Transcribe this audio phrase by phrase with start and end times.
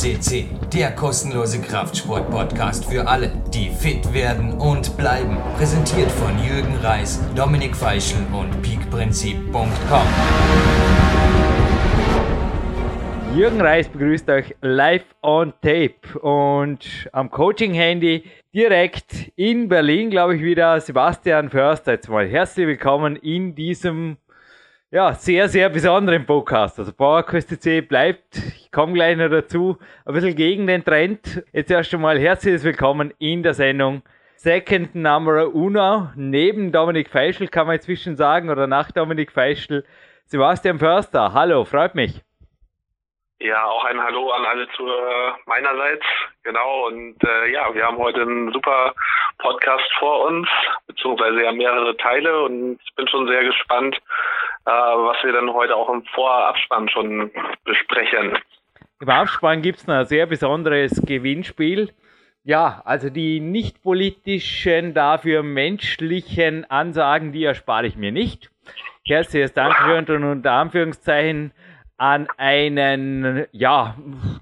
[0.00, 5.36] CC, der kostenlose Kraftsport-Podcast für alle, die fit werden und bleiben.
[5.58, 10.06] Präsentiert von Jürgen Reis, Dominik Feischl und peakprinzip.com.
[13.36, 18.24] Jürgen Reis begrüßt euch live on tape und am Coaching-Handy
[18.54, 21.92] direkt in Berlin, glaube ich, wieder Sebastian Förster.
[21.92, 24.16] Jetzt mal herzlich willkommen in diesem
[24.92, 26.78] ja, sehr, sehr besonderen Podcast.
[26.80, 31.44] Also PowerQuest C bleibt, ich komme gleich noch dazu, ein bisschen gegen den Trend.
[31.52, 34.02] Jetzt erst einmal herzlich willkommen in der Sendung
[34.34, 36.08] Second Number Uno.
[36.16, 39.84] Neben Dominik Feischl kann man inzwischen sagen, oder nach Dominik Feischl,
[40.24, 41.32] Sebastian Förster.
[41.34, 42.20] Hallo, freut mich.
[43.38, 44.84] Ja, auch ein Hallo an alle zu
[45.46, 46.04] meinerseits.
[46.42, 48.92] Genau, und äh, ja, wir haben heute einen super
[49.38, 50.48] Podcast vor uns,
[50.86, 53.96] beziehungsweise ja mehrere Teile und ich bin schon sehr gespannt,
[54.66, 57.30] äh, was wir dann heute auch im Vorabspann schon
[57.64, 58.38] besprechen.
[59.00, 61.90] Im Abspann gibt es ein sehr besonderes Gewinnspiel.
[62.44, 68.50] Ja, also die nicht politischen, dafür menschlichen Ansagen, die erspare ich mir nicht.
[69.06, 71.52] Herzliches Dankeschön und unter Anführungszeichen
[71.96, 73.96] an einen, ja,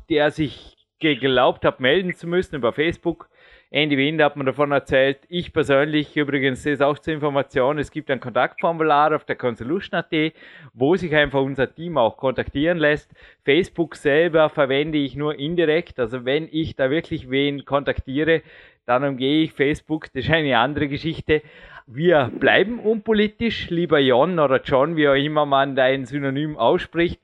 [0.08, 3.28] der sich geglaubt hat, melden zu müssen über Facebook.
[3.70, 5.18] Andy Wind hat mir davon erzählt.
[5.28, 10.32] Ich persönlich übrigens, das ist auch zur Information, es gibt ein Kontaktformular auf der Consolution.at,
[10.72, 13.10] wo sich einfach unser Team auch kontaktieren lässt.
[13.44, 16.00] Facebook selber verwende ich nur indirekt.
[16.00, 18.40] Also wenn ich da wirklich wen kontaktiere,
[18.86, 20.06] dann umgehe ich Facebook.
[20.14, 21.42] Das ist eine andere Geschichte.
[21.86, 27.20] Wir bleiben unpolitisch, lieber Jon oder John, wie auch immer man dein Synonym ausspricht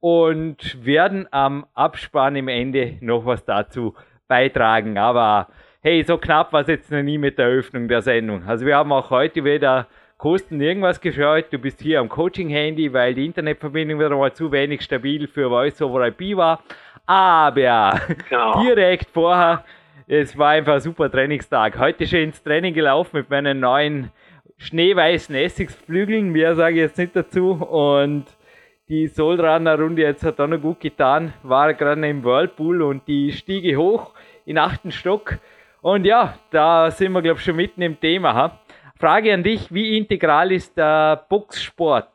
[0.00, 3.94] und werden am Abspann im Ende noch was dazu
[4.28, 4.98] beitragen.
[4.98, 5.48] Aber
[5.82, 8.44] hey, so knapp war es jetzt noch nie mit der Eröffnung der Sendung.
[8.46, 9.86] Also wir haben auch heute wieder
[10.18, 11.46] Kosten irgendwas geschaut.
[11.50, 15.82] Du bist hier am Coaching-Handy, weil die Internetverbindung wieder mal zu wenig stabil für Voice
[15.82, 16.62] over IP war.
[17.04, 18.62] Aber genau.
[18.62, 19.64] direkt vorher,
[20.06, 21.78] es war einfach ein super Trainingstag.
[21.78, 24.10] Heute schon ins Training gelaufen mit meinen neuen
[24.56, 26.30] schneeweißen Essigsflügeln.
[26.30, 27.52] Mehr sage ich jetzt nicht dazu.
[27.52, 28.24] Und
[28.88, 33.76] die Solrunner-Runde jetzt hat auch noch gut getan, war gerade im Whirlpool und die Stiege
[33.76, 34.14] hoch
[34.44, 35.38] in achten Stock.
[35.86, 38.34] Und ja, da sind wir, glaube ich, schon mitten im Thema.
[38.34, 38.60] Ha?
[38.98, 42.10] Frage an dich, wie integral ist der Boxsport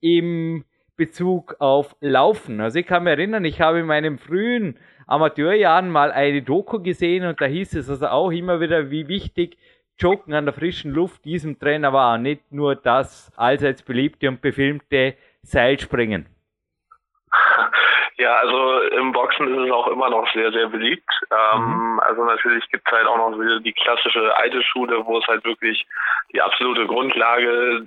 [0.00, 0.64] im
[0.96, 2.60] Bezug auf Laufen?
[2.60, 7.24] Also ich kann mich erinnern, ich habe in meinen frühen Amateurjahren mal eine Doku gesehen
[7.24, 9.58] und da hieß es also auch immer wieder, wie wichtig
[9.96, 12.18] Joggen an der frischen Luft diesem Trainer war.
[12.18, 16.26] Nicht nur das allseits beliebte und befilmte Seilspringen?
[18.16, 21.10] Ja, also im Boxen ist es auch immer noch sehr, sehr beliebt.
[21.32, 22.00] Ähm, mhm.
[22.00, 25.84] Also natürlich gibt es halt auch noch die klassische alte Schule, wo es halt wirklich
[26.32, 27.84] die absolute Grundlage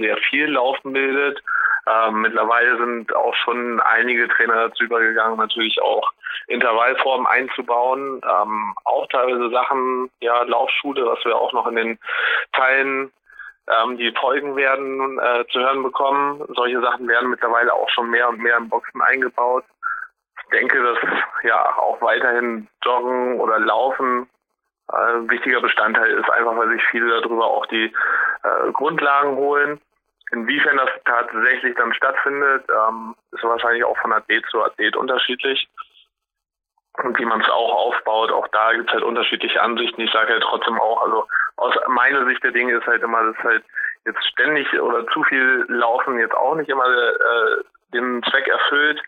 [0.00, 1.40] sehr viel Laufen bildet.
[1.88, 6.10] Ähm, mittlerweile sind auch schon einige Trainer dazu übergegangen, natürlich auch
[6.48, 8.20] Intervallformen einzubauen.
[8.24, 11.98] Ähm, auch teilweise Sachen, ja, Laufschule, was wir auch noch in den
[12.52, 13.12] Teilen
[13.68, 16.44] ähm, die Folgen werden äh, zu hören bekommen.
[16.54, 19.64] Solche Sachen werden mittlerweile auch schon mehr und mehr im Boxen eingebaut.
[20.42, 20.98] Ich denke, dass
[21.42, 24.28] ja auch weiterhin Joggen oder Laufen
[24.92, 27.92] äh, ein wichtiger Bestandteil ist, einfach weil sich viele darüber auch die
[28.42, 29.80] äh, Grundlagen holen.
[30.30, 35.68] Inwiefern das tatsächlich dann stattfindet, ähm, ist wahrscheinlich auch von Athlet zu Athlet unterschiedlich.
[37.04, 40.00] Und wie man es auch aufbaut, auch da gibt es halt unterschiedliche Ansichten.
[40.00, 41.26] Ich sage ja trotzdem auch, also
[41.56, 43.64] aus meiner Sicht der Dinge ist halt immer, dass halt
[44.04, 49.00] jetzt ständig oder zu viel Laufen jetzt auch nicht immer äh, den Zweck erfüllt,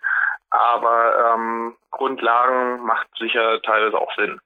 [0.50, 4.40] aber ähm, Grundlagen macht sicher teilweise auch Sinn.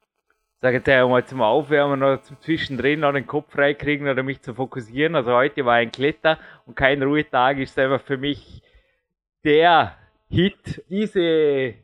[0.60, 4.54] Sag jetzt einmal zum Aufwärmen oder zum Zwischendrin noch den Kopf freikriegen oder mich zu
[4.54, 5.14] fokussieren.
[5.14, 8.62] Also heute war ein Kletter und kein Ruhetag ist einfach für mich
[9.44, 9.94] der
[10.30, 10.82] Hit.
[10.88, 11.74] Diese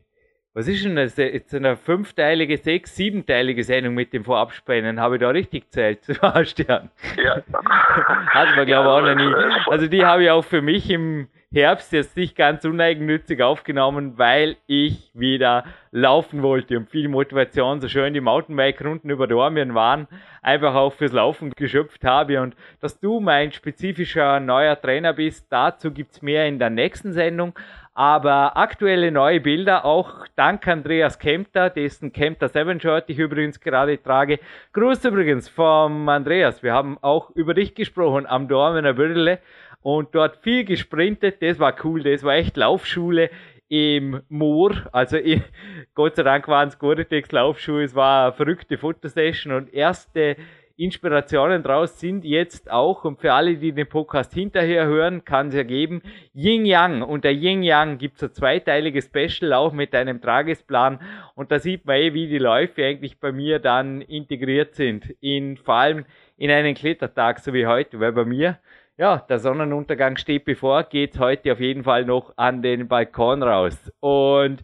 [0.53, 1.15] was ist denn das?
[1.15, 4.99] Jetzt eine fünfteilige, sechs, siebenteilige Sendung mit dem Vorabspannen.
[4.99, 6.89] Habe ich da richtig gezählt, Sebastian?
[7.17, 7.37] Ja.
[7.53, 9.33] Hat man, glaube ich, ja, auch noch nie.
[9.69, 14.55] Also die habe ich auch für mich im Herbst jetzt nicht ganz uneigennützig aufgenommen, weil
[14.67, 20.07] ich wieder laufen wollte und viel Motivation, so schön die Mountainbike-Runden über Dormien waren,
[20.41, 22.41] einfach auch fürs Laufen geschöpft habe.
[22.41, 27.53] Und dass du mein spezifischer neuer Trainer bist, dazu gibt's mehr in der nächsten Sendung.
[27.93, 34.01] Aber aktuelle neue Bilder, auch dank Andreas Kempter, dessen Kempter 7 Shirt ich übrigens gerade
[34.01, 34.39] trage.
[34.71, 36.63] Gruß übrigens vom Andreas.
[36.63, 39.39] Wir haben auch über dich gesprochen am Dormener Würdele
[39.81, 41.41] und dort viel gesprintet.
[41.41, 43.29] Das war cool, das war echt Laufschule
[43.67, 44.73] im Moor.
[44.93, 45.41] Also ich,
[45.93, 47.83] Gott sei Dank waren es Gore-Tex Laufschuhe.
[47.83, 50.37] Es war eine verrückte Fotosession und erste
[50.81, 55.53] Inspirationen draus sind jetzt auch, und für alle, die den Podcast hinterher hören, kann es
[55.53, 56.01] ergeben,
[56.33, 57.03] Yin Yang.
[57.03, 60.99] Und der Yin Yang gibt so zweiteiliges Special auch mit einem Tragesplan.
[61.35, 65.13] Und da sieht man eh, wie die Läufe eigentlich bei mir dann integriert sind.
[65.19, 66.05] In, vor allem
[66.37, 68.57] in einen Klettertag, so wie heute, weil bei mir,
[68.97, 73.91] ja, der Sonnenuntergang steht bevor, geht's heute auf jeden Fall noch an den Balkon raus.
[73.99, 74.63] Und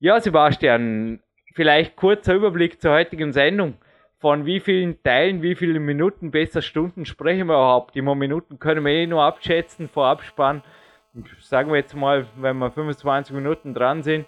[0.00, 1.20] ja, Sebastian,
[1.54, 3.74] vielleicht kurzer Überblick zur heutigen Sendung
[4.22, 7.96] von wie vielen Teilen, wie viele Minuten, besser Stunden sprechen wir überhaupt?
[7.96, 10.62] Immer Minuten können wir eh nur abschätzen, vorab spannen.
[11.40, 14.26] Sagen wir jetzt mal, wenn wir 25 Minuten dran sind,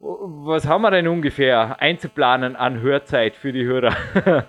[0.00, 3.94] was haben wir denn ungefähr einzuplanen an Hörzeit für die Hörer?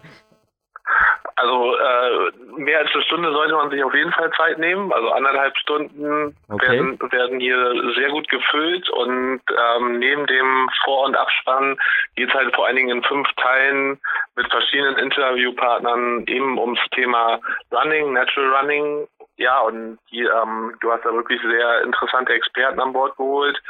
[1.41, 4.91] Also äh, mehr als eine Stunde sollte man sich auf jeden Fall Zeit nehmen.
[4.91, 6.71] Also anderthalb Stunden okay.
[6.71, 11.77] werden, werden hier sehr gut gefüllt und ähm, neben dem Vor- und Abspann
[12.15, 14.01] geht es halt vor allen Dingen in fünf Teilen
[14.35, 17.39] mit verschiedenen Interviewpartnern eben ums Thema
[17.71, 19.07] Running, Natural Running.
[19.37, 23.61] Ja, und die, ähm, du hast da wirklich sehr interessante Experten an Bord geholt.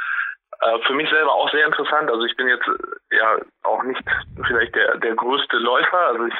[0.60, 2.10] Äh, für mich selber auch sehr interessant.
[2.10, 4.02] Also ich bin jetzt äh, ja auch nicht
[4.46, 5.98] vielleicht der, der größte Läufer.
[5.98, 6.34] Also ich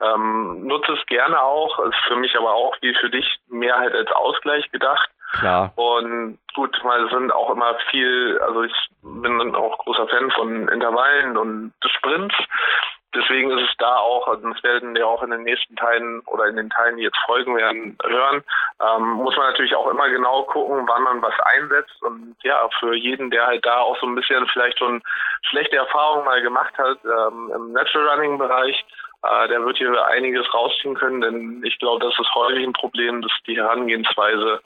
[0.00, 1.78] ähm, nutze es gerne auch.
[1.86, 5.10] Ist für mich aber auch wie für dich mehr halt als Ausgleich gedacht.
[5.32, 5.72] Klar.
[5.76, 8.72] Und gut, weil sind auch immer viel, also ich
[9.02, 12.34] bin auch großer Fan von Intervallen und des Sprints.
[13.14, 16.46] Deswegen ist es da auch, also das werden wir auch in den nächsten Teilen oder
[16.46, 18.44] in den Teilen, die jetzt folgen werden, hören,
[18.80, 22.02] ähm, muss man natürlich auch immer genau gucken, wann man was einsetzt.
[22.02, 25.02] Und ja, für jeden, der halt da auch so ein bisschen vielleicht schon
[25.42, 28.84] schlechte Erfahrungen mal gemacht hat ähm, im Natural Running Bereich,
[29.22, 33.22] äh, der wird hier einiges rausziehen können, denn ich glaube, das ist häufig ein Problem,
[33.22, 34.60] dass die Herangehensweise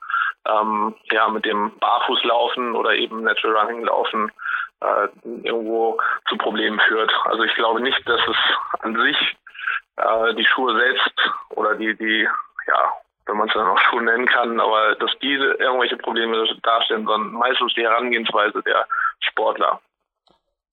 [0.48, 4.32] ähm, ja mit dem Barfußlaufen oder eben Natural Running Laufen
[4.82, 5.08] äh,
[5.44, 5.98] irgendwo
[6.28, 7.12] zu Problemen führt.
[7.24, 8.36] Also ich glaube nicht, dass es
[8.80, 9.36] an sich
[9.96, 12.28] äh, die Schuhe selbst oder die, die,
[12.66, 12.92] ja,
[13.26, 17.32] wenn man es dann auch Schuhe nennen kann, aber dass diese irgendwelche Probleme darstellen, sondern
[17.32, 18.86] meistens die Herangehensweise der
[19.20, 19.80] Sportler.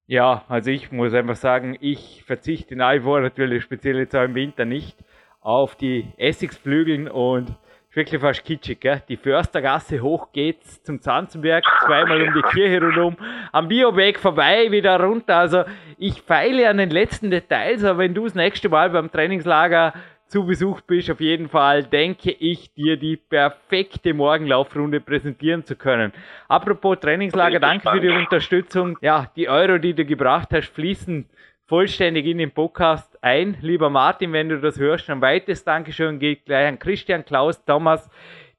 [0.07, 4.23] Ja, also ich muss einfach sagen, ich verzichte nach wie vor natürlich speziell jetzt auch
[4.23, 4.97] im Winter nicht
[5.39, 7.55] auf die Essigsflügeln und
[7.94, 9.01] wirklich fast kitschig, gell?
[9.07, 13.18] Die Förstergasse hoch geht's zum Zanzenberg, zweimal um die Kirche rundum,
[13.51, 15.38] am Bioweg vorbei, wieder runter.
[15.38, 15.63] Also
[15.97, 19.94] ich feile an den letzten Details, aber wenn du das nächste Mal beim Trainingslager
[20.27, 26.13] zu Besuch bist, auf jeden Fall denke ich, dir die perfekte Morgenlaufrunde präsentieren zu können.
[26.47, 28.97] Apropos Trainingslager, danke für die Unterstützung.
[29.01, 31.27] Ja, die Euro, die du gebracht hast, fließen
[31.69, 33.56] vollständig in den Podcast ein.
[33.62, 38.10] Lieber Martin, wenn du das hörst, ein weiteres Dankeschön geht gleich an Christian, Klaus, Thomas.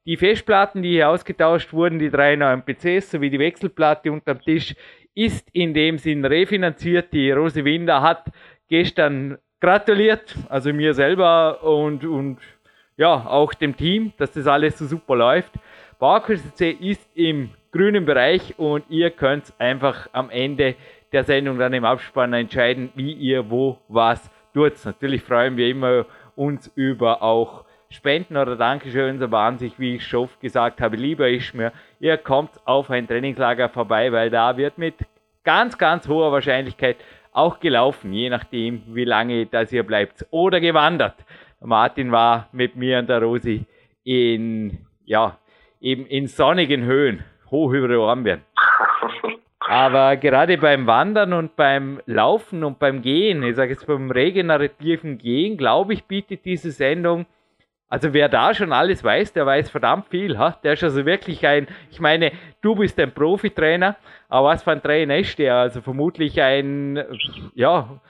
[0.05, 4.75] Die Festplatten, die hier ausgetauscht wurden, die drei neuen PCs sowie die Wechselplatte unterm Tisch,
[5.13, 7.11] ist in dem Sinn refinanziert.
[7.11, 8.31] Die Rose Winder hat
[8.69, 12.37] gestern gratuliert, also mir selber und, und
[12.95, 15.51] ja, auch dem Team, dass das alles so super läuft.
[15.99, 20.75] Bauerkurs ist im grünen Bereich und ihr könnt einfach am Ende
[21.11, 24.73] der Sendung dann im Abspann entscheiden, wie ihr wo was tut.
[24.85, 26.05] Natürlich freuen wir immer
[26.35, 31.29] uns über auch Spenden oder Dankeschön, an sich, wie ich schon oft gesagt habe, lieber
[31.29, 34.95] ist mir, ihr kommt auf ein Trainingslager vorbei, weil da wird mit
[35.43, 36.97] ganz, ganz hoher Wahrscheinlichkeit
[37.33, 40.25] auch gelaufen, je nachdem, wie lange das ihr bleibt.
[40.31, 41.15] Oder gewandert.
[41.59, 43.65] Martin war mit mir und der Rosi
[44.03, 45.37] in, ja,
[45.79, 48.41] eben in sonnigen Höhen, hoch über der Ornbirn.
[49.71, 55.17] Aber gerade beim Wandern und beim Laufen und beim Gehen, ich sage jetzt beim regenerativen
[55.17, 57.25] Gehen, glaube ich, bietet diese Sendung,
[57.87, 60.37] also wer da schon alles weiß, der weiß verdammt viel.
[60.37, 60.57] Ha?
[60.61, 63.95] Der ist also wirklich ein, ich meine, du bist ein Profitrainer,
[64.27, 65.55] aber was für ein Trainer ist der?
[65.55, 67.01] Also vermutlich ein,
[67.55, 68.01] ja,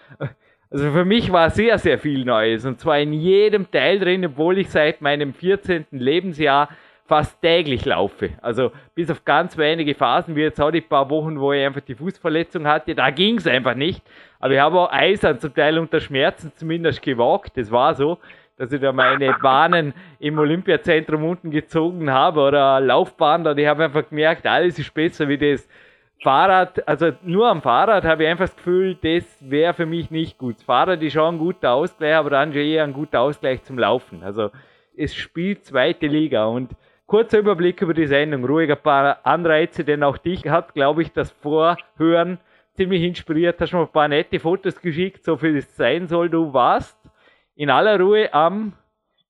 [0.72, 4.58] also für mich war sehr, sehr viel Neues und zwar in jedem Teil drin, obwohl
[4.58, 5.86] ich seit meinem 14.
[5.92, 6.70] Lebensjahr
[7.12, 8.30] fast täglich laufe.
[8.42, 11.82] Also bis auf ganz wenige Phasen, wie jetzt auch die paar Wochen, wo ich einfach
[11.82, 14.02] die Fußverletzung hatte, da ging es einfach nicht.
[14.40, 17.58] Aber ich habe auch eisern zum Teil unter Schmerzen zumindest gewagt.
[17.58, 18.18] Das war so,
[18.56, 23.46] dass ich da meine Bahnen im Olympiazentrum unten gezogen habe oder Laufbahn.
[23.46, 25.68] Und ich habe einfach gemerkt, alles ist besser wie das.
[26.24, 30.38] Fahrrad, also nur am Fahrrad habe ich einfach das Gefühl, das wäre für mich nicht
[30.38, 30.58] gut.
[30.58, 33.78] Das Fahrrad ist schon ein guter Ausgleich, aber dann schon eher ein guter Ausgleich zum
[33.78, 34.24] Laufen.
[34.24, 34.50] Also
[34.96, 36.70] es spielt zweite Liga und
[37.12, 41.12] Kurzer Überblick über die Sendung, ruhig ein paar Anreize, denn auch dich hat, glaube ich,
[41.12, 42.40] das Vorhören
[42.78, 43.60] ziemlich inspiriert.
[43.60, 46.30] Hast mir ein paar nette Fotos geschickt, so viel es sein soll.
[46.30, 46.98] Du warst
[47.58, 48.72] in aller Ruhe am,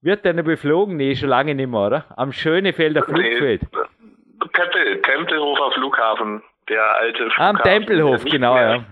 [0.03, 0.95] wird deine beflogen?
[0.95, 2.05] Nee, schon lange nicht mehr, oder?
[2.17, 3.63] Am Schönefelder Flugfeld.
[3.63, 7.57] Nee, Tempel, Tempelhofer Flughafen, der alte Flughafen.
[7.57, 8.83] Am Tempelhof, genau, mehr, ja.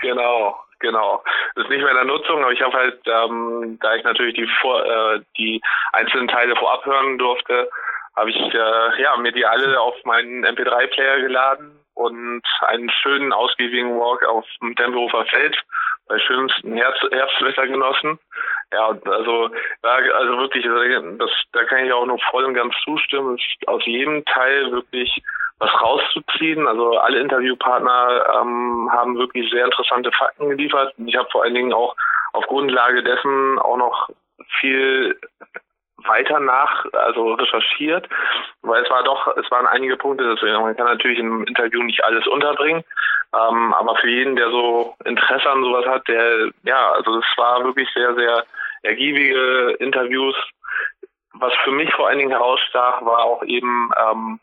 [0.00, 1.22] Genau, Genau.
[1.54, 4.34] Das ist nicht mehr in der Nutzung, aber ich habe halt, ähm, da ich natürlich
[4.34, 7.70] die vor, äh, die einzelnen Teile vorab hören durfte,
[8.16, 13.98] habe ich äh, ja mir die alle auf meinen MP3-Player geladen und einen schönen ausgiebigen
[13.98, 15.56] Walk auf dem Tempelhofer Feld
[16.08, 18.18] bei schönstem Herz, Herbstwetter genossen.
[18.72, 19.50] Ja, also,
[19.82, 20.66] ja, also wirklich,
[21.18, 23.38] das, da kann ich auch nur voll und ganz zustimmen.
[23.66, 25.22] aus jedem Teil wirklich
[25.58, 26.66] was rauszuziehen.
[26.66, 30.94] Also alle Interviewpartner ähm, haben wirklich sehr interessante Fakten geliefert.
[31.06, 31.94] Ich habe vor allen Dingen auch
[32.32, 34.10] auf Grundlage dessen auch noch
[34.60, 35.18] viel
[36.06, 38.08] weiter nach, also recherchiert,
[38.62, 42.04] weil es war doch, es waren einige Punkte, deswegen man kann natürlich im Interview nicht
[42.04, 42.84] alles unterbringen,
[43.34, 47.64] ähm, aber für jeden, der so Interesse an sowas hat, der, ja, also es war
[47.64, 48.44] wirklich sehr, sehr
[48.82, 50.36] ergiebige Interviews.
[51.34, 54.40] Was für mich vor allen Dingen herausstach, war auch eben, ähm,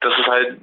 [0.00, 0.58] dass es halt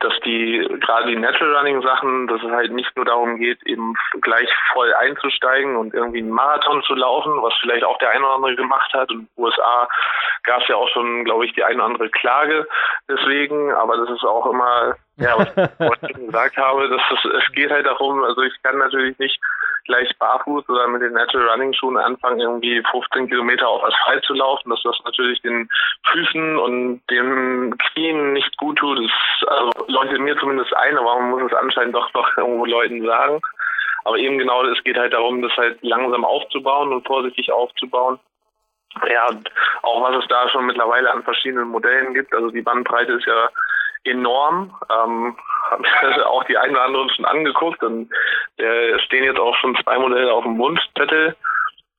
[0.00, 3.94] dass die gerade die Natural Running Sachen, dass es halt nicht nur darum geht, eben
[4.20, 8.34] gleich voll einzusteigen und irgendwie einen Marathon zu laufen, was vielleicht auch der eine oder
[8.34, 9.10] andere gemacht hat.
[9.10, 9.88] Und in den USA
[10.44, 12.66] gab es ja auch schon, glaube ich, die eine oder andere Klage
[13.08, 15.38] deswegen, aber das ist auch immer, ja,
[15.78, 19.40] was ich gesagt habe, dass es, es geht halt darum, also ich kann natürlich nicht
[19.84, 24.34] gleich barfuß oder mit den Natural Running Schuhen anfangen, irgendwie 15 Kilometer auf Asphalt zu
[24.34, 25.68] laufen, dass das natürlich den
[26.10, 28.98] Füßen und den Knien nicht gut tut.
[28.98, 33.04] Das also, leuchtet mir zumindest ein, aber man muss es anscheinend doch noch irgendwo Leuten
[33.04, 33.40] sagen.
[34.04, 38.18] Aber eben genau, es geht halt darum, das halt langsam aufzubauen und vorsichtig aufzubauen.
[39.10, 39.26] Ja,
[39.82, 42.32] auch was es da schon mittlerweile an verschiedenen Modellen gibt.
[42.34, 43.48] Also die Bandbreite ist ja
[44.04, 44.74] enorm.
[44.90, 45.36] Ähm,
[45.70, 48.10] habe auch die einen oder anderen schon angeguckt und
[48.58, 51.36] da stehen jetzt auch schon zwei Modelle auf dem Wunschzettel.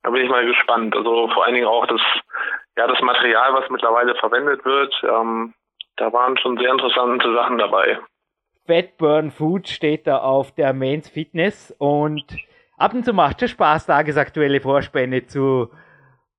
[0.02, 0.94] Da bin ich mal gespannt.
[0.96, 2.00] Also vor allen Dingen auch das,
[2.76, 4.94] ja, das Material, was mittlerweile verwendet wird.
[5.02, 5.52] Ähm,
[5.96, 7.98] da waren schon sehr interessante Sachen dabei.
[8.66, 12.24] Fatburn Food steht da auf der Mains Fitness und
[12.76, 15.70] ab und zu macht es Spaß, tagesaktuelle Vorspende zu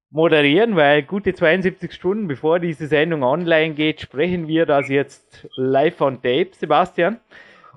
[0.09, 5.99] moderieren, weil gute 72 Stunden bevor diese Sendung online geht, sprechen wir das jetzt live
[6.01, 7.19] on tape, Sebastian.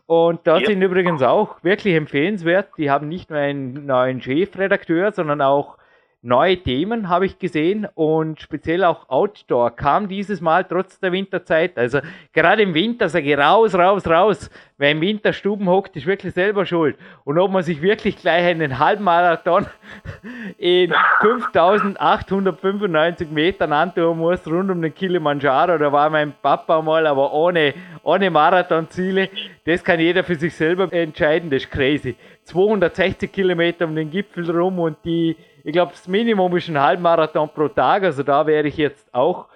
[0.06, 0.66] Und da ja.
[0.66, 2.70] sind übrigens auch wirklich empfehlenswert.
[2.78, 5.76] Die haben nicht nur einen neuen Chefredakteur, sondern auch
[6.22, 11.78] neue Themen habe ich gesehen und speziell auch Outdoor kam dieses Mal trotz der Winterzeit.
[11.78, 12.00] Also
[12.32, 14.50] gerade im Winter sage ich raus, raus, raus.
[14.76, 16.96] Wer im Winter Stuben hockt, ist wirklich selber schuld.
[17.24, 19.66] Und ob man sich wirklich gleich einen Halbmarathon
[20.58, 27.32] in 5895 Metern antun muss, rund um den Kilimanjaro, da war mein Papa mal, aber
[27.32, 27.72] ohne,
[28.02, 29.30] ohne Marathonziele,
[29.64, 32.16] das kann jeder für sich selber entscheiden, das ist crazy.
[32.44, 37.48] 260 Kilometer um den Gipfel rum und die ich glaube, das Minimum ist ein Halbmarathon
[37.48, 38.04] pro Tag.
[38.04, 39.46] Also da wäre ich jetzt auch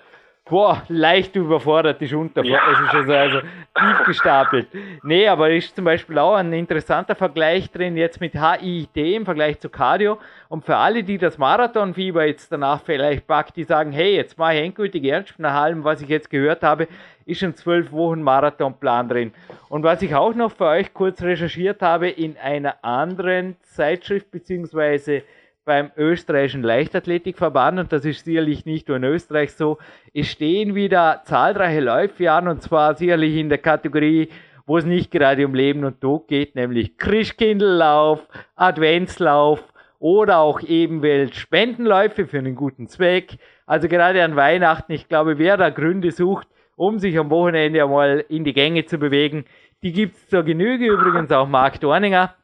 [0.45, 2.59] boah, leicht überfordert, ist unter, ja.
[2.71, 4.69] ist also, also tief gestapelt.
[5.03, 9.59] Nee, aber ist zum Beispiel auch ein interessanter Vergleich drin jetzt mit HIIT im Vergleich
[9.59, 10.19] zu Cardio.
[10.49, 14.55] Und für alle, die das Marathonfieber jetzt danach vielleicht packt, die sagen, hey, jetzt mache
[14.55, 16.89] ich endgültig ernst nach allem, was ich jetzt gehört habe,
[17.25, 19.33] ist ein zwölf Wochen Marathonplan drin.
[19.71, 25.23] Und was ich auch noch für euch kurz recherchiert habe in einer anderen Zeitschrift beziehungsweise
[25.65, 29.79] beim österreichischen Leichtathletikverband, und das ist sicherlich nicht nur in Österreich so,
[30.13, 34.29] es stehen wieder zahlreiche Läufe an, und zwar sicherlich in der Kategorie,
[34.67, 39.63] wo es nicht gerade um Leben und Tod geht, nämlich Christkindllauf, Adventslauf
[39.99, 41.03] oder auch eben
[41.33, 43.39] Spendenläufe für einen guten Zweck.
[43.67, 48.25] Also gerade an Weihnachten, ich glaube, wer da Gründe sucht, um sich am Wochenende einmal
[48.29, 49.45] in die Gänge zu bewegen,
[49.83, 50.87] die gibt es zur Genüge.
[50.87, 52.35] Übrigens auch Marc Dorninger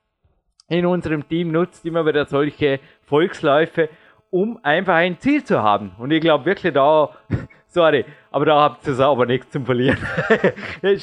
[0.69, 3.91] in unserem Team nutzt immer wieder solche Volksläufe,
[4.31, 5.93] um einfach ein Ziel zu haben.
[5.99, 7.11] Und ich glaube wirklich da,
[7.67, 9.99] sorry, aber da habt ihr sauber nichts zum Verlieren.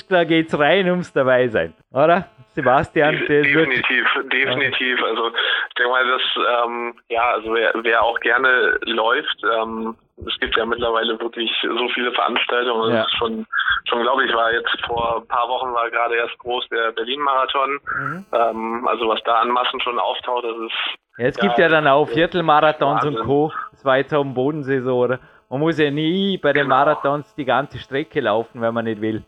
[0.10, 2.30] da geht es rein ums dabei sein, oder?
[2.54, 5.04] Sebastian, De definitiv, definitiv.
[5.04, 6.24] Also ich denke mal, dass
[6.66, 9.96] ähm, ja, also wer, wer auch gerne läuft, ähm,
[10.26, 12.96] es gibt ja mittlerweile wirklich so viele Veranstaltungen.
[12.96, 13.06] Ja.
[13.20, 13.46] schon,
[13.88, 17.80] schon glaube ich, war jetzt vor ein paar Wochen war gerade erst groß der Berlin-Marathon.
[18.00, 18.26] Mhm.
[18.34, 20.98] Ähm, also was da an Massen schon auftaucht, das ist.
[21.18, 23.52] Ja, es ja, gibt ja dann auch Viertelmarathons und Co.
[23.72, 25.20] Das war jetzt auf dem Bodensee so, oder?
[25.50, 26.76] Man muss ja nie bei den genau.
[26.76, 29.24] Marathons die ganze Strecke laufen, wenn man nicht will.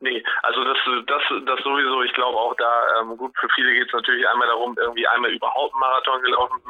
[0.00, 0.76] Nee, also das,
[1.06, 2.02] das, das sowieso.
[2.02, 5.30] Ich glaube auch da, ähm, gut, für viele geht es natürlich einmal darum, irgendwie einmal
[5.30, 6.60] überhaupt einen Marathon gelaufen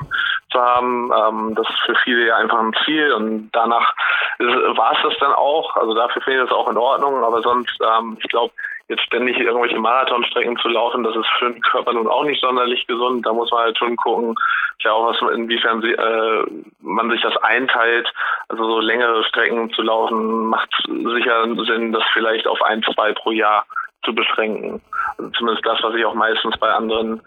[0.52, 1.12] zu haben.
[1.12, 3.94] Ähm, das ist für viele ja einfach ein Ziel und danach
[4.38, 5.74] war es das dann auch.
[5.76, 8.52] Also dafür finde ich das auch in Ordnung, aber sonst, ähm, ich glaube,
[8.88, 12.86] jetzt ständig irgendwelche Marathonstrecken zu laufen, das ist für den Körper nun auch nicht sonderlich
[12.86, 13.26] gesund.
[13.26, 14.36] Da muss man halt schon gucken,
[14.86, 16.46] ja auch was, inwiefern sie, äh,
[16.80, 18.10] man sich das einteilt.
[18.48, 23.32] Also so längere Strecken zu laufen macht sicher Sinn, das vielleicht auf ein, zwei pro
[23.32, 23.66] Jahr
[24.04, 24.80] zu beschränken.
[25.18, 27.20] Also zumindest das, was ich auch meistens bei anderen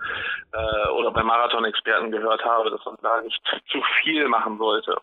[0.54, 4.96] äh, oder bei Marathon-Experten gehört habe, dass man da nicht zu viel machen sollte.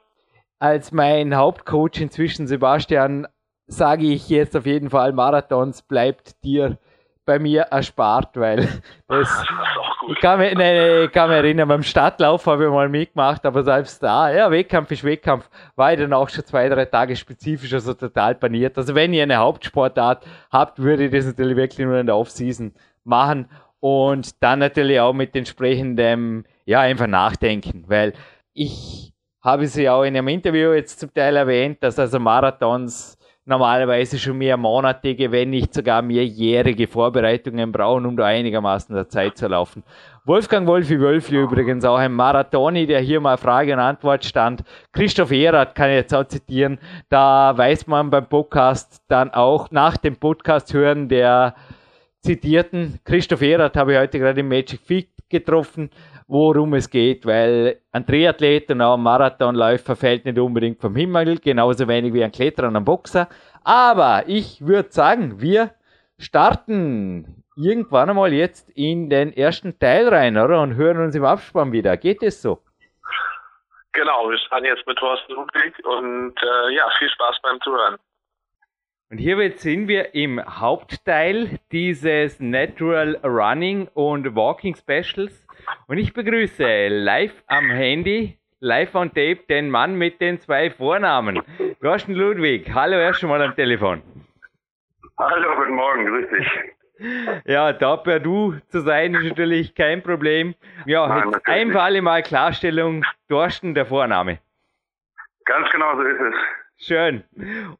[0.58, 3.26] Als mein Hauptcoach inzwischen Sebastian
[3.66, 6.78] sage ich jetzt auf jeden Fall, Marathons bleibt dir
[7.24, 8.68] bei mir erspart, weil
[9.08, 9.44] das,
[10.08, 13.64] ich kann mich, nee, ich kann mich erinnern, beim Stadtlauf habe ich mal mitgemacht, aber
[13.64, 17.72] selbst da, ja, Wettkampf ist Wettkampf, war ich dann auch schon zwei, drei Tage spezifisch,
[17.72, 18.78] also total paniert.
[18.78, 22.72] Also wenn ihr eine Hauptsportart habt, würde ich das natürlich wirklich nur in der Offseason
[23.02, 23.48] machen
[23.80, 28.12] und dann natürlich auch mit entsprechendem, ja, einfach nachdenken, weil
[28.54, 33.16] ich habe sie auch in einem Interview jetzt zum Teil erwähnt, dass also Marathons
[33.46, 39.38] normalerweise schon mehr monatige, wenn nicht sogar mehrjährige Vorbereitungen brauchen, um da einigermaßen der Zeit
[39.38, 39.84] zu laufen.
[40.24, 44.64] Wolfgang Wolfi Wölfli übrigens auch ein Marathoni, der hier mal Frage und Antwort stand.
[44.92, 46.78] Christoph Erath kann ich jetzt auch zitieren.
[47.08, 51.54] Da weiß man beim Podcast dann auch nach dem Podcast hören der
[52.22, 55.90] zitierten Christoph Erath habe ich heute gerade im Magic Feet getroffen
[56.28, 61.38] worum es geht, weil ein Triathlet und auch ein Marathonläufer fällt nicht unbedingt vom Himmel,
[61.38, 63.28] genauso wenig wie ein Kletterer und ein Boxer.
[63.64, 65.70] Aber ich würde sagen, wir
[66.18, 70.60] starten irgendwann einmal jetzt in den ersten Teil rein, oder?
[70.60, 71.96] Und hören uns im Abspann wieder.
[71.96, 72.62] Geht es so?
[73.92, 77.96] Genau, wir starten jetzt mit Thorsten Ludwig und äh, ja, viel Spaß beim Zuhören.
[79.08, 85.45] Und hiermit sind wir im Hauptteil dieses Natural Running und Walking Specials.
[85.86, 91.42] Und ich begrüße live am Handy, live on tape, den Mann mit den zwei Vornamen.
[91.80, 94.02] Thorsten Ludwig, hallo erst schon mal am Telefon.
[95.18, 96.48] Hallo, guten Morgen, grüß dich.
[97.44, 100.54] Ja, da per Du zu sein ist natürlich kein Problem.
[100.86, 104.38] Ja, Nein, jetzt einfach alle mal Klarstellung, Thorsten der Vorname.
[105.44, 106.86] Ganz genau so ist es.
[106.86, 107.24] Schön.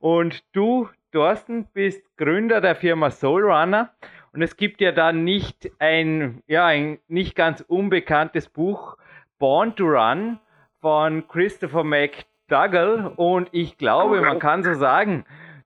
[0.01, 3.91] Und du, Thorsten, bist Gründer der Firma Soul Runner
[4.37, 8.99] und es gibt ja da nicht ein, ja, ein nicht ganz unbekanntes Buch,
[9.39, 10.39] Born to Run
[10.83, 13.15] von Christopher McDougall.
[13.17, 15.25] Und ich glaube, man kann so sagen,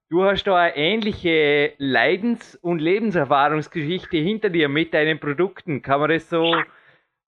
[0.09, 5.83] du hast da eine ähnliche Leidens- und Lebenserfahrungsgeschichte hinter dir mit deinen Produkten.
[5.83, 6.55] Kann man das so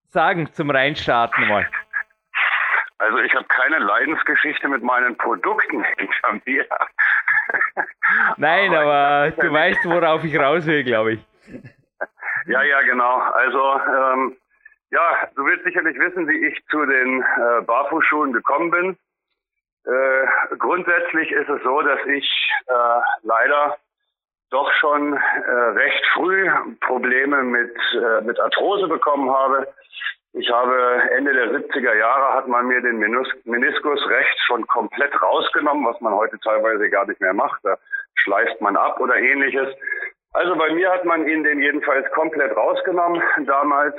[0.06, 1.68] sagen zum Reinstarten mal?
[2.98, 6.66] Also ich habe keine Leidensgeschichte mit meinen Produkten hinter mir.
[8.36, 11.31] Nein, aber, aber du weißt, worauf ich raus will, glaube ich.
[12.46, 13.18] Ja, ja, genau.
[13.18, 14.36] Also ähm,
[14.90, 18.98] ja, du willst sicherlich wissen, wie ich zu den äh, Barfußschuhen gekommen bin.
[19.84, 23.78] Äh, grundsätzlich ist es so, dass ich äh, leider
[24.50, 26.50] doch schon äh, recht früh
[26.80, 29.66] Probleme mit, äh, mit Arthrose bekommen habe.
[30.34, 35.84] Ich habe Ende der 70er Jahre hat man mir den Meniskus rechts schon komplett rausgenommen,
[35.86, 37.60] was man heute teilweise gar nicht mehr macht.
[37.64, 37.76] Da
[38.14, 39.68] schleift man ab oder ähnliches.
[40.32, 43.94] Also bei mir hat man ihn den jedenfalls komplett rausgenommen damals.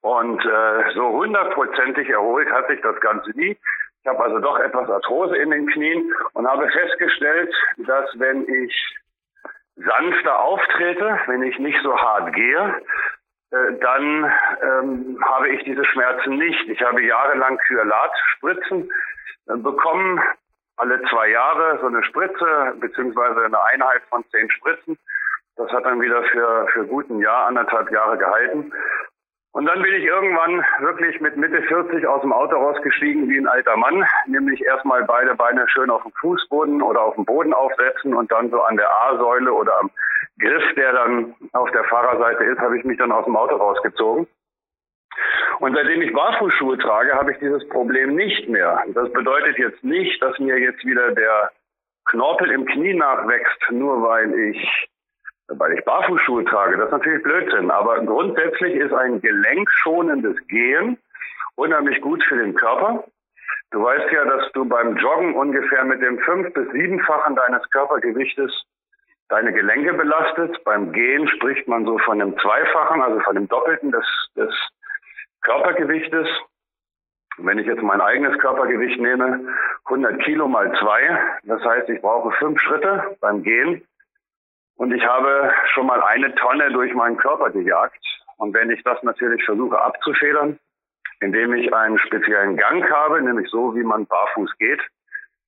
[0.00, 3.56] Und äh, so hundertprozentig erholt hat sich das Ganze nie.
[4.02, 8.98] Ich habe also doch etwas Arthrose in den Knien und habe festgestellt, dass wenn ich
[9.76, 12.82] sanfter auftrete, wenn ich nicht so hart gehe,
[13.52, 14.32] äh, dann
[14.62, 16.68] ähm, habe ich diese Schmerzen nicht.
[16.68, 18.90] Ich habe jahrelang Kyalat-Spritzen
[19.48, 20.20] äh, bekommen,
[20.76, 24.98] alle zwei Jahre so eine Spritze beziehungsweise eine Einheit von zehn Spritzen.
[25.56, 28.72] Das hat dann wieder für, für guten Jahr, anderthalb Jahre gehalten.
[29.54, 33.46] Und dann bin ich irgendwann wirklich mit Mitte 40 aus dem Auto rausgestiegen wie ein
[33.46, 38.14] alter Mann, nämlich erstmal beide Beine schön auf dem Fußboden oder auf dem Boden aufsetzen
[38.14, 39.90] und dann so an der A-Säule oder am
[40.38, 44.26] Griff, der dann auf der Fahrerseite ist, habe ich mich dann aus dem Auto rausgezogen.
[45.60, 48.82] Und seitdem ich Barfußschuhe trage, habe ich dieses Problem nicht mehr.
[48.94, 51.50] Das bedeutet jetzt nicht, dass mir jetzt wieder der
[52.06, 54.88] Knorpel im Knie nachwächst, nur weil ich
[55.48, 56.76] weil ich Barfußschuhe trage.
[56.76, 57.70] Das ist natürlich Blödsinn.
[57.70, 60.98] Aber grundsätzlich ist ein gelenkschonendes Gehen
[61.56, 63.04] unheimlich gut für den Körper.
[63.70, 68.64] Du weißt ja, dass du beim Joggen ungefähr mit dem fünf- bis siebenfachen deines Körpergewichtes
[69.28, 70.62] deine Gelenke belastest.
[70.64, 74.54] Beim Gehen spricht man so von einem Zweifachen, also von dem Doppelten des, des
[75.42, 76.28] Körpergewichtes.
[77.38, 79.40] Wenn ich jetzt mein eigenes Körpergewicht nehme,
[79.86, 83.86] 100 Kilo mal zwei, das heißt, ich brauche fünf Schritte beim Gehen.
[84.76, 88.04] Und ich habe schon mal eine Tonne durch meinen Körper gejagt.
[88.36, 90.58] Und wenn ich das natürlich versuche abzufedern,
[91.20, 94.80] indem ich einen speziellen Gang habe, nämlich so, wie man barfuß geht,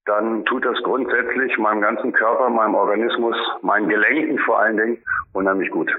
[0.05, 5.03] dann tut das grundsätzlich meinem ganzen Körper, meinem Organismus, meinen Gelenken vor allen Dingen
[5.33, 5.91] unheimlich gut.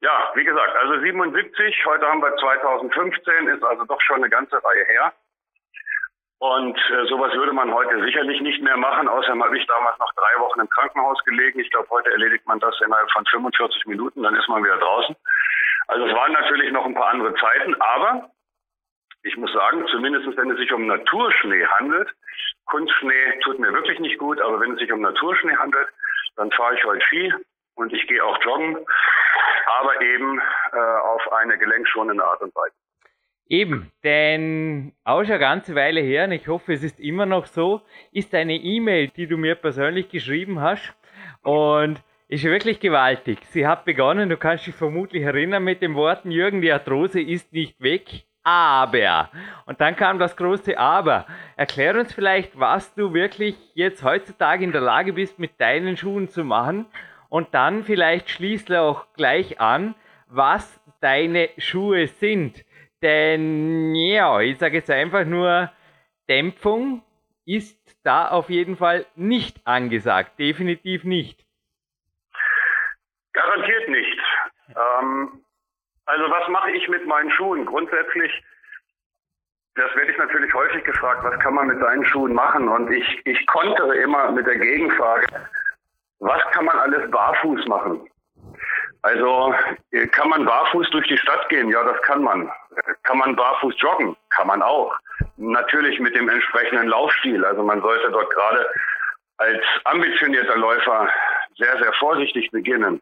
[0.01, 4.63] ja, wie gesagt, also 77, heute haben wir 2015, ist also doch schon eine ganze
[4.63, 5.13] Reihe her.
[6.39, 9.09] Und äh, sowas würde man heute sicherlich nicht mehr machen.
[9.09, 11.59] Außerdem habe ich damals noch drei Wochen im Krankenhaus gelegen.
[11.59, 15.15] Ich glaube, heute erledigt man das innerhalb von 45 Minuten, dann ist man wieder draußen.
[15.87, 18.29] Also es waren natürlich noch ein paar andere Zeiten, aber
[19.23, 22.09] ich muss sagen, zumindest wenn es sich um Naturschnee handelt,
[22.67, 25.89] Kunstschnee tut mir wirklich nicht gut, aber wenn es sich um Naturschnee handelt,
[26.37, 27.33] dann fahre ich heute Ski
[27.75, 28.77] und ich gehe auch joggen,
[29.79, 30.39] aber eben
[30.71, 32.75] äh, auf eine gelenkschonende Art und Weise.
[33.49, 37.47] Eben, denn auch schon eine ganze Weile her, und ich hoffe, es ist immer noch
[37.47, 37.81] so,
[38.11, 40.93] ist eine E-Mail, die du mir persönlich geschrieben hast.
[41.41, 43.39] Und ist wirklich gewaltig.
[43.49, 47.51] Sie hat begonnen, du kannst dich vermutlich erinnern, mit den Worten, Jürgen, die Arthrose ist
[47.51, 49.29] nicht weg, aber.
[49.65, 51.25] Und dann kam das große Aber.
[51.55, 56.29] Erklär uns vielleicht, was du wirklich jetzt heutzutage in der Lage bist, mit deinen Schuhen
[56.29, 56.85] zu machen.
[57.29, 59.95] Und dann vielleicht schließlich auch gleich an,
[60.27, 62.63] was deine Schuhe sind.
[63.01, 65.71] Denn ja, ich sage jetzt einfach nur,
[66.27, 67.03] Dämpfung
[67.45, 70.37] ist da auf jeden Fall nicht angesagt.
[70.37, 71.45] Definitiv nicht.
[73.33, 74.19] Garantiert nicht.
[74.69, 75.43] Ähm,
[76.05, 77.65] also was mache ich mit meinen Schuhen?
[77.65, 78.31] Grundsätzlich,
[79.75, 82.67] das werde ich natürlich häufig gefragt, was kann man mit seinen Schuhen machen?
[82.67, 85.25] Und ich, ich kontere immer mit der Gegenfrage,
[86.19, 88.09] was kann man alles barfuß machen?
[89.01, 89.53] Also
[90.11, 91.69] kann man barfuß durch die Stadt gehen?
[91.69, 92.51] Ja, das kann man.
[93.03, 94.15] Kann man barfuß joggen?
[94.29, 94.93] Kann man auch.
[95.37, 97.43] Natürlich mit dem entsprechenden Laufstil.
[97.45, 98.67] Also man sollte dort gerade
[99.37, 101.07] als ambitionierter Läufer
[101.57, 103.01] sehr, sehr vorsichtig beginnen.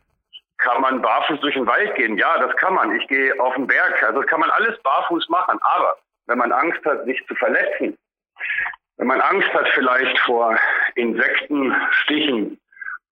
[0.59, 2.17] Kann man barfuß durch den Wald gehen?
[2.17, 2.95] Ja, das kann man.
[2.95, 4.03] Ich gehe auf den Berg.
[4.03, 5.59] Also kann man alles barfuß machen.
[5.61, 7.97] Aber wenn man Angst hat, sich zu verletzen,
[8.97, 10.57] wenn man Angst hat vielleicht vor
[10.95, 12.59] Insektenstichen,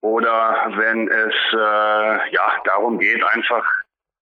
[0.05, 3.65] oder wenn es äh, ja darum geht, einfach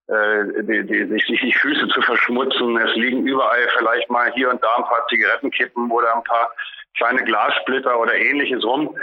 [0.07, 2.77] äh, die, die, sich, die Füße zu verschmutzen.
[2.77, 6.53] Es liegen überall vielleicht mal hier und da ein paar Zigarettenkippen oder ein paar
[6.95, 8.97] kleine Glassplitter oder ähnliches rum.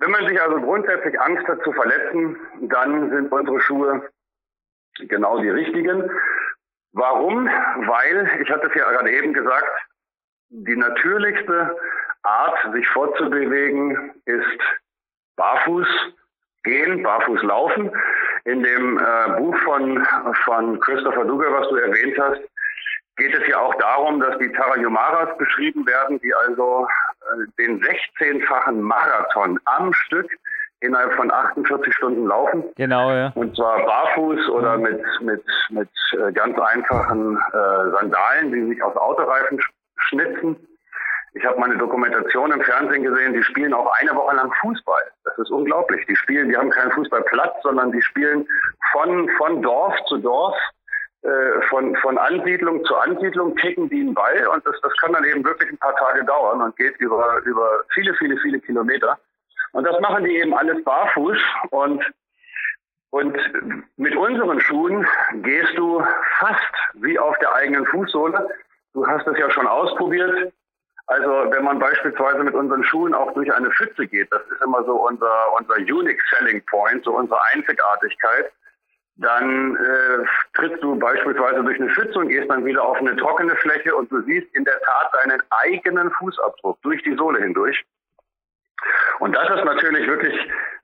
[0.00, 4.10] Wenn man sich also grundsätzlich Angst hat zu verletzen, dann sind unsere Schuhe
[4.98, 6.10] genau die richtigen.
[6.92, 7.46] Warum?
[7.46, 9.88] Weil, ich hatte es ja gerade eben gesagt,
[10.50, 11.74] die natürlichste
[12.22, 14.60] Art, sich fortzubewegen, ist
[15.36, 15.88] barfuß
[16.68, 17.90] gehen, barfuß laufen.
[18.44, 20.06] In dem äh, Buch von,
[20.44, 22.40] von Christopher Duger, was du erwähnt hast,
[23.16, 26.86] geht es ja auch darum, dass die Tarahumaras beschrieben werden, die also
[27.22, 30.30] äh, den 16-fachen Marathon am Stück
[30.80, 32.64] innerhalb von 48 Stunden laufen.
[32.76, 33.32] Genau, ja.
[33.34, 34.82] Und zwar barfuß oder mhm.
[34.84, 39.60] mit, mit, mit äh, ganz einfachen äh, Sandalen, die sich aus Autoreifen
[39.96, 40.56] schnitzen.
[41.34, 45.02] Ich habe meine Dokumentation im Fernsehen gesehen, die spielen auch eine Woche lang Fußball.
[45.24, 46.04] Das ist unglaublich.
[46.06, 48.48] Die spielen, die haben keinen Fußballplatz, sondern die spielen
[48.92, 50.56] von, von Dorf zu Dorf,
[51.22, 55.24] äh, von, von Ansiedlung zu Ansiedlung, kicken die einen Ball und das, das kann dann
[55.24, 59.18] eben wirklich ein paar Tage dauern und geht über, über viele, viele, viele Kilometer.
[59.72, 61.38] Und das machen die eben alles barfuß
[61.70, 62.04] und
[63.10, 63.38] und
[63.96, 66.04] mit unseren Schuhen gehst du
[66.38, 68.50] fast wie auf der eigenen Fußsohle.
[68.92, 70.52] Du hast es ja schon ausprobiert.
[71.08, 74.84] Also wenn man beispielsweise mit unseren Schuhen auch durch eine Pfütze geht, das ist immer
[74.84, 78.52] so unser, unser Unique Selling Point, so unsere Einzigartigkeit,
[79.16, 83.56] dann äh, trittst du beispielsweise durch eine Pfütze und gehst dann wieder auf eine trockene
[83.56, 87.84] Fläche und du siehst in der Tat deinen eigenen Fußabdruck durch die Sohle hindurch.
[89.18, 90.36] Und das ist natürlich wirklich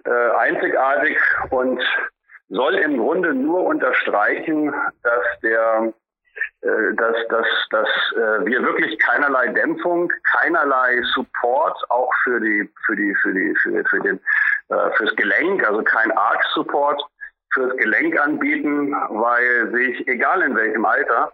[0.04, 1.18] äh, einzigartig
[1.50, 1.80] und
[2.48, 5.92] soll im Grunde nur unterstreichen, dass der
[6.96, 13.14] dass, dass, dass äh, wir wirklich keinerlei Dämpfung, keinerlei Support auch für die für die
[13.22, 14.20] für die für, für den
[14.68, 17.02] äh, fürs Gelenk, also kein Arc Support
[17.52, 21.32] fürs Gelenk anbieten, weil sich egal in welchem Alter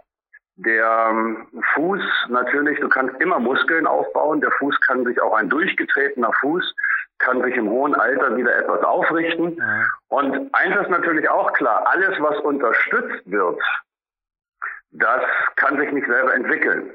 [0.57, 4.43] der ähm, Fuß natürlich, du kannst immer Muskeln aufbauen.
[4.43, 6.75] Der Fuß kann sich auch ein durchgetretener Fuß
[7.21, 9.63] kann sich im hohen Alter wieder etwas aufrichten.
[10.09, 13.61] Und eins ist natürlich auch klar, alles, was unterstützt wird,
[14.93, 15.23] das
[15.57, 16.95] kann sich nicht selber entwickeln.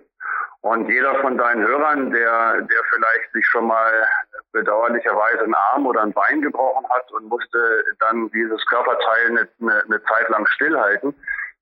[0.62, 4.08] Und jeder von deinen Hörern, der, der vielleicht sich schon mal
[4.52, 9.84] bedauerlicherweise einen Arm oder ein Bein gebrochen hat und musste dann dieses Körperteil eine, eine,
[9.84, 11.14] eine Zeit lang stillhalten,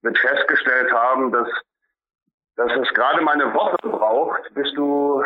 [0.03, 1.49] wird festgestellt haben, dass,
[2.55, 5.21] dass es gerade mal eine Woche braucht, bis du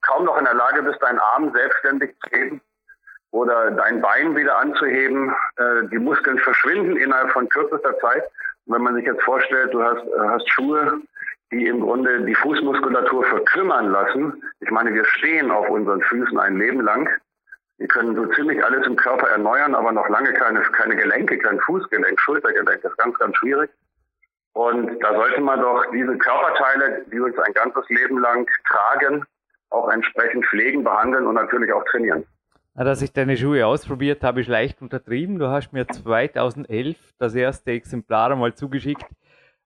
[0.00, 2.60] kaum noch in der Lage bist, deinen Arm selbstständig zu heben
[3.30, 5.34] oder dein Bein wieder anzuheben.
[5.56, 8.24] Äh, die Muskeln verschwinden innerhalb von kürzester Zeit.
[8.70, 11.02] Wenn man sich jetzt vorstellt, du hast, äh, hast Schuhe,
[11.50, 14.40] die im Grunde die Fußmuskulatur verkümmern lassen.
[14.60, 17.08] Ich meine, wir stehen auf unseren Füßen ein Leben lang.
[17.78, 21.58] Wir können so ziemlich alles im Körper erneuern, aber noch lange keine, keine Gelenke, kein
[21.60, 22.82] Fußgelenk, Schultergelenk.
[22.82, 23.70] Das ist ganz, ganz schwierig.
[24.52, 29.24] Und da sollte man doch diese Körperteile, die uns ein ganzes Leben lang tragen,
[29.70, 32.24] auch entsprechend pflegen, behandeln und natürlich auch trainieren.
[32.82, 35.38] Dass ich deine Schuhe ausprobiert habe, ist leicht untertrieben.
[35.38, 39.04] Du hast mir 2011 das erste Exemplar einmal zugeschickt.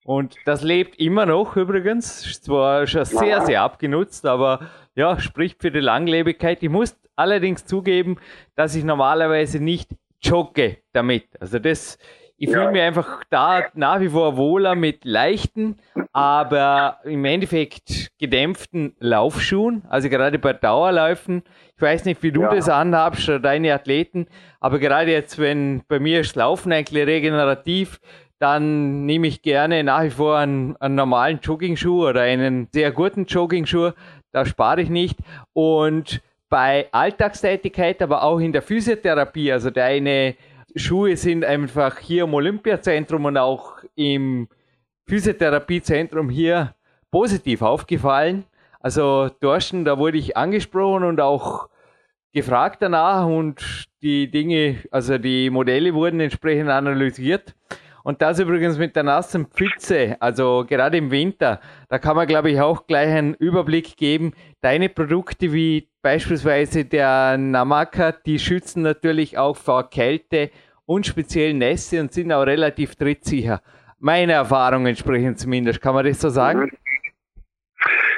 [0.05, 2.43] Und das lebt immer noch übrigens.
[2.43, 6.61] Zwar schon sehr, sehr abgenutzt, aber ja, spricht für die Langlebigkeit.
[6.61, 8.17] Ich muss allerdings zugeben,
[8.57, 11.29] dass ich normalerweise nicht jogge damit.
[11.39, 11.99] Also das,
[12.37, 15.77] ich fühle mich einfach da nach wie vor wohler mit leichten,
[16.13, 19.85] aber im Endeffekt gedämpften Laufschuhen.
[19.89, 21.43] Also gerade bei Dauerläufen.
[21.77, 22.55] Ich weiß nicht, wie du ja.
[22.55, 24.27] das anhabst oder deine Athleten,
[24.61, 28.01] aber gerade jetzt, wenn bei mir ist Laufen eigentlich regenerativ,
[28.39, 33.27] dann nehme ich gerne nach wie vor einen, einen normalen Jogging-Schuh oder einen sehr guten
[33.27, 33.93] Jogging-Schuh.
[34.33, 35.19] Da spare ich nicht.
[35.53, 36.21] Und
[36.51, 40.35] bei Alltagstätigkeit, aber auch in der Physiotherapie, also deine
[40.77, 44.49] Schuhe sind einfach hier im Olympiazentrum und auch im
[45.07, 46.75] Physiotherapiezentrum hier
[47.11, 48.45] positiv aufgefallen.
[48.81, 51.69] Also Dorsten, da wurde ich angesprochen und auch
[52.33, 57.55] gefragt danach und die Dinge, also die Modelle wurden entsprechend analysiert.
[58.03, 62.51] Und das übrigens mit der nassen Pfütze, also gerade im Winter, da kann man, glaube
[62.51, 64.35] ich, auch gleich einen Überblick geben.
[64.61, 70.51] Deine Produkte wie beispielsweise der Namaka, die schützen natürlich auch vor Kälte
[70.87, 73.63] und speziell Nässe und sind auch relativ trittsicher.
[73.99, 76.71] Meine Erfahrungen sprechen zumindest, kann man das so sagen?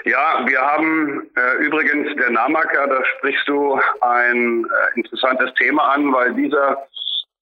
[0.04, 6.12] Ja, wir haben äh, übrigens der Namaka, da sprichst du ein äh, interessantes Thema an,
[6.12, 6.86] weil dieser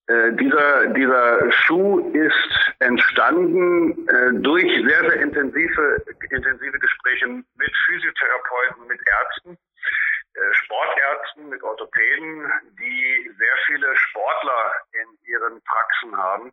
[0.07, 8.87] äh, dieser, dieser Schuh ist entstanden äh, durch sehr, sehr intensive, intensive Gespräche mit Physiotherapeuten,
[8.87, 9.59] mit Ärzten,
[10.53, 16.53] Sportärzten, mit Orthopäden, die sehr viele Sportler in ihren Praxen haben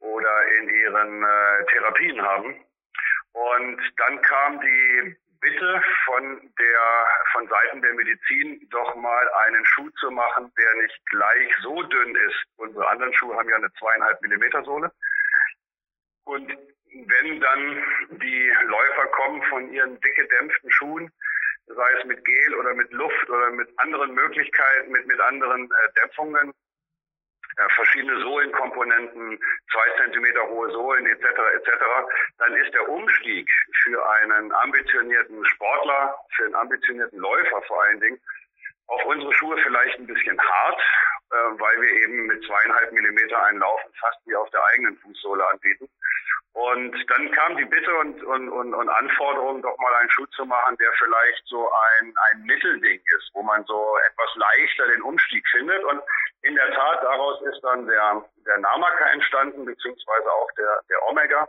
[0.00, 2.64] oder in ihren äh, Therapien haben.
[3.32, 9.88] Und dann kam die Bitte von der, von Seiten der Medizin doch mal einen Schuh
[9.98, 12.44] zu machen, der nicht gleich so dünn ist.
[12.56, 14.92] Unsere anderen Schuhe haben ja eine zweieinhalb Millimeter Sohle.
[16.24, 16.50] Und
[16.92, 17.82] wenn dann
[18.20, 21.10] die Läufer kommen von ihren dick gedämpften Schuhen,
[21.74, 26.00] sei es mit Gel oder mit Luft oder mit anderen Möglichkeiten, mit, mit anderen äh,
[26.00, 26.52] Dämpfungen,
[27.56, 29.38] äh, verschiedene Sohlenkomponenten,
[29.72, 31.24] zwei Zentimeter hohe Sohlen etc.
[31.24, 31.70] etc.,
[32.38, 33.50] dann ist der Umstieg
[33.82, 38.20] für einen ambitionierten Sportler, für einen ambitionierten Läufer vor allen Dingen,
[38.86, 40.80] auf unsere Schuhe vielleicht ein bisschen hart,
[41.30, 45.88] weil wir eben mit zweieinhalb Millimeter einen Laufen fast wie auf der eigenen Fußsohle anbieten.
[46.52, 50.44] Und dann kam die Bitte und, und, und, und Anforderung, doch mal einen Schuh zu
[50.44, 55.46] machen, der vielleicht so ein, ein Mittelding ist, wo man so etwas leichter den Umstieg
[55.50, 55.82] findet.
[55.84, 56.02] Und
[56.42, 61.48] in der Tat, daraus ist dann der, der Namaka entstanden, beziehungsweise auch der, der Omega.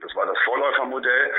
[0.00, 1.32] Das war das Vorläufermodell.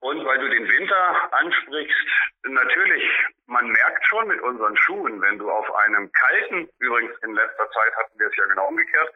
[0.00, 2.08] Und weil du den Winter ansprichst,
[2.44, 3.04] natürlich,
[3.46, 7.96] man merkt schon mit unseren Schuhen, wenn du auf einem kalten, übrigens in letzter Zeit
[7.96, 9.12] hatten wir es ja genau umgekehrt,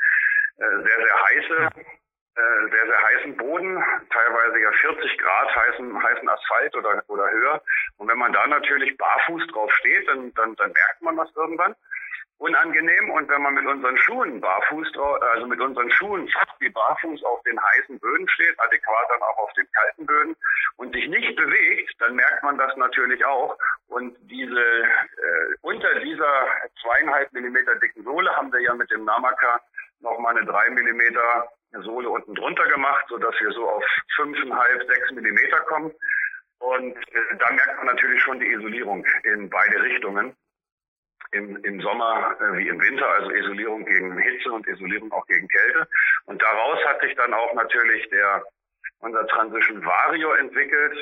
[0.59, 1.71] äh, sehr, sehr heiße
[2.35, 7.63] äh, sehr, sehr heißen Boden, teilweise ja 40 Grad heißen, heißen Asphalt oder, oder höher.
[7.99, 11.77] Und wenn man da natürlich barfuß drauf steht, dann, dann, dann merkt man das irgendwann
[12.43, 13.11] unangenehm.
[13.11, 14.89] Und wenn man mit unseren Schuhen barfuß,
[15.35, 19.39] also mit unseren Schuhen fast wie barfuß auf den heißen Böden steht, adäquat dann auch
[19.39, 20.37] auf den kalten Böden
[20.77, 23.57] und sich nicht bewegt, dann merkt man das natürlich auch.
[23.89, 26.47] Und diese äh, unter dieser
[26.83, 29.61] zweieinhalb Millimeter dicken Sohle haben wir ja mit dem Namaka
[30.01, 31.49] nochmal eine drei Millimeter
[31.85, 33.85] Sohle unten drunter gemacht, sodass wir so auf
[34.19, 35.93] 5,5, 6 Millimeter kommen.
[36.59, 40.37] Und äh, da merkt man natürlich schon die Isolierung in beide Richtungen.
[41.33, 45.49] Im, im Sommer äh, wie im Winter, also Isolierung gegen Hitze und Isolierung auch gegen
[45.49, 45.89] Kälte.
[46.27, 48.45] Und daraus hat sich dann auch natürlich der
[49.03, 50.97] unser Transition Vario entwickelt.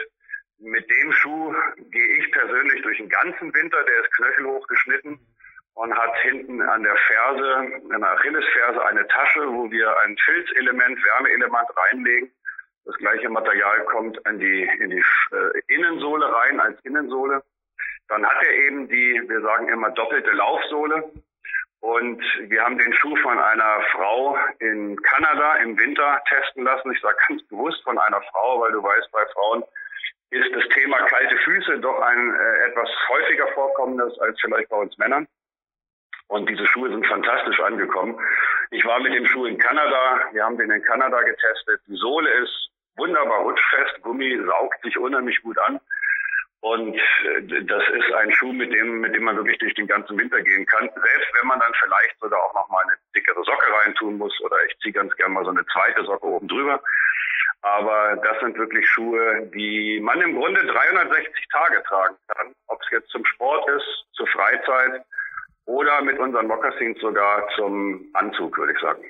[0.59, 1.55] Mit dem Schuh
[1.91, 5.19] gehe ich persönlich durch den ganzen Winter, der ist knöchelhoch geschnitten
[5.75, 7.55] und hat hinten an der Ferse,
[7.91, 12.31] an der Achillesferse eine Tasche, wo wir ein Filzelement, Wärmeelement reinlegen.
[12.85, 17.43] Das gleiche Material kommt in die, in die äh, Innensohle rein als Innensohle.
[18.11, 21.13] Dann hat er eben die, wir sagen immer doppelte Laufsohle.
[21.79, 26.93] Und wir haben den Schuh von einer Frau in Kanada im Winter testen lassen.
[26.93, 29.65] Ich sage ganz bewusst von einer Frau, weil du weißt, bei Frauen
[30.31, 34.99] ist das Thema kalte Füße doch ein äh, etwas häufiger vorkommendes als vielleicht bei uns
[34.99, 35.27] Männern.
[36.27, 38.19] Und diese Schuhe sind fantastisch angekommen.
[38.71, 40.21] Ich war mit dem Schuh in Kanada.
[40.33, 41.81] Wir haben den in Kanada getestet.
[41.87, 44.03] Die Sohle ist wunderbar rutschfest.
[44.03, 45.81] Gummi saugt sich unheimlich gut an.
[46.61, 50.19] Und äh, das ist ein Schuh, mit dem, mit dem man wirklich durch den ganzen
[50.19, 50.89] Winter gehen kann.
[50.95, 54.57] Selbst wenn man dann vielleicht sogar auch noch mal eine dickere Socke reintun muss oder
[54.67, 56.83] ich ziehe ganz gerne mal so eine zweite Socke oben drüber.
[57.63, 62.53] Aber das sind wirklich Schuhe, die man im Grunde 360 Tage tragen kann.
[62.69, 65.03] Ob es jetzt zum Sport ist, zur Freizeit
[65.67, 69.05] oder mit unseren Mokassins sogar zum Anzug, würde ich sagen.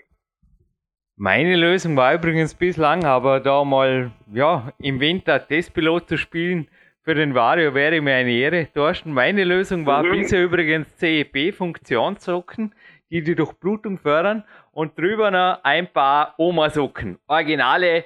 [1.17, 6.69] Meine Lösung war übrigens bislang, aber da mal ja, im Winter Testpilot zu spielen
[7.03, 8.69] für den Vario wäre mir eine Ehre.
[8.73, 10.11] Thorsten, meine Lösung war mhm.
[10.13, 12.75] bisher übrigens CEP-Funktionssocken,
[13.11, 17.19] die die Durchblutung fördern und drüber noch ein paar Oma-Socken.
[17.27, 18.05] Originale,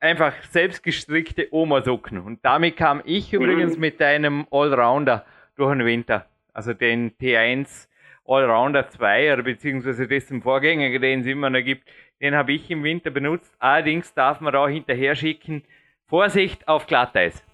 [0.00, 2.18] einfach selbstgestrickte Oma-Socken.
[2.18, 3.42] Und damit kam ich mhm.
[3.42, 5.24] übrigens mit einem Allrounder
[5.56, 7.88] durch den Winter also den T1
[8.26, 11.88] Allrounder 2 oder beziehungsweise dessen Vorgänger, den es immer noch gibt,
[12.20, 13.54] den habe ich im Winter benutzt.
[13.58, 15.64] Allerdings darf man da hinterher schicken,
[16.06, 17.44] Vorsicht auf Glatteis.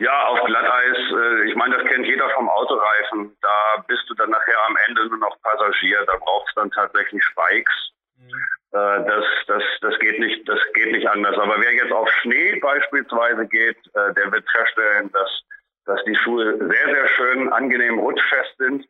[0.00, 3.36] Ja, auf Glatteis, äh, ich meine, das kennt jeder vom Autoreifen.
[3.42, 6.04] Da bist du dann nachher am Ende nur noch Passagier.
[6.06, 7.92] Da brauchst du dann tatsächlich Spikes.
[8.16, 8.30] Mhm.
[8.72, 11.36] Äh, das, das, das geht nicht, das geht nicht anders.
[11.38, 15.42] Aber wer jetzt auf Schnee beispielsweise geht, äh, der wird feststellen, dass
[15.90, 18.86] dass die Schuhe sehr, sehr schön, angenehm rutschfest sind.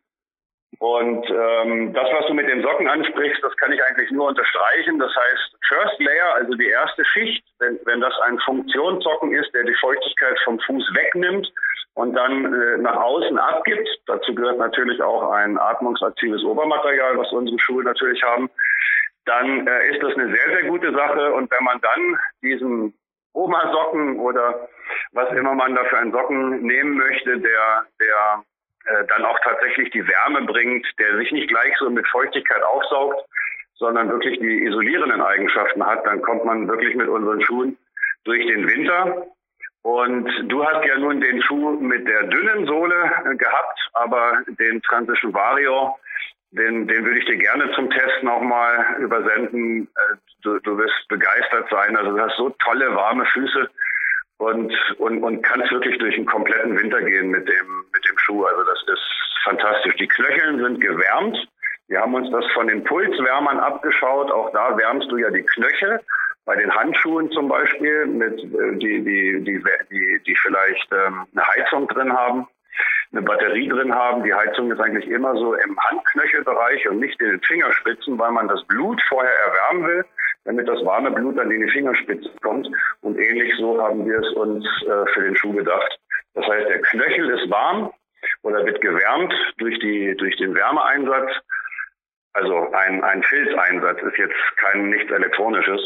[0.79, 4.99] Und ähm, das, was du mit den Socken ansprichst, das kann ich eigentlich nur unterstreichen.
[4.99, 9.63] Das heißt, First Layer, also die erste Schicht, wenn, wenn das ein Funktionssocken ist, der
[9.63, 11.51] die Feuchtigkeit vom Fuß wegnimmt
[11.93, 17.59] und dann äh, nach außen abgibt, dazu gehört natürlich auch ein atmungsaktives Obermaterial, was unsere
[17.59, 18.49] Schuhe natürlich haben,
[19.25, 21.33] dann äh, ist das eine sehr, sehr gute Sache.
[21.33, 22.93] Und wenn man dann diesen
[23.33, 24.67] Oma-Socken oder
[25.11, 28.43] was immer man da für einen Socken nehmen möchte, der, der
[28.85, 33.23] äh, dann auch tatsächlich die Wärme bringt, der sich nicht gleich so mit Feuchtigkeit aufsaugt,
[33.75, 37.77] sondern wirklich die isolierenden Eigenschaften hat, dann kommt man wirklich mit unseren Schuhen
[38.23, 39.27] durch den Winter.
[39.83, 44.81] Und du hast ja nun den Schuh mit der dünnen Sohle äh, gehabt, aber den
[44.83, 45.97] Transition Vario,
[46.51, 49.87] den, den würde ich dir gerne zum Test nochmal übersenden.
[49.87, 51.97] Äh, du, du wirst begeistert sein.
[51.97, 53.69] Also du hast so tolle, warme Füße
[54.41, 58.43] und, und, und kannst wirklich durch den kompletten Winter gehen mit dem, mit dem Schuh.
[58.43, 59.95] Also das ist fantastisch.
[59.97, 61.37] Die Knöcheln sind gewärmt.
[61.87, 64.31] Wir haben uns das von den Pulswärmern abgeschaut.
[64.31, 65.99] Auch da wärmst du ja die Knöchel.
[66.45, 71.47] Bei den Handschuhen zum Beispiel, mit, äh, die, die, die, die, die vielleicht ähm, eine
[71.47, 72.47] Heizung drin haben
[73.11, 74.23] eine Batterie drin haben.
[74.23, 78.47] Die Heizung ist eigentlich immer so im Handknöchelbereich und nicht in den Fingerspitzen, weil man
[78.47, 80.05] das Blut vorher erwärmen will,
[80.45, 82.67] damit das warme Blut dann in die Fingerspitzen kommt.
[83.01, 85.99] Und ähnlich so haben wir es uns äh, für den Schuh gedacht.
[86.33, 87.91] Das heißt, der Knöchel ist warm
[88.43, 91.31] oder wird gewärmt durch, die, durch den Wärmeeinsatz.
[92.33, 95.81] Also ein, ein Filzeinsatz ist jetzt kein nichts Elektronisches.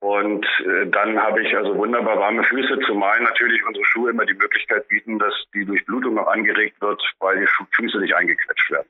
[0.00, 4.34] Und äh, dann habe ich also wunderbar warme Füße, zumal natürlich unsere Schuhe immer die
[4.34, 8.88] Möglichkeit bieten, dass die Durchblutung noch angeregt wird, weil die Füße nicht eingequetscht werden.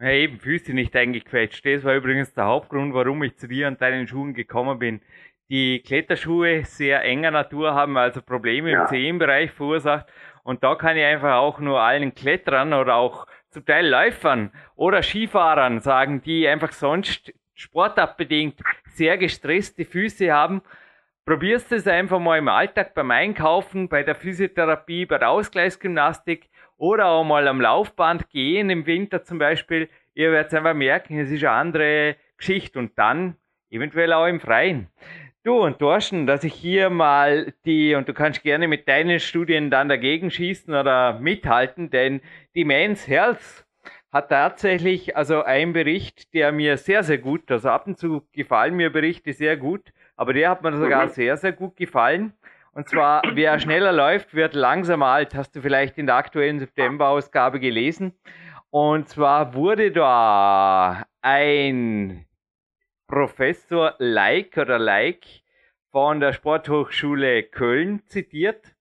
[0.00, 1.64] Ja, eben, Füße nicht eingequetscht.
[1.64, 5.00] Das war übrigens der Hauptgrund, warum ich zu dir und deinen Schuhen gekommen bin.
[5.48, 8.82] Die Kletterschuhe sehr enger Natur haben also Probleme ja.
[8.82, 10.06] im Zehenbereich verursacht.
[10.42, 15.02] Und da kann ich einfach auch nur allen Kletterern oder auch zum Teil Läufern oder
[15.02, 18.60] Skifahrern sagen, die einfach sonst sportartbedingt
[18.94, 20.62] sehr gestresste Füße haben,
[21.24, 27.06] probierst es einfach mal im Alltag beim Einkaufen, bei der Physiotherapie, bei der Ausgleichsgymnastik oder
[27.06, 29.88] auch mal am Laufband gehen im Winter zum Beispiel.
[30.14, 33.36] Ihr werdet einfach merken, es ist eine andere Geschichte und dann
[33.70, 34.88] eventuell auch im Freien.
[35.44, 39.70] Du und Thorsten, dass ich hier mal die, und du kannst gerne mit deinen Studien
[39.70, 42.22] dann dagegen schießen oder mithalten, denn
[42.54, 43.66] die Men's Health
[44.14, 48.76] hat tatsächlich also ein Bericht, der mir sehr, sehr gut, also ab und zu gefallen
[48.76, 51.10] mir Berichte sehr gut, aber der hat mir sogar mhm.
[51.10, 52.32] sehr, sehr gut gefallen.
[52.74, 55.34] Und zwar, wer schneller läuft, wird langsamer alt.
[55.34, 58.12] Hast du vielleicht in der aktuellen September-Ausgabe gelesen.
[58.70, 62.24] Und zwar wurde da ein
[63.08, 65.24] Professor Like oder Like
[65.90, 68.76] von der Sporthochschule Köln zitiert.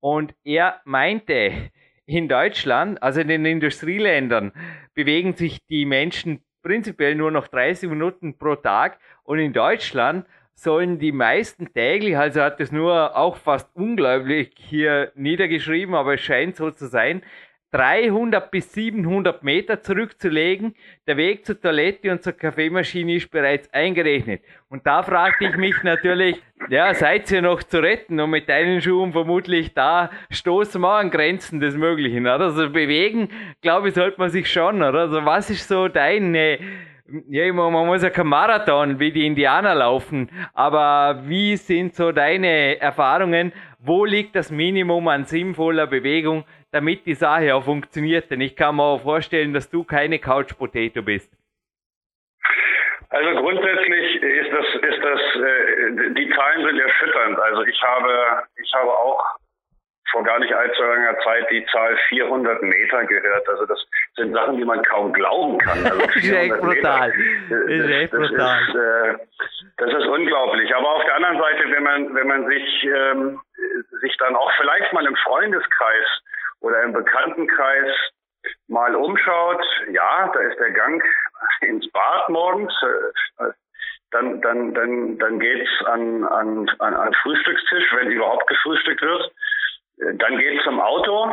[0.00, 1.70] Und er meinte,
[2.16, 4.52] in Deutschland, also in den Industrieländern,
[4.94, 8.98] bewegen sich die Menschen prinzipiell nur noch 30 Minuten pro Tag.
[9.22, 15.12] Und in Deutschland sollen die meisten täglich, also hat es nur auch fast unglaublich hier
[15.14, 17.22] niedergeschrieben, aber es scheint so zu sein,
[17.72, 20.74] 300 bis 700 Meter zurückzulegen.
[21.06, 24.42] Der Weg zur Toilette und zur Kaffeemaschine ist bereits eingerechnet.
[24.68, 28.18] Und da fragte ich mich natürlich, ja, seid ihr noch zu retten?
[28.20, 32.46] Und mit deinen Schuhen vermutlich, da stoßen wir an Grenzen des Möglichen, oder?
[32.46, 33.28] Also bewegen,
[33.62, 35.00] glaube ich, sollte man sich schon, oder?
[35.00, 36.58] Also was ist so deine,
[37.28, 42.80] ja, man muss ja kein Marathon wie die Indianer laufen, aber wie sind so deine
[42.80, 43.52] Erfahrungen?
[43.78, 48.30] Wo liegt das Minimum an sinnvoller Bewegung, damit die Sache auch funktioniert.
[48.30, 51.32] Denn ich kann mir auch vorstellen, dass du keine Couch Potato bist.
[53.10, 57.40] Also grundsätzlich ist das, ist das, äh, die Zahlen sind erschütternd.
[57.40, 59.40] Also ich habe, ich habe auch
[60.12, 63.48] vor gar nicht allzu langer Zeit die Zahl 400 Meter gehört.
[63.48, 63.84] Also das
[64.16, 65.78] sind Sachen, die man kaum glauben kann.
[65.84, 67.10] Also das ist echt brutal.
[67.10, 68.60] Meter, das, ist echt brutal.
[68.62, 69.26] Ist, äh,
[69.78, 70.74] das ist unglaublich.
[70.74, 73.40] Aber auf der anderen Seite, wenn man, wenn man sich, ähm,
[74.00, 76.06] sich dann auch vielleicht mal im Freundeskreis
[76.60, 77.90] oder im Bekanntenkreis
[78.68, 81.02] mal umschaut, ja, da ist der Gang
[81.60, 83.52] ins Bad morgens, äh,
[84.12, 89.32] dann, dann, dann, dann geht's an, an, an, an Frühstückstisch, wenn überhaupt gefrühstückt wird.
[90.14, 91.32] Dann geht's zum Auto,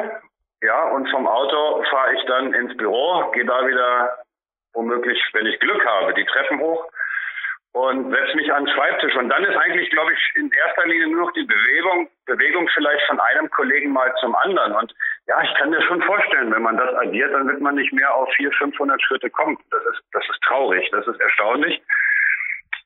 [0.61, 4.17] ja, und vom Auto fahre ich dann ins Büro, gehe da wieder
[4.73, 6.85] womöglich, wenn ich Glück habe, die Treppen hoch
[7.77, 9.15] und setze mich an den Schreibtisch.
[9.15, 13.05] Und dann ist eigentlich, glaube ich, in erster Linie nur noch die Bewegung, Bewegung vielleicht
[13.05, 14.73] von einem Kollegen mal zum anderen.
[14.73, 14.95] Und
[15.27, 18.13] ja, ich kann mir schon vorstellen, wenn man das addiert, dann wird man nicht mehr
[18.13, 19.57] auf 400, 500 Schritte kommen.
[19.69, 21.81] Das ist, das ist traurig, das ist erstaunlich.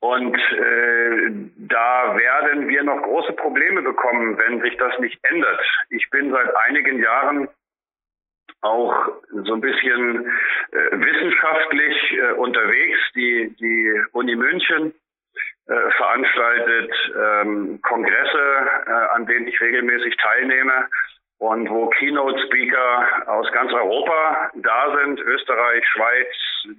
[0.01, 5.61] Und äh, da werden wir noch große Probleme bekommen, wenn sich das nicht ändert.
[5.89, 7.47] Ich bin seit einigen Jahren
[8.61, 8.93] auch
[9.31, 10.27] so ein bisschen
[10.71, 12.99] äh, wissenschaftlich äh, unterwegs.
[13.15, 14.93] Die, die Uni München
[15.67, 20.87] äh, veranstaltet ähm, Kongresse, äh, an denen ich regelmäßig teilnehme
[21.39, 26.27] und wo Keynote-Speaker aus ganz Europa da sind, Österreich, Schweiz,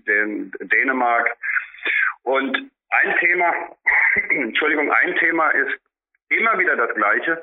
[0.06, 1.36] den, Dänemark.
[2.22, 3.52] Und ein Thema,
[4.30, 5.78] Entschuldigung, ein Thema ist
[6.36, 7.42] immer wieder das gleiche.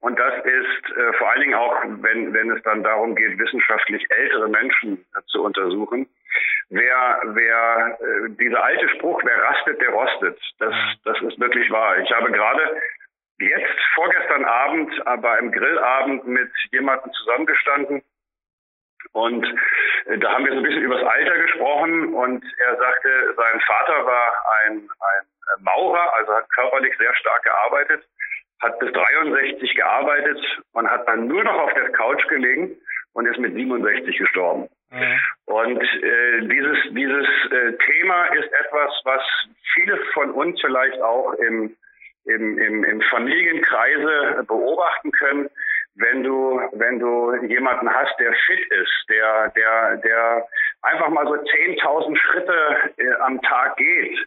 [0.00, 4.06] Und das ist äh, vor allen Dingen auch, wenn, wenn es dann darum geht, wissenschaftlich
[4.10, 6.08] ältere Menschen äh, zu untersuchen.
[6.70, 10.74] Wer, wer äh, dieser alte Spruch, wer rastet, der rostet, das,
[11.04, 11.98] das ist wirklich wahr.
[11.98, 12.80] Ich habe gerade
[13.40, 18.02] jetzt vorgestern Abend äh, bei einem Grillabend mit jemandem zusammengestanden
[19.12, 19.44] und
[20.06, 24.06] äh, da haben wir so ein bisschen übers Alter gesprochen und er sagte, sein Vater
[24.06, 24.32] war
[24.64, 28.06] ein, ein Maurer, also hat körperlich sehr stark gearbeitet
[28.60, 30.38] hat bis 63 gearbeitet
[30.72, 32.76] und hat dann nur noch auf der Couch gelegen
[33.14, 34.68] und ist mit 67 gestorben.
[34.90, 35.20] Mhm.
[35.46, 39.22] Und äh, dieses, dieses äh, Thema ist etwas, was
[39.74, 41.76] viele von uns vielleicht auch im,
[42.24, 45.50] im, im, im Familienkreise beobachten können.
[45.96, 50.46] Wenn du, wenn du jemanden hast, der fit ist, der, der, der
[50.82, 54.18] einfach mal so 10.000 Schritte äh, am Tag geht,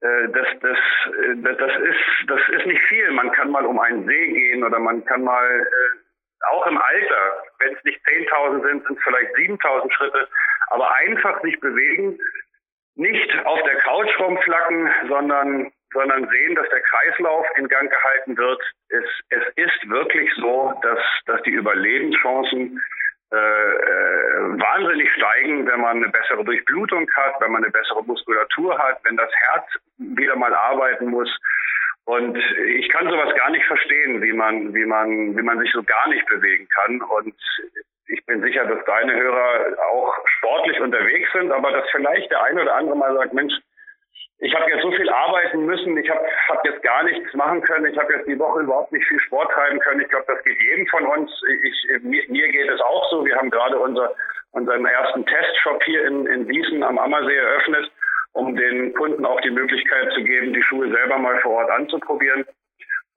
[0.00, 3.10] das, das, äh, das, ist, das ist nicht viel.
[3.10, 7.42] Man kann mal um einen See gehen oder man kann mal, äh, auch im Alter,
[7.58, 10.28] wenn es nicht 10.000 sind, sind es vielleicht 7.000 Schritte,
[10.68, 12.18] aber einfach sich bewegen,
[12.94, 18.62] nicht auf der Couch rumflacken, sondern, sondern sehen, dass der Kreislauf in Gang gehalten wird.
[18.88, 22.80] Es, es ist wirklich so, dass, dass die Überlebenschancen
[23.32, 28.76] äh, äh, wahnsinnig steigen, wenn man eine bessere Durchblutung hat, wenn man eine bessere Muskulatur
[28.76, 29.66] hat, wenn das Herz
[29.98, 31.30] wieder mal arbeiten muss.
[32.06, 35.80] Und ich kann sowas gar nicht verstehen, wie man, wie man, wie man sich so
[35.84, 37.00] gar nicht bewegen kann.
[37.02, 37.34] Und
[38.08, 42.62] ich bin sicher, dass deine Hörer auch sportlich unterwegs sind, aber dass vielleicht der eine
[42.62, 43.54] oder andere mal sagt, Mensch,
[44.40, 47.92] ich habe jetzt so viel arbeiten müssen, ich habe hab jetzt gar nichts machen können,
[47.92, 50.00] ich habe jetzt die Woche überhaupt nicht viel Sport treiben können.
[50.00, 51.30] Ich glaube, das geht jedem von uns.
[51.62, 53.24] Ich, mir, mir geht es auch so.
[53.24, 54.14] Wir haben gerade unser,
[54.52, 57.90] unseren ersten Testshop hier in, in Wiesen am Ammersee eröffnet,
[58.32, 62.46] um den Kunden auch die Möglichkeit zu geben, die Schuhe selber mal vor Ort anzuprobieren.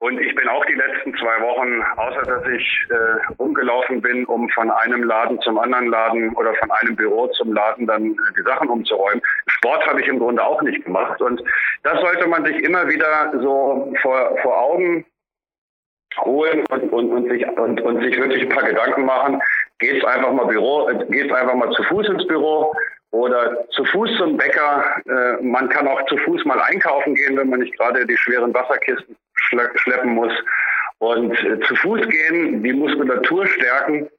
[0.04, 4.50] Und ich bin auch die letzten zwei Wochen, außer dass ich äh, rumgelaufen bin, um
[4.50, 8.42] von einem Laden zum anderen Laden oder von einem Büro zum Laden dann äh, die
[8.42, 9.22] Sachen umzuräumen.
[9.48, 11.22] Sport habe ich im Grunde auch nicht gemacht.
[11.22, 11.42] Und
[11.84, 15.06] das sollte man sich immer wieder so vor, vor Augen
[16.20, 19.42] holen und, und, und, sich, und, und sich wirklich ein paar Gedanken machen.
[19.80, 22.72] Geht's einfach mal Büro, geht's einfach mal zu Fuß ins Büro
[23.12, 25.02] oder zu Fuß zum Bäcker.
[25.06, 28.54] Äh, man kann auch zu Fuß mal einkaufen gehen, wenn man nicht gerade die schweren
[28.54, 29.16] Wasserkisten
[29.76, 30.34] schleppen muss.
[31.00, 34.10] Und äh, zu Fuß gehen, die Muskulatur stärken,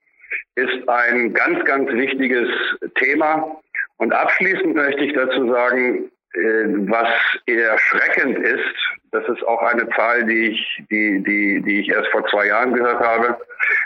[0.57, 2.49] ist ein ganz, ganz wichtiges
[2.97, 3.57] Thema.
[3.97, 7.09] Und abschließend möchte ich dazu sagen, was
[7.47, 8.74] erschreckend ist,
[9.12, 12.72] das ist auch eine Zahl, die ich, die, die, die ich erst vor zwei Jahren
[12.72, 13.39] gehört habe,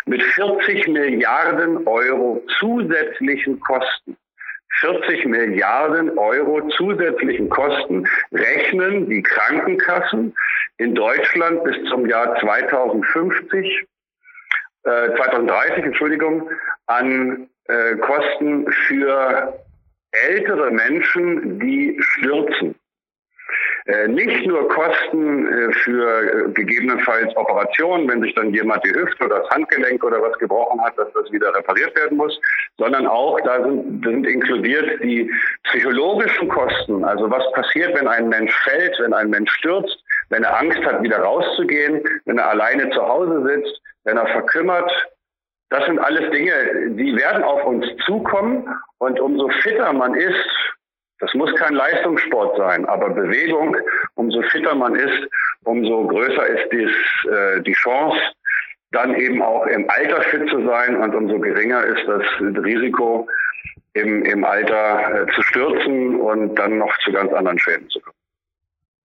[0.07, 4.17] mit 40 Milliarden Euro zusätzlichen Kosten
[4.81, 10.35] 40 Milliarden Euro zusätzlichen Kosten rechnen die Krankenkassen
[10.79, 13.87] in Deutschland bis zum Jahr 2050,
[14.85, 16.49] äh, 2030, Entschuldigung,
[16.87, 19.59] an äh, Kosten für
[20.13, 22.75] ältere Menschen, die stürzen.
[23.89, 29.25] Äh, nicht nur Kosten äh, für äh, gegebenenfalls Operationen, wenn sich dann jemand die Hüfte
[29.25, 32.39] oder das Handgelenk oder was gebrochen hat, dass das wieder repariert werden muss,
[32.77, 35.31] sondern auch, da sind, sind inkludiert die
[35.65, 37.03] psychologischen Kosten.
[37.03, 41.03] Also was passiert, wenn ein Mensch fällt, wenn ein Mensch stürzt, wenn er Angst hat,
[41.03, 44.91] wieder rauszugehen, wenn er alleine zu Hause sitzt, wenn er verkümmert,
[45.71, 46.53] das sind alles Dinge,
[46.91, 48.67] die werden auf uns zukommen.
[48.99, 50.49] Und umso fitter man ist,
[51.21, 53.77] das muss kein Leistungssport sein, aber Bewegung,
[54.15, 55.29] umso fitter man ist,
[55.65, 56.91] umso größer ist dies,
[57.31, 58.19] äh, die Chance,
[58.93, 63.29] dann eben auch im Alter fit zu sein und umso geringer ist das Risiko,
[63.95, 68.15] im, im Alter äh, zu stürzen und dann noch zu ganz anderen Schäden zu kommen.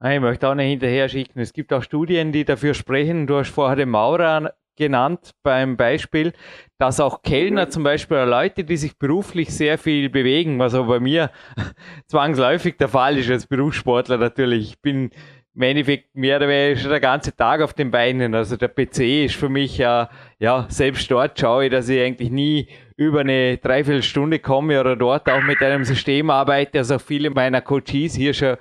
[0.05, 1.39] Ich möchte auch nicht hinterher schicken.
[1.39, 3.25] Es gibt auch Studien, die dafür sprechen.
[3.25, 6.33] Du hast vorher den Maurer genannt beim Beispiel,
[6.77, 10.99] dass auch Kellner zum Beispiel Leute, die sich beruflich sehr viel bewegen, was auch bei
[10.99, 11.31] mir
[12.07, 14.69] zwangsläufig der Fall ist als Berufssportler natürlich.
[14.71, 15.11] Ich bin
[15.55, 18.33] im Endeffekt mehr oder weniger schon der ganze Tag auf den Beinen.
[18.33, 20.09] Also der PC ist für mich ja,
[20.39, 22.67] ja, selbst dort schaue ich, dass ich eigentlich nie
[22.97, 27.61] über eine Dreiviertelstunde komme oder dort auch mit einem System arbeite, das auch viele meiner
[27.61, 28.57] Coaches hier schon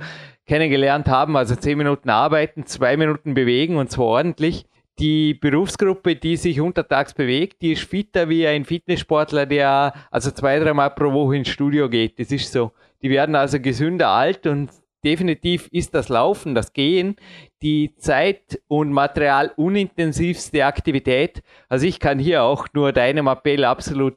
[0.46, 1.36] kennengelernt haben.
[1.36, 4.66] Also zehn Minuten arbeiten, zwei Minuten bewegen und zwar ordentlich
[4.98, 10.58] die Berufsgruppe, die sich untertags bewegt, die ist fitter wie ein Fitnesssportler, der also zwei,
[10.58, 12.18] dreimal pro Woche ins Studio geht.
[12.18, 12.72] Das ist so.
[13.02, 14.70] Die werden also gesünder alt und
[15.04, 17.16] definitiv ist das Laufen, das Gehen
[17.62, 21.42] die zeit- und materialunintensivste Aktivität.
[21.68, 24.16] Also ich kann hier auch nur deinem Appell absolut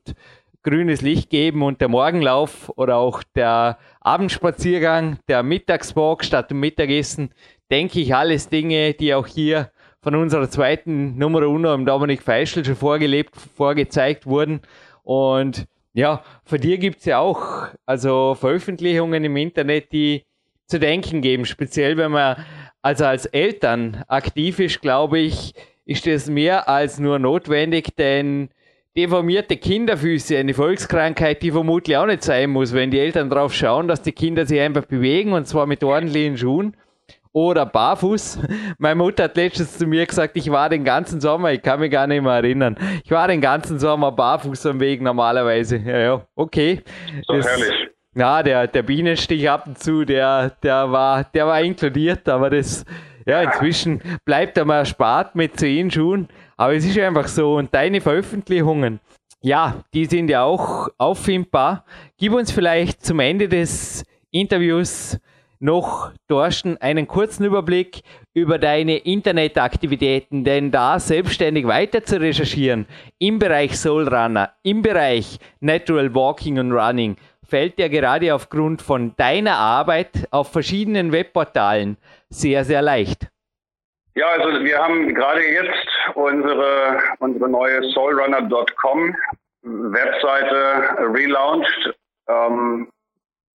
[0.64, 7.30] grünes Licht geben und der Morgenlauf oder auch der Abendspaziergang, der Mittagswalk statt dem Mittagessen,
[7.70, 9.72] denke ich alles Dinge, die auch hier
[10.06, 14.62] von unserer zweiten Nummer Uno, im Dominik Feischl, schon vorgelebt, vorgezeigt wurden.
[15.02, 20.24] Und ja, von dir gibt es ja auch also Veröffentlichungen im Internet, die
[20.68, 21.44] zu denken geben.
[21.46, 22.36] Speziell wenn man
[22.84, 25.56] also als Eltern aktiv ist, glaube ich,
[25.88, 28.50] ist das mehr als nur notwendig, denn
[28.96, 33.88] deformierte Kinderfüße, eine Volkskrankheit, die vermutlich auch nicht sein muss, wenn die Eltern darauf schauen,
[33.88, 36.78] dass die Kinder sich einfach bewegen und zwar mit ordentlichen Schuhen
[37.36, 38.40] oder barfuß.
[38.78, 41.92] Meine Mutter hat letztens zu mir gesagt, ich war den ganzen Sommer, ich kann mich
[41.92, 45.76] gar nicht mehr erinnern, ich war den ganzen Sommer barfuß am Weg normalerweise.
[45.78, 46.82] Ja, ja, okay.
[47.28, 47.90] So das, herrlich.
[48.16, 52.86] Ja, der, der Bienenstich ab und zu, der, der, war, der war inkludiert, aber das,
[53.26, 56.30] ja, inzwischen bleibt er mal erspart mit zehn Schuhen.
[56.56, 57.56] Aber es ist einfach so.
[57.56, 59.02] Und deine Veröffentlichungen,
[59.42, 61.84] ja, die sind ja auch auffindbar.
[62.18, 65.20] Gib uns vielleicht zum Ende des Interviews
[65.66, 68.02] noch, Thorsten, einen kurzen Überblick
[68.34, 72.88] über deine Internetaktivitäten, denn da selbstständig weiter zu recherchieren
[73.20, 79.16] im Bereich Soul Runner, im Bereich Natural Walking und Running, fällt dir gerade aufgrund von
[79.18, 81.98] deiner Arbeit auf verschiedenen Webportalen
[82.30, 83.28] sehr, sehr leicht.
[84.16, 89.16] Ja, also wir haben gerade jetzt unsere, unsere neue soulrunner.com
[89.64, 91.94] Webseite relaunched.
[92.30, 92.88] Ähm,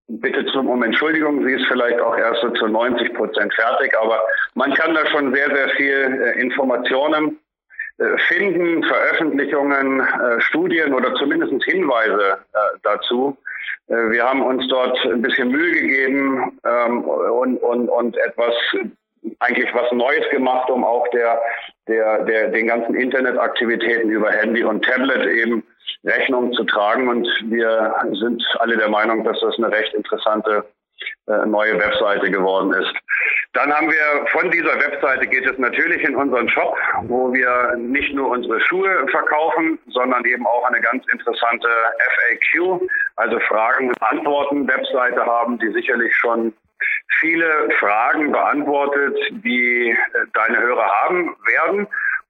[0.10, 4.22] bitte zum, um Entschuldigung, sie ist vielleicht auch erst so zu 90 Prozent fertig, aber
[4.56, 7.40] man kann da schon sehr, sehr viel äh, Informationen
[8.00, 13.38] äh, finden, Veröffentlichungen, äh, Studien oder zumindest Hinweise äh, dazu.
[13.88, 18.54] Wir haben uns dort ein bisschen Mühe gegeben ähm, und, und, und etwas
[19.40, 21.42] eigentlich was Neues gemacht, um auch der,
[21.88, 25.64] der, der, den ganzen Internetaktivitäten über Handy und Tablet eben
[26.04, 27.08] Rechnung zu tragen.
[27.08, 30.66] Und wir sind alle der Meinung, dass das eine recht interessante
[31.28, 32.94] äh, neue Webseite geworden ist.
[33.54, 38.14] Dann haben wir von dieser Webseite geht es natürlich in unseren Shop, wo wir nicht
[38.14, 42.82] nur unsere Schuhe verkaufen, sondern eben auch eine ganz interessante FAQ,
[43.16, 46.54] also Fragen und Antworten Webseite haben, die sicherlich schon
[47.20, 49.96] viele Fragen beantwortet, die äh,
[50.34, 51.88] deine Hörer haben werden.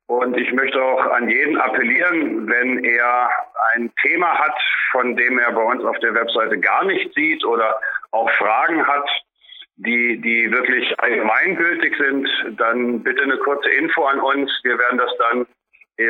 [0.10, 3.30] Und ich möchte auch an jeden appellieren, wenn er
[3.74, 7.80] ein Thema hat, von dem er bei uns auf der Webseite gar nicht sieht oder
[8.10, 9.08] auch Fragen hat,
[9.76, 14.52] die, die wirklich allgemeingültig sind, dann bitte eine kurze Info an uns.
[14.64, 15.42] Wir werden das dann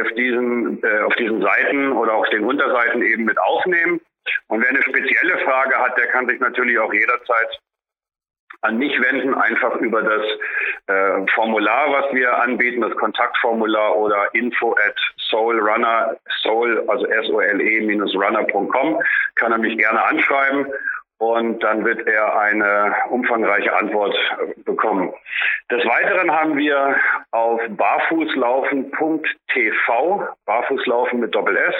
[0.01, 3.99] auf diesen, äh, auf diesen Seiten oder auf den Unterseiten eben mit aufnehmen.
[4.47, 7.59] Und wer eine spezielle Frage hat, der kann sich natürlich auch jederzeit
[8.61, 10.21] an mich wenden, einfach über das
[10.87, 19.01] äh, Formular, was wir anbieten, das Kontaktformular oder info at soulrunner, soul, also S-O-L-E-runner.com,
[19.35, 20.67] kann er mich gerne anschreiben
[21.19, 25.13] und dann wird er eine umfangreiche Antwort äh, bekommen.
[25.69, 26.95] Des Weiteren haben wir
[27.31, 31.75] auf barfußlaufen.tv, barfußlaufen mit Doppel S,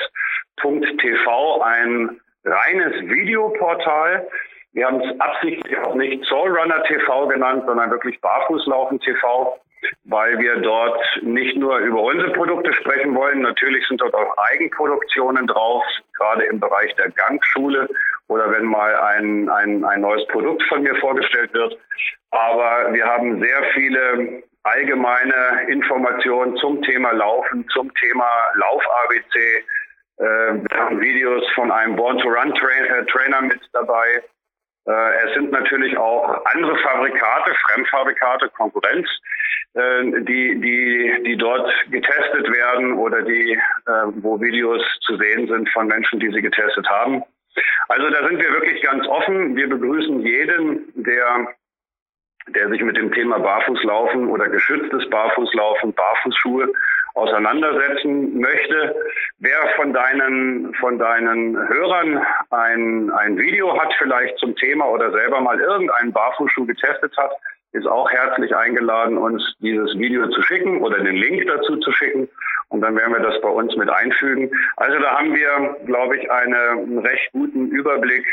[0.62, 4.28] .tv ein reines Videoportal,
[4.74, 9.60] wir haben es absichtlich auch nicht Soulrunner TV genannt, sondern wirklich Barfußlaufen TV,
[10.04, 13.42] weil wir dort nicht nur über unsere Produkte sprechen wollen.
[13.42, 15.84] Natürlich sind dort auch Eigenproduktionen drauf,
[16.18, 17.90] gerade im Bereich der Gangschule
[18.28, 21.76] oder wenn mal ein, ein, ein neues Produkt von mir vorgestellt wird.
[22.30, 29.40] Aber wir haben sehr viele allgemeine Informationen zum Thema Laufen, zum Thema Lauf-ABC.
[29.40, 30.24] Äh,
[30.70, 34.22] wir haben Videos von einem Born-to-Run-Trainer mit dabei.
[34.90, 39.08] Äh, es sind natürlich auch andere Fabrikate, Fremdfabrikate, Konkurrenz,
[39.76, 45.70] äh, die, die, die dort getestet werden oder die, äh, wo Videos zu sehen sind
[45.70, 47.24] von Menschen, die sie getestet haben.
[47.88, 49.56] Also da sind wir wirklich ganz offen.
[49.56, 51.48] Wir begrüßen jeden, der
[52.56, 56.72] der sich mit dem Thema Barfußlaufen oder geschütztes Barfußlaufen, Barfußschuhe
[57.16, 58.96] auseinandersetzen möchte.
[59.40, 65.42] Wer von deinen, von deinen Hörern ein, ein Video hat vielleicht zum Thema oder selber
[65.42, 67.32] mal irgendeinen Barfußschuh getestet hat,
[67.72, 72.28] ist auch herzlich eingeladen, uns dieses Video zu schicken oder den Link dazu zu schicken.
[72.70, 74.52] Und dann werden wir das bei uns mit einfügen.
[74.78, 78.26] Also da haben wir, glaube ich, eine, einen recht guten Überblick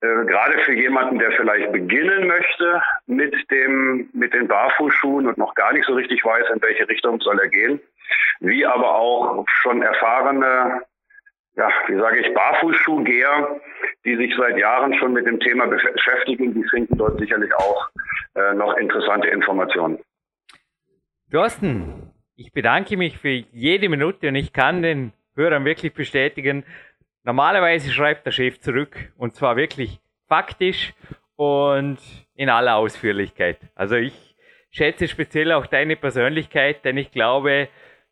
[0.00, 5.54] äh, gerade für jemanden, der vielleicht beginnen möchte mit dem, mit den Barfußschuhen und noch
[5.54, 7.80] gar nicht so richtig weiß, in welche Richtung soll er gehen,
[8.40, 10.82] wie aber auch schon erfahrene,
[11.56, 13.60] ja, wie sage ich, Barfußschuhgeher,
[14.04, 17.88] die sich seit Jahren schon mit dem Thema beschäftigen, die finden dort sicherlich auch
[18.36, 19.98] äh, noch interessante Informationen.
[21.32, 26.64] Thorsten, ich bedanke mich für jede Minute und ich kann den Hörern wirklich bestätigen,
[27.28, 30.94] Normalerweise schreibt der Chef zurück und zwar wirklich faktisch
[31.36, 31.98] und
[32.34, 33.58] in aller Ausführlichkeit.
[33.74, 34.34] Also ich
[34.70, 37.68] schätze speziell auch deine Persönlichkeit, denn ich glaube,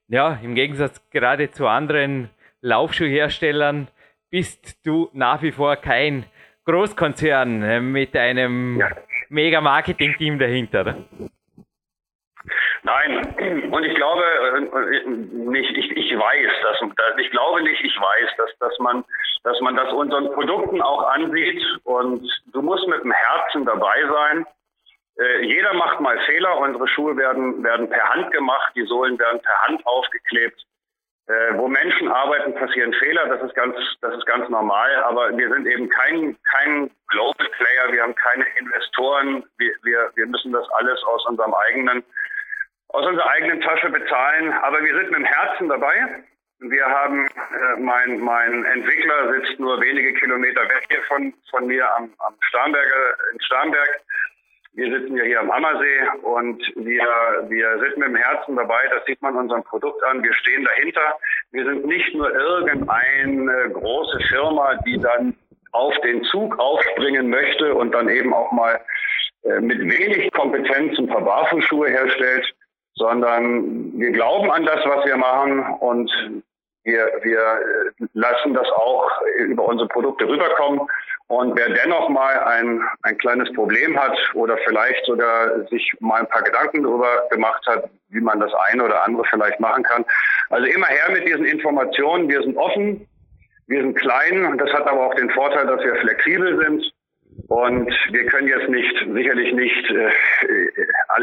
[0.08, 2.28] ja, im Gegensatz gerade zu anderen
[2.60, 3.88] Laufschuhherstellern
[4.28, 6.26] bist du nach wie vor kein
[6.66, 8.90] Großkonzern äh, mit einem ja.
[9.30, 11.06] mega Marketing-Team dahinter.
[12.82, 18.30] Nein, und ich glaube äh, nicht, ich, ich weiß, dass, ich glaube nicht, ich weiß,
[18.38, 19.04] dass, dass man,
[19.44, 21.62] dass man das unseren Produkten auch ansieht.
[21.84, 24.46] Und du musst mit dem Herzen dabei sein.
[25.18, 29.40] Äh, jeder macht mal Fehler, unsere Schuhe werden, werden per Hand gemacht, die Sohlen werden
[29.40, 30.62] per Hand aufgeklebt.
[31.28, 35.48] Äh, wo Menschen arbeiten, passieren Fehler, das ist ganz, das ist ganz normal, aber wir
[35.48, 40.70] sind eben kein, kein Global Player, wir haben keine Investoren, wir, wir, wir müssen das
[40.78, 42.04] alles aus unserem eigenen
[42.88, 44.52] aus unserer eigenen Tasche bezahlen.
[44.52, 46.24] Aber wir sind mit dem Herzen dabei.
[46.58, 51.84] Wir haben, äh, mein, mein Entwickler sitzt nur wenige Kilometer weg hier von, von mir
[51.96, 54.00] am, am Starnberger, in Starnberg.
[54.72, 57.04] Wir sitzen ja hier am Ammersee und wir,
[57.48, 58.86] wir sind mit dem Herzen dabei.
[58.90, 60.22] Das sieht man unserem Produkt an.
[60.22, 61.18] Wir stehen dahinter.
[61.52, 65.34] Wir sind nicht nur irgendeine große Firma, die dann
[65.72, 68.80] auf den Zug aufspringen möchte und dann eben auch mal
[69.44, 72.55] äh, mit wenig Kompetenz ein paar Barfußschuhe herstellt
[72.96, 76.10] sondern wir glauben an das, was wir machen und
[76.84, 77.60] wir, wir
[78.14, 80.80] lassen das auch über unsere Produkte rüberkommen.
[81.28, 86.28] Und wer dennoch mal ein, ein kleines Problem hat oder vielleicht sogar sich mal ein
[86.28, 90.04] paar Gedanken darüber gemacht hat, wie man das eine oder andere vielleicht machen kann.
[90.50, 92.28] Also immer her mit diesen Informationen.
[92.28, 93.08] Wir sind offen,
[93.66, 94.56] wir sind klein.
[94.58, 96.92] Das hat aber auch den Vorteil, dass wir flexibel sind.
[97.48, 100.10] Und wir können jetzt nicht, sicherlich nicht äh,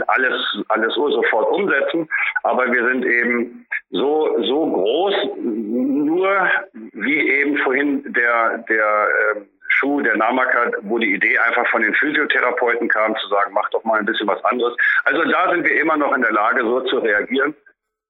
[0.07, 2.07] alles, alles so sofort umsetzen,
[2.43, 6.49] aber wir sind eben so, so groß, nur
[6.93, 11.93] wie eben vorhin der, der äh, Schuh, der Namaka, wo die Idee einfach von den
[11.95, 14.75] Physiotherapeuten kam, zu sagen, mach doch mal ein bisschen was anderes.
[15.03, 17.53] Also da sind wir immer noch in der Lage, so zu reagieren.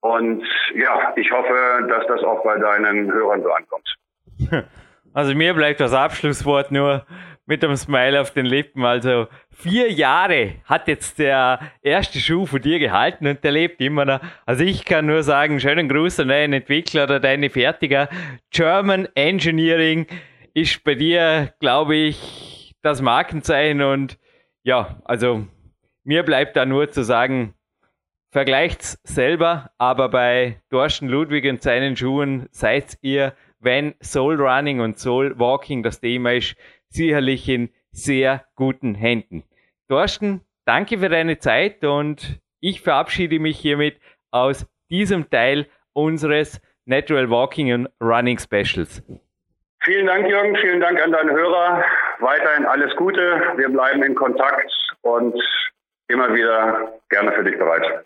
[0.02, 0.46] Und
[0.76, 3.96] ja, ich hoffe, dass das auch bei deinen Hörern so ankommt.
[5.16, 7.06] Also mir bleibt das Abschlusswort nur
[7.46, 8.86] mit einem Smile auf den Lippen.
[8.86, 14.06] Also vier Jahre hat jetzt der erste Schuh von dir gehalten und der lebt immer
[14.06, 14.20] noch.
[14.46, 18.10] Also ich kann nur sagen, schönen Gruß an deinen Entwickler oder deine Fertiger.
[18.52, 20.08] German Engineering
[20.54, 24.18] ist bei dir, glaube ich, das Markenzeichen und
[24.64, 25.46] ja, also
[26.04, 27.54] mir bleibt da nur zu sagen,
[28.32, 35.00] vergleicht's selber, aber bei Thorsten Ludwig und seinen Schuhen seid ihr, wenn Soul Running und
[35.00, 36.56] Soul Walking das Thema ist,
[36.94, 39.44] sicherlich in sehr guten Händen.
[39.88, 44.00] Thorsten, danke für deine Zeit und ich verabschiede mich hiermit
[44.32, 49.04] aus diesem Teil unseres Natural Walking and Running Specials.
[49.84, 50.56] Vielen Dank, Jürgen.
[50.58, 51.84] Vielen Dank an deine Hörer.
[52.20, 53.54] Weiterhin alles Gute.
[53.58, 54.72] Wir bleiben in Kontakt
[55.02, 55.36] und
[56.08, 58.06] immer wieder gerne für dich bereit.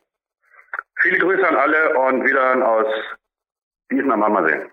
[1.01, 2.87] Viele Grüße an alle und wieder aus
[3.89, 4.65] Gießen am Ammersee.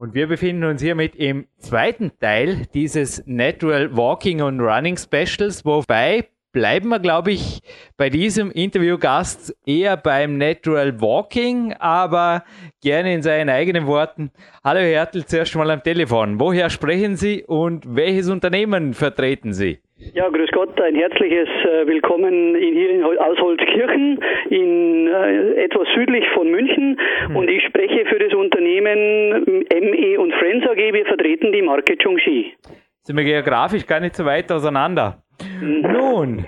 [0.00, 6.26] Und wir befinden uns hiermit im zweiten Teil dieses Natural Walking und Running Specials, wobei
[6.52, 7.60] bleiben wir, glaube ich,
[7.98, 12.44] bei diesem Interviewgast eher beim Natural Walking, aber
[12.80, 14.30] gerne in seinen eigenen Worten.
[14.64, 16.40] Hallo Hertel, zuerst mal am Telefon.
[16.40, 19.80] Woher sprechen Sie und welches Unternehmen vertreten Sie?
[20.00, 26.24] Ja, grüß Gott, ein herzliches äh, Willkommen in, hier in Ausholzkirchen, in, äh, etwas südlich
[26.32, 26.98] von München.
[27.28, 27.36] Mhm.
[27.36, 30.94] Und ich spreche für das Unternehmen ME und Friends AG.
[30.94, 32.54] Wir vertreten die Marke Chongxi.
[33.02, 35.22] Sind wir geografisch gar nicht so weit auseinander.
[35.60, 35.82] Mhm.
[35.82, 36.46] Nun,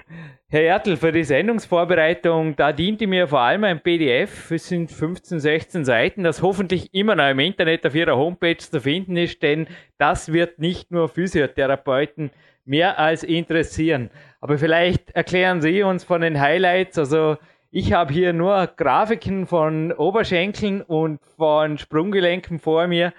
[0.48, 5.40] Herr Ertl, für die Sendungsvorbereitung, da diente mir vor allem ein PDF, es sind 15,
[5.40, 9.66] 16 Seiten, das hoffentlich immer noch im Internet auf Ihrer Homepage zu finden ist, denn
[9.98, 12.30] das wird nicht nur Physiotherapeuten
[12.64, 14.10] mehr als interessieren.
[14.40, 16.98] Aber vielleicht erklären Sie uns von den Highlights.
[16.98, 17.36] Also
[17.70, 23.12] ich habe hier nur Grafiken von Oberschenkeln und von Sprunggelenken vor mir.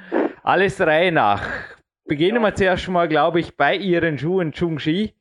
[0.43, 1.47] Alles Reihe nach.
[2.05, 5.13] Beginnen wir zuerst mal, glaube ich, bei Ihren Schuhen Chungshi.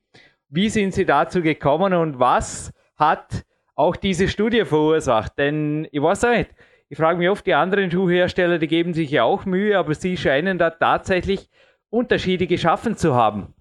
[0.49, 3.43] Wie sind Sie dazu gekommen und was hat
[3.75, 5.37] auch diese Studie verursacht?
[5.39, 6.51] Denn ich weiß nicht,
[6.89, 10.15] ich frage mich oft, die anderen Schuhhersteller, die geben sich ja auch Mühe, aber sie
[10.15, 11.49] scheinen da tatsächlich
[11.89, 13.55] Unterschiede geschaffen zu haben.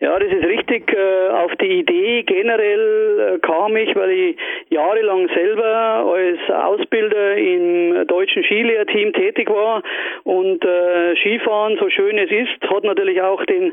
[0.00, 0.92] Ja, das ist richtig.
[0.92, 4.36] Äh, auf die Idee generell äh, kam ich, weil ich
[4.70, 9.82] jahrelang selber als Ausbilder im deutschen Skilehrteam tätig war
[10.24, 13.72] und äh, Skifahren, so schön es ist, hat natürlich auch den,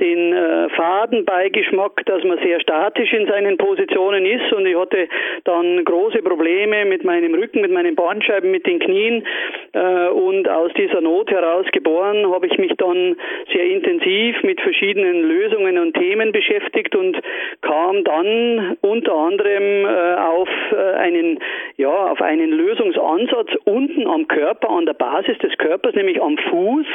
[0.00, 0.34] den
[0.76, 5.08] Fadenbeigeschmack, dass man sehr statisch in seinen Positionen ist und ich hatte
[5.44, 9.24] dann große Probleme mit meinem Rücken, mit meinen Bandscheiben, mit den Knien
[9.72, 13.16] und aus dieser Not heraus geboren habe ich mich dann
[13.52, 17.18] sehr intensiv mit verschiedenen Lösungen und Themen beschäftigt und
[17.62, 21.38] kam dann unter anderem äh, auf äh, einen
[21.76, 26.86] ja auf einen Lösungsansatz unten am Körper an der Basis des Körpers nämlich am Fuß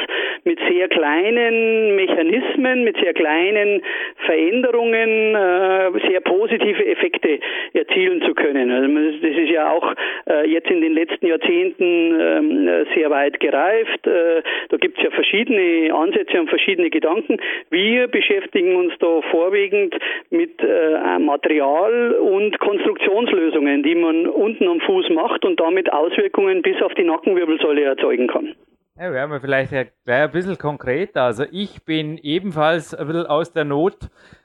[0.44, 3.82] mit sehr kleinen Mechanismen mit sehr kleinen
[4.26, 7.38] Veränderungen äh, sehr positive Effekte
[7.72, 8.70] erzielen zu können.
[8.70, 8.88] Also
[9.20, 9.94] das ist ja auch
[10.28, 14.06] äh, jetzt in den letzten Jahrzehnten ähm, sehr weit gereift.
[14.06, 17.38] Äh, da gibt es ja verschiedene Ansätze und verschiedene Gedanken.
[17.70, 19.94] Wir beschäftigen uns da vorwiegend
[20.30, 26.80] mit äh, Material- und Konstruktionslösungen, die man unten am Fuß macht und damit Auswirkungen bis
[26.82, 28.54] auf die Nackenwirbelsäule erzeugen kann.
[28.96, 31.22] Ja, werden wir vielleicht gleich ein bisschen konkreter.
[31.22, 33.96] Also ich bin ebenfalls ein bisschen aus der Not.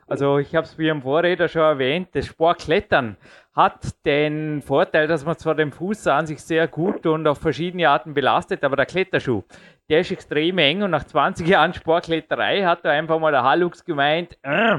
[0.08, 3.16] Also ich habe es wie am Vorredner schon erwähnt, das Sportklettern
[3.54, 7.90] hat den Vorteil, dass man zwar den Fuß an sich sehr gut und auf verschiedene
[7.90, 9.44] Arten belastet, aber der Kletterschuh,
[9.90, 13.84] der ist extrem eng und nach 20 Jahren Sportkletterei hat er einfach mal der Halux
[13.84, 14.78] gemeint, äh,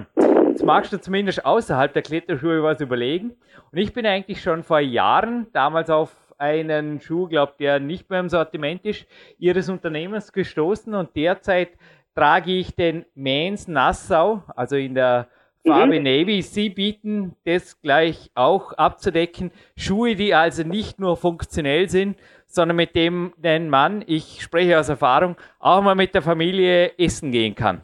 [0.49, 3.33] jetzt magst du zumindest außerhalb der Kletterschuhe was überlegen.
[3.73, 8.21] Und ich bin eigentlich schon vor Jahren damals auf einen Schuh, glaube der nicht mehr
[8.21, 9.07] im Sortiment ist,
[9.39, 11.71] ihres Unternehmens gestoßen und derzeit
[12.15, 15.29] trage ich den Mans Nassau, also in der
[15.67, 16.05] Farbe mhm.
[16.05, 16.43] Navy.
[16.43, 19.51] Sie bieten das gleich auch abzudecken.
[19.77, 22.17] Schuhe, die also nicht nur funktionell sind,
[22.51, 27.31] sondern mit dem den Mann, ich spreche aus Erfahrung, auch mal mit der Familie essen
[27.31, 27.81] gehen kann.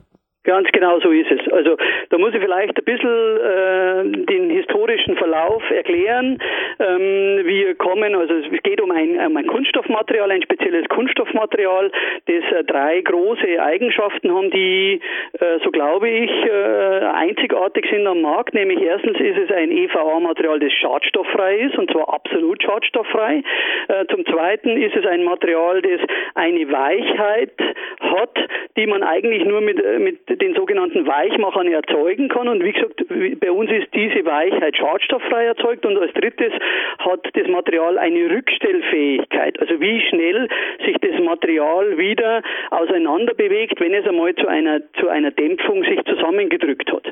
[0.46, 1.52] Ganz genau so ist es.
[1.52, 1.76] Also
[2.10, 6.38] da muss ich vielleicht ein bisschen äh, den historischen Verlauf erklären.
[6.78, 11.90] Ähm, wir kommen, also es geht um ein, um ein Kunststoffmaterial, ein spezielles Kunststoffmaterial,
[12.26, 15.00] das äh, drei große Eigenschaften haben, die,
[15.40, 18.54] äh, so glaube ich, äh, einzigartig sind am Markt.
[18.54, 23.42] Nämlich erstens ist es ein EVA-Material, das schadstofffrei ist, und zwar absolut schadstofffrei.
[23.88, 26.00] Äh, zum Zweiten ist es ein Material, das
[26.36, 27.50] eine Weichheit
[27.98, 28.38] hat,
[28.76, 32.48] die man eigentlich nur mit, äh, mit den sogenannten Weichmachern erzeugen kann.
[32.48, 33.04] Und wie gesagt,
[33.40, 35.86] bei uns ist diese Weichheit schadstofffrei erzeugt.
[35.86, 36.52] Und als drittes
[36.98, 39.58] hat das Material eine Rückstellfähigkeit.
[39.60, 40.48] Also wie schnell
[40.84, 46.02] sich das Material wieder auseinander bewegt, wenn es einmal zu einer, zu einer Dämpfung sich
[46.04, 47.06] zusammengedrückt hat.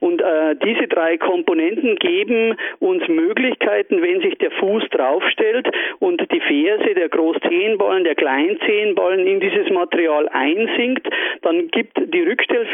[0.00, 5.68] Und äh, diese drei Komponenten geben uns Möglichkeiten, wenn sich der Fuß draufstellt
[5.98, 11.08] und die Ferse, der Großzehenballen, der Kleinzehenballen in dieses Material einsinkt,
[11.42, 12.67] dann gibt die Rückstellfähigkeit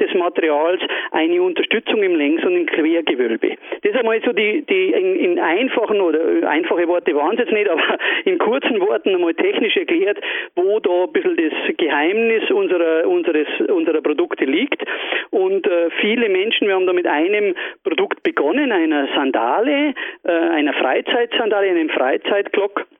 [0.00, 0.80] des Materials
[1.12, 3.56] eine Unterstützung im Längs- und im Quergewölbe.
[3.82, 7.52] Das ist einmal so die, die in, in einfachen oder einfache Worte waren es jetzt
[7.52, 10.18] nicht, aber in kurzen Worten einmal technisch erklärt,
[10.56, 14.82] wo da ein bisschen das Geheimnis unserer, unseres, unserer Produkte liegt.
[15.30, 19.94] Und äh, viele Menschen, wir haben da mit einem Produkt begonnen, einer Sandale,
[20.24, 22.97] äh, einer Freizeitsandale, einem Freizeitglock äh,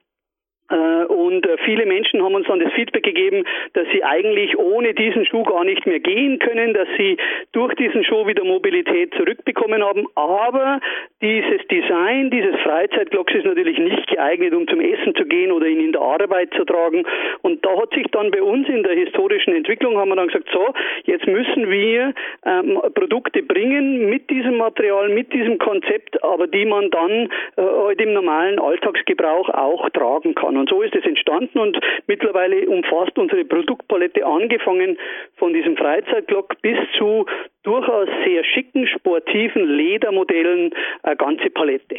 [1.05, 3.43] und äh, viele Menschen haben uns dann das Feedback gegeben,
[3.73, 7.17] dass sie eigentlich ohne diesen Schuh gar nicht mehr gehen können, dass sie
[7.51, 10.05] durch diesen Schuh wieder Mobilität zurückbekommen haben.
[10.15, 10.79] Aber
[11.21, 15.79] dieses Design dieses Freizeitglocks ist natürlich nicht geeignet, um zum Essen zu gehen oder ihn
[15.79, 17.03] in der Arbeit zu tragen.
[17.41, 20.49] Und da hat sich dann bei uns in der historischen Entwicklung, haben wir dann gesagt,
[20.51, 20.73] so,
[21.05, 22.13] jetzt müssen wir
[22.45, 28.01] ähm, Produkte bringen mit diesem Material, mit diesem Konzept, aber die man dann äh, halt
[28.01, 30.57] im normalen Alltagsgebrauch auch tragen kann.
[30.59, 34.97] Und so ist es entstanden und mittlerweile umfasst unsere Produktpalette angefangen
[35.37, 37.25] von diesem Freizeitblock bis zu
[37.63, 40.71] durchaus sehr schicken, sportiven Ledermodellen,
[41.03, 41.95] eine ganze Palette.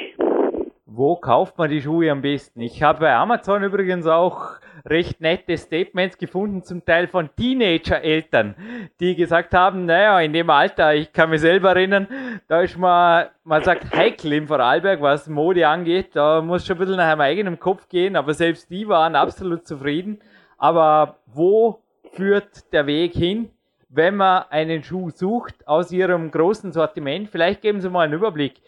[0.93, 2.62] Wo kauft man die Schuhe am besten?
[2.62, 8.57] Ich habe bei Amazon übrigens auch recht nette Statements gefunden, zum Teil von Teenager-Eltern,
[8.99, 12.09] die gesagt haben, naja, in dem Alter, ich kann mich selber erinnern,
[12.49, 16.80] da ist man, man sagt heikel im Vorarlberg, was Mode angeht, da muss schon ein
[16.80, 20.20] bisschen nach einem eigenen Kopf gehen, aber selbst die waren absolut zufrieden.
[20.59, 21.84] Aber wo
[22.14, 23.51] führt der Weg hin,
[23.91, 27.28] wenn man einen Schuh sucht aus ihrem großen Sortiment?
[27.28, 28.61] Vielleicht geben Sie mal einen Überblick.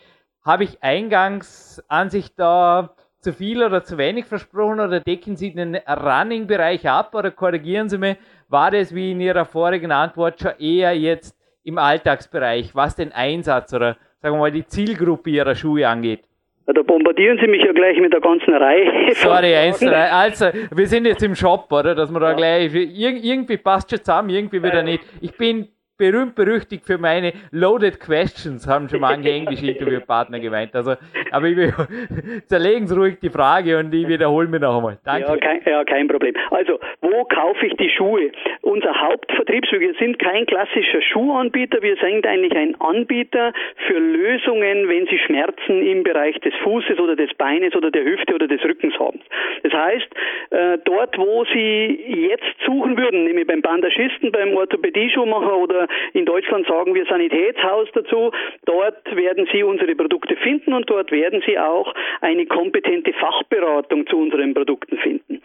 [0.45, 5.55] Habe ich eingangs an sich da zu viel oder zu wenig versprochen oder decken Sie
[5.55, 8.17] den Running-Bereich ab oder korrigieren Sie mich,
[8.49, 13.73] war das wie in Ihrer vorigen Antwort schon eher jetzt im Alltagsbereich, was den Einsatz
[13.73, 16.25] oder sagen wir mal die Zielgruppe Ihrer Schuhe angeht?
[16.67, 19.13] Da bombardieren Sie mich ja gleich mit der ganzen Reihe.
[19.15, 21.95] Sorry, eins, also wir sind jetzt im Shop, oder?
[21.95, 25.05] Dass man da gleich irgendwie passt schon zusammen, irgendwie wieder nicht.
[25.21, 25.69] Ich bin
[26.03, 30.75] berühmt berüchtigt für meine loaded questions, haben schon manche englische Interviewpartner gemeint.
[30.75, 30.95] Also,
[31.31, 31.73] aber ich will,
[32.49, 34.99] zerlegen Sie ruhig die Frage und ich wiederhole mich noch einmal.
[35.05, 35.29] Danke.
[35.29, 36.35] Ja kein, ja, kein Problem.
[36.51, 38.33] Also, wo kaufe ich die Schuhe?
[38.63, 43.53] Unser Hauptvertrieb, wir sind kein klassischer Schuhanbieter, wir sind eigentlich ein Anbieter
[43.87, 48.35] für Lösungen, wenn Sie Schmerzen im Bereich des Fußes oder des Beines oder der Hüfte
[48.35, 49.21] oder des Rückens haben.
[49.63, 50.09] Das heißt,
[50.51, 56.67] äh, dort, wo Sie jetzt suchen würden, nämlich beim Bandagisten, beim Orthopädie-Schuhmacher oder in Deutschland
[56.67, 58.31] sagen wir Sanitätshaus dazu.
[58.65, 64.19] Dort werden Sie unsere Produkte finden und dort werden Sie auch eine kompetente Fachberatung zu
[64.19, 65.43] unseren Produkten finden.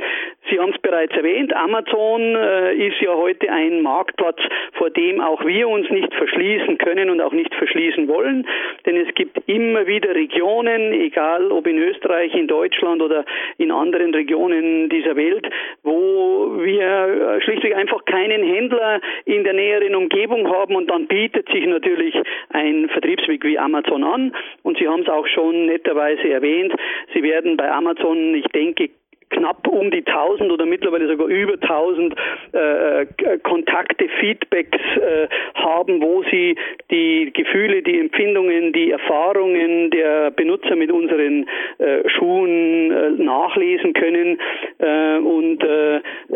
[0.49, 4.39] Sie haben es bereits erwähnt, Amazon äh, ist ja heute ein Marktplatz,
[4.73, 8.47] vor dem auch wir uns nicht verschließen können und auch nicht verschließen wollen,
[8.85, 13.25] denn es gibt immer wieder Regionen, egal ob in Österreich, in Deutschland oder
[13.57, 15.49] in anderen Regionen dieser Welt,
[15.83, 21.65] wo wir schlichtweg einfach keinen Händler in der näheren Umgebung haben und dann bietet sich
[21.65, 22.13] natürlich
[22.49, 24.35] ein Vertriebsweg wie Amazon an.
[24.63, 26.73] Und Sie haben es auch schon netterweise erwähnt,
[27.13, 28.89] Sie werden bei Amazon, ich denke,
[29.29, 32.15] knapp um die 1000 oder mittlerweile sogar über 1000
[32.53, 33.05] äh, äh,
[33.43, 36.55] Kontakte, Feedbacks äh, haben, wo sie
[36.91, 41.47] die Gefühle, die Empfindungen, die Erfahrungen der Benutzer mit unseren
[41.77, 44.39] äh, Schuhen äh, nachlesen können.
[44.79, 45.57] Äh, und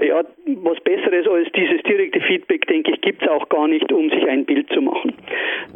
[0.02, 4.10] ja, was Besseres als dieses direkte Feedback, denke ich, gibt es auch gar nicht, um
[4.10, 5.14] sich ein Bild zu machen.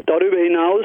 [0.05, 0.83] Darüber hinaus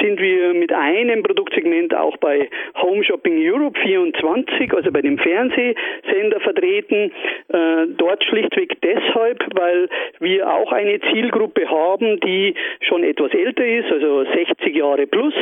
[0.00, 2.48] sind wir mit einem Produktsegment auch bei
[2.80, 7.12] Home Shopping Europe 24, also bei dem Fernsehen Fernsehsender vertreten.
[7.48, 9.88] Äh, dort schlichtweg deshalb, weil
[10.20, 15.34] wir auch eine Zielgruppe haben, die schon etwas älter ist, also 60 Jahre plus,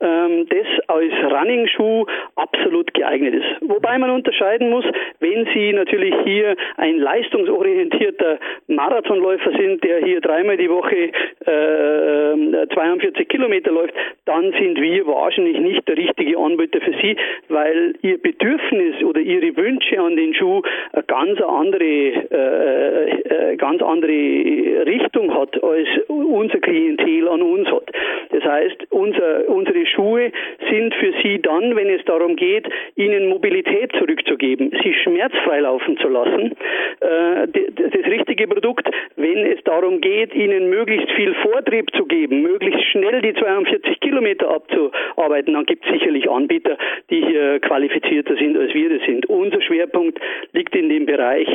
[0.00, 2.06] ähm, das als Running-Schuh
[2.36, 3.68] absolut geeignet ist.
[3.68, 4.84] Wobei man unterscheiden muss,
[5.20, 11.10] wenn Sie natürlich hier ein leistungsorientierter Marathonläufer sind, der hier dreimal die Woche
[11.46, 13.94] äh, 42 Kilometer läuft,
[14.24, 17.16] dann sind wir wahrscheinlich nicht der richtige Anbieter für Sie,
[17.48, 20.62] weil Ihr Bedürfnis oder Ihre Wünsche an den Schuh
[20.92, 27.90] eine ganz andere, äh, äh, ganz andere Richtung hat, als unser Klientel an uns hat.
[28.30, 30.32] Das heißt, unser, unsere Schuhe
[30.70, 36.08] sind für Sie dann, wenn es darum geht, Ihnen Mobilität zurückzugeben, Sie schmerzfrei laufen zu
[36.08, 36.52] lassen,
[37.00, 42.84] äh, das richtige Produkt, wenn es darum geht, Ihnen möglichst viel Vortrieb zu geben, möglichst
[42.90, 46.76] schnell die 42 Kilometer abzuarbeiten, dann gibt es sicherlich Anbieter,
[47.10, 49.26] die hier qualifizierter sind, als wir das sind.
[49.26, 50.18] Unser Schwerpunkt
[50.52, 51.48] liegt in dem Bereich,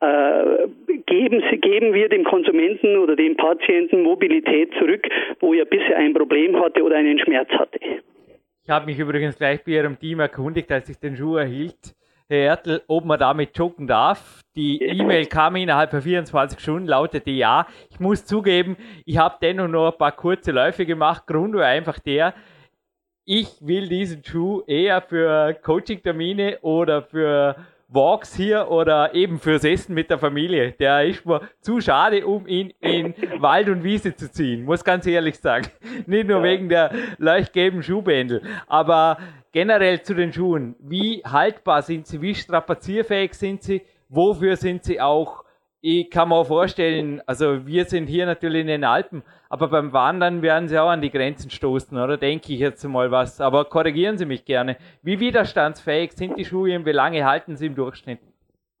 [0.00, 0.68] äh,
[1.06, 5.06] geben, Sie, geben wir dem Konsumenten oder dem Patienten Mobilität zurück,
[5.40, 7.78] wo er bisher ein Problem hatte oder einen Schmerz hatte.
[8.62, 11.94] Ich habe mich übrigens gleich bei Ihrem Team erkundigt, als ich den Schuh erhielt.
[12.28, 14.40] Herr Ertel, ob man damit joggen darf.
[14.56, 17.66] Die E-Mail kam innerhalb von 24 Stunden, lautete ja.
[17.90, 21.26] Ich muss zugeben, ich habe dennoch noch ein paar kurze Läufe gemacht.
[21.26, 22.34] Grund war einfach der,
[23.24, 27.56] ich will diesen Schuh eher für Coaching-Termine oder für
[27.88, 30.72] Walks hier oder eben fürs Essen mit der Familie.
[30.72, 35.06] Der ist mir zu schade, um ihn in Wald und Wiese zu ziehen, muss ganz
[35.06, 35.68] ehrlich sagen.
[36.06, 38.42] Nicht nur wegen der leuchtgelben Schuhbändel.
[38.66, 39.18] Aber
[39.56, 40.76] generell zu den Schuhen.
[40.80, 42.20] Wie haltbar sind sie?
[42.20, 43.80] Wie strapazierfähig sind sie?
[44.10, 45.44] Wofür sind sie auch
[45.80, 49.92] ich kann mir auch vorstellen, also wir sind hier natürlich in den Alpen, aber beim
[49.92, 53.40] Wandern werden sie auch an die Grenzen stoßen, oder denke ich jetzt mal was.
[53.40, 54.78] Aber korrigieren Sie mich gerne.
[55.02, 58.18] Wie widerstandsfähig sind die Schuhe und wie lange halten sie im Durchschnitt?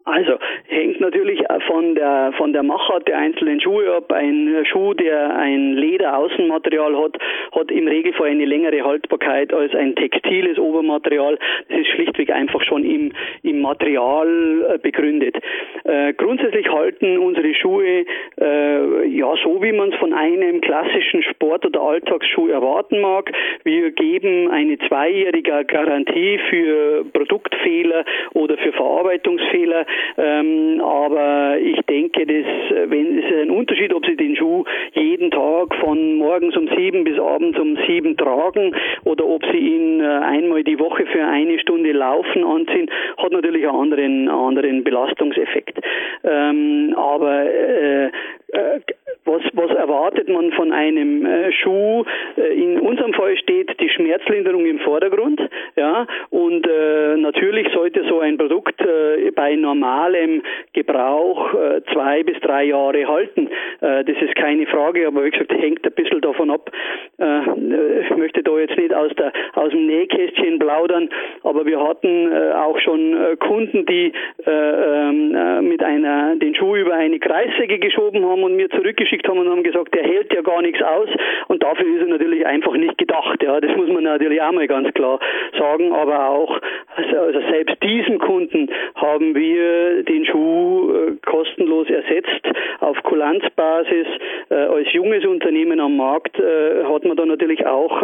[0.04, 0.32] Also
[0.76, 4.12] hängt natürlich von der von der Machart der einzelnen Schuhe ab.
[4.12, 7.16] Ein Schuh, der ein Lederaußenmaterial hat,
[7.52, 11.38] hat im Regelfall eine längere Haltbarkeit als ein textiles Obermaterial.
[11.68, 13.12] Das ist schlichtweg einfach schon im,
[13.42, 15.36] im Material äh, begründet.
[15.84, 18.04] Äh, grundsätzlich halten unsere Schuhe
[18.40, 23.32] äh, ja so, wie man es von einem klassischen Sport- oder Alltagsschuh erwarten mag.
[23.64, 28.04] Wir geben eine zweijährige Garantie für Produktfehler
[28.34, 29.86] oder für Verarbeitungsfehler.
[30.18, 35.30] Ähm, aber ich denke, dass, wenn es ist ein Unterschied, ob Sie den Schuh jeden
[35.30, 40.04] Tag von morgens um sieben bis abends um sieben tragen oder ob Sie ihn äh,
[40.04, 45.78] einmal die Woche für eine Stunde laufen anziehen, hat natürlich einen anderen, anderen Belastungseffekt.
[46.24, 48.80] Ähm, aber äh, äh,
[49.26, 52.04] was, was erwartet man von einem äh, Schuh?
[52.36, 55.40] Äh, in unserem Fall steht die Schmerzlinderung im Vordergrund,
[55.76, 62.38] ja, und äh, natürlich sollte so ein Produkt äh, bei normalem Gebrauch äh, zwei bis
[62.40, 63.48] drei Jahre halten.
[63.80, 66.70] Äh, das ist keine Frage, aber wie gesagt, hängt ein bisschen davon ab.
[67.18, 71.08] Äh, ich möchte da jetzt nicht aus, der, aus dem Nähkästchen plaudern,
[71.42, 74.12] aber wir hatten äh, auch schon äh, Kunden, die
[74.46, 79.38] äh, ähm, mit einer den Schuh über eine Kreissäge geschoben haben und mir zurückgeschickt haben
[79.38, 81.08] und haben gesagt, der hält ja gar nichts aus
[81.48, 83.42] und dafür ist er natürlich einfach nicht gedacht.
[83.42, 85.18] Ja, das muss man natürlich auch mal ganz klar
[85.58, 86.60] sagen, aber auch
[86.96, 92.46] also, also selbst diesen Kunden haben wir den Schuh äh, kostenlos ersetzt
[92.80, 94.06] auf Kulanzbasis.
[94.48, 98.02] Äh, als junges Unternehmen am Markt äh, hat man da natürlich auch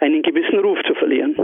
[0.00, 1.34] einen gewissen Ruf zu verlieren.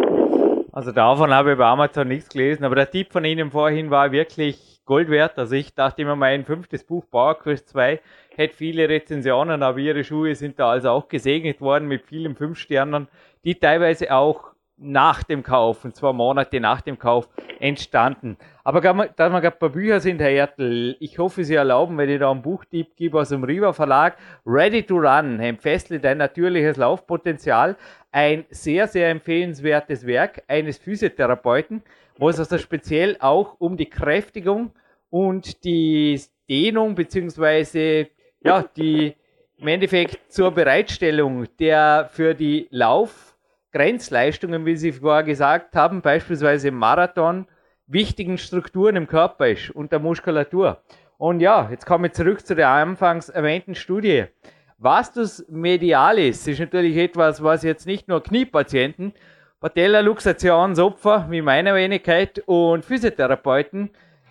[0.72, 4.12] Also davon habe ich bei Amazon nichts gelesen, aber der Tipp von Ihnen vorhin war
[4.12, 5.38] wirklich Gold wert.
[5.38, 8.00] Also ich dachte immer, mein fünftes Buch Power Quest 2
[8.34, 12.58] hätte viele Rezensionen, aber ihre Schuhe sind da also auch gesegnet worden mit vielen fünf
[12.58, 13.06] Sternen,
[13.44, 17.28] die teilweise auch nach dem Kauf, und zwar Monate nach dem Kauf,
[17.60, 18.36] entstanden.
[18.64, 22.18] Aber da wir gerade bei Bücher sind, Herr Ertel, ich hoffe, Sie erlauben, wenn ich
[22.18, 27.76] da einen Buchtipp gebe aus dem Riva Verlag, Ready to Run, entfestle dein natürliches Laufpotenzial,
[28.10, 31.84] ein sehr, sehr empfehlenswertes Werk eines Physiotherapeuten,
[32.18, 34.72] wo es also speziell auch um die Kräftigung
[35.10, 38.08] und die Dehnung beziehungsweise
[38.42, 39.14] ja, die
[39.56, 46.76] im Endeffekt zur Bereitstellung der für die Laufgrenzleistungen, wie Sie vorher gesagt haben, beispielsweise im
[46.76, 47.46] Marathon,
[47.86, 50.82] wichtigen Strukturen im Körper ist und der Muskulatur.
[51.18, 54.24] Und ja, jetzt komme ich zurück zu der anfangs erwähnten Studie.
[54.78, 59.12] Vastus medialis ist natürlich etwas, was jetzt nicht nur Kniepatienten,
[59.60, 63.90] Patellaluxationsopfer wie meiner Wenigkeit und Physiotherapeuten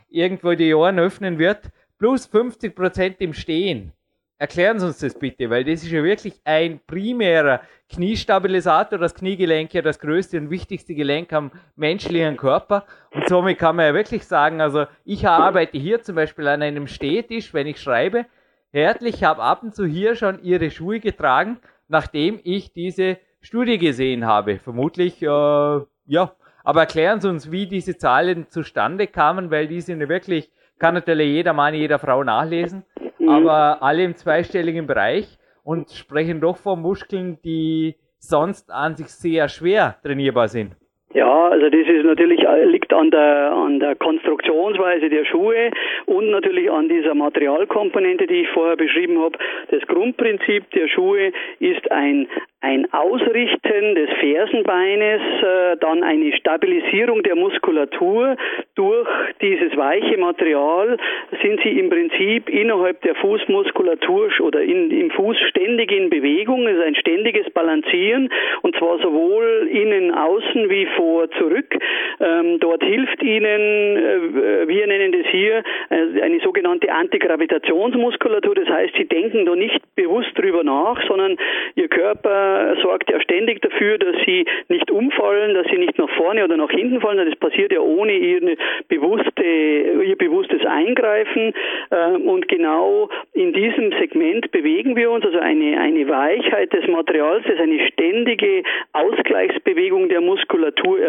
[0.09, 1.69] irgendwo die Ohren öffnen wird,
[1.99, 3.93] plus 50% im Stehen.
[4.39, 8.97] Erklären Sie uns das bitte, weil das ist ja wirklich ein primärer Kniestabilisator.
[8.97, 12.85] Das Kniegelenk ja das größte und wichtigste Gelenk am menschlichen Körper.
[13.11, 16.87] Und somit kann man ja wirklich sagen, also ich arbeite hier zum Beispiel an einem
[16.87, 18.25] Stehtisch, wenn ich schreibe.
[18.71, 24.25] Herzlich habe ab und zu hier schon Ihre Schuhe getragen, nachdem ich diese Studie gesehen
[24.25, 24.57] habe.
[24.57, 26.33] Vermutlich, äh, ja.
[26.63, 31.27] Aber erklären Sie uns, wie diese Zahlen zustande kamen, weil die sind wirklich, kann natürlich
[31.27, 32.83] jeder Mann, jeder Frau nachlesen
[33.29, 39.47] aber alle im zweistelligen Bereich und sprechen doch von Muskeln, die sonst an sich sehr
[39.49, 40.75] schwer trainierbar sind.
[41.13, 45.71] Ja, also das ist natürlich äh, liegt an der an der Konstruktionsweise der Schuhe
[46.05, 49.37] und natürlich an dieser Materialkomponente, die ich vorher beschrieben habe.
[49.71, 52.27] Das Grundprinzip der Schuhe ist ein
[52.61, 58.35] ein Ausrichten des Fersenbeines, äh, dann eine Stabilisierung der Muskulatur.
[58.75, 59.07] Durch
[59.41, 60.97] dieses weiche Material,
[61.41, 66.77] sind sie im Prinzip innerhalb der Fußmuskulatur oder in, im Fuß ständig in Bewegung, es
[66.77, 68.29] ist ein ständiges Balancieren
[68.61, 71.73] und zwar sowohl innen, außen wie vor, zurück.
[72.19, 78.95] Ähm, dort hilft ihnen, äh, wir nennen das hier, äh, eine sogenannte Antigravitationsmuskulatur, das heißt,
[78.97, 81.37] sie denken da nicht bewusst drüber nach, sondern
[81.75, 82.48] ihr Körper
[82.81, 86.71] sorgt ja ständig dafür, dass sie nicht umfallen, dass sie nicht nach vorne oder nach
[86.71, 87.29] hinten fallen.
[87.29, 88.55] Das passiert ja ohne ihre
[88.87, 91.53] bewusste, ihr bewusstes Eingreifen.
[91.91, 97.45] Ähm, und genau in diesem Segment bewegen wir uns, also eine, eine Weichheit des Materials,
[97.47, 100.99] das eine ständige Ausgleichsbewegung der Muskulatur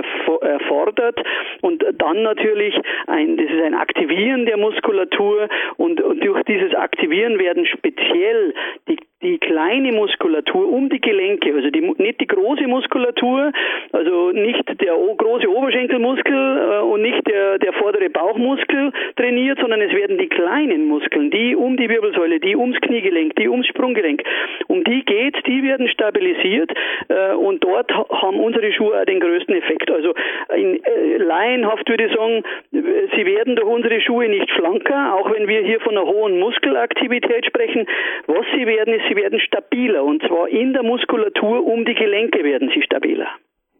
[0.43, 1.21] erfordert.
[1.61, 2.75] Und dann natürlich
[3.07, 8.55] ein, das ist ein Aktivieren der Muskulatur und, und durch dieses Aktivieren werden speziell
[8.89, 13.53] die die kleine Muskulatur um die Gelenke, also die, nicht die große Muskulatur,
[13.93, 19.93] also nicht der große Oberschenkelmuskel äh, und nicht der, der vordere Bauchmuskel trainiert, sondern es
[19.93, 24.23] werden die kleinen Muskeln, die um die Wirbelsäule, die ums Kniegelenk, die ums Sprunggelenk,
[24.69, 26.73] um die geht, die werden stabilisiert
[27.09, 29.91] äh, und dort haben unsere Schuhe auch den größten Effekt.
[29.91, 30.15] Also
[30.57, 35.47] in, äh, laienhaft würde ich sagen, sie werden durch unsere Schuhe nicht schlanker, auch wenn
[35.47, 37.87] wir hier von einer hohen Muskelaktivität sprechen.
[38.27, 42.45] Was sie werden, ist sie werden stabiler und zwar in der Muskulatur um die Gelenke
[42.45, 43.27] werden sie stabiler.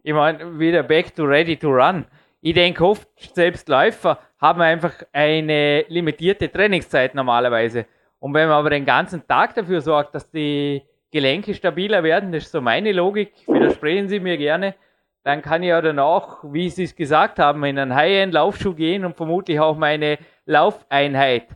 [0.03, 2.05] Ich meine, wieder back to ready to run.
[2.41, 7.85] Ich denke oft, selbst Läufer haben einfach eine limitierte Trainingszeit normalerweise.
[8.19, 12.43] Und wenn man aber den ganzen Tag dafür sorgt, dass die Gelenke stabiler werden, das
[12.43, 14.75] ist so meine Logik, widersprechen Sie mir gerne,
[15.23, 19.15] dann kann ich ja danach, wie Sie es gesagt haben, in einen High-End-Laufschuh gehen und
[19.15, 21.47] vermutlich auch meine Laufeinheit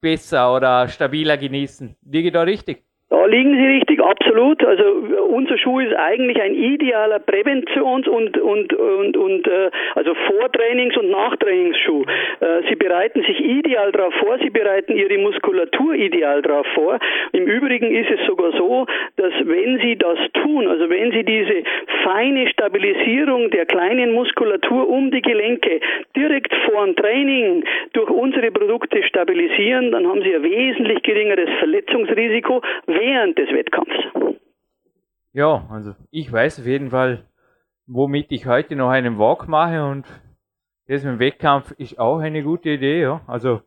[0.00, 1.96] besser oder stabiler genießen.
[2.04, 2.84] Liege da richtig?
[3.14, 4.64] Da liegen Sie richtig, absolut.
[4.64, 4.82] Also
[5.28, 11.10] unser Schuh ist eigentlich ein idealer Präventions- und, und, und, und äh, also Vortrainings- und
[11.10, 12.02] Nachtrainingsschuh.
[12.40, 16.98] Äh, Sie bereiten sich ideal darauf vor, Sie bereiten Ihre Muskulatur ideal darauf vor.
[17.30, 18.84] Im Übrigen ist es sogar so,
[19.16, 21.62] dass wenn Sie das tun, also wenn Sie diese
[22.02, 25.78] feine Stabilisierung der kleinen Muskulatur um die Gelenke
[26.16, 27.62] direkt vor dem Training
[27.92, 32.60] durch unsere Produkte stabilisieren, dann haben Sie ein wesentlich geringeres Verletzungsrisiko
[33.04, 34.40] während des Wettkampfs.
[35.32, 37.24] Ja, also ich weiß auf jeden Fall,
[37.86, 40.06] womit ich heute noch einen Walk mache und
[40.86, 43.02] das mit dem Wettkampf ist auch eine gute Idee.
[43.02, 43.20] Ja.
[43.26, 43.60] Also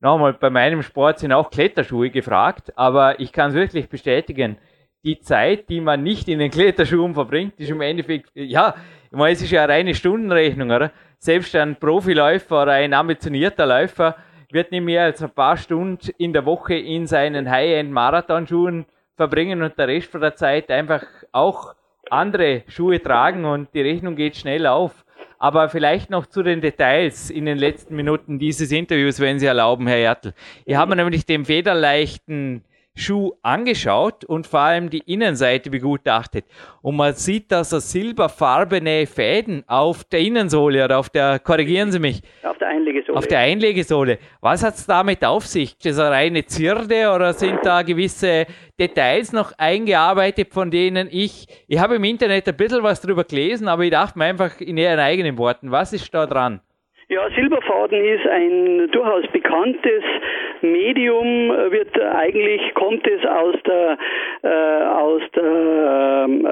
[0.00, 4.58] nochmal, bei meinem Sport sind auch Kletterschuhe gefragt, aber ich kann es wirklich bestätigen,
[5.04, 8.74] die Zeit, die man nicht in den Kletterschuhen verbringt, ist im Endeffekt, ja,
[9.10, 10.92] ich meine, es ist ja eine reine Stundenrechnung, oder?
[11.18, 14.16] Selbst ein Profiläufer oder ein ambitionierter Läufer
[14.50, 18.86] wird nicht mehr als ein paar Stunden in der Woche in seinen High-End-Marathonschuhen
[19.16, 21.74] verbringen und der Rest von der Zeit einfach auch
[22.10, 25.04] andere Schuhe tragen und die Rechnung geht schnell auf.
[25.38, 29.86] Aber vielleicht noch zu den Details in den letzten Minuten dieses Interviews, wenn Sie erlauben,
[29.86, 30.34] Herr Ertl.
[30.64, 32.64] Ich habe nämlich den federleichten
[32.98, 36.44] Schuh angeschaut und vor allem die Innenseite begutachtet.
[36.82, 42.00] Und man sieht, dass er silberfarbene Fäden auf der Innensohle oder auf der, korrigieren Sie
[42.00, 42.22] mich.
[42.42, 43.18] Auf der Einlegesohle.
[43.18, 44.18] Auf der Einlegesohle.
[44.40, 45.72] Was hat es damit auf sich?
[45.72, 48.46] Ist das eine reine Zirde oder sind da gewisse
[48.78, 53.68] Details noch eingearbeitet, von denen ich, ich habe im Internet ein bisschen was drüber gelesen,
[53.68, 56.60] aber ich dachte mir einfach in Ihren eigenen Worten, was ist da dran?
[57.10, 60.02] Ja, Silberfaden ist ein durchaus bekanntes
[60.62, 63.98] Medium wird eigentlich kommt es aus der
[64.42, 66.46] äh, aus der ähm,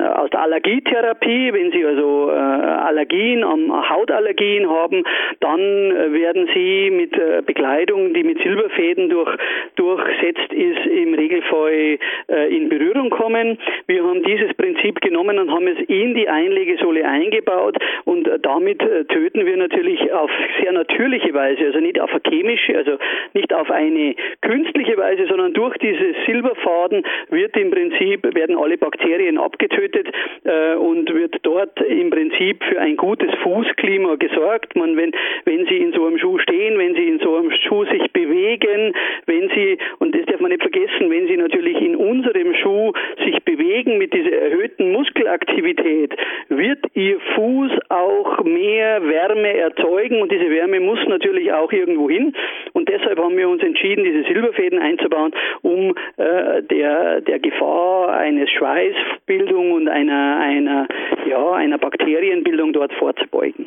[0.00, 5.04] äh, aus der Allergietherapie, wenn Sie also äh, Allergien am Hautallergien haben,
[5.40, 9.30] dann werden Sie mit äh, Bekleidung, die mit Silberfäden durch
[9.76, 11.98] durchsetzt ist, im Regelfall
[12.28, 13.58] äh, in Berührung kommen.
[13.86, 19.46] Wir haben dieses Prinzip genommen und haben es in die Einlegesohle eingebaut und damit töten
[19.46, 20.30] wir natürlich auf
[20.60, 22.91] sehr natürliche Weise, also nicht auf eine chemische, also
[23.34, 29.38] nicht auf eine künstliche Weise, sondern durch diese Silberfaden wird im Prinzip, werden alle Bakterien
[29.38, 30.08] abgetötet
[30.44, 34.76] äh, und wird dort im Prinzip für ein gutes Fußklima gesorgt.
[34.76, 35.12] Man, wenn,
[35.44, 38.94] wenn Sie in so einem Schuh stehen, wenn Sie in so einem Schuh sich bewegen,
[39.26, 42.92] wenn Sie, und das darf man nicht vergessen, wenn Sie natürlich in unserem Schuh
[43.24, 46.14] sich bewegen mit dieser erhöhten Muskelaktivität,
[46.48, 52.34] wird Ihr Fuß auch mehr Wärme erzeugen und diese Wärme muss natürlich auch irgendwo hin
[52.72, 55.32] und deshalb haben wir uns entschieden, diese Silberfäden einzubauen,
[55.62, 60.88] um äh, der, der Gefahr eines Schweißbildung und einer, einer,
[61.28, 63.66] ja, einer Bakterienbildung dort vorzubeugen.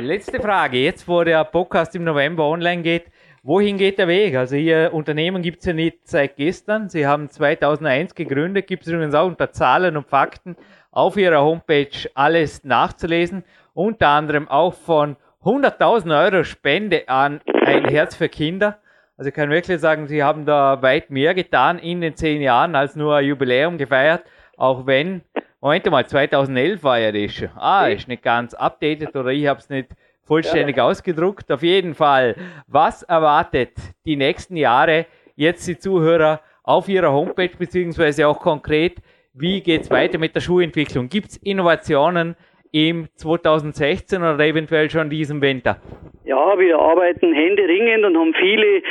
[0.00, 3.04] Letzte Frage, jetzt wo der Podcast im November online geht,
[3.42, 4.36] wohin geht der Weg?
[4.36, 6.88] Also Ihr Unternehmen gibt es ja nicht seit gestern.
[6.88, 10.56] Sie haben 2001 gegründet, gibt es übrigens auch unter Zahlen und Fakten
[10.92, 13.44] auf Ihrer Homepage alles nachzulesen.
[13.74, 18.78] Unter anderem auch von 100.000 Euro Spende an ein Herz für Kinder.
[19.16, 22.74] Also ich kann wirklich sagen, sie haben da weit mehr getan in den zehn Jahren
[22.74, 24.22] als nur ein Jubiläum gefeiert,
[24.58, 25.22] auch wenn,
[25.60, 27.48] Moment mal, 2011 war ja das schon.
[27.56, 29.88] Ah, ist nicht ganz updated oder ich habe es nicht
[30.24, 30.84] vollständig ja.
[30.84, 31.50] ausgedruckt.
[31.50, 32.36] Auf jeden Fall,
[32.66, 33.72] was erwartet
[34.04, 35.06] die nächsten Jahre
[35.36, 38.98] jetzt die Zuhörer auf ihrer Homepage, beziehungsweise auch konkret,
[39.32, 41.08] wie geht es weiter mit der Schuhentwicklung?
[41.08, 42.36] Gibt es Innovationen
[42.72, 45.76] im 2016 oder eventuell schon diesem Winter?
[46.24, 48.82] Ja, wir arbeiten händeringend und haben viele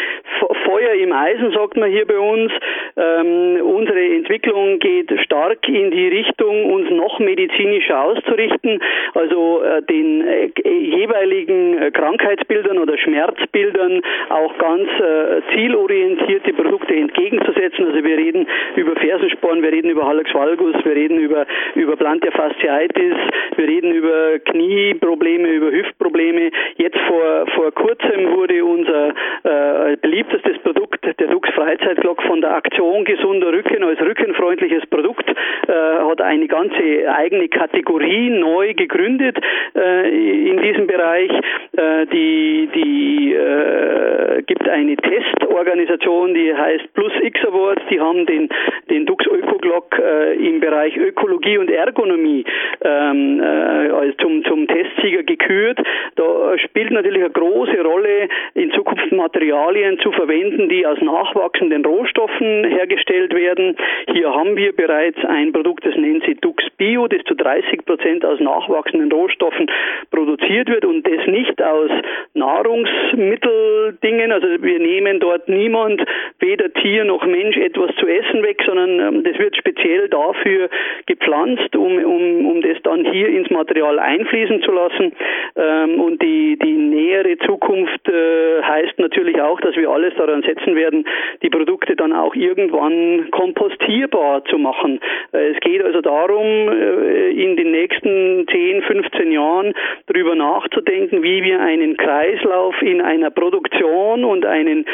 [0.66, 2.52] Feuer im Eisen, sagt man hier bei uns.
[2.98, 8.80] Ähm, unsere Entwicklung geht stark in die Richtung, uns noch medizinischer auszurichten,
[9.14, 17.86] also äh, den äh, jeweiligen äh, Krankheitsbildern oder Schmerzbildern auch ganz äh, zielorientierte Produkte entgegenzusetzen.
[17.86, 21.46] Also wir reden über Fersensporn, wir reden über Hallux valgus, wir reden über,
[21.76, 23.16] über Plantar fasciitis,
[23.56, 26.52] wir reden über Knieprobleme, über Hüftprobleme.
[26.78, 29.10] Jetzt vor vor, kurzem wurde unser
[29.44, 35.72] äh, beliebtestes Produkt, der Dux Freizeitglock, von der Aktion Gesunder Rücken als rückenfreundliches Produkt, äh,
[35.72, 36.84] hat eine ganze
[37.14, 39.38] eigene Kategorie neu gegründet
[39.76, 41.32] äh, in diesem Bereich.
[41.78, 48.50] Äh, die die äh, gibt eine Testorganisation, die heißt Plus X Awards, die haben den,
[48.90, 52.44] den Dux Ökoglock äh, im Bereich Ökologie und Ergonomie
[52.82, 55.80] ähm, äh, zum, zum Testsieger gekürt.
[56.16, 61.84] Da spielt natürlich natürlich eine große Rolle, in Zukunft Materialien zu verwenden, die aus nachwachsenden
[61.86, 63.76] Rohstoffen hergestellt werden.
[64.14, 68.24] Hier haben wir bereits ein Produkt, das nennt sich Dux Bio, das zu 30 Prozent
[68.26, 69.70] aus nachwachsenden Rohstoffen
[70.12, 71.90] produziert wird und das nicht aus
[72.34, 74.32] Nahrungsmitteldingen.
[74.32, 76.04] Also wir nehmen dort niemand,
[76.40, 80.70] weder Tier noch Mensch, etwas zu essen weg, sondern ähm, das wird speziell dafür
[81.06, 85.14] gepflanzt, um, um, um das dann hier ins Material einfließen zu lassen.
[85.56, 90.76] Ähm, und die, die nähere Zukunft äh, heißt natürlich auch, dass wir alles daran setzen
[90.76, 91.06] werden,
[91.42, 95.00] die Produkte dann auch irgendwann kompostierbar zu machen.
[95.34, 99.74] Äh, es geht also darum, äh, in den nächsten 10, 15 Jahren
[100.08, 104.86] darüber nachzudenken, wie wir einen Kreislauf in einer Produktion und einen,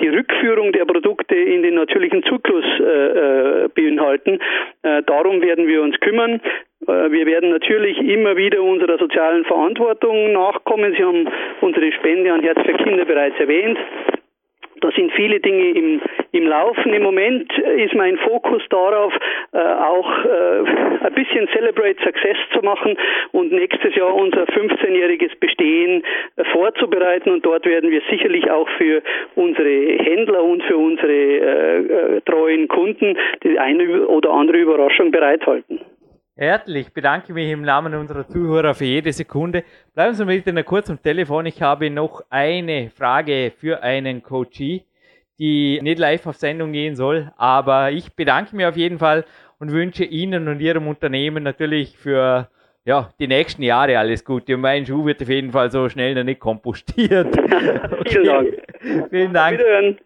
[0.00, 4.38] die Rückführung der Produkte in den natürlichen Zyklus äh, äh beinhalten.
[4.82, 6.40] Äh, darum werden wir uns kümmern.
[6.86, 10.94] Äh, wir werden natürlich immer wieder unserer sozialen Verantwortung nachkommen.
[10.96, 11.28] Sie haben
[11.60, 13.78] unsere Spende an Herz für Kinder bereits erwähnt.
[14.84, 16.00] Da sind viele Dinge im,
[16.32, 16.92] im Laufen.
[16.92, 19.14] Im Moment ist mein Fokus darauf,
[19.52, 22.94] äh, auch äh, ein bisschen Celebrate Success zu machen
[23.32, 26.02] und nächstes Jahr unser 15-jähriges Bestehen
[26.36, 27.30] äh, vorzubereiten.
[27.30, 29.02] Und dort werden wir sicherlich auch für
[29.36, 35.80] unsere Händler und für unsere äh, äh, treuen Kunden die eine oder andere Überraschung bereithalten.
[36.36, 39.62] Herzlich bedanke mich im Namen unserer Zuhörer für jede Sekunde.
[39.94, 41.46] Bleiben Sie bitte kurz am Telefon.
[41.46, 44.82] Ich habe noch eine Frage für einen Coachee,
[45.38, 47.30] die nicht live auf Sendung gehen soll.
[47.36, 49.24] Aber ich bedanke mich auf jeden Fall
[49.60, 52.48] und wünsche Ihnen und Ihrem Unternehmen natürlich für
[52.84, 54.56] ja, die nächsten Jahre alles Gute.
[54.56, 57.28] Und mein Schuh wird auf jeden Fall so schnell noch nicht kompostiert.
[58.04, 58.10] Okay.
[58.10, 58.54] Vielen Dank.
[59.08, 59.98] Vielen Dank.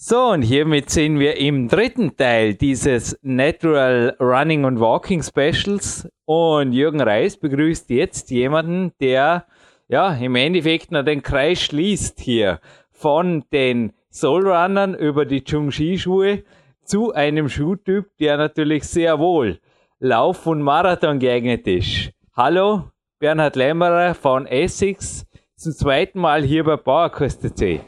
[0.00, 6.08] So, und hiermit sind wir im dritten Teil dieses Natural Running und Walking Specials.
[6.24, 9.46] Und Jürgen Reis begrüßt jetzt jemanden, der
[9.88, 12.60] ja, im Endeffekt noch den Kreis schließt hier
[12.92, 16.44] von den Soulrunnern über die Chungshi-Schuhe
[16.84, 19.58] zu einem Schuhtyp, der natürlich sehr wohl
[19.98, 22.12] Lauf- und Marathon geeignet ist.
[22.36, 22.84] Hallo,
[23.18, 25.26] Bernhard Lämmerer von Essex,
[25.56, 27.80] zum zweiten Mal hier bei Bauerkost C.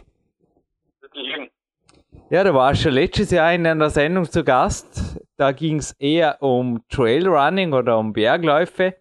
[2.32, 5.20] Ja, du warst schon letztes Jahr in einer Sendung zu Gast.
[5.36, 8.94] Da ging es eher um Trailrunning oder um Bergläufe.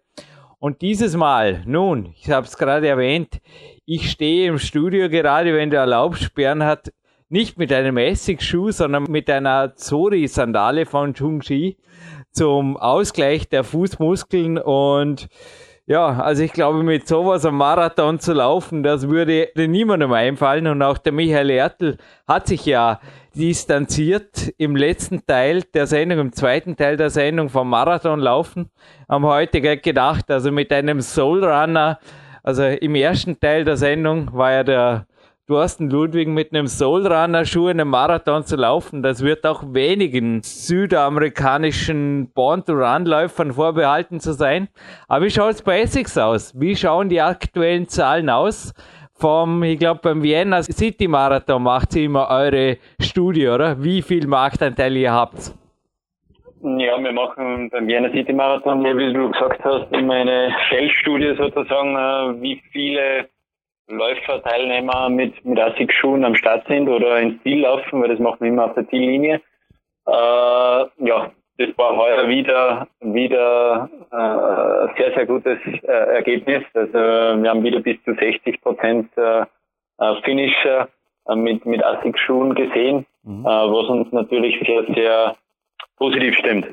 [0.58, 3.40] Und dieses Mal, nun, ich habe es gerade erwähnt,
[3.86, 6.92] ich stehe im Studio gerade, wenn du erlaubst, Bernhard,
[7.28, 11.76] nicht mit einem Essigschuh, sondern mit einer Zori-Sandale von Chungshi
[12.32, 15.28] zum Ausgleich der Fußmuskeln und
[15.90, 20.68] ja, also ich glaube, mit sowas am Marathon zu laufen, das würde niemandem einfallen.
[20.68, 21.96] Und auch der Michael Ertl
[22.28, 23.00] hat sich ja
[23.34, 28.70] distanziert im letzten Teil der Sendung, im zweiten Teil der Sendung vom Marathon laufen.
[29.08, 31.98] Haben heute gedacht, also mit einem Soul Runner,
[32.44, 35.06] also im ersten Teil der Sendung war ja der
[35.50, 42.30] Thorsten Ludwig mit einem Soulrunner-Schuh in einem Marathon zu laufen, das wird auch wenigen südamerikanischen
[42.32, 44.68] Born-to-Run-Läufern vorbehalten zu sein.
[45.08, 46.52] Aber wie schaut es bei Essex aus?
[46.60, 48.72] Wie schauen die aktuellen Zahlen aus?
[49.12, 53.82] Vom, ich glaube, beim Vienna City Marathon macht sie immer eure Studie, oder?
[53.82, 55.52] Wie viel Marktanteil ihr habt?
[56.62, 61.96] Ja, wir machen beim Vienna City Marathon, wie du gesagt hast, immer eine Feldstudie sozusagen,
[61.96, 63.28] äh, wie viele
[63.90, 68.48] Läuferteilnehmer mit, mit Assig-Schuhen am Start sind oder ins Ziel laufen, weil das machen wir
[68.48, 69.40] immer auf der Ziellinie.
[70.06, 76.64] Äh, ja, das war heuer wieder, wieder äh, sehr, sehr gutes äh, Ergebnis.
[76.72, 76.98] Also
[77.42, 79.44] wir haben wieder bis zu 60 Prozent äh,
[79.98, 80.88] äh, Finisher
[81.26, 83.44] äh, mit, mit Assig-Schuhen gesehen, mhm.
[83.44, 85.36] äh, was uns natürlich sehr, sehr
[85.96, 86.66] positiv stimmt.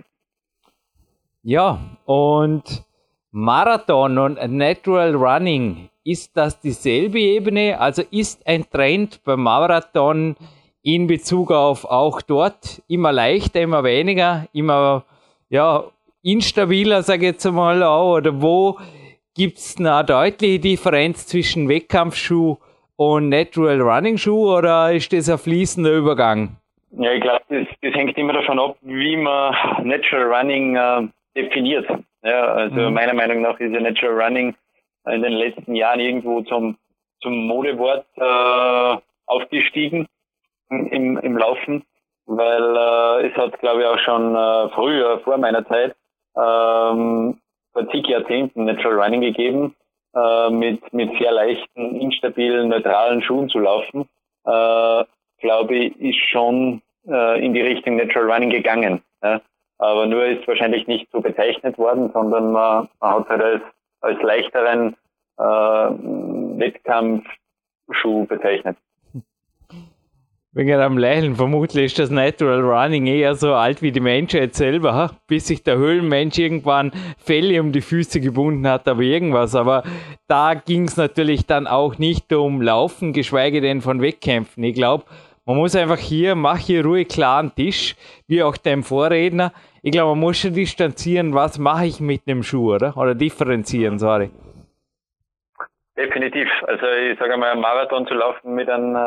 [1.43, 2.85] Ja, und
[3.31, 7.79] Marathon und Natural Running ist das dieselbe Ebene?
[7.79, 10.37] Also ist ein Trend beim Marathon
[10.81, 15.03] in Bezug auf auch dort immer leichter, immer weniger, immer
[15.49, 15.83] ja,
[16.23, 18.79] instabiler, sage ich jetzt einmal, auch, oder wo
[19.35, 22.55] gibt es eine deutliche Differenz zwischen Wettkampfschuh
[22.95, 26.55] und Natural Running Schuh oder ist das ein fließender Übergang?
[26.91, 29.53] Ja, ich glaube, das, das, hängt immer davon ab, wie man
[29.83, 31.85] Natural Running äh, definiert.
[32.23, 32.93] Ja, also mhm.
[32.93, 34.55] meiner Meinung nach ist ja Natural Running
[35.13, 36.77] in den letzten Jahren irgendwo zum,
[37.21, 40.07] zum Modewort äh, aufgestiegen
[40.69, 41.83] im, im Laufen,
[42.25, 45.95] weil äh, es hat, glaube ich, auch schon äh, früher, vor meiner Zeit,
[46.35, 47.39] ähm,
[47.73, 49.75] vor zig Jahrzehnten Natural Running gegeben,
[50.15, 54.07] äh, mit, mit sehr leichten, instabilen, neutralen Schuhen zu laufen,
[54.45, 55.03] äh,
[55.39, 59.01] glaube ich, ist schon äh, in die Richtung Natural Running gegangen.
[59.23, 59.41] Ja?
[59.79, 63.61] Aber nur ist wahrscheinlich nicht so bezeichnet worden, sondern man, man hat halt als
[64.01, 64.95] als leichteren
[65.37, 65.43] äh,
[66.59, 68.77] Wettkampfschuh bezeichnet.
[70.57, 75.11] Wegen am Leichen, vermutlich ist das Natural Running eher so alt wie die Menschheit selber,
[75.27, 79.53] bis sich der Höhlenmensch irgendwann Felle um die Füße gebunden hat, aber irgendwas.
[79.53, 79.83] Aber
[80.27, 84.63] da ging es natürlich dann auch nicht um Laufen, geschweige denn von Wettkämpfen.
[84.63, 85.05] Ich glaube,
[85.45, 87.95] man muss einfach hier, mach hier ruhig klaren Tisch,
[88.25, 92.43] wie auch dein Vorredner ich glaube, man muss schon distanzieren, was mache ich mit einem
[92.43, 92.97] Schuh, oder?
[92.97, 94.29] Oder differenzieren, sorry.
[95.97, 96.47] Definitiv.
[96.67, 98.99] Also ich sage mal, einen Marathon zu laufen mit einem äh,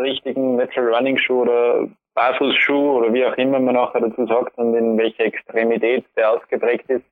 [0.00, 4.74] richtigen Natural Running Schuh oder Barfußschuh oder wie auch immer man nachher dazu sagt und
[4.74, 7.04] in welcher Extremität der ausgeprägt ist,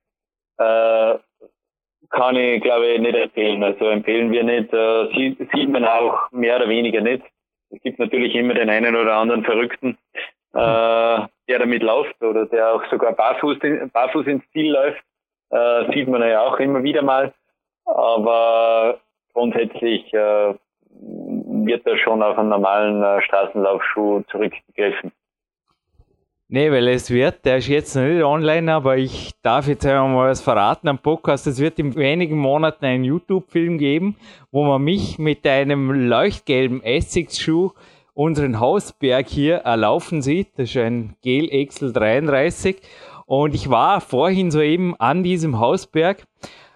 [0.59, 1.19] äh,
[2.11, 3.63] kann ich glaube ich nicht empfehlen.
[3.63, 7.25] Also empfehlen wir nicht, äh, sieht, sieht man auch mehr oder weniger nicht.
[7.71, 9.99] Es gibt natürlich immer den einen oder anderen Verrückten,
[10.55, 13.59] äh, der damit läuft oder der auch sogar barfuß,
[13.93, 15.03] barfuß ins Ziel läuft,
[15.51, 17.33] äh, sieht man ja auch immer wieder mal.
[17.85, 19.01] Aber
[19.33, 20.55] grundsätzlich äh,
[20.91, 25.13] wird da schon auf einen normalen äh, Straßenlaufschuh zurückgegriffen.
[26.51, 30.31] Nee, weil es wird, der ist jetzt noch nicht online, aber ich darf jetzt einmal
[30.31, 31.47] was verraten am Podcast.
[31.47, 34.17] Es wird in wenigen Monaten einen YouTube-Film geben,
[34.51, 37.73] wo man mich mit einem leuchtgelben Essex-Schuh
[38.19, 40.49] unseren Hausberg hier erlaufen sieht.
[40.57, 42.77] Das ist ein Gel Excel 33.
[43.27, 46.27] Und ich war vorhin soeben an diesem Hausberg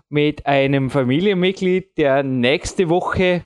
[0.09, 3.45] mit einem Familienmitglied, der nächste Woche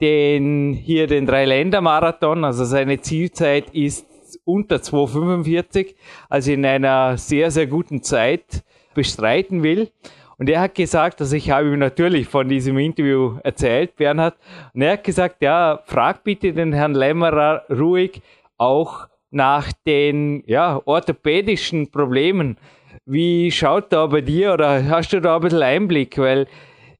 [0.00, 5.94] den, hier den Dreiländer-Marathon, also seine Zielzeit ist unter 2,45,
[6.28, 9.90] also in einer sehr, sehr guten Zeit bestreiten will.
[10.38, 14.36] Und er hat gesagt, also ich habe ihm natürlich von diesem Interview erzählt, Bernhard,
[14.72, 18.22] und er hat gesagt, ja, frag bitte den Herrn Lämmerer ruhig
[18.56, 22.56] auch nach den ja, orthopädischen Problemen.
[23.04, 26.16] Wie schaut da bei dir oder hast du da ein bisschen Einblick?
[26.18, 26.46] Weil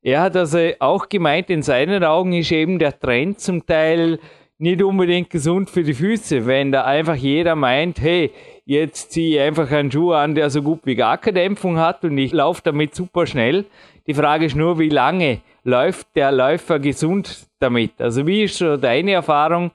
[0.02, 4.18] Er hat also auch gemeint, in seinen Augen ist eben der Trend zum Teil
[4.58, 8.32] nicht unbedingt gesund für die Füße, wenn da einfach jeder meint, hey,
[8.68, 12.04] jetzt ziehe ich einfach einen Schuh an, der so gut wie gar keine Dämpfung hat
[12.04, 13.64] und ich laufe damit super schnell.
[14.06, 17.98] Die Frage ist nur, wie lange läuft der Läufer gesund damit?
[17.98, 19.70] Also wie ist so deine Erfahrung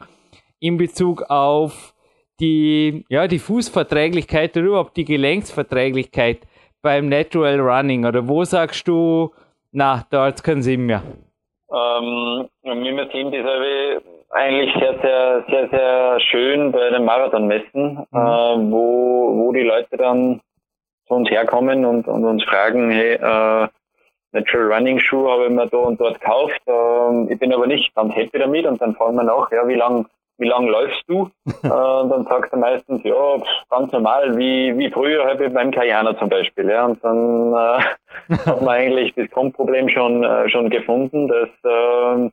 [0.60, 1.96] in Bezug auf
[2.40, 6.42] die, ja, die Fußverträglichkeit oder überhaupt die Gelenksverträglichkeit
[6.84, 8.06] beim Natural Running?
[8.06, 9.32] Oder wo sagst du,
[9.72, 11.02] na, da hat es keinen Sinn mehr?
[11.74, 17.06] Ähm, wie wir sehen, das habe ich eigentlich sehr, sehr, sehr, sehr schön bei den
[17.06, 18.18] Marathonmessen, mhm.
[18.18, 20.42] äh, wo, wo die Leute dann
[21.08, 23.68] zu uns herkommen und, und uns fragen, hey, äh,
[24.34, 27.94] Natural Running Schuh habe ich mir da und dort gekauft, äh, ich bin aber nicht
[27.96, 30.06] ganz happy damit und dann fragen wir nach, ja, wie lang
[30.44, 31.30] wie lang läufst du?
[31.64, 33.38] äh, und dann sagt er meistens, ja,
[33.70, 36.70] ganz normal, wie, wie früher halt beim Kajana zum Beispiel.
[36.70, 36.86] Ja.
[36.86, 42.30] Und dann äh, hat man eigentlich das Grundproblem schon, äh, schon gefunden, dass äh,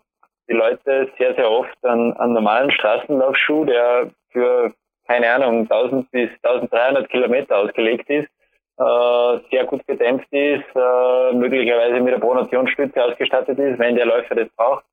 [0.48, 4.72] die Leute sehr, sehr oft einen, einen normalen Straßenlaufschuh, der für,
[5.06, 8.28] keine Ahnung, 1000 bis 1300 Kilometer ausgelegt ist,
[8.78, 14.34] äh, sehr gut gedämpft ist, äh, möglicherweise mit der Pronationsstütze ausgestattet ist, wenn der Läufer
[14.34, 14.84] das braucht,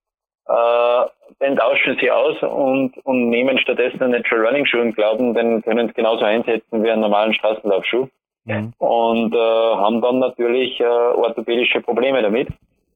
[0.48, 1.06] äh,
[1.41, 5.61] den tauschen sie aus und, und nehmen stattdessen einen Natural Running Schuh und glauben, den
[5.61, 8.07] können sie genauso einsetzen wie einen normalen Straßenlaufschuh.
[8.45, 8.74] Mhm.
[8.78, 12.48] Und äh, haben dann natürlich äh, orthopädische Probleme damit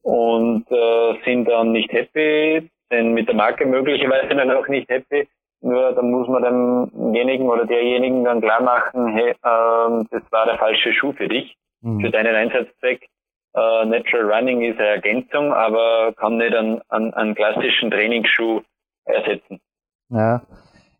[0.02, 5.28] und äh, sind dann nicht happy, sind mit der Marke möglicherweise dann auch nicht happy.
[5.60, 10.58] Nur dann muss man demjenigen oder derjenigen dann klar machen, hey, ähm, das war der
[10.58, 12.00] falsche Schuh für dich, mhm.
[12.00, 13.08] für deinen Einsatzzweck.
[13.54, 18.62] Äh, Natural Running ist eine Ergänzung, aber kann nicht einen, einen, einen klassischen Trainingsschuh
[19.04, 19.60] ersetzen.
[20.08, 20.42] Ja.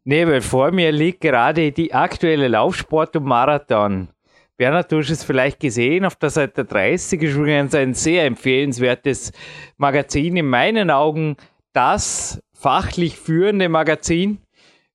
[0.04, 4.08] Nee, weil vor mir liegt gerade die aktuelle Laufsport und Marathon.
[4.56, 9.32] Bernhard, du hast es vielleicht gesehen, auf der Seite 30 ist übrigens ein sehr empfehlenswertes
[9.76, 11.36] Magazin, in meinen Augen
[11.72, 14.38] das fachlich führende Magazin.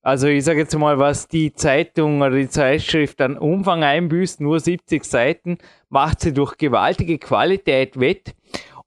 [0.08, 4.58] Also ich sage jetzt mal, was die Zeitung oder die Zeitschrift an Umfang einbüßt, nur
[4.58, 5.58] 70 Seiten,
[5.90, 8.34] macht sie durch gewaltige Qualität wett.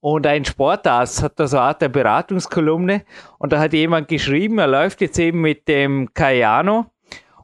[0.00, 3.04] Und ein Sportarzt hat da so eine Art der Beratungskolumne
[3.36, 6.86] und da hat jemand geschrieben, er läuft jetzt eben mit dem Cayano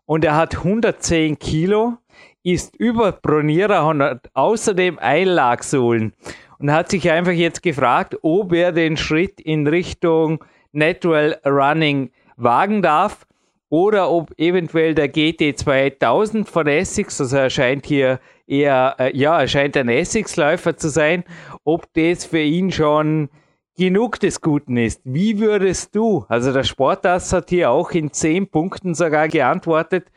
[0.07, 1.99] und er hat 110 Kilo
[2.43, 6.15] ist Überbronierer und hat außerdem Einlagsohlen
[6.59, 10.43] und hat sich einfach jetzt gefragt, ob er den Schritt in Richtung
[10.73, 13.27] Natural Running wagen darf
[13.69, 19.41] oder ob eventuell der GT 2000 von Essex, also er scheint hier eher, äh, ja,
[19.41, 21.25] er scheint ein Essex-Läufer zu sein,
[21.65, 23.29] ob das für ihn schon
[23.77, 25.01] genug des Guten ist.
[25.05, 30.11] Wie würdest du, also der Sportarzt hat hier auch in zehn Punkten sogar geantwortet,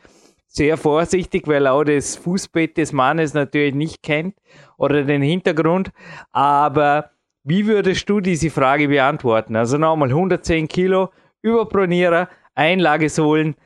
[0.46, 4.34] sehr vorsichtig, weil er auch das Fußbett des Mannes natürlich nicht kennt
[4.78, 5.92] oder den Hintergrund.
[6.32, 7.10] Aber
[7.44, 9.54] wie würdest du diese Frage beantworten?
[9.54, 11.10] Also nochmal 110 Kilo,
[11.42, 13.56] Überpronierer, Einlagesohlen.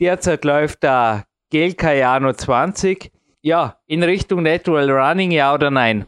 [0.00, 3.10] Derzeit läuft da Gel Cayano 20.
[3.42, 6.06] Ja, in Richtung Natural Running, ja oder nein?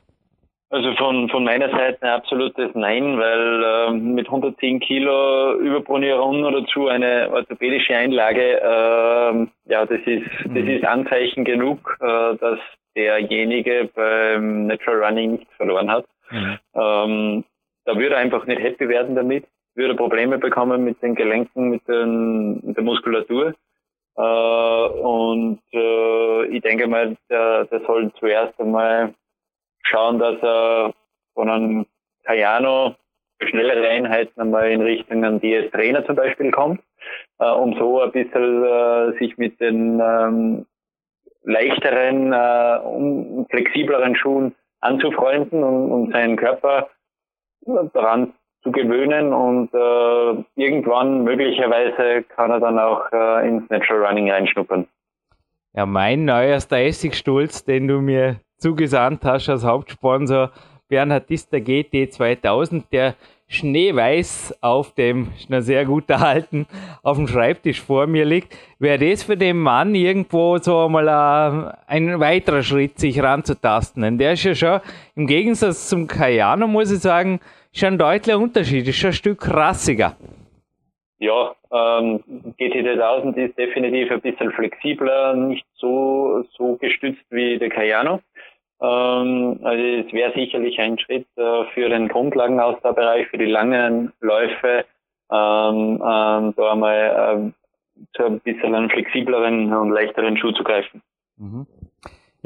[0.68, 6.62] Also von, von meiner Seite ein absolutes Nein, weil äh, mit 110 Kilo Überbronierung oder
[6.62, 10.68] dazu eine orthopädische Einlage, äh, ja, das ist, das mhm.
[10.68, 12.58] ist Anzeichen genug, äh, dass
[12.96, 16.06] derjenige beim Natural Running nichts verloren hat.
[16.30, 16.58] Mhm.
[16.74, 17.44] Ähm,
[17.84, 19.44] da würde er einfach nicht happy werden damit,
[19.76, 23.54] würde Probleme bekommen mit den Gelenken, mit, den, mit der Muskulatur.
[24.16, 29.14] Äh, und äh, ich denke mal, der, der soll zuerst einmal
[29.82, 30.94] schauen, dass er
[31.34, 31.86] von einem
[32.24, 32.94] Cayano
[33.40, 36.80] schnellere Einheiten einmal in Richtung an DS Trainer zum Beispiel kommt,
[37.38, 40.66] äh, um so ein bisschen äh, sich mit den ähm,
[41.42, 46.88] leichteren, äh, um, flexibleren Schuhen anzufreunden und, und seinen Körper
[47.92, 48.32] daran
[48.66, 54.86] zu gewöhnen und äh, irgendwann möglicherweise kann er dann auch äh, ins Natural Running reinschnuppern.
[55.74, 60.50] Ja, mein neuester Essigsturz, den du mir zugesandt hast als Hauptsponsor,
[60.88, 63.14] Bernhard ist der GT 2000, der
[63.48, 66.66] schneeweiß auf dem, schon sehr gut erhalten,
[67.02, 68.56] auf dem Schreibtisch vor mir liegt.
[68.78, 74.02] Wäre das für den Mann irgendwo so einmal ein, ein weiterer Schritt, sich ranzutasten?
[74.02, 74.80] Denn der ist ja schon,
[75.14, 77.40] im Gegensatz zum Cayano, muss ich sagen,
[77.78, 80.16] schon ein deutlicher Unterschied, ist schon ein Stück rassiger.
[81.18, 82.22] Ja, ähm,
[82.58, 88.20] GT 2000 ist definitiv ein bisschen flexibler, nicht so, so gestützt wie der Cayano.
[88.80, 94.84] Ähm, also es wäre sicherlich ein Schritt äh, für den Grundlagenausdauerbereich, für die langen Läufe,
[95.30, 101.02] ähm, ähm, da einmal äh, zu ein bisschen flexibleren und leichteren Schuh zu greifen.
[101.38, 101.66] Mhm.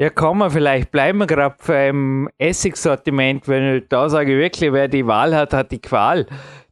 [0.01, 0.89] Ja, kann man vielleicht.
[0.89, 5.71] Bleiben wir gerade beim Essigsortiment, wenn ich da sage wirklich, wer die Wahl hat, hat
[5.71, 6.25] die Qual.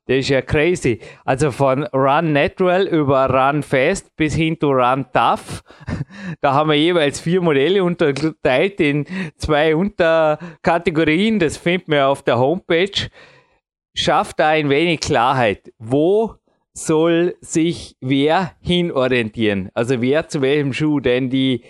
[0.08, 1.00] Das ist ja crazy.
[1.26, 5.62] Also von Run Natural über Run Fast bis hin zu Run Tough.
[6.42, 9.06] Da haben wir jeweils vier Modelle unterteilt in
[9.38, 11.38] zwei Unterkategorien.
[11.38, 13.12] Das findet man auf der Homepage.
[13.94, 15.72] Schafft da ein wenig Klarheit.
[15.78, 16.34] Wo
[16.74, 19.70] soll sich wer hinorientieren?
[19.76, 21.00] Also wer zu welchem Schuh?
[21.00, 21.64] Denn die,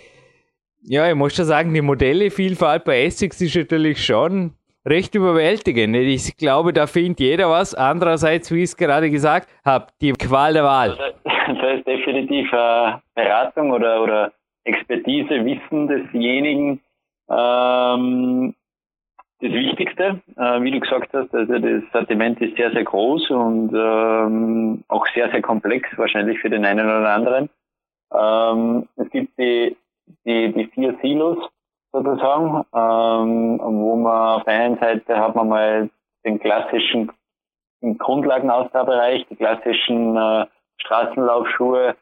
[0.82, 4.54] ja, ich muss schon sagen, die Modellevielfalt bei Essex ist natürlich schon
[4.86, 5.94] recht überwältigend.
[5.94, 7.74] Ich glaube, da findet jeder was.
[7.74, 10.96] Andererseits, wie ich es gerade gesagt habe, die Qual der Wahl.
[11.50, 14.32] Das ist definitiv äh, Beratung oder, oder
[14.62, 16.80] Expertise, Wissen desjenigen
[17.28, 18.54] ähm,
[19.40, 20.20] das Wichtigste.
[20.36, 25.04] Äh, wie du gesagt hast, also das Sortiment ist sehr, sehr groß und ähm, auch
[25.14, 27.50] sehr, sehr komplex, wahrscheinlich für den einen oder anderen.
[28.12, 29.76] Ähm, es gibt die,
[30.24, 31.38] die, die vier Silos,
[31.92, 35.90] sozusagen, ähm, wo man auf der einen Seite hat man mal
[36.24, 37.10] den klassischen
[37.80, 40.46] Grundlagenausdauerbereich, die klassischen äh,
[40.78, 41.96] Straßenlaufschuhe,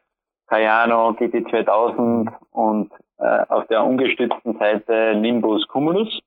[0.48, 6.20] Cayano, GT 2000 und äh, auf der ungestützten Seite Nimbus Cumulus.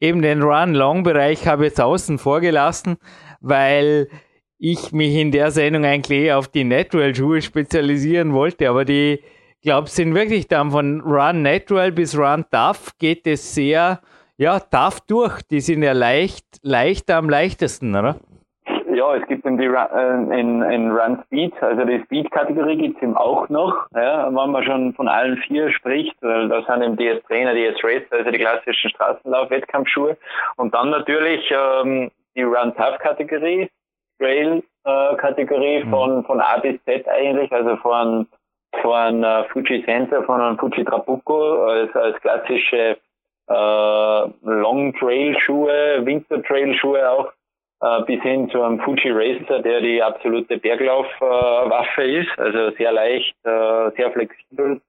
[0.00, 2.98] Eben den Run-Long-Bereich habe ich jetzt außen vorgelassen,
[3.40, 4.08] weil
[4.58, 9.22] ich mich in der Sendung eigentlich auf die Natural-Schuhe spezialisieren wollte, aber die
[9.62, 14.00] glaube, sind wirklich dann von Run Natural bis Run Tough geht es sehr,
[14.36, 15.42] ja, tough durch.
[15.50, 18.16] Die sind ja leicht, leichter am leichtesten, oder?
[18.98, 23.02] Ja, es gibt in, die, äh, in, in Run Speed, also die Speed-Kategorie gibt es
[23.02, 26.96] eben auch noch, ja, wenn man schon von allen vier spricht, weil da sind eben
[26.96, 30.16] DS Trainer, DS Race, also die klassischen Straßenlauf-Wettkampfschuhe.
[30.56, 33.70] Und dann natürlich ähm, die Run Tough-Kategorie,
[34.18, 38.26] Trail-Kategorie äh, von, von A bis Z eigentlich, also von
[38.82, 42.96] von äh, Fuji Center, von einem Fuji Trabuco als, als klassische
[43.48, 47.32] äh, Long Trail Schuhe, Winter Trail Schuhe auch,
[47.80, 52.92] äh, bis hin zu einem Fuji Racer, der die absolute Berglaufwaffe äh, ist, also sehr
[52.92, 54.80] leicht, äh, sehr flexibel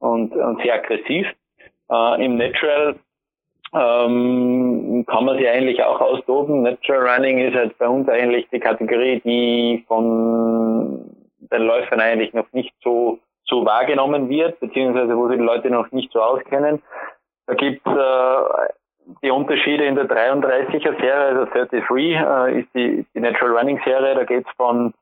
[0.00, 1.26] und, und sehr aggressiv.
[1.90, 2.96] Äh, Im Natural
[3.74, 6.62] ähm, kann man sie eigentlich auch austoben.
[6.62, 11.13] Natural Running ist halt bei uns eigentlich die Kategorie, die von
[11.52, 15.90] den Läufern eigentlich noch nicht so, so wahrgenommen wird, beziehungsweise wo sich die Leute noch
[15.92, 16.82] nicht so auskennen.
[17.46, 18.36] Da gibt äh,
[19.22, 24.14] die Unterschiede in der 33er Serie, also 33 äh, ist die, die Natural Running Serie,
[24.14, 24.94] da geht's von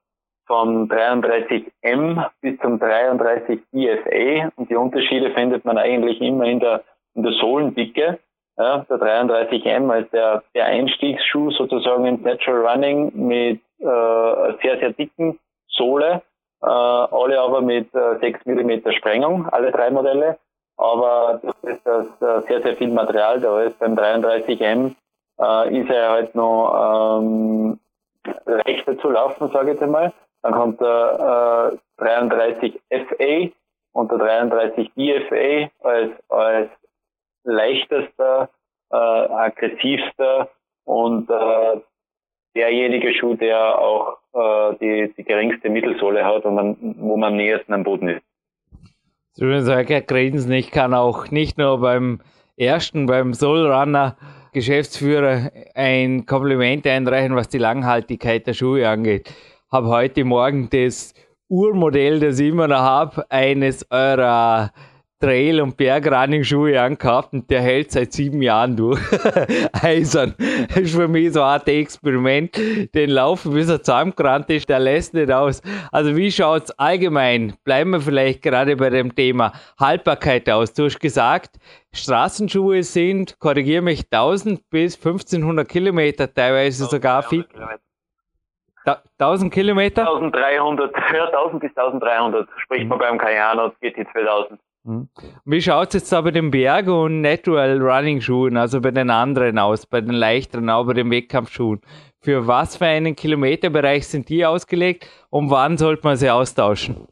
[0.46, 6.82] von 33M bis zum 33 IFA und die Unterschiede findet man eigentlich immer in der
[7.14, 8.18] in der Sohlendicke.
[8.58, 14.92] Ja, der 33M als der, der Einstiegsschuh sozusagen ins Natural Running mit äh, sehr, sehr
[14.92, 15.38] dicken
[15.68, 16.22] Sohle
[16.62, 20.38] äh, alle aber mit äh, 6 mm Sprengung, alle drei Modelle.
[20.76, 23.78] Aber das ist das äh, sehr, sehr viel Material da ist.
[23.78, 24.94] Beim 33M
[25.40, 27.78] äh, ist er halt noch ähm,
[28.46, 30.12] leichter zu laufen, sage ich jetzt einmal.
[30.42, 33.52] Dann kommt der äh, 33 FA
[33.92, 36.70] und der 33 DFA als, als
[37.44, 38.48] leichtester,
[38.90, 40.48] äh, aggressivster
[40.84, 41.80] und äh,
[42.54, 47.36] derjenige Schuh, der auch äh, die, die geringste Mittelsohle hat und man, wo man am
[47.36, 48.22] nähersten am Boden ist.
[49.34, 52.20] So, Herr Grenzen, ich kann auch nicht nur beim
[52.56, 54.16] ersten, beim Soulrunner
[54.52, 59.32] Geschäftsführer ein Kompliment einreichen, was die Langhaltigkeit der Schuhe angeht.
[59.70, 61.14] Habe heute Morgen das
[61.48, 64.72] Urmodell, das ich immer noch habe, eines eurer
[65.22, 69.00] Trail- und Bergrunning-Schuhe angehabt und der hält seit sieben Jahren durch.
[69.72, 70.34] Eisern.
[70.68, 72.58] Das ist für mich so ein Art Experiment.
[72.92, 75.62] Den laufen, bis er zusammengerannt ist, der lässt nicht aus.
[75.92, 80.72] Also wie schaut es allgemein, bleiben wir vielleicht gerade bei dem Thema Haltbarkeit aus.
[80.74, 81.56] Du hast gesagt,
[81.94, 87.46] Straßenschuhe sind, korrigiere mich, 1000 bis 1500 Kilometer, teilweise sogar viel.
[89.18, 90.02] 1000 Kilometer?
[90.02, 94.50] 1300, ja, 1000 bis 1300 spricht man beim Cayano GT 2000.
[94.50, 94.71] Hm.
[95.44, 99.58] Wie schaut es jetzt aber den Berg- und Natural Running Schuhen, also bei den anderen
[99.58, 101.80] aus, bei den leichteren, auch bei den Wettkampfschuhen?
[102.20, 107.06] Für was für einen Kilometerbereich sind die ausgelegt und wann sollte man sie austauschen?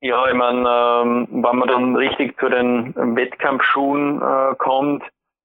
[0.00, 5.02] Ja, ich meine, ähm, wenn man dann richtig zu den Wettkampfschuhen äh, kommt,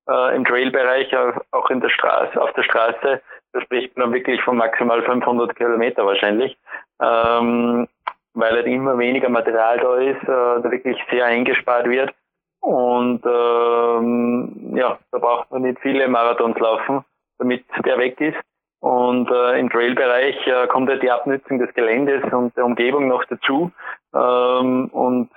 [0.08, 3.22] äh, im Trailbereich, äh, auch in der Straße, auf der Straße,
[3.54, 6.56] da spricht man wirklich von maximal 500 Kilometer wahrscheinlich.
[7.02, 7.88] Ähm,
[8.34, 12.14] weil halt immer weniger Material da ist, äh, da wirklich sehr eingespart wird.
[12.61, 17.03] Und ähm, ja, da braucht man nicht viele Marathons laufen,
[17.38, 18.38] damit der weg ist.
[18.80, 23.23] Und äh, im Trailbereich äh, kommt halt die Abnutzung des Geländes und der Umgebung noch
[23.26, 23.72] dazu.
[24.14, 25.30] Ähm, und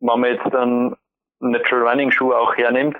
[0.00, 0.96] wenn man jetzt dann
[1.40, 2.96] Natural Running Schuhe auch hernimmt,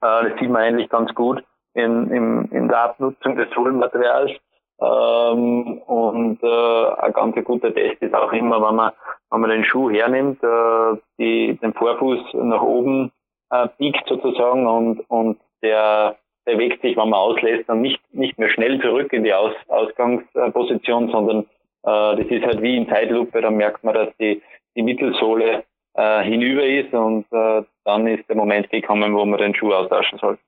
[0.00, 1.42] das sieht man eigentlich ganz gut
[1.74, 4.32] in, in, in der Abnutzung des Sohlenmaterials.
[4.80, 8.92] Ähm, und äh, ein ganz guter Test ist auch immer, wenn man,
[9.30, 13.10] wenn man den Schuh hernimmt, äh, die, den Vorfuß nach oben
[13.50, 18.50] äh, biegt sozusagen und, und der bewegt sich, wenn man auslässt, dann nicht, nicht mehr
[18.50, 21.40] schnell zurück in die Aus, Ausgangsposition, sondern
[21.82, 24.40] äh, das ist halt wie in Zeitlupe, dann merkt man, dass die,
[24.76, 25.64] die Mittelsohle
[25.94, 30.18] äh, hinüber ist und äh, dann ist der Moment gekommen, wo man den Schuh austauschen
[30.18, 30.38] soll.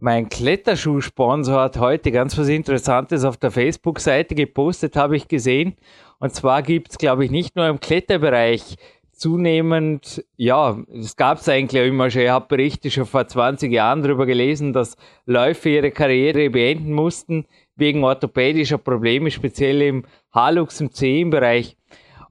[0.00, 5.74] Mein Kletterschuhsponsor hat heute ganz was Interessantes auf der Facebook-Seite gepostet, habe ich gesehen.
[6.20, 8.76] Und zwar gibt es, glaube ich, nicht nur im Kletterbereich
[9.10, 12.22] zunehmend, ja, es gab es eigentlich immer schon.
[12.22, 14.96] Ich habe Berichte schon vor 20 Jahren darüber gelesen, dass
[15.26, 21.76] Läufer ihre Karriere beenden mussten wegen orthopädischer Probleme, speziell im Halux, im Zehenbereich.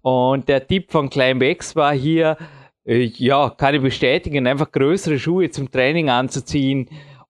[0.01, 2.37] Und der Tipp von Climbx war hier,
[2.85, 6.87] äh, ja, kann ich bestätigen, einfach größere Schuhe zum Training anzuziehen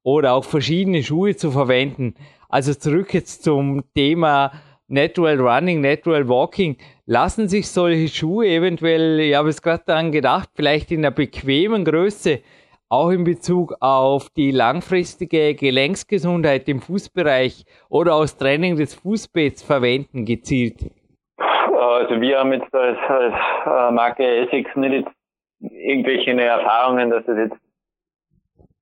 [0.08, 2.16] oder auch verschiedene Schuhe zu verwenden.
[2.48, 4.54] Also zurück jetzt zum Thema
[4.88, 6.78] Natural Running, Natural Walking.
[7.06, 11.84] Lassen sich solche Schuhe eventuell, ich habe es gerade daran gedacht, vielleicht in einer bequemen
[11.84, 12.40] Größe,
[12.88, 20.24] auch in Bezug auf die langfristige Gelenksgesundheit im Fußbereich oder aus Training des Fußbetts verwenden,
[20.24, 20.90] gezielt?
[21.38, 23.34] Also wir haben jetzt als, als
[23.66, 25.06] äh, Marke Essex nicht
[25.60, 27.67] irgendwelche Erfahrungen, dass das jetzt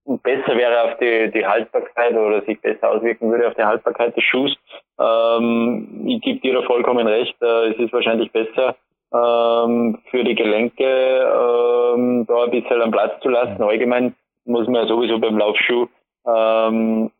[0.06, 4.24] besser wäre auf die, die Haltbarkeit oder sich besser auswirken würde auf die Haltbarkeit des
[4.24, 4.56] Schuhs.
[5.00, 8.76] Ähm, ich gebe dir da vollkommen recht, äh, es ist wahrscheinlich besser
[9.14, 13.62] ähm, für die Gelenke ähm, da ein bisschen am Platz zu lassen.
[13.62, 14.16] Allgemein
[14.46, 15.88] muss man ja sowieso beim Laufschuh
[16.28, 17.12] ähm,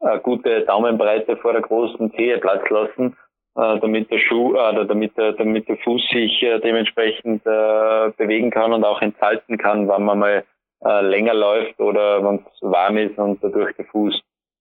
[0.00, 3.16] eine gute Daumenbreite vor der großen Zehe Platz lassen,
[3.56, 8.50] äh, damit der Schuh, äh, damit, der, damit der Fuß sich äh, dementsprechend äh, bewegen
[8.50, 10.44] kann und auch entfalten kann, wenn man mal
[10.84, 14.20] äh, länger läuft oder wenn es warm ist und dadurch der Fuß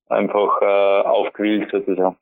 [0.10, 2.16] einfach äh, aufquillt sozusagen.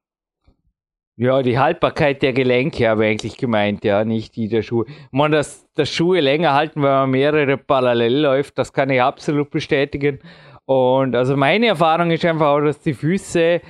[1.18, 4.86] Ja, die Haltbarkeit der Gelenke habe ich eigentlich gemeint, ja, nicht die der Schuhe.
[5.12, 9.52] Man, dass, dass Schuhe länger halten, wenn man mehrere parallel läuft, das kann ich absolut
[9.52, 10.20] bestätigen.
[10.66, 13.62] Und also meine Erfahrung ist einfach auch, dass die Füße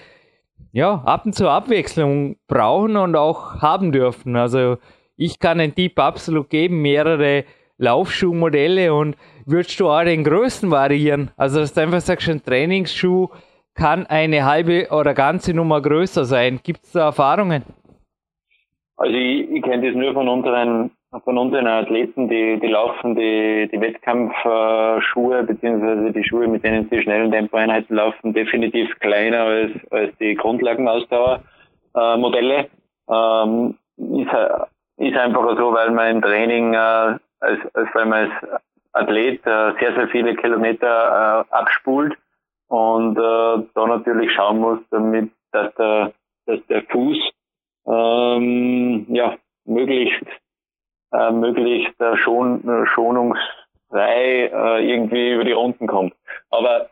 [0.71, 4.35] ja ab und zu Abwechslung brauchen und auch haben dürfen.
[4.35, 4.77] Also
[5.17, 7.43] ich kann den Tipp absolut geben, mehrere
[7.77, 9.15] Laufschuhmodelle und
[9.45, 11.31] würdest du auch den Größen variieren?
[11.38, 13.30] Also, dass du einfach sagst, ein Trainingsschuh
[13.76, 16.59] kann eine halbe oder ganze Nummer größer sein.
[16.63, 17.63] Gibt es da Erfahrungen?
[18.97, 20.91] Also ich, ich kenne das nur von unseren
[21.26, 27.01] von unseren Athleten, die, die laufen die, die Wettkampfschuhe beziehungsweise die Schuhe, mit denen sie
[27.01, 32.69] schnellen Tempoeinheiten laufen, definitiv kleiner als, als die Grundlagenausdauermodelle.
[33.09, 34.31] Ähm, ist,
[34.97, 37.19] ist einfach so, weil man im Training, äh, als,
[37.73, 38.31] als weil man als
[38.93, 42.18] Athlet äh, sehr, sehr viele Kilometer äh, abspult
[42.68, 46.13] und äh, da natürlich schauen muss, damit, dass der,
[46.45, 47.18] dass der Fuß
[47.88, 49.35] ähm, ja,
[49.65, 50.26] möglichst,
[51.13, 56.13] äh, möglichst äh, schon, äh, schonungsfrei äh, irgendwie über die Runden kommt.
[56.49, 56.89] Aber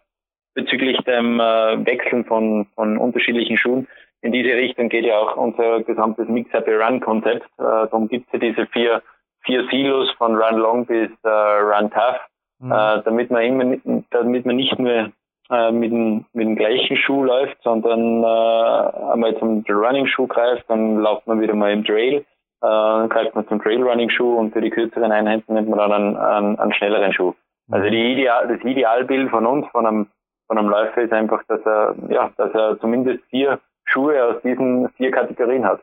[0.53, 3.88] bezüglich dem äh, Wechseln von, von unterschiedlichen Schuhen,
[4.21, 7.45] in diese Richtung geht ja auch unser gesamtes Mix-Up-Run-Konzept.
[7.57, 9.01] Äh, darum gibt es ja diese vier
[9.49, 12.19] vier Silos von Run Long bis äh, Run Tough,
[12.59, 12.71] mhm.
[12.71, 15.11] äh, damit man immer, damit man nicht nur
[15.49, 20.69] äh, mit, dem, mit dem gleichen Schuh läuft, sondern äh, einmal zum Running Schuh greift,
[20.69, 22.23] dann läuft man wieder mal im Trail, äh,
[22.61, 25.91] dann greift man zum Trail Running Schuh und für die kürzeren Einheiten nimmt man dann
[25.91, 27.34] einen, einen, einen schnelleren Schuh.
[27.67, 27.73] Mhm.
[27.73, 30.07] Also die Ideal, das Idealbild von uns, von einem,
[30.45, 34.89] von einem Läufer ist einfach, dass er, ja, dass er zumindest vier Schuhe aus diesen
[34.89, 35.81] vier Kategorien hat.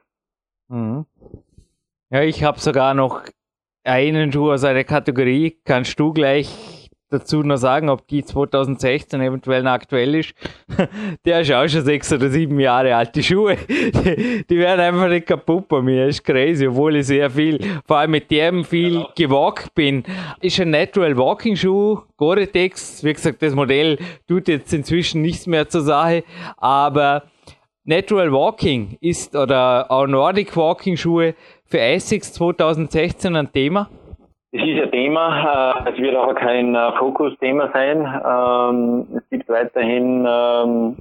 [0.69, 1.07] Mhm.
[2.11, 3.25] Ja, ich habe sogar noch
[3.87, 5.57] einen Schuh aus einer Kategorie.
[5.65, 6.49] Kannst du gleich
[7.09, 10.35] dazu noch sagen, ob die 2016 eventuell noch aktuell ist?
[11.25, 13.15] Der ist auch schon sechs oder sieben Jahre alt.
[13.15, 16.07] Die Schuhe, die, die werden einfach nicht kaputt bei mir.
[16.07, 19.09] Das ist crazy, obwohl ich sehr viel, vor allem mit dem viel ja.
[19.15, 20.03] gewalkt bin.
[20.41, 23.05] Ist ein Natural Walking Schuh, Gore-Tex.
[23.05, 26.25] Wie gesagt, das Modell tut jetzt inzwischen nichts mehr zur Sache,
[26.57, 27.23] aber
[27.89, 31.37] Natural Walking ist oder auch Nordic Walking Schuhe
[31.69, 33.89] für Essex 2016 ein Thema?
[34.53, 38.01] Es ist ein Thema, äh, es wird aber kein äh, Fokusthema sein.
[38.01, 40.97] Ähm, es gibt weiterhin ähm,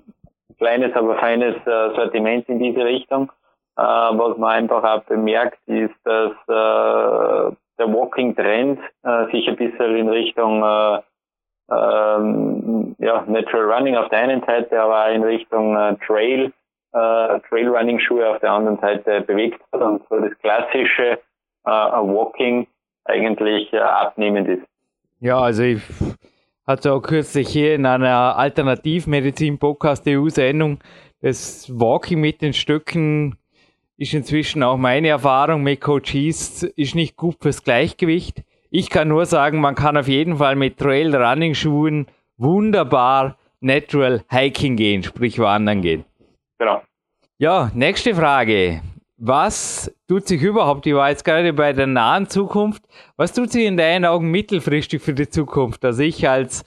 [0.58, 3.32] kleines, aber feines äh, Sortiment in diese Richtung.
[3.78, 8.80] Was man einfach auch bemerkt, ist, dass der Walking-Trend
[9.34, 10.64] sich ein bisschen in Richtung
[11.70, 15.76] ähm, ja, Natural Running auf der einen Seite, aber auch in Richtung
[16.08, 16.54] Trail
[16.96, 21.20] äh, Trailrunning-Schuhe auf der anderen Seite bewegt hat und so das klassische
[21.66, 22.66] äh, Walking
[23.04, 24.66] eigentlich äh, abnehmend ist.
[25.20, 25.82] Ja, also ich
[26.68, 30.80] Hat auch kürzlich hier in einer Alternativmedizin-Podcast-EU-Sendung
[31.22, 33.38] das Walking mit den Stücken
[33.98, 38.44] ist inzwischen auch meine Erfahrung mit Coaches, ist nicht gut fürs Gleichgewicht.
[38.70, 42.08] Ich kann nur sagen, man kann auf jeden Fall mit Trail Running Schuhen
[42.38, 46.04] wunderbar Natural Hiking gehen, sprich wandern gehen.
[46.58, 46.82] Genau.
[47.38, 48.82] Ja, nächste Frage.
[49.18, 52.84] Was tut sich überhaupt, ich war jetzt gerade bei der nahen Zukunft,
[53.16, 55.86] was tut sich in deinen Augen mittelfristig für die Zukunft?
[55.86, 56.66] Also ich als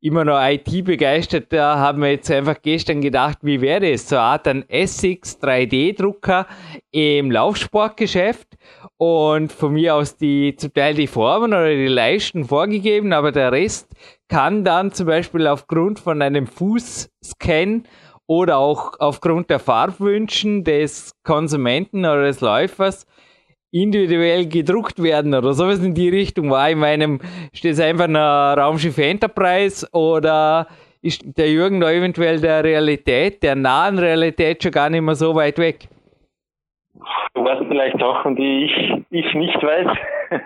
[0.00, 4.48] immer noch IT-begeisterter habe mir jetzt einfach gestern gedacht, wie wäre es, so eine Art
[4.48, 6.46] ein SX 3D-Drucker
[6.90, 8.56] im Laufsportgeschäft
[8.96, 13.52] und von mir aus die zum Teil die Formen oder die Leisten vorgegeben, aber der
[13.52, 13.88] Rest
[14.28, 17.84] kann dann zum Beispiel aufgrund von einem Fußscan
[18.30, 23.04] oder auch aufgrund der Farbwünschen des Konsumenten oder des Läufers
[23.72, 27.20] individuell gedruckt werden oder sowas in die Richtung war in meinem,
[27.52, 30.68] steht es einfach ein Raumschiff Enterprise oder
[31.02, 35.34] ist der Jürgen da eventuell der Realität, der nahen Realität schon gar nicht mehr so
[35.34, 35.88] weit weg?
[37.34, 39.88] Du weißt vielleicht Sachen, die ich, ich nicht weiß.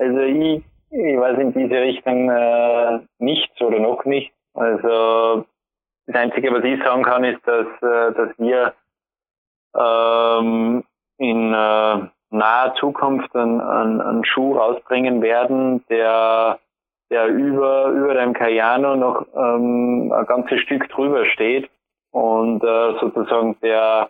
[0.00, 0.62] Also ich,
[0.92, 4.30] ich weiß in diese Richtung äh, nichts oder noch nicht.
[4.54, 5.44] Also
[6.08, 8.72] das Einzige, was ich sagen kann, ist, dass, äh, dass wir
[9.78, 10.82] ähm,
[11.18, 16.58] in äh, naher Zukunft einen, einen, einen Schuh rausbringen werden, der,
[17.10, 21.68] der über, über dem Cayano noch ähm, ein ganzes Stück drüber steht
[22.10, 24.08] und äh, sozusagen der,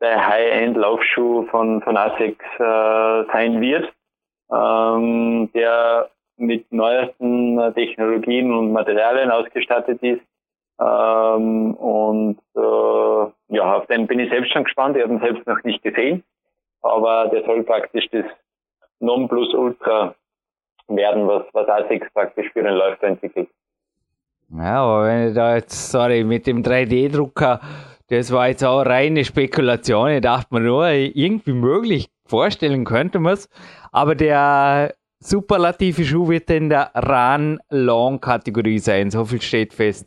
[0.00, 3.92] der High-End-Laufschuh von, von ASICS äh, sein wird,
[4.50, 10.22] ähm, der mit neuesten Technologien und Materialien ausgestattet ist,
[10.80, 14.96] ähm, und äh, ja, auf den bin ich selbst schon gespannt.
[14.96, 16.22] Ich habe ihn selbst noch nicht gesehen.
[16.82, 18.24] Aber der soll praktisch das
[19.00, 20.14] Nonplusultra
[20.88, 23.48] werden, was, was ASICS praktisch für den Läufer entwickelt.
[24.50, 27.60] Ja, aber wenn ich da jetzt, sorry, mit dem 3D-Drucker,
[28.08, 30.10] das war jetzt auch reine Spekulation.
[30.10, 33.50] Ich dachte mir nur, irgendwie möglich vorstellen könnte man es.
[33.92, 39.10] Aber der superlative Schuh wird in der Run-Long-Kategorie sein.
[39.10, 40.06] So viel steht fest.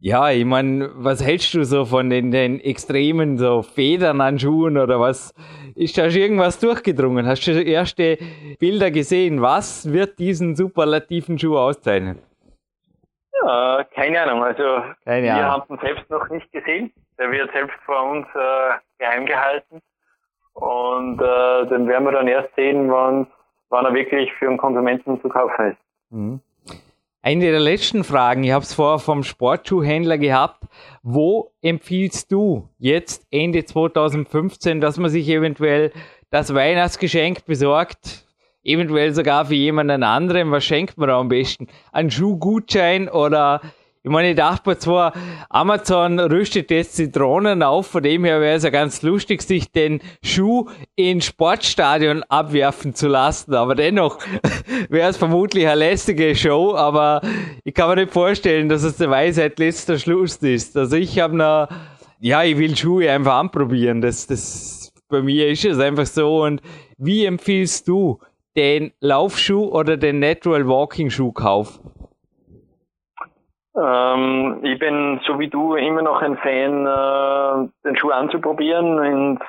[0.00, 0.30] Ja.
[0.30, 4.98] Ich meine, was hältst du so von den, den extremen so Federn an Schuhen oder
[4.98, 5.34] was?
[5.76, 7.26] Ist da schon irgendwas durchgedrungen?
[7.26, 8.18] Hast du schon erste
[8.58, 9.42] Bilder gesehen?
[9.42, 12.18] Was wird diesen superlativen Schuh auszeichnen?
[13.42, 14.42] Ja, keine Ahnung.
[14.42, 15.50] Also keine wir Ahnung.
[15.50, 16.92] haben ihn selbst noch nicht gesehen.
[17.18, 19.80] Der wird selbst vor uns äh, geheim gehalten.
[20.54, 23.26] Und äh, den werden wir dann erst sehen, wann,
[23.68, 25.78] wann er wirklich für einen Konsumenten zu kaufen ist.
[26.10, 26.40] Mhm.
[27.22, 30.64] Eine der letzten Fragen, ich habe es vorher vom Sportschuhhändler gehabt.
[31.02, 35.92] Wo empfiehlst du jetzt Ende 2015, dass man sich eventuell
[36.30, 38.24] das Weihnachtsgeschenk besorgt?
[38.62, 40.50] Eventuell sogar für jemanden anderen.
[40.50, 41.66] Was schenkt man da am besten?
[41.92, 43.60] Ein Schuhgutschein oder
[44.02, 45.12] ich meine, ich dachte mir zwar,
[45.50, 50.00] Amazon rüstet jetzt Zitronen auf, von dem her wäre es ja ganz lustig, sich den
[50.22, 54.18] Schuh ins Sportstadion abwerfen zu lassen, aber dennoch
[54.88, 57.20] wäre es vermutlich eine lästige Show, aber
[57.62, 60.78] ich kann mir nicht vorstellen, dass es der Weisheit letzter Schluss ist.
[60.78, 61.68] Also ich habe noch,
[62.20, 66.62] ja, ich will Schuhe einfach anprobieren, das, das, bei mir ist es einfach so und
[66.96, 68.18] wie empfiehlst du
[68.56, 71.80] den Laufschuh oder den Natural Walking Schuh Kauf?
[73.76, 79.40] Ähm, ich bin so wie du immer noch ein Fan, äh, den Schuh anzuprobieren, ins,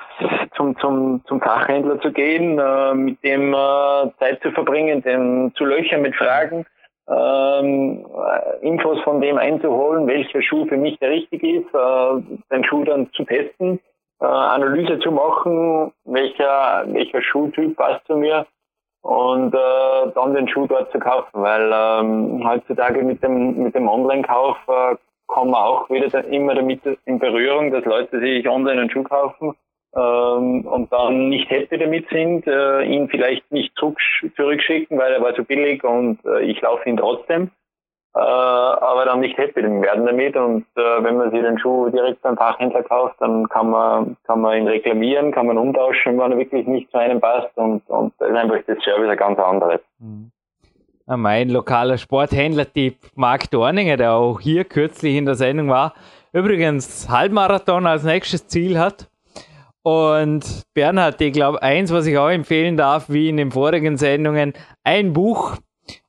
[0.56, 5.64] zum, zum, zum Fachhändler zu gehen, äh, mit dem äh, Zeit zu verbringen, den zu
[5.64, 6.64] löchern mit Fragen,
[7.08, 8.06] ähm,
[8.60, 13.10] Infos von dem einzuholen, welcher Schuh für mich der richtige ist, äh, den Schuh dann
[13.12, 13.80] zu testen,
[14.20, 18.46] äh, Analyse zu machen, welcher, welcher Schuhtyp passt zu mir
[19.02, 23.88] und äh, dann den Schuh dort zu kaufen, weil ähm, heutzutage mit dem mit dem
[23.88, 24.96] Online-Kauf äh,
[25.26, 29.54] kommen wir auch wieder immer damit in Berührung, dass Leute sich online einen Schuh kaufen
[29.94, 33.98] ähm, und dann nicht happy damit sind, äh, ihn vielleicht nicht zurück,
[34.36, 37.50] zurückschicken, weil er war zu billig und äh, ich laufe ihn trotzdem
[38.14, 40.36] äh, aber dann nicht happy werden damit.
[40.36, 44.40] Und äh, wenn man sich den Schuh direkt beim Fachhändler kauft, dann kann man, kann
[44.40, 47.56] man ihn reklamieren, kann man umtauschen, wenn er wirklich nicht zu einem passt.
[47.56, 49.80] Und, und das ist einfach das Service ein ganz anderes.
[49.98, 50.30] Mhm.
[51.06, 55.94] Mein lokaler Sporthändler-Tipp Marc Dorninger, der auch hier kürzlich in der Sendung war,
[56.32, 59.08] übrigens Halbmarathon als nächstes Ziel hat.
[59.82, 64.52] Und Bernhard, ich glaube, eins, was ich auch empfehlen darf, wie in den vorigen Sendungen,
[64.84, 65.56] ein Buch,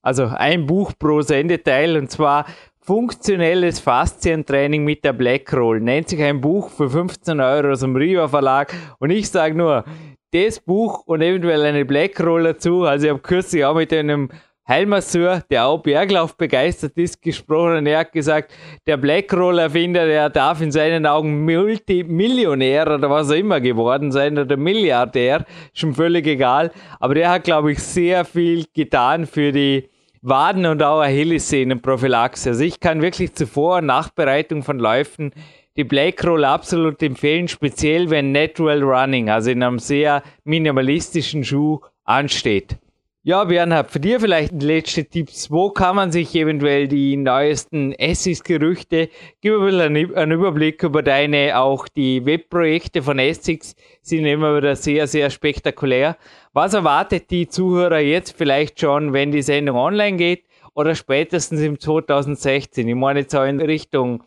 [0.01, 2.45] also ein Buch pro Sendeteil und zwar
[2.85, 5.79] Funktionelles Faszientraining mit der Blackroll.
[5.79, 8.73] Nennt sich ein Buch für 15 Euro aus dem Riva Verlag.
[8.99, 9.85] Und ich sage nur,
[10.33, 12.83] das Buch und eventuell eine Blackroll dazu.
[12.83, 14.29] Also ich habe kürzlich auch mit einem
[14.67, 18.53] Heilmasseur, der auch Berglauf begeistert ist, gesprochen und er hat gesagt,
[18.87, 24.55] der Blackroll-Erfinder, der darf in seinen Augen Multimillionär oder was auch immer geworden sein oder
[24.55, 26.71] Milliardär, schon völlig egal.
[27.01, 29.89] Aber der hat, glaube ich, sehr viel getan für die
[30.21, 32.51] Waden- und auch Achillessehnenprophylaxe.
[32.51, 35.33] Also ich kann wirklich zur Vor- und Nachbereitung von Läufen
[35.75, 42.77] die Blackroll absolut empfehlen, speziell wenn Natural Running, also in einem sehr minimalistischen Schuh ansteht.
[43.25, 45.49] Ja, Bernhard, für dir vielleicht letzte Tipps.
[45.49, 49.07] Wo kann man sich eventuell die neuesten Essex-Gerüchte,
[49.39, 54.75] gib ein bisschen einen Überblick über deine, auch die Webprojekte von Essex sind immer wieder
[54.75, 56.17] sehr, sehr spektakulär.
[56.51, 60.43] Was erwartet die Zuhörer jetzt vielleicht schon, wenn die Sendung online geht
[60.73, 62.85] oder spätestens im 2016?
[62.89, 64.21] Ich meine jetzt auch in Richtung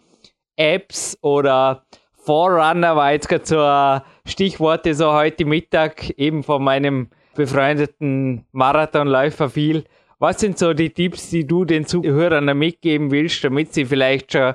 [0.56, 8.46] Apps oder Forerunner war jetzt gerade so Stichworte so heute Mittag eben von meinem befreundeten
[8.52, 9.84] Marathonläufer viel.
[10.18, 14.54] Was sind so die Tipps, die du den Zuhörern mitgeben willst, damit sie vielleicht schon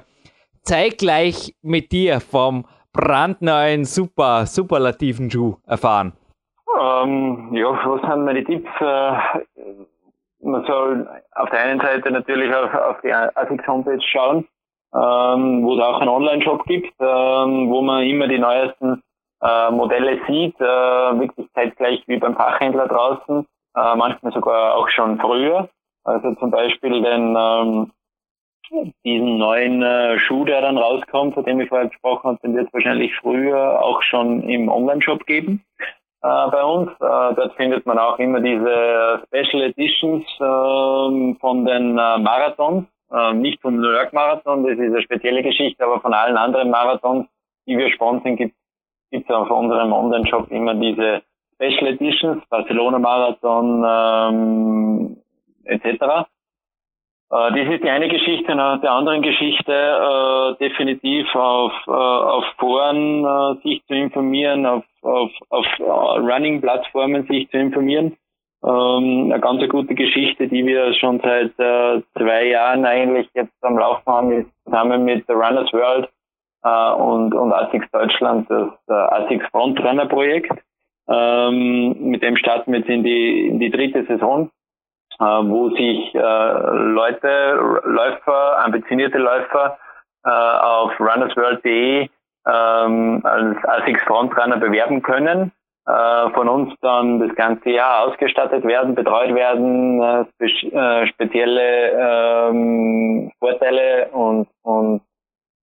[0.64, 6.14] zeitgleich mit dir vom brandneuen super superlativen Schuh erfahren?
[6.80, 8.70] Ähm, ja, was sind meine Tipps?
[8.80, 9.12] Äh,
[10.44, 14.48] man soll auf der einen Seite natürlich auf, auf die ASICS Homepage schauen,
[14.94, 19.04] ähm, wo es auch einen Online-Shop gibt, ähm, wo man immer die neuesten
[19.42, 23.46] äh, Modelle sieht, äh, wirklich zeitgleich wie beim Fachhändler draußen,
[23.76, 25.70] äh, manchmal sogar auch schon früher.
[26.04, 27.92] Also zum Beispiel den ähm,
[29.04, 32.68] diesen neuen äh, Schuh, der dann rauskommt, von dem ich vorher gesprochen habe, den wird
[32.68, 35.64] es wahrscheinlich früher auch schon im Online-Shop geben
[36.24, 36.92] äh, bei uns.
[36.92, 43.34] Äh, dort findet man auch immer diese Special Editions äh, von den äh, Marathons, äh,
[43.34, 47.28] nicht vom New York Marathon, das ist eine spezielle Geschichte, aber von allen anderen Marathons,
[47.68, 48.56] die wir sponsern, gibt
[49.12, 51.22] gibt es auf unserem Online-Shop immer diese
[51.56, 55.18] Special Editions, Barcelona Marathon ähm,
[55.66, 55.86] etc.
[55.94, 56.26] Äh,
[57.30, 58.56] das ist die eine Geschichte.
[58.56, 64.84] Nach der anderen Geschichte äh, definitiv auf, äh, auf Foren äh, sich zu informieren, auf,
[65.02, 68.18] auf, auf uh, Running-Plattformen sich zu informieren.
[68.64, 73.78] Ähm, eine ganz gute Geschichte, die wir schon seit äh, zwei Jahren eigentlich jetzt am
[73.78, 76.10] Laufen haben, ist zusammen mit der Runners World
[76.64, 80.52] äh, und, und ASICS Deutschland das äh, ASICS Frontrunner Projekt.
[81.08, 84.50] Ähm, mit dem starten wir jetzt in die, in die dritte Saison,
[85.20, 89.78] äh, wo sich äh, Leute, Läufer, ambitionierte Läufer
[90.24, 92.08] äh, auf runnersworld.de
[92.48, 95.52] ähm, als ASICS Frontrunner bewerben können
[95.88, 103.32] äh, von uns dann das ganze Jahr ausgestattet werden, betreut werden, äh, äh, spezielle ähm,
[103.40, 105.02] Vorteile und, und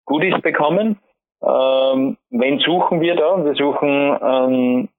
[0.08, 0.98] Goodies bekommen.
[1.44, 3.46] Ähm, wen suchen wir da?
[3.46, 4.90] Wir suchen ähm,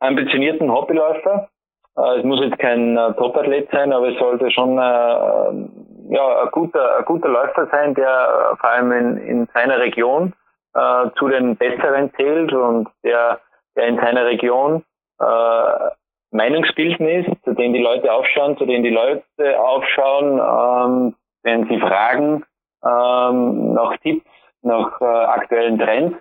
[0.00, 1.48] ambitionierten Hobbyläufer.
[1.96, 6.50] Äh, es muss jetzt kein äh, Topathlet sein, aber es sollte schon äh, ja, ein,
[6.50, 8.08] guter, ein guter Läufer sein, der
[8.52, 10.32] äh, vor allem in, in seiner Region
[10.74, 13.40] äh, zu den Besseren zählt und der,
[13.76, 14.82] der in seiner Region
[15.20, 15.90] äh,
[16.32, 19.22] Meinungsbilden ist, zu denen die Leute aufschauen, zu denen die Leute
[19.58, 21.14] aufschauen, ähm,
[21.44, 22.44] wenn sie fragen
[22.84, 24.26] ähm, nach Tipps
[24.66, 26.16] nach äh, aktuellen Trends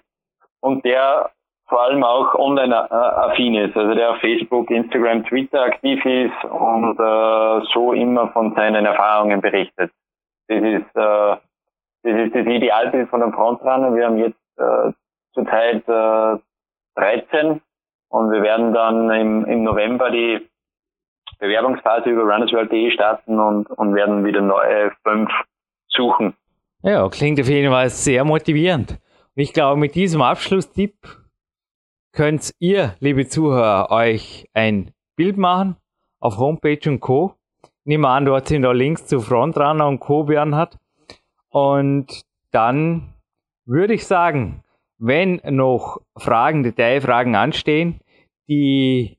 [0.61, 1.31] und der
[1.67, 7.65] vor allem auch online-affin ist, also der auf Facebook, Instagram, Twitter aktiv ist und äh,
[7.73, 9.91] so immer von seinen Erfahrungen berichtet.
[10.47, 11.35] Das ist, äh,
[12.03, 13.95] das ist das Idealbild von einem Frontrunner.
[13.95, 14.91] Wir haben jetzt äh,
[15.33, 16.37] zurzeit äh,
[16.95, 17.61] 13
[18.09, 20.47] und wir werden dann im, im November die
[21.39, 25.31] Bewerbungsphase über runnersworld.de starten und, und werden wieder neue fünf
[25.89, 26.35] suchen.
[26.85, 28.91] Ja, klingt auf jeden Fall sehr motivierend.
[28.91, 30.93] Und ich glaube, mit diesem Abschlusstipp
[32.11, 35.77] könnt ihr, liebe Zuhörer, euch ein Bild machen
[36.19, 37.33] auf Homepage und Co.
[37.85, 40.25] Nehmen an, dort sind auch Links zu Frontrunner und Co.
[40.25, 40.77] Bernhard.
[41.49, 42.21] Und
[42.51, 43.15] dann
[43.65, 44.63] würde ich sagen,
[44.99, 47.99] wenn noch Fragen, Detailfragen anstehen,
[48.47, 49.17] die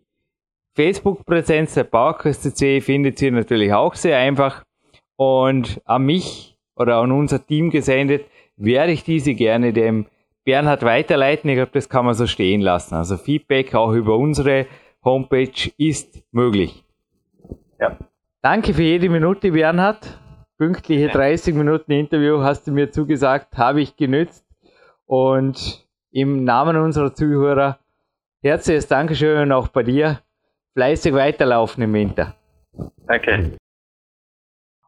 [0.77, 4.63] Facebook-Präsenz der PowerQuest.c findet ihr natürlich auch sehr einfach.
[5.17, 8.27] Und an mich oder an unser Team gesendet,
[8.57, 10.07] werde ich diese gerne dem
[10.45, 11.51] Bernhard weiterleiten.
[11.51, 12.95] Ich glaube, das kann man so stehen lassen.
[12.95, 14.67] Also Feedback auch über unsere
[15.05, 16.85] Homepage ist möglich.
[17.81, 17.99] Ja.
[18.43, 20.21] Danke für jede Minute, Bernhard.
[20.59, 24.45] Pünktliche 30 Minuten Interview hast du mir zugesagt, habe ich genützt.
[25.05, 27.79] Und im Namen unserer Zuhörer
[28.43, 30.21] herzliches Dankeschön auch bei dir.
[30.75, 32.35] Fleißig weiterlaufen im Winter.
[33.07, 33.57] Danke.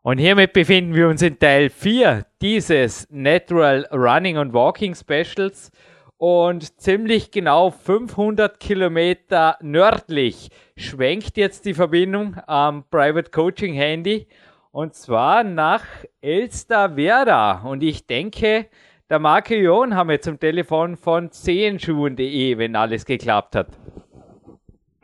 [0.08, 5.70] Und hiermit befinden wir uns in Teil 4 dieses Natural Running und Walking Specials.
[6.16, 10.48] und ziemlich genau 500 Kilometer nördlich
[10.78, 14.26] schwenkt jetzt die Verbindung am Private Coaching Handy
[14.72, 15.84] und zwar nach
[16.22, 17.60] Elsterwerda.
[17.66, 18.70] Und ich denke,
[19.10, 23.68] der Marke Jon haben wir zum Telefon von zehenschuhen.de, wenn alles geklappt hat.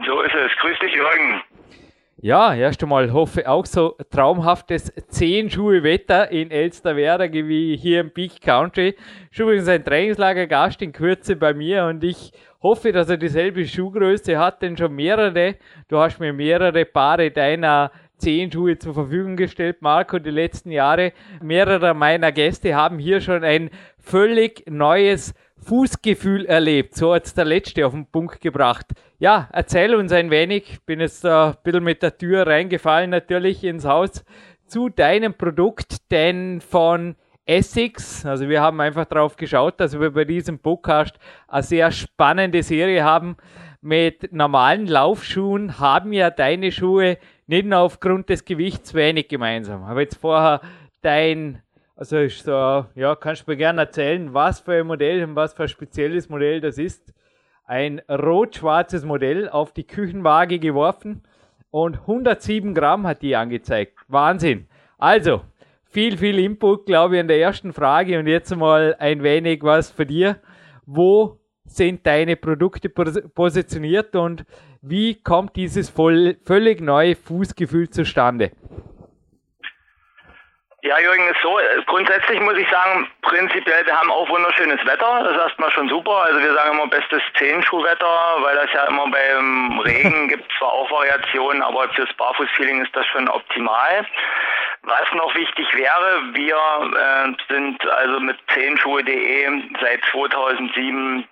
[0.07, 0.51] So ist es.
[0.63, 1.43] Grüß dich, Jürgen.
[2.25, 8.97] Ja, erst einmal hoffe auch so traumhaftes Zehenschuhe-Wetter in Elsterwerda wie hier im Peak Country.
[9.31, 12.33] Schon übrigens ein Trainingslager Gast in Kürze bei mir und ich
[12.63, 15.57] hoffe, dass er dieselbe Schuhgröße hat, denn schon mehrere,
[15.89, 21.13] du hast mir mehrere Paare deiner Zehenschuhe zur Verfügung gestellt, Marco, die letzten Jahre.
[21.43, 23.69] Mehrere meiner Gäste haben hier schon ein
[23.99, 25.35] völlig neues
[25.65, 26.95] Fußgefühl erlebt.
[26.95, 28.87] So hat es der Letzte auf den Punkt gebracht.
[29.19, 30.65] Ja, erzähl uns ein wenig.
[30.71, 34.25] Ich bin jetzt ein bisschen mit der Tür reingefallen, natürlich ins Haus,
[34.67, 37.17] zu deinem Produkt, denn von
[37.47, 42.63] Essex, also wir haben einfach darauf geschaut, dass wir bei diesem Podcast eine sehr spannende
[42.63, 43.37] Serie haben.
[43.83, 49.87] Mit normalen Laufschuhen haben ja deine Schuhe nicht nur aufgrund des Gewichts wenig gemeinsam.
[49.87, 50.63] Habe jetzt vorher
[51.03, 51.61] dein
[51.97, 55.55] also ist so, ja, kannst du mir gerne erzählen, was für ein Modell und was
[55.55, 57.15] für ein spezielles Modell das ist.
[57.67, 61.23] Ein rot-schwarzes Modell auf die Küchenwaage geworfen
[61.71, 63.99] und 107 Gramm hat die angezeigt.
[64.09, 64.67] Wahnsinn.
[64.99, 65.43] Also,
[65.85, 69.91] viel, viel Input, glaube ich, an der ersten Frage und jetzt mal ein wenig was
[69.91, 70.37] für dir.
[70.87, 74.45] Wo sind deine Produkte positioniert und
[74.83, 78.51] wie kommt dieses voll, völlig neue Fußgefühl zustande?
[80.85, 81.59] Ja, Jürgen, ist so.
[81.87, 85.23] Grundsätzlich muss ich sagen, prinzipiell, wir haben auch wunderschönes Wetter.
[85.25, 86.27] Das ist erstmal schon super.
[86.27, 90.91] Also wir sagen immer bestes Zehenschuhwetter, weil das ja immer beim Regen gibt zwar auch
[90.91, 94.07] Variationen, aber fürs Barfußfeeling ist das schon optimal.
[94.83, 101.27] Was noch wichtig wäre, wir äh, sind also mit zehenschuhe.de seit 2007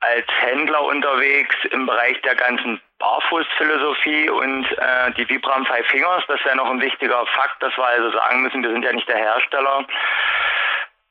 [0.00, 6.22] als Händler unterwegs im Bereich der ganzen Barfußphilosophie und äh, die Vibram Five Fingers.
[6.28, 9.08] Das wäre noch ein wichtiger Fakt, dass wir also sagen müssen, wir sind ja nicht
[9.08, 9.84] der Hersteller,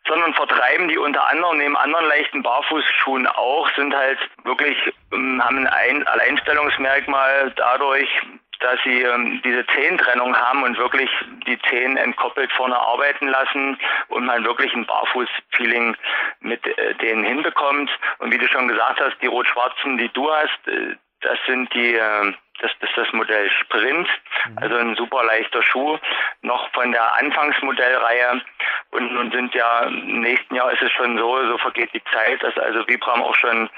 [0.07, 4.77] sondern vertreiben die unter anderem neben anderen leichten Barfußschuhen auch, sind halt wirklich,
[5.11, 8.09] ähm, haben ein Alleinstellungsmerkmal dadurch,
[8.61, 11.09] dass sie ähm, diese Zehentrennung haben und wirklich
[11.45, 13.77] die Zehen entkoppelt vorne arbeiten lassen
[14.07, 15.97] und man wirklich ein Barfuß-Feeling
[16.39, 17.91] mit äh, denen hinbekommt.
[18.19, 21.95] Und wie du schon gesagt hast, die rot-schwarzen, die du hast, äh, das sind die,
[21.95, 24.07] äh, das, das ist das Modell Sprint,
[24.47, 24.57] mhm.
[24.57, 25.97] also ein super leichter Schuh,
[26.41, 28.41] noch von der Anfangsmodellreihe.
[28.91, 32.43] Und nun sind ja, im nächsten Jahr ist es schon so, so vergeht die Zeit,
[32.43, 33.69] dass also Vibram auch schon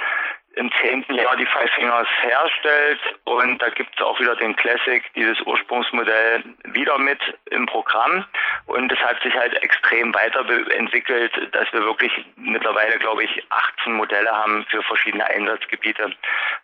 [0.56, 5.04] im zehnten Jahr die Five Fingers herstellt und da gibt es auch wieder den Classic,
[5.16, 7.20] dieses Ursprungsmodell wieder mit
[7.50, 8.26] im Programm
[8.68, 14.32] und es hat sich halt extrem weiterentwickelt, dass wir wirklich mittlerweile, glaube ich, 18 Modelle
[14.32, 16.12] haben für verschiedene Einsatzgebiete.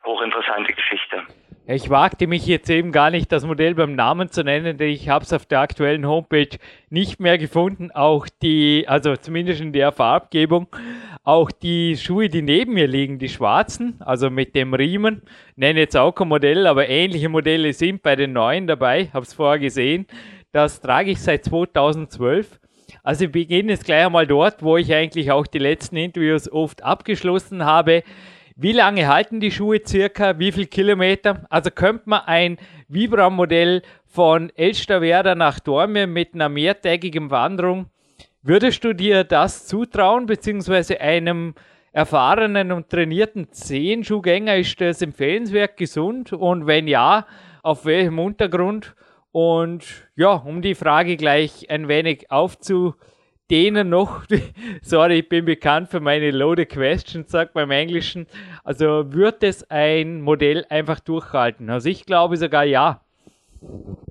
[0.05, 1.25] Hochinteressante Geschichte.
[1.71, 5.07] Ich wagte mich jetzt eben gar nicht, das Modell beim Namen zu nennen, denn ich
[5.07, 6.57] habe es auf der aktuellen Homepage
[6.89, 7.91] nicht mehr gefunden.
[7.91, 10.65] Auch die, also zumindest in der Farbgebung,
[11.23, 15.21] auch die Schuhe, die neben mir liegen, die schwarzen, also mit dem Riemen,
[15.57, 19.35] nenne jetzt auch kein Modell, aber ähnliche Modelle sind bei den neuen dabei, habe es
[19.35, 20.07] vorher gesehen.
[20.51, 22.59] Das trage ich seit 2012.
[23.03, 26.83] Also ich beginne jetzt gleich einmal dort, wo ich eigentlich auch die letzten Interviews oft
[26.83, 28.01] abgeschlossen habe.
[28.61, 30.37] Wie lange halten die Schuhe circa?
[30.37, 31.45] Wie viel Kilometer?
[31.49, 32.57] Also könnte man ein
[32.89, 37.85] Vibram-Modell von Elsterwerda nach Dormien mit einer mehrtägigen Wanderung,
[38.41, 41.55] würdest du dir das zutrauen, beziehungsweise einem
[41.93, 46.33] erfahrenen und trainierten Zehenschuhgänger ist das empfehlenswert gesund?
[46.33, 47.27] Und wenn ja,
[47.63, 48.93] auf welchem Untergrund?
[49.31, 49.85] Und
[50.17, 52.95] ja, um die Frage gleich ein wenig aufzu
[53.49, 54.23] denen noch,
[54.81, 58.27] sorry, ich bin bekannt für meine loaded questions, sagt man im Englischen.
[58.63, 61.69] Also wird es ein Modell einfach durchhalten?
[61.69, 63.01] Also ich glaube sogar ja.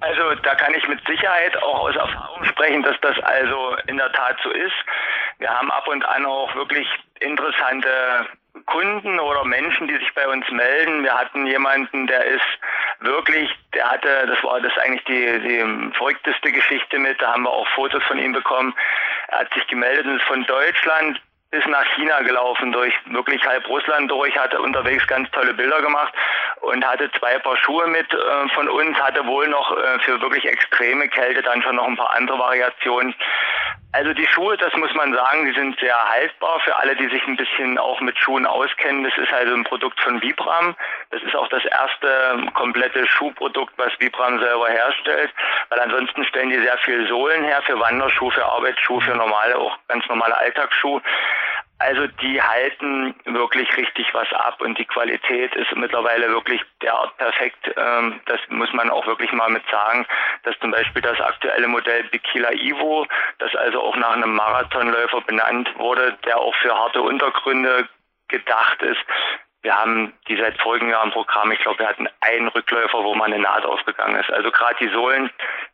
[0.00, 4.12] Also da kann ich mit Sicherheit auch aus Erfahrung sprechen, dass das also in der
[4.12, 4.74] Tat so ist.
[5.38, 6.86] Wir haben ab und an auch wirklich
[7.20, 7.88] interessante
[8.66, 11.02] Kunden oder Menschen, die sich bei uns melden.
[11.02, 12.46] Wir hatten jemanden, der ist
[13.00, 17.50] wirklich, der hatte, das war das eigentlich die, die verrückteste Geschichte mit, da haben wir
[17.50, 18.74] auch Fotos von ihm bekommen.
[19.28, 23.66] Er hat sich gemeldet und ist von Deutschland bis nach China gelaufen, durch wirklich halb
[23.68, 26.12] Russland durch, hatte unterwegs ganz tolle Bilder gemacht
[26.60, 30.44] und hatte zwei Paar Schuhe mit äh, von uns, hatte wohl noch äh, für wirklich
[30.44, 33.14] extreme Kälte dann schon noch ein paar andere Variationen.
[33.92, 37.26] Also die Schuhe, das muss man sagen, die sind sehr haltbar für alle, die sich
[37.26, 39.04] ein bisschen auch mit Schuhen auskennen.
[39.04, 40.76] Das ist also ein Produkt von Vibram.
[41.10, 45.32] Das ist auch das erste komplette Schuhprodukt, was Vibram selber herstellt,
[45.70, 49.78] weil ansonsten stellen die sehr viel Sohlen her für Wanderschuhe, für Arbeitsschuhe, für normale, auch
[49.88, 51.00] ganz normale Alltagsschuhe.
[51.78, 57.72] also die halten wirklich richtig was ab und die Qualität ist mittlerweile wirklich derart perfekt.
[57.76, 60.06] Ähm, das muss man auch wirklich mal mit sagen,
[60.42, 63.06] dass zum Beispiel das aktuelle Modell Bikila Ivo,
[63.38, 67.88] das also auch nach einem Marathonläufer benannt wurde, der auch für harte Untergründe
[68.26, 69.04] gedacht ist.
[69.62, 73.26] Wir haben die seit vorigen Jahren Programm, ich glaube, wir hatten einen Rückläufer, wo mal
[73.26, 74.30] eine Naht aufgegangen ist.
[74.30, 75.30] Also gerade die Sohlen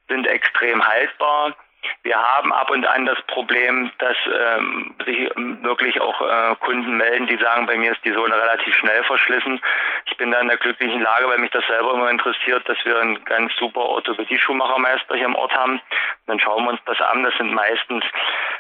[0.09, 1.55] sind extrem haltbar.
[2.03, 7.27] Wir haben ab und an das Problem, dass ähm, sich wirklich auch äh, Kunden melden,
[7.27, 9.61] die sagen, bei mir ist die Sohle relativ schnell verschlissen.
[10.07, 12.99] Ich bin da in der glücklichen Lage, weil mich das selber immer interessiert, dass wir
[12.99, 15.81] einen ganz super Orthopädie-Schuhmachermeister hier im Ort haben.
[16.27, 17.23] Dann schauen wir uns das an.
[17.23, 18.05] Das sind meistens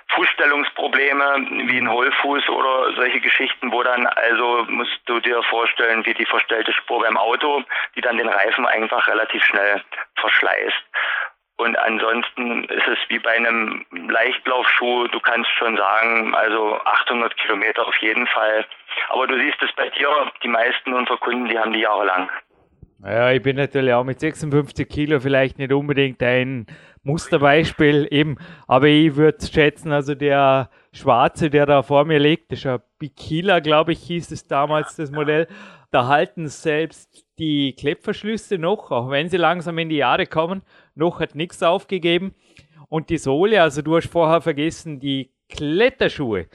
[0.08, 6.14] Fußstellungsprobleme wie ein Hohlfuß oder solche Geschichten, wo dann also musst du dir vorstellen, wie
[6.14, 7.62] die verstellte Spur beim Auto,
[7.96, 9.82] die dann den Reifen einfach relativ schnell
[10.16, 10.84] verschleißt.
[11.56, 17.86] Und ansonsten ist es wie bei einem Leichtlaufschuh, du kannst schon sagen, also 800 Kilometer
[17.86, 18.66] auf jeden Fall.
[19.10, 20.08] Aber du siehst es bei dir,
[20.42, 22.28] die meisten unserer Kunden, die haben die jahrelang.
[23.04, 26.66] Ja, ich bin natürlich auch mit 56 Kilo vielleicht nicht unbedingt ein
[27.02, 28.36] Musterbeispiel eben,
[28.66, 32.80] aber ich würde schätzen, also der Schwarze, der da vor mir liegt, das ist ein
[32.98, 35.46] Bikila, glaube ich, hieß es damals, das Modell.
[35.90, 40.62] Da halten selbst die Klettverschlüsse noch, auch wenn sie langsam in die Jahre kommen
[40.94, 42.34] noch hat nichts aufgegeben.
[42.88, 46.46] Und die Sohle, also du hast vorher vergessen, die Kletterschuhe.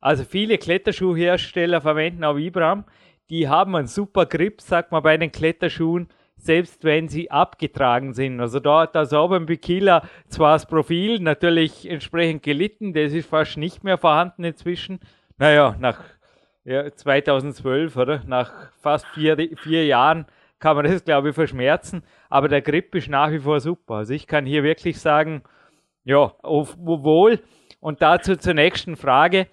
[0.00, 2.84] Also viele Kletterschuhhersteller verwenden auch Vibram.
[3.30, 8.40] Die haben einen super Grip, sagt man bei den Kletterschuhen, selbst wenn sie abgetragen sind.
[8.40, 13.56] Also da hat auch beim Bikila zwar das Profil natürlich entsprechend gelitten, das ist fast
[13.56, 15.00] nicht mehr vorhanden inzwischen.
[15.38, 16.00] Naja, nach
[16.64, 18.22] ja, 2012, oder?
[18.26, 20.26] Nach fast vier, vier Jahren
[20.64, 22.02] kann man das, glaube ich, verschmerzen.
[22.30, 23.96] Aber der Grip ist nach wie vor super.
[23.96, 25.42] Also ich kann hier wirklich sagen,
[26.04, 27.40] ja, wohl.
[27.80, 29.46] Und dazu zur nächsten Frage.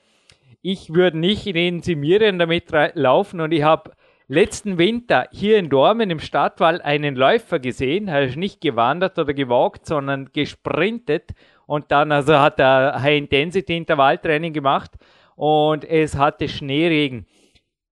[0.61, 3.91] Ich würde nicht in den Simiren damit laufen und ich habe
[4.29, 9.33] letzten Winter hier in Dormen im Stadtwall einen Läufer gesehen, er ist nicht gewandert oder
[9.33, 11.31] gewagt, sondern gesprintet
[11.65, 14.91] und dann also hat er High Intensity Intervalltraining gemacht
[15.35, 17.25] und es hatte Schneeregen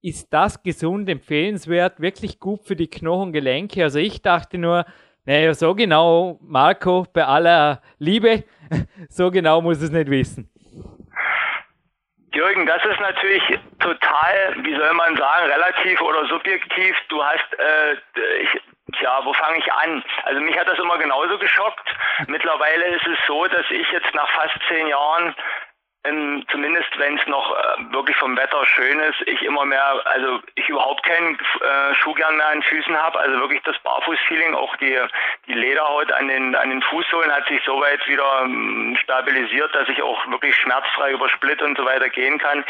[0.01, 3.83] ist das gesund, empfehlenswert, wirklich gut für die Knochengelenke?
[3.83, 4.85] Also ich dachte nur,
[5.25, 8.43] naja, so genau, Marco, bei aller Liebe,
[9.09, 10.49] so genau muss es nicht wissen.
[12.33, 13.43] Jürgen, das ist natürlich
[13.79, 16.95] total, wie soll man sagen, relativ oder subjektiv.
[17.09, 20.03] Du hast, äh, ich, ja, wo fange ich an?
[20.25, 21.89] Also mich hat das immer genauso geschockt.
[22.27, 25.35] Mittlerweile ist es so, dass ich jetzt nach fast zehn Jahren
[26.05, 30.39] ähm, zumindest wenn es noch äh, wirklich vom Wetter schön ist, ich immer mehr, also
[30.55, 34.73] ich überhaupt keinen äh, Schuh gern mehr an Füßen habe, also wirklich das Barfußfeeling, auch
[34.77, 34.97] die,
[35.47, 40.01] die Lederhaut an den, an den Fußsohlen hat sich soweit wieder ähm, stabilisiert, dass ich
[40.01, 42.63] auch wirklich schmerzfrei über Split und so weiter gehen kann.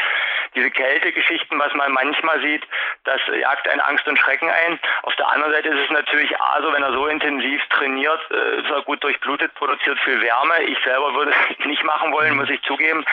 [0.56, 2.66] Diese Kältegeschichten, was man manchmal sieht,
[3.04, 4.80] das jagt einen Angst und Schrecken ein.
[5.02, 8.60] Auf der anderen Seite ist es natürlich A, so wenn er so intensiv trainiert, äh,
[8.60, 10.64] ist er gut durchblutet, produziert viel Wärme.
[10.64, 13.04] Ich selber würde es nicht machen wollen, muss ich zugeben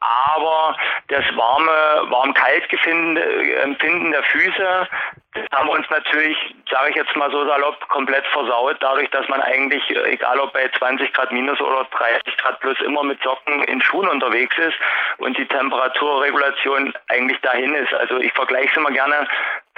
[0.00, 0.76] aber
[1.08, 4.88] das warme, warm-kalt-Empfinden der Füße,
[5.34, 6.36] das haben wir uns natürlich,
[6.70, 10.68] sage ich jetzt mal so salopp, komplett versaut, dadurch, dass man eigentlich, egal ob bei
[10.76, 14.76] 20 Grad minus oder 30 Grad plus, immer mit Socken in Schuhen unterwegs ist
[15.18, 17.94] und die Temperaturregulation eigentlich dahin ist.
[17.94, 19.26] Also ich vergleiche es immer gerne,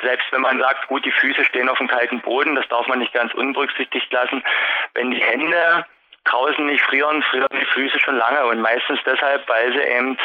[0.03, 2.99] selbst wenn man sagt, gut, die Füße stehen auf dem kalten Boden, das darf man
[2.99, 4.43] nicht ganz unberücksichtigt lassen.
[4.95, 5.87] Wenn die Hände
[6.25, 10.19] draußen nicht frieren, frieren die Füße schon lange und meistens deshalb, weil sie eben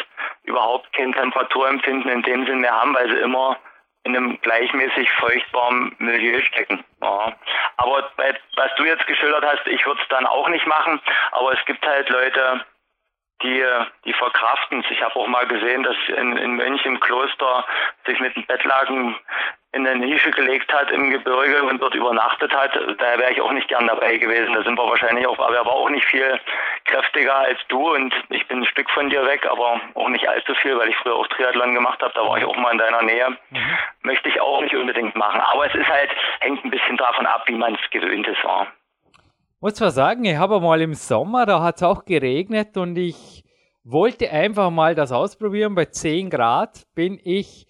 [0.44, 3.58] überhaupt kein Temperaturempfinden in dem Sinne mehr haben, weil sie immer
[4.04, 6.82] in einem gleichmäßig feuchtbaren Milieu stecken.
[7.02, 7.36] Ja.
[7.76, 11.00] Aber bei, was du jetzt geschildert hast, ich würde es dann auch nicht machen,
[11.32, 12.64] aber es gibt halt Leute,
[13.42, 13.64] die,
[14.04, 14.90] die verkraften es.
[14.90, 17.64] Ich habe auch mal gesehen, dass in, in Mönch im Kloster
[18.06, 19.18] sich mit einem Bettlaken
[19.72, 23.52] in eine Nische gelegt hat im Gebirge und dort übernachtet hat, da wäre ich auch
[23.52, 24.52] nicht gern dabei gewesen.
[24.52, 26.40] Da sind wir wahrscheinlich auch, aber er war auch nicht viel
[26.86, 30.54] kräftiger als du und ich bin ein Stück von dir weg, aber auch nicht allzu
[30.54, 33.02] viel, weil ich früher auch Triathlon gemacht habe, da war ich auch mal in deiner
[33.02, 33.28] Nähe.
[33.50, 33.78] Mhm.
[34.02, 35.40] Möchte ich auch nicht unbedingt machen.
[35.40, 36.10] Aber es ist halt,
[36.40, 38.42] hängt ein bisschen davon ab, wie man es gewöhnt ist.
[38.42, 38.66] War.
[39.60, 43.44] Muss zwar sagen, ich habe mal im Sommer, da hat es auch geregnet und ich
[43.84, 45.74] wollte einfach mal das ausprobieren.
[45.74, 47.66] Bei 10 Grad bin ich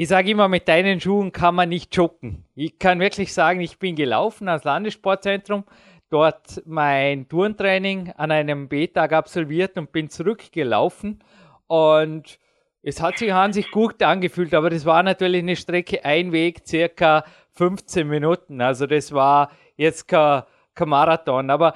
[0.00, 2.46] ich sage immer, mit deinen Schuhen kann man nicht joggen.
[2.54, 5.64] Ich kann wirklich sagen, ich bin gelaufen ans Landessportzentrum,
[6.08, 11.22] dort mein Turntraining an einem B-Tag absolviert und bin zurückgelaufen.
[11.66, 12.38] Und
[12.82, 16.66] es hat sich an sich gut angefühlt, aber das war natürlich eine Strecke, ein Weg,
[16.66, 18.62] circa 15 Minuten.
[18.62, 20.44] Also das war jetzt kein,
[20.74, 21.50] kein Marathon.
[21.50, 21.74] Aber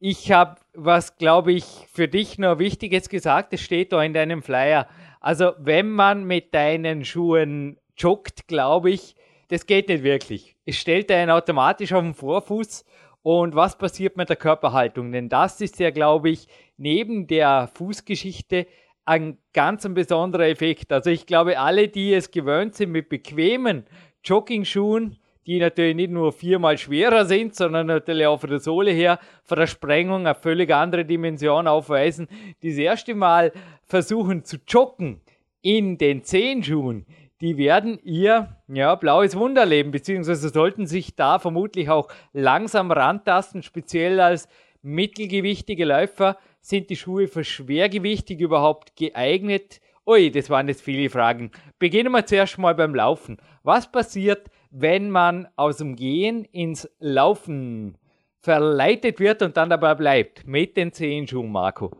[0.00, 3.52] ich habe was, glaube ich, für dich noch Wichtiges gesagt.
[3.52, 4.88] Es steht da in deinem Flyer.
[5.20, 9.16] Also, wenn man mit deinen Schuhen joggt, glaube ich,
[9.48, 10.56] das geht nicht wirklich.
[10.66, 12.84] Es stellt einen automatisch auf den Vorfuß.
[13.22, 15.10] Und was passiert mit der Körperhaltung?
[15.10, 16.46] Denn das ist ja, glaube ich,
[16.76, 18.66] neben der Fußgeschichte
[19.04, 20.92] ein ganz ein besonderer Effekt.
[20.92, 23.84] Also ich glaube, alle, die es gewöhnt sind mit bequemen
[24.22, 25.18] Jogging-Schuhen,
[25.48, 29.58] die natürlich nicht nur viermal schwerer sind, sondern natürlich auch von der Sohle her, von
[29.58, 32.28] der Sprengung eine völlig andere Dimension aufweisen,
[32.62, 33.52] das erste Mal
[33.82, 35.22] versuchen zu joggen
[35.62, 37.06] in den Zehenschuhen,
[37.40, 43.62] die werden ihr ja, blaues Wunder leben, beziehungsweise sollten sich da vermutlich auch langsam rantasten,
[43.62, 44.48] speziell als
[44.82, 49.80] mittelgewichtige Läufer sind die Schuhe für schwergewichtig überhaupt geeignet?
[50.06, 51.52] Ui, das waren jetzt viele Fragen.
[51.78, 53.38] Beginnen wir zuerst mal beim Laufen.
[53.62, 57.96] Was passiert, wenn man aus dem Gehen ins Laufen
[58.40, 60.46] verleitet wird und dann dabei bleibt?
[60.46, 61.90] Mit den Zehenschuhen, Marco.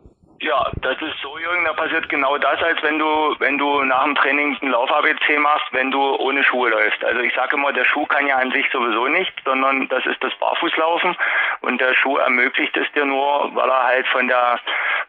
[0.40, 4.04] Ja, das ist so, Jürgen, da passiert genau das, als wenn du, wenn du nach
[4.04, 7.04] dem Training ein Lauf-ABC machst, wenn du ohne Schuhe läufst.
[7.04, 10.22] Also ich sage immer, der Schuh kann ja an sich sowieso nicht, sondern das ist
[10.22, 11.16] das Barfußlaufen
[11.62, 14.60] und der Schuh ermöglicht es dir nur, weil er halt von der,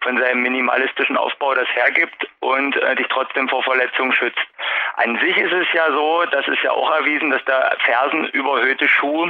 [0.01, 4.47] von seinem minimalistischen Aufbau das hergibt und äh, dich trotzdem vor Verletzungen schützt.
[4.95, 9.29] An sich ist es ja so, das ist ja auch erwiesen, dass der fersenüberhöhte Schuh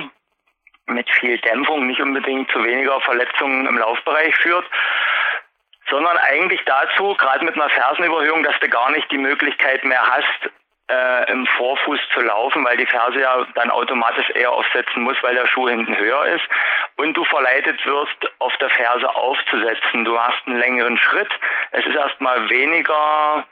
[0.85, 4.65] mit viel Dämpfung nicht unbedingt zu weniger Verletzungen im Laufbereich führt
[5.89, 10.51] sondern eigentlich dazu, gerade mit einer Fersenüberhöhung, dass du gar nicht die Möglichkeit mehr hast,
[10.89, 15.35] äh, im Vorfuß zu laufen, weil die Ferse ja dann automatisch eher aufsetzen muss, weil
[15.35, 16.43] der Schuh hinten höher ist
[16.97, 20.03] und du verleitet wirst, auf der Ferse aufzusetzen.
[20.03, 21.29] Du hast einen längeren Schritt.
[21.71, 23.45] Es ist erstmal weniger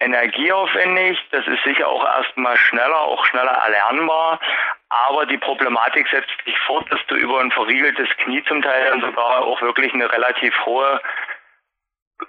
[0.00, 1.18] energieaufwendig.
[1.30, 4.40] Das ist sicher auch erstmal schneller, auch schneller erlernbar.
[4.88, 9.00] Aber die Problematik setzt sich fort, dass du über ein verriegeltes Knie zum Teil dann
[9.00, 11.00] sogar auch wirklich eine relativ hohe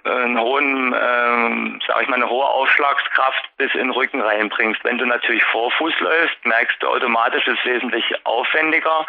[0.04, 4.84] einen hohen, ähm, sag ich mal, eine hohe Ausschlagskraft bis in den Rücken reinbringst.
[4.84, 9.06] Wenn du natürlich Vorfuß läufst, merkst du automatisch, ist wesentlich aufwendiger.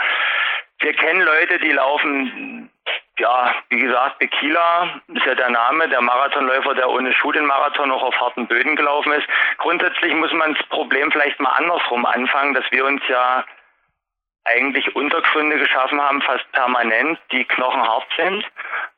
[0.80, 2.70] Wir kennen Leute, die laufen,
[3.18, 7.90] ja, wie gesagt, Bekila ist ja der Name, der Marathonläufer, der ohne Schuh den Marathon
[7.90, 9.28] noch auf harten Böden gelaufen ist.
[9.58, 13.44] Grundsätzlich muss man das Problem vielleicht mal andersrum anfangen, dass wir uns ja
[14.46, 18.46] eigentlich Untergründe geschaffen haben, fast permanent, die knochenhart sind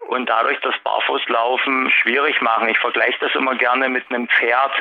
[0.07, 2.69] und dadurch das Barfußlaufen schwierig machen.
[2.69, 4.71] Ich vergleiche das immer gerne mit einem Pferd.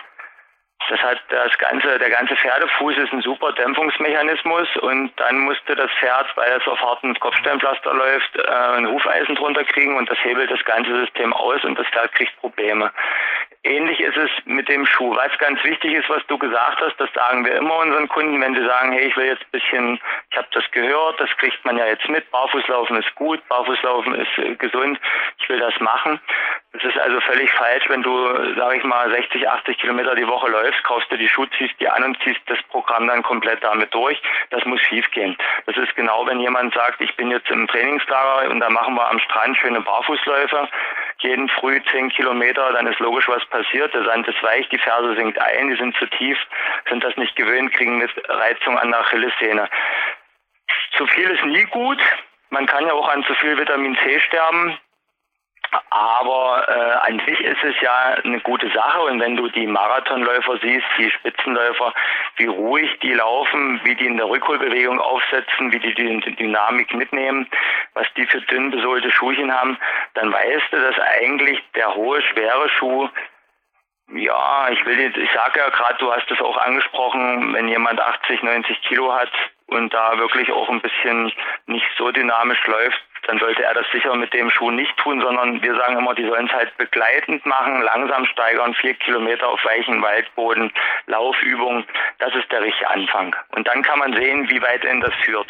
[0.89, 5.91] Das hat das ganze, der ganze Pferdefuß ist ein super Dämpfungsmechanismus und dann musste das
[5.93, 10.51] Pferd, weil es auf hartem Kopfsteinpflaster läuft, äh, ein Hufeisen drunter kriegen und das hebelt
[10.51, 12.91] das ganze System aus und das Pferd kriegt Probleme.
[13.63, 15.15] Ähnlich ist es mit dem Schuh.
[15.15, 18.55] Was ganz wichtig ist, was du gesagt hast, das sagen wir immer unseren Kunden, wenn
[18.55, 20.01] sie sagen, hey, ich will jetzt ein bisschen,
[20.31, 24.39] ich habe das gehört, das kriegt man ja jetzt mit, Barfußlaufen ist gut, Barfußlaufen ist
[24.39, 24.99] äh, gesund,
[25.39, 26.19] ich will das machen.
[26.73, 30.49] Es ist also völlig falsch, wenn du, sage ich mal, 60, 80 Kilometer die Woche
[30.49, 33.93] läufst, kaufst du die Schuhe, ziehst die an und ziehst das Programm dann komplett damit
[33.93, 34.23] durch.
[34.49, 35.37] Das muss schief gehen.
[35.67, 39.11] Das ist genau, wenn jemand sagt, ich bin jetzt im Trainingslager und da machen wir
[39.11, 40.69] am Strand schöne Barfußläufe,
[41.23, 43.93] jeden früh 10 Kilometer, dann ist logisch, was passiert.
[43.95, 46.39] Der Sand ist weich, die Ferse sinkt ein, die sind zu tief,
[46.89, 49.69] sind das nicht gewöhnt, kriegen eine Reizung an der Achillessehne.
[50.97, 52.01] Zu viel ist nie gut.
[52.51, 54.79] Man kann ja auch an zu viel Vitamin C sterben.
[55.91, 59.03] Aber äh, an sich ist es ja eine gute Sache.
[59.03, 61.95] Und wenn du die Marathonläufer siehst, die Spitzenläufer,
[62.37, 67.49] wie ruhig die laufen, wie die in der Rückholbewegung aufsetzen, wie die die Dynamik mitnehmen,
[67.95, 69.79] was die für dünn besohlte Schuhchen haben,
[70.15, 73.09] dann weißt du, dass eigentlich der hohe, schwere Schuh
[74.13, 78.01] ja, ich will jetzt, ich sage ja gerade, du hast es auch angesprochen, wenn jemand
[78.01, 79.31] 80, 90 Kilo hat
[79.67, 81.33] und da wirklich auch ein bisschen
[81.67, 85.63] nicht so dynamisch läuft, dann sollte er das sicher mit dem Schuh nicht tun, sondern
[85.63, 90.03] wir sagen immer, die sollen es halt begleitend machen, langsam steigern, vier Kilometer auf weichen
[90.03, 90.73] Waldboden,
[91.07, 91.85] Laufübung.
[92.19, 93.37] Das ist der richtige Anfang.
[93.55, 95.47] Und dann kann man sehen, wie weit denn das führt.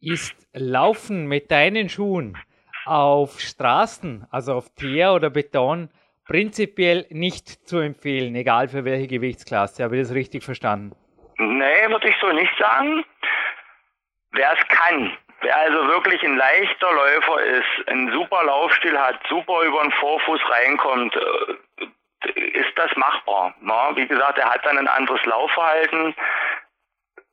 [0.00, 2.38] Ist Laufen mit deinen Schuhen
[2.84, 5.90] auf Straßen, also auf Teer oder Beton,
[6.24, 9.82] prinzipiell nicht zu empfehlen, egal für welche Gewichtsklasse.
[9.82, 10.94] Habe ich das richtig verstanden?
[11.38, 13.04] Nee, würde ich so nicht sagen.
[14.30, 19.62] Wer es kann, wer also wirklich ein leichter Läufer ist, einen super Laufstil hat, super
[19.62, 21.86] über den Vorfuß reinkommt, äh,
[22.34, 23.54] ist das machbar.
[23.94, 26.14] Wie gesagt, er hat dann ein anderes Laufverhalten.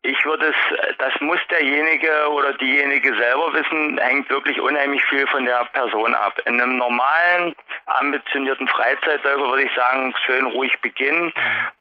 [0.04, 5.46] Ich würde es, das muss derjenige oder diejenige selber wissen, hängt wirklich unheimlich viel von
[5.46, 6.38] der Person ab.
[6.46, 7.56] In einem normalen,
[7.86, 11.34] ambitionierten Freizeitläufer würde ich sagen, schön ruhig beginnen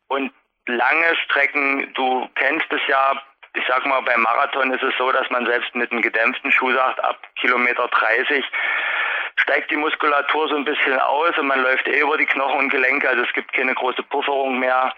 [0.07, 0.33] und
[0.67, 3.21] lange Strecken, du kennst es ja,
[3.55, 6.73] ich sag mal, beim Marathon ist es so, dass man selbst mit einem gedämpften Schuh
[6.73, 8.45] sagt, ab Kilometer 30
[9.37, 12.69] steigt die Muskulatur so ein bisschen aus und man läuft eh über die Knochen und
[12.71, 14.93] Gelenke, also es gibt keine große Pufferung mehr.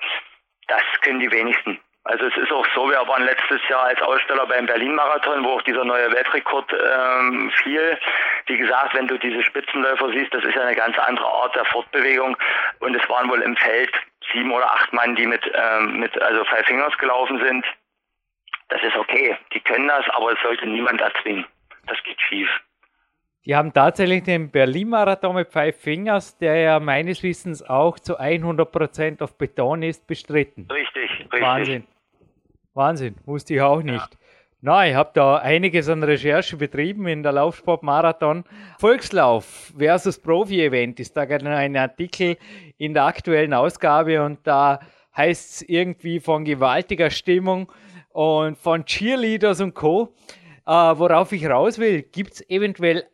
[0.69, 1.81] Das können die wenigsten.
[2.05, 5.63] Also es ist auch so, wir waren letztes Jahr als Aussteller beim Berlin-Marathon, wo auch
[5.63, 7.99] dieser neue Weltrekord ähm, fiel.
[8.47, 11.65] Wie gesagt, wenn du diese Spitzenläufer siehst, das ist ja eine ganz andere Art der
[11.65, 12.37] Fortbewegung.
[12.81, 13.91] Und es waren wohl im Feld
[14.33, 17.65] sieben oder acht Mann, die mit, ähm, mit also Five Fingers gelaufen sind.
[18.69, 21.45] Das ist okay, die können das, aber es sollte niemand erzwingen.
[21.87, 22.49] Das geht schief.
[23.45, 29.23] Die haben tatsächlich den Berlin-Marathon mit Five Fingers, der ja meines Wissens auch zu 100%
[29.23, 30.67] auf Beton ist, bestritten.
[30.71, 31.43] Richtig, richtig.
[31.43, 31.85] Wahnsinn.
[32.73, 34.13] Wahnsinn, wusste ich auch nicht.
[34.13, 34.19] Ja.
[34.63, 38.45] Na, ich habe da einiges an Recherche betrieben in der Laufsportmarathon.
[38.79, 42.39] Volkslauf versus Profi-Event ist da gerade ein Artikel
[42.79, 44.81] in der aktuellen Ausgabe und da
[45.15, 47.71] heißt es irgendwie von gewaltiger Stimmung
[48.15, 50.15] und von Cheerleaders und Co.
[50.67, 53.05] Äh, worauf ich raus will, gibt es eventuell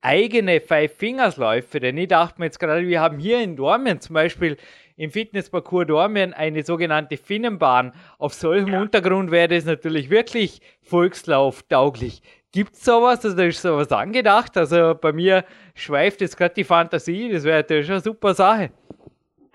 [0.00, 1.78] eigene Five-Fingers-Läufe?
[1.78, 4.56] Denn ich dachte mir jetzt gerade, wir haben hier in Dormien zum Beispiel
[4.96, 7.92] im Fitnessparcours Dormien eine sogenannte Finnenbahn.
[8.18, 8.80] Auf solchem ja.
[8.80, 12.22] Untergrund wäre das natürlich wirklich Volkslauf-tauglich.
[12.50, 13.22] Gibt es sowas?
[13.26, 14.56] Also da ist sowas angedacht.
[14.56, 17.30] Also bei mir schweift jetzt gerade die Fantasie.
[17.30, 18.70] Das wäre natürlich eine super Sache.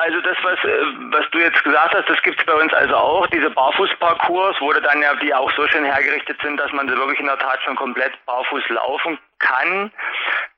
[0.01, 2.95] Also das, was, äh, was du jetzt gesagt hast, das gibt es bei uns also
[2.95, 7.19] auch, diese Barfußparcours, wo dann ja die auch so schön hergerichtet sind, dass man wirklich
[7.19, 9.91] in der Tat schon komplett barfuß laufen kann.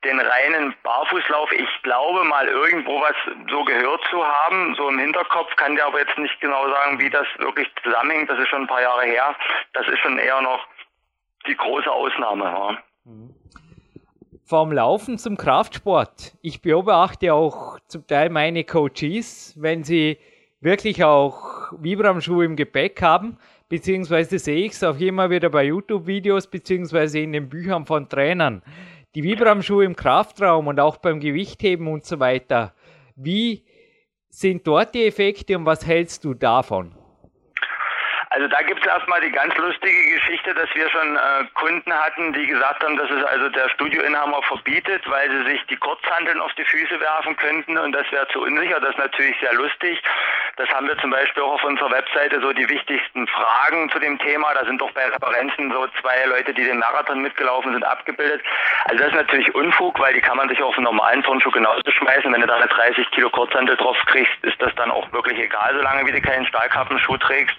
[0.05, 3.15] Den reinen Barfußlauf, ich glaube mal irgendwo was
[3.49, 7.09] so gehört zu haben, so im Hinterkopf, kann dir aber jetzt nicht genau sagen, wie
[7.09, 9.35] das wirklich zusammenhängt, das ist schon ein paar Jahre her.
[9.73, 10.65] Das ist schon eher noch
[11.47, 12.45] die große Ausnahme.
[12.45, 12.77] Ja.
[13.03, 13.35] Mhm
[14.53, 16.35] vom Laufen zum Kraftsport.
[16.43, 20.19] Ich beobachte auch zum Teil meine Coaches, wenn sie
[20.61, 26.45] wirklich auch Vibram-Schuhe im Gepäck haben, beziehungsweise sehe ich es auch immer wieder bei YouTube-Videos,
[26.45, 28.61] beziehungsweise in den Büchern von Trainern.
[29.15, 32.75] Die Vibram-Schuhe im Kraftraum und auch beim Gewichtheben und so weiter.
[33.15, 33.63] Wie
[34.29, 36.93] sind dort die Effekte und was hältst du davon?
[38.33, 42.33] Also da gibt es erstmal die ganz lustige Geschichte, dass wir schon äh, Kunden hatten,
[42.33, 46.51] die gesagt haben, dass es also der Studioinhaber verbietet, weil sie sich die Kurzhandeln auf
[46.55, 48.79] die Füße werfen könnten und das wäre zu unsicher.
[48.79, 50.01] Das ist natürlich sehr lustig.
[50.55, 54.17] Das haben wir zum Beispiel auch auf unserer Webseite so die wichtigsten Fragen zu dem
[54.17, 54.51] Thema.
[54.55, 58.41] Da sind doch bei Referenzen so zwei Leute, die den Marathon mitgelaufen sind, abgebildet.
[58.85, 61.81] Also das ist natürlich Unfug, weil die kann man sich auf einen normalen Turnschuh genauso
[61.85, 62.33] schmeißen.
[62.33, 65.75] Wenn du da eine 30 Kilo Kurzhandel drauf kriegst, ist das dann auch wirklich egal,
[65.75, 67.55] solange wie du keinen Stahlkappenschuh trägst.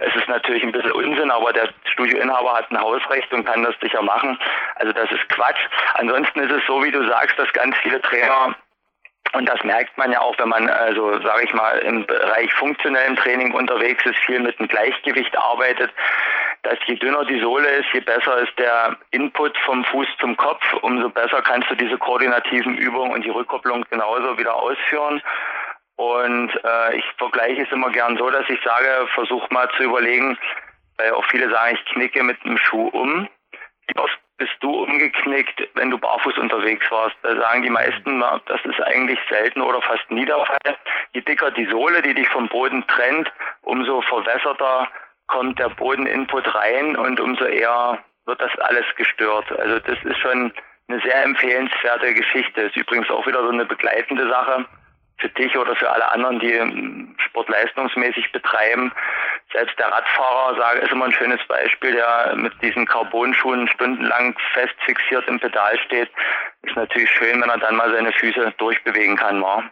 [0.00, 3.74] Es ist natürlich ein bisschen Unsinn, aber der Studioinhaber hat ein Hausrecht und kann das
[3.80, 4.38] sicher machen.
[4.76, 5.60] Also das ist Quatsch.
[5.94, 8.54] Ansonsten ist es so, wie du sagst, dass ganz viele Trainer
[9.32, 13.14] und das merkt man ja auch, wenn man, also sage ich mal, im Bereich funktionellen
[13.14, 15.92] Training unterwegs ist, viel mit dem Gleichgewicht arbeitet,
[16.62, 20.64] dass je dünner die Sohle ist, je besser ist der Input vom Fuß zum Kopf,
[20.82, 25.22] umso besser kannst du diese koordinativen Übungen und die Rückkopplung genauso wieder ausführen.
[26.00, 30.38] Und äh, ich vergleiche es immer gern so, dass ich sage, versuch mal zu überlegen,
[30.96, 33.28] weil auch viele sagen, ich knicke mit einem Schuh um.
[33.86, 37.16] Wie oft bist du umgeknickt, wenn du barfuß unterwegs warst?
[37.20, 40.78] Da sagen die meisten, das ist eigentlich selten oder fast nie der Fall.
[41.12, 44.88] Je dicker die Sohle, die dich vom Boden trennt, umso verwässerter
[45.26, 49.52] kommt der Bodeninput rein und umso eher wird das alles gestört.
[49.52, 50.50] Also das ist schon
[50.88, 52.62] eine sehr empfehlenswerte Geschichte.
[52.62, 54.64] Ist übrigens auch wieder so eine begleitende Sache
[55.20, 58.92] für dich oder für alle anderen, die sportleistungsmäßig betreiben.
[59.52, 64.74] Selbst der Radfahrer, sage, ist immer ein schönes Beispiel, der mit diesen Carbonschuhen stundenlang fest
[64.86, 66.10] fixiert im Pedal steht.
[66.62, 69.64] Ist natürlich schön, wenn er dann mal seine Füße durchbewegen kann, wa?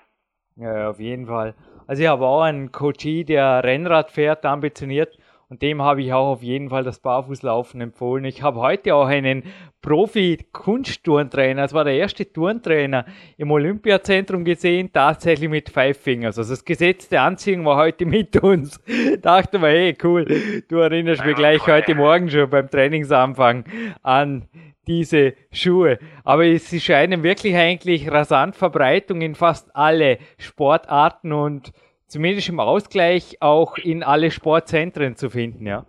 [0.57, 1.55] Ja, auf jeden Fall.
[1.87, 5.16] Also ich habe auch einen Coachie, der Rennrad fährt, ambitioniert
[5.51, 8.25] und dem habe ich auch auf jeden Fall das Barfußlaufen empfohlen.
[8.25, 9.45] Ich habe heute auch einen
[9.81, 13.07] Profi-Kunstturntrainer, das war der erste Turntrainer
[13.39, 16.37] im Olympiazentrum gesehen, tatsächlich mit Five Fingers.
[16.37, 18.79] Also das gesetzte Anziehung war heute mit uns.
[19.23, 20.27] Dachte mir, hey, cool,
[20.69, 23.65] du erinnerst mich gleich heute Morgen schon beim Trainingsanfang
[24.03, 24.49] an
[24.87, 25.99] diese Schuhe.
[26.25, 31.73] Aber sie scheinen wirklich eigentlich rasant Verbreitung in fast alle Sportarten und
[32.09, 35.86] zumindest im Ausgleich auch in alle Sportzentren zu finden, ja?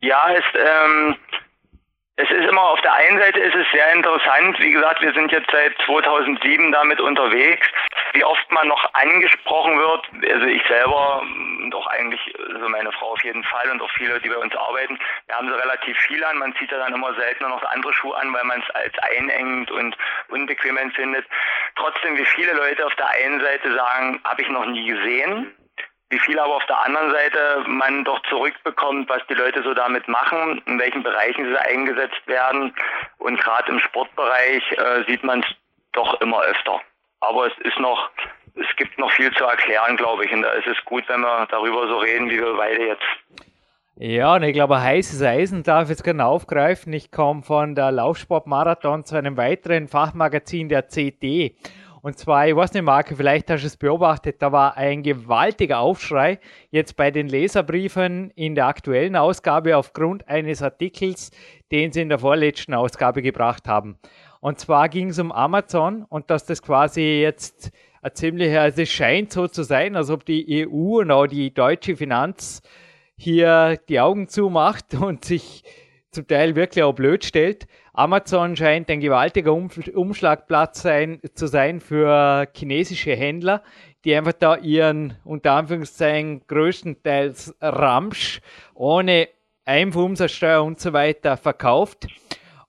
[0.00, 1.16] Ja, es, ähm,
[2.22, 4.58] es ist immer auf der einen Seite ist es sehr interessant.
[4.58, 7.66] Wie gesagt, wir sind jetzt seit 2007 damit unterwegs.
[8.12, 11.22] Wie oft man noch angesprochen wird, also ich selber,
[11.70, 14.98] doch eigentlich, also meine Frau auf jeden Fall und auch viele, die bei uns arbeiten,
[15.26, 16.38] wir haben so relativ viel an.
[16.38, 19.70] Man zieht ja dann immer seltener noch andere Schuhe an, weil man es als einengend
[19.70, 19.96] und
[20.28, 21.24] unbequem empfindet.
[21.76, 25.54] Trotzdem, wie viele Leute auf der einen Seite sagen, habe ich noch nie gesehen
[26.10, 30.08] wie viel aber auf der anderen Seite man doch zurückbekommt, was die Leute so damit
[30.08, 32.74] machen, in welchen Bereichen sie eingesetzt werden.
[33.18, 35.46] Und gerade im Sportbereich äh, sieht man es
[35.92, 36.80] doch immer öfter.
[37.20, 38.10] Aber es ist noch,
[38.56, 40.32] es gibt noch viel zu erklären, glaube ich.
[40.32, 43.06] Und da ist es gut, wenn wir darüber so reden, wie wir beide jetzt.
[44.02, 46.92] Ja, und ich glaube, heißes Eisen darf ich jetzt gerne aufgreifen.
[46.92, 51.54] Ich komme von der Laufsportmarathon zu einem weiteren Fachmagazin der CD.
[52.02, 55.80] Und zwar, ich weiß nicht, Marke, vielleicht hast du es beobachtet, da war ein gewaltiger
[55.80, 56.38] Aufschrei
[56.70, 61.30] jetzt bei den Leserbriefen in der aktuellen Ausgabe aufgrund eines Artikels,
[61.70, 63.98] den sie in der vorletzten Ausgabe gebracht haben.
[64.40, 67.70] Und zwar ging es um Amazon und dass das quasi jetzt
[68.00, 71.52] ein ziemlicher, also es scheint so zu sein, als ob die EU und auch die
[71.52, 72.62] deutsche Finanz
[73.16, 75.62] hier die Augen zumacht und sich
[76.10, 77.66] zum Teil wirklich auch blöd stellt.
[77.92, 83.62] Amazon scheint ein gewaltiger Umschlagplatz sein, zu sein für chinesische Händler,
[84.04, 88.40] die einfach da ihren, unter Anführungszeichen, größtenteils Ramsch
[88.74, 89.28] ohne
[89.64, 92.06] Einfuhrumsatzsteuer und so weiter verkauft.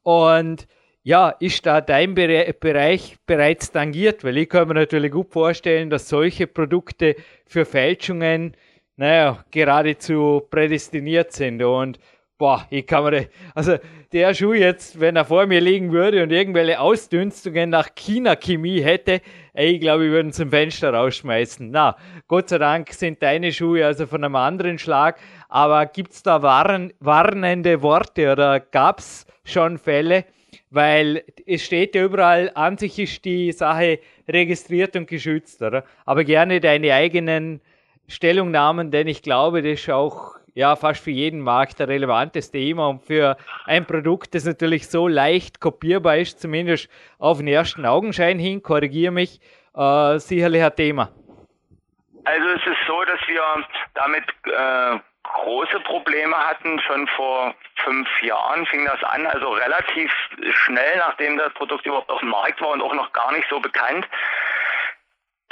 [0.04, 0.68] Und
[1.04, 4.24] ja, ist da dein Bereich bereits tangiert?
[4.24, 7.16] Weil ich kann mir natürlich gut vorstellen, dass solche Produkte
[7.48, 8.56] für Fälschungen,
[8.98, 11.64] naja, geradezu prädestiniert sind.
[11.64, 11.98] Und
[12.42, 13.78] boah, ich kann mir, also
[14.12, 19.22] der Schuh jetzt, wenn er vor mir liegen würde und irgendwelche Ausdünstungen nach China-Chemie hätte,
[19.54, 21.70] ey, ich glaube, ich würde zum Fenster rausschmeißen.
[21.70, 21.96] Na,
[22.28, 25.20] Gott sei Dank sind deine Schuhe also von einem anderen Schlag,
[25.50, 30.26] aber gibt es da warn, warnende Worte oder gab es schon Fälle?
[30.72, 35.84] Weil es steht ja überall, an sich ist die Sache registriert und geschützt, oder?
[36.06, 37.62] Aber gerne deine eigenen
[38.08, 42.88] Stellungnahmen, denn ich glaube, das ist auch ja fast für jeden Markt ein relevantes Thema
[42.88, 48.40] und für ein Produkt, das natürlich so leicht kopierbar ist, zumindest auf den ersten Augenschein
[48.40, 49.40] hin, korrigiere mich,
[49.76, 51.10] äh, sicherlich ein Thema.
[52.24, 53.42] Also es ist so, dass wir
[53.96, 56.80] damit äh, große Probleme hatten.
[56.82, 60.12] Schon vor fünf Jahren fing das an, also relativ
[60.54, 63.60] schnell, nachdem das Produkt überhaupt auf dem Markt war und auch noch gar nicht so
[63.60, 64.08] bekannt.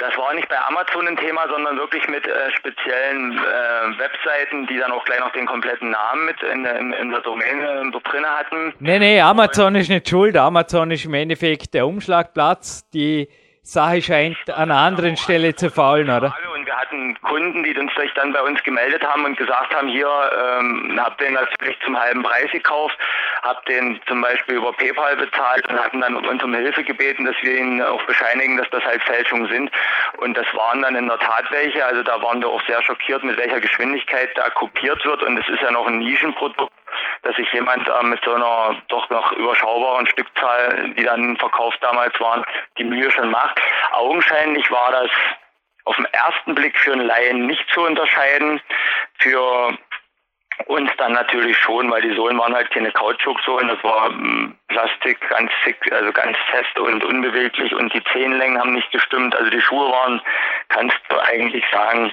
[0.00, 4.78] Das war nicht bei Amazon ein Thema, sondern wirklich mit äh, speziellen äh, Webseiten, die
[4.78, 8.72] dann auch gleich noch den kompletten Namen mit in, in, in der Domäne drin hatten.
[8.78, 10.38] Nee, nee, Amazon ist nicht schuld.
[10.38, 12.88] Amazon ist im Endeffekt der Umschlagplatz.
[12.94, 13.28] Die
[13.70, 16.34] Sache scheint an einer anderen Stelle zu faulen, oder?
[16.54, 19.88] Und wir hatten Kunden, die uns sich dann bei uns gemeldet haben und gesagt haben,
[19.88, 22.98] hier, ähm, habt den natürlich zum halben Preis gekauft,
[23.42, 27.36] habt den zum Beispiel über PayPal bezahlt und hatten dann uns um Hilfe gebeten, dass
[27.42, 29.70] wir ihnen auch bescheinigen, dass das halt Fälschungen sind.
[30.18, 31.84] Und das waren dann in der Tat welche.
[31.84, 35.22] Also da waren wir auch sehr schockiert, mit welcher Geschwindigkeit da kopiert wird.
[35.22, 36.72] Und es ist ja noch ein Nischenprodukt
[37.22, 42.18] dass sich jemand äh, mit so einer doch noch überschaubaren Stückzahl, die dann verkauft damals
[42.20, 42.44] waren,
[42.78, 43.60] die Mühe schon macht.
[43.92, 45.10] Augenscheinlich war das
[45.84, 48.60] auf den ersten Blick für einen Laien nicht zu unterscheiden.
[49.18, 49.76] Für
[50.66, 55.18] uns dann natürlich schon, weil die Sohlen waren halt keine Kautschuksohlen, das war ähm, Plastik,
[55.28, 59.34] ganz dick, also ganz fest und unbeweglich und die Zehenlängen haben nicht gestimmt.
[59.34, 60.20] Also die Schuhe waren,
[60.68, 62.12] kannst du eigentlich sagen,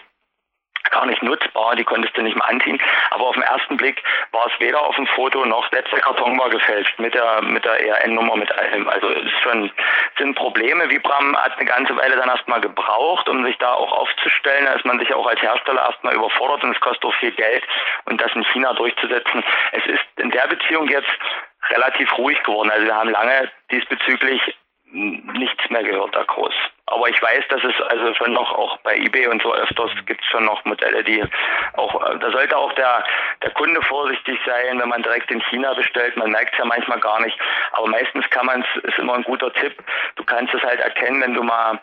[0.92, 2.80] gar nicht nutzbar, die konntest du nicht mehr anziehen.
[3.12, 6.38] Aber auf den ersten Blick war es weder auf dem Foto noch selbst der Karton
[6.40, 8.88] war gefälscht mit der mit der ERN-Nummer mit allem.
[8.88, 9.72] Also es ist schon
[10.18, 10.90] sind Probleme.
[10.90, 14.66] Vibram hat eine ganze Weile dann erstmal gebraucht, um sich da auch aufzustellen.
[14.66, 17.64] Da ist man sich auch als Hersteller erstmal überfordert und es kostet auch viel Geld
[18.06, 19.44] und das in China durchzusetzen.
[19.72, 21.08] Es ist in der Beziehung jetzt
[21.70, 22.72] relativ ruhig geworden.
[22.72, 24.42] Also wir haben lange diesbezüglich
[24.92, 26.54] nichts mehr gehört da groß.
[26.86, 30.22] Aber ich weiß, dass es also schon noch auch bei eBay und so öfters gibt
[30.22, 31.22] es schon noch Modelle, die
[31.74, 33.04] auch, da sollte auch der,
[33.44, 36.16] der Kunde vorsichtig sein, wenn man direkt in China bestellt.
[36.16, 37.38] Man merkt es ja manchmal gar nicht.
[37.74, 39.76] Aber meistens kann man es, ist immer ein guter Tipp.
[40.16, 41.80] Du kannst es halt erkennen, wenn du mal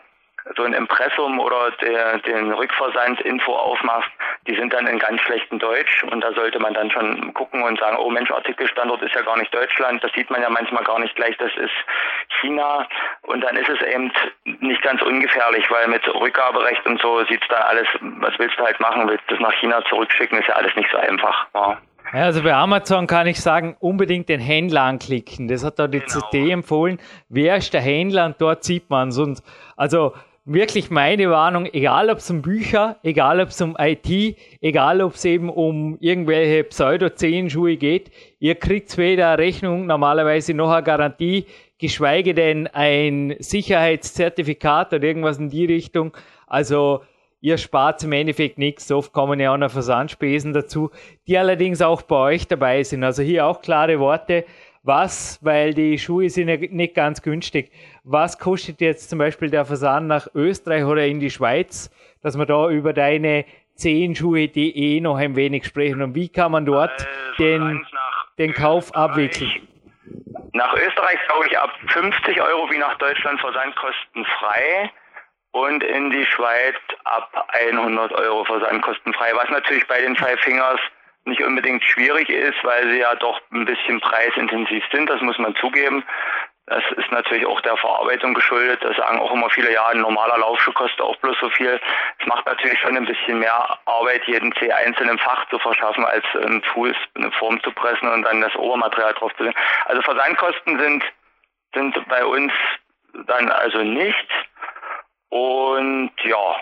[0.55, 4.11] so ein Impressum oder der, den Rückversand-Info aufmachst,
[4.47, 7.79] die sind dann in ganz schlechtem Deutsch und da sollte man dann schon gucken und
[7.79, 10.99] sagen, oh Mensch, Artikelstandort ist ja gar nicht Deutschland, das sieht man ja manchmal gar
[10.99, 11.73] nicht gleich, das ist
[12.41, 12.87] China
[13.23, 14.11] und dann ist es eben
[14.59, 18.79] nicht ganz ungefährlich, weil mit Rückgaberecht und so sieht's dann alles, was willst du halt
[18.79, 21.47] machen, willst du das nach China zurückschicken, ist ja alles nicht so einfach.
[21.55, 21.77] Ja.
[22.11, 25.47] Also bei Amazon kann ich sagen, unbedingt den Händler anklicken.
[25.47, 26.19] Das hat da die genau.
[26.29, 26.99] CD empfohlen.
[27.29, 28.27] Wer ist der Händler?
[28.27, 29.17] Und dort sieht man es.
[29.17, 29.41] Und
[29.75, 30.13] also
[30.45, 35.15] wirklich meine Warnung, egal ob es um Bücher, egal ob es um IT, egal ob
[35.15, 41.45] es eben um irgendwelche Pseudo-Zehenschuhe geht, ihr kriegt weder Rechnung, normalerweise noch eine Garantie,
[41.79, 46.15] geschweige denn ein Sicherheitszertifikat oder irgendwas in die Richtung.
[46.47, 47.01] Also
[47.41, 48.91] ihr spart im Endeffekt nichts.
[48.91, 50.91] Oft kommen ja auch noch Versandspesen dazu,
[51.27, 53.03] die allerdings auch bei euch dabei sind.
[53.03, 54.45] Also hier auch klare Worte
[54.85, 57.71] was, weil die Schuhe sind ja nicht ganz günstig,
[58.03, 61.89] was kostet jetzt zum Beispiel der Versand nach Österreich oder in die Schweiz,
[62.21, 63.45] dass wir da über deine
[63.75, 66.01] Zehenschuhe.de noch ein wenig sprechen?
[66.01, 67.85] Und wie kann man dort also den,
[68.37, 69.67] den Kauf abwickeln?
[70.53, 74.91] Nach Österreich glaube ich ab 50 Euro wie nach Deutschland versandkostenfrei
[75.51, 76.75] und in die Schweiz
[77.05, 80.79] ab 100 Euro versandkostenfrei, was natürlich bei den Five Fingers
[81.25, 85.55] nicht unbedingt schwierig ist, weil sie ja doch ein bisschen preisintensiv sind, das muss man
[85.55, 86.03] zugeben.
[86.67, 88.83] Das ist natürlich auch der Verarbeitung geschuldet.
[88.83, 91.79] Da sagen auch immer viele, ja, ein normaler Laufschuh kostet auch bloß so viel.
[92.19, 96.03] Es macht natürlich schon ein bisschen mehr Arbeit, jeden C einzeln im Fach zu verschaffen,
[96.05, 99.55] als einen Fuß eine Form zu pressen und dann das Obermaterial drauf zu legen.
[99.85, 101.03] Also Versandkosten sind,
[101.75, 102.51] sind bei uns
[103.27, 104.27] dann also nicht.
[105.29, 106.55] Und ja,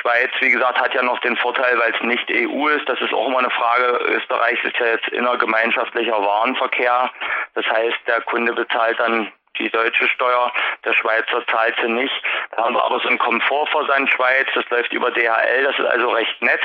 [0.00, 2.88] Schweiz, wie gesagt, hat ja noch den Vorteil, weil es nicht EU ist.
[2.88, 3.98] Das ist auch immer eine Frage.
[4.06, 7.10] Österreich ist ja jetzt innergemeinschaftlicher Warenverkehr.
[7.54, 10.52] Das heißt, der Kunde bezahlt dann die deutsche Steuer,
[10.84, 12.14] der Schweizer zahlt sie nicht.
[12.52, 16.10] Da haben wir aber so einen Komfortversand Schweiz, das läuft über DHL, das ist also
[16.10, 16.60] recht nett.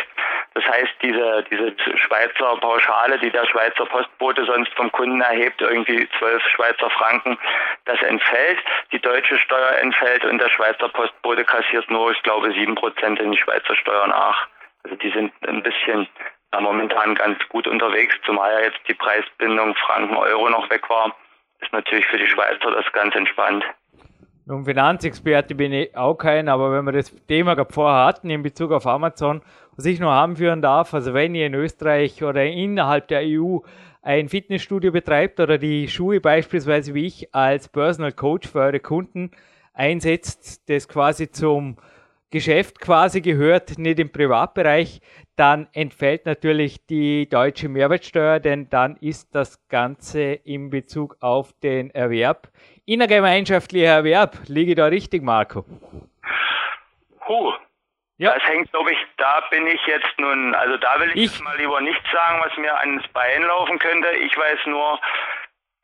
[0.53, 6.07] Das heißt, diese, diese Schweizer Pauschale, die der Schweizer Postbote sonst vom Kunden erhebt, irgendwie
[6.19, 7.37] zwölf Schweizer Franken,
[7.85, 8.59] das entfällt.
[8.91, 13.31] Die deutsche Steuer entfällt und der Schweizer Postbote kassiert nur, ich glaube, sieben Prozent in
[13.31, 14.47] die Schweizer Steuer nach.
[14.83, 16.07] Also die sind ein bisschen
[16.59, 21.15] momentan ganz gut unterwegs, zumal ja jetzt die Preisbindung Franken-Euro noch weg war
[21.63, 23.63] ist natürlich für die Schweizer das ganz entspannt.
[24.45, 28.43] Nun, Finanzexperte bin ich auch kein, aber wenn wir das Thema gerade vorher hatten in
[28.43, 29.41] Bezug auf Amazon,
[29.77, 33.59] was ich nur anführen darf, also wenn ihr in Österreich oder innerhalb der EU
[34.01, 39.31] ein Fitnessstudio betreibt oder die Schuhe beispielsweise wie ich als Personal Coach für eure Kunden
[39.73, 41.77] einsetzt, das quasi zum
[42.33, 45.01] Geschäft quasi gehört, nicht im Privatbereich,
[45.35, 51.91] dann entfällt natürlich die deutsche Mehrwertsteuer, denn dann ist das Ganze in Bezug auf den
[51.91, 52.47] Erwerb.
[52.85, 55.63] Innergemeinschaftlicher Erwerb, liege da richtig, Marco?
[57.27, 57.53] Huh.
[58.17, 58.33] Ja.
[58.33, 61.55] Das hängt, glaube ich, da bin ich jetzt nun, also da will ich, ich mal
[61.57, 64.07] lieber nichts sagen, was mir ans Bein laufen könnte.
[64.25, 64.99] Ich weiß nur,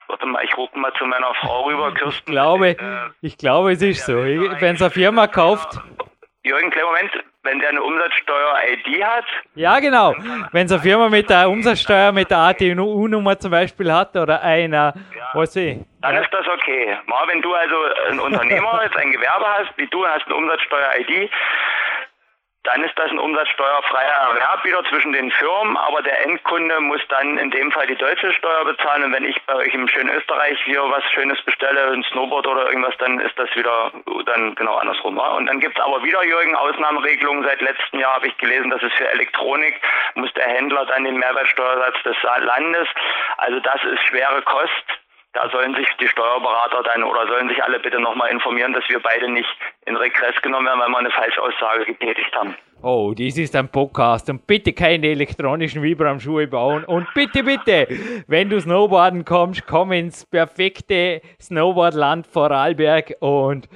[0.07, 2.31] warte mal, ich rufe mal zu meiner Frau rüber, Kirsten.
[2.31, 4.15] Ich glaube, äh, ich glaube, es ist so.
[4.15, 5.79] Wenn es eine Firma kauft,
[6.43, 7.11] Jürgen, kleinen Moment,
[7.43, 9.25] wenn der eine Umsatzsteuer-ID hat?
[9.55, 10.15] Ja, genau.
[10.53, 14.93] Wenn es eine Firma mit der Umsatzsteuer, mit der ATU-Nummer zum Beispiel hat oder einer,
[15.17, 15.29] ja.
[15.33, 15.79] was ich.
[16.01, 16.21] Dann ja.
[16.21, 16.97] ist das okay.
[17.07, 17.75] Mal, wenn du also
[18.09, 21.29] ein Unternehmer jetzt ein Gewerbe hast, wie du hast eine Umsatzsteuer-ID,
[22.63, 27.37] dann ist das ein umsatzsteuerfreier Erwerb wieder zwischen den Firmen, aber der Endkunde muss dann
[27.37, 30.59] in dem Fall die deutsche Steuer bezahlen und wenn ich bei euch im schönen Österreich
[30.65, 33.91] hier was Schönes bestelle, ein Snowboard oder irgendwas, dann ist das wieder
[34.25, 35.17] dann genau andersrum.
[35.17, 35.29] Ja?
[35.33, 37.43] Und dann gibt es aber wieder, Jürgen, Ausnahmeregelungen.
[37.43, 39.79] Seit letztem Jahr habe ich gelesen, dass es für Elektronik
[40.15, 42.87] muss der Händler dann den Mehrwertsteuersatz des Landes,
[43.37, 44.99] also das ist schwere Kost
[45.33, 48.99] da sollen sich die Steuerberater dann oder sollen sich alle bitte nochmal informieren, dass wir
[48.99, 49.49] beide nicht
[49.85, 52.55] in Regress genommen werden, weil wir eine Falschaussage getätigt haben.
[52.81, 57.87] Oh, dies ist ein Podcast und bitte keine elektronischen Vibram-Schuhe bauen und bitte, bitte,
[58.27, 63.69] wenn du Snowboarden kommst, komm ins perfekte Snowboardland Vorarlberg und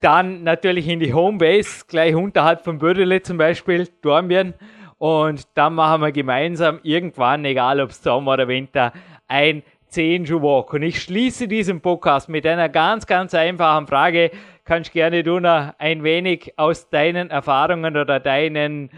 [0.00, 4.54] dann natürlich in die Homebase, gleich unterhalb von Bödele zum Beispiel, Dornbirn
[4.98, 8.92] und dann machen wir gemeinsam irgendwann, egal ob Sommer oder Winter,
[9.28, 10.72] ein 10 Walk.
[10.72, 14.30] Und ich schließe diesen Podcast mit einer ganz, ganz einfachen Frage.
[14.64, 18.90] Kannst gerne du noch ein wenig aus deinen Erfahrungen oder deinen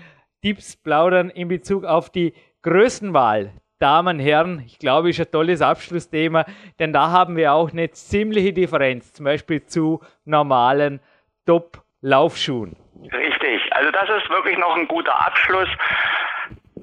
[0.43, 3.53] Tipps plaudern in Bezug auf die Größenwahl.
[3.79, 6.45] Damen, Herren, ich glaube, ist ein tolles Abschlussthema,
[6.79, 11.01] denn da haben wir auch eine ziemliche Differenz, zum Beispiel zu normalen
[11.47, 12.77] Top-Laufschuhen.
[13.03, 15.69] Richtig, also das ist wirklich noch ein guter Abschluss.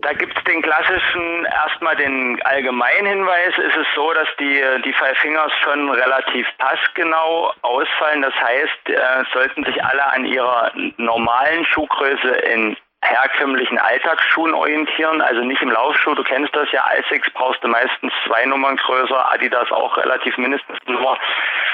[0.08, 4.94] Da gibt es den klassischen, erstmal den allgemeinen Hinweis, ist es so, dass die, die
[4.94, 8.22] Five Fingers schon relativ passgenau ausfallen.
[8.22, 12.78] Das heißt, äh, sollten sich alle an ihrer normalen Schuhgröße in
[13.10, 16.16] herkömmlichen Alltagsschuhen orientieren, also nicht im Laufschuh.
[16.16, 20.78] Du kennst das ja, Asics brauchst du meistens zwei Nummern größer, Adidas auch relativ mindestens
[20.86, 21.18] Nummer.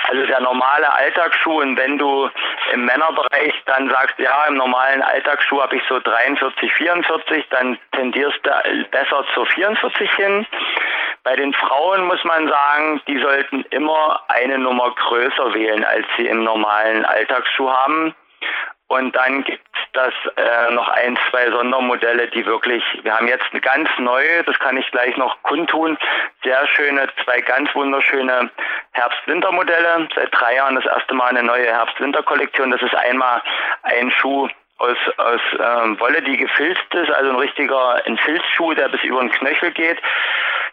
[0.09, 2.29] Also der normale Alltagsschuh und wenn du
[2.73, 8.39] im Männerbereich dann sagst, ja, im normalen Alltagsschuh habe ich so 43, 44, dann tendierst
[8.43, 10.45] du besser zu 44 hin.
[11.23, 16.27] Bei den Frauen muss man sagen, die sollten immer eine Nummer größer wählen, als sie
[16.27, 18.13] im normalen Alltagsschuh haben.
[18.93, 19.63] Und dann gibt
[19.93, 24.57] das äh, noch ein, zwei Sondermodelle, die wirklich, wir haben jetzt eine ganz neue, das
[24.59, 25.97] kann ich gleich noch kundtun,
[26.43, 28.51] sehr schöne, zwei ganz wunderschöne
[28.91, 30.09] Herbst-Winter-Modelle.
[30.13, 32.69] Seit drei Jahren das erste Mal eine neue Herbst-Winter-Kollektion.
[32.69, 33.41] Das ist einmal
[33.81, 34.47] ein Schuh
[34.77, 39.21] aus, aus ähm, Wolle, die gefilzt ist, also ein richtiger ein Filzschuh, der bis über
[39.21, 39.97] den Knöchel geht.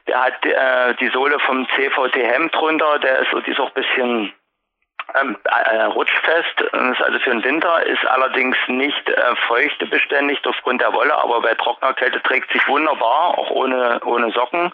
[0.08, 3.82] Der hat äh, die Sohle vom CVT Hemd drunter, der ist, die ist auch ein
[3.82, 4.32] bisschen
[5.20, 10.92] ähm, äh, rutschfest, ist also für den Winter, ist allerdings nicht äh, feuchtebeständig aufgrund der
[10.92, 14.72] Wolle, aber bei trockener Kälte trägt sich wunderbar, auch ohne, ohne Socken.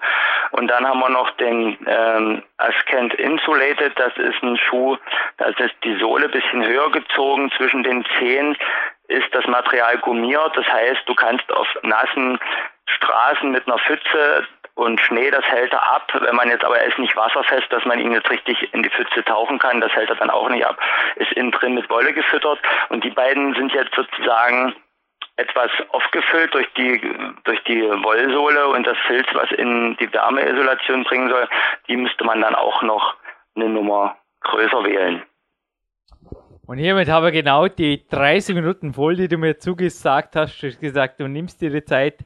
[0.53, 4.97] Und dann haben wir noch den ähm, Ascent Insulated, das ist ein Schuh,
[5.39, 7.51] da ist die Sohle bisschen höher gezogen.
[7.57, 8.57] Zwischen den Zehen,
[9.09, 12.39] ist das Material gummiert, das heißt, du kannst auf nassen
[12.89, 14.47] Straßen mit einer Pfütze
[14.77, 16.13] und Schnee, das hält er ab.
[16.21, 18.91] Wenn man jetzt aber er ist nicht wasserfest, dass man ihn jetzt richtig in die
[18.91, 20.79] Pfütze tauchen kann, das hält er dann auch nicht ab.
[21.17, 22.59] Ist innen drin mit Wolle gefüttert
[22.91, 24.75] und die beiden sind jetzt sozusagen
[25.37, 27.01] etwas aufgefüllt durch die
[27.45, 31.49] durch die Wollsohle und das Filz, was in die Wärmeisolation bringen soll,
[31.89, 33.17] die müsste man dann auch noch
[33.55, 35.23] eine Nummer größer wählen.
[36.67, 40.61] Und hiermit habe ich genau die 30 Minuten voll, die du mir zugesagt hast.
[40.61, 42.25] Du hast gesagt, du nimmst dir die Zeit,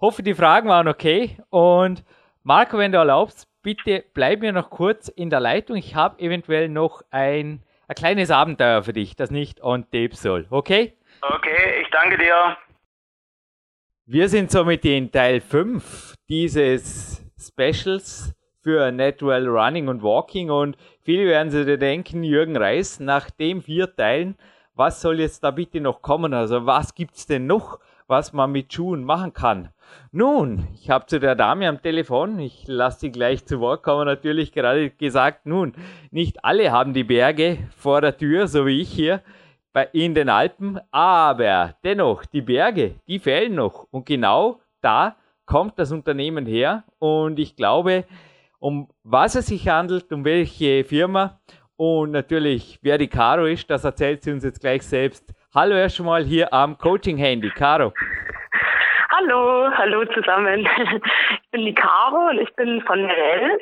[0.00, 1.36] Hoffe, die Fragen waren okay.
[1.50, 2.04] Und
[2.42, 5.76] Marco, wenn du erlaubst, bitte bleib mir noch kurz in der Leitung.
[5.76, 10.46] Ich habe eventuell noch ein, ein kleines Abenteuer für dich, das nicht on tape soll.
[10.48, 10.94] Okay?
[11.20, 12.56] Okay, ich danke dir.
[14.06, 21.26] Wir sind somit in Teil 5 dieses Specials für Natural Running und Walking und viele
[21.26, 24.36] werden sich denken, Jürgen Reis, nach den vier Teilen,
[24.74, 26.32] was soll jetzt da bitte noch kommen?
[26.32, 29.70] Also was gibt es denn noch, was man mit Schuhen machen kann?
[30.12, 34.06] Nun, ich habe zu der Dame am Telefon, ich lasse sie gleich zu Wort kommen,
[34.06, 35.74] natürlich gerade gesagt, nun,
[36.10, 39.22] nicht alle haben die Berge vor der Tür, so wie ich hier
[39.72, 43.86] bei, in den Alpen, aber dennoch, die Berge, die fehlen noch.
[43.90, 46.84] Und genau da kommt das Unternehmen her.
[46.98, 48.04] Und ich glaube,
[48.58, 51.40] um was es sich handelt, um welche Firma
[51.76, 55.32] und natürlich, wer die Caro ist, das erzählt sie uns jetzt gleich selbst.
[55.54, 57.50] Hallo erst mal hier am Coaching-Handy.
[57.50, 57.92] Caro.
[59.20, 60.66] Hallo, hallo zusammen.
[61.42, 63.58] Ich bin die Caro und ich bin von Merell.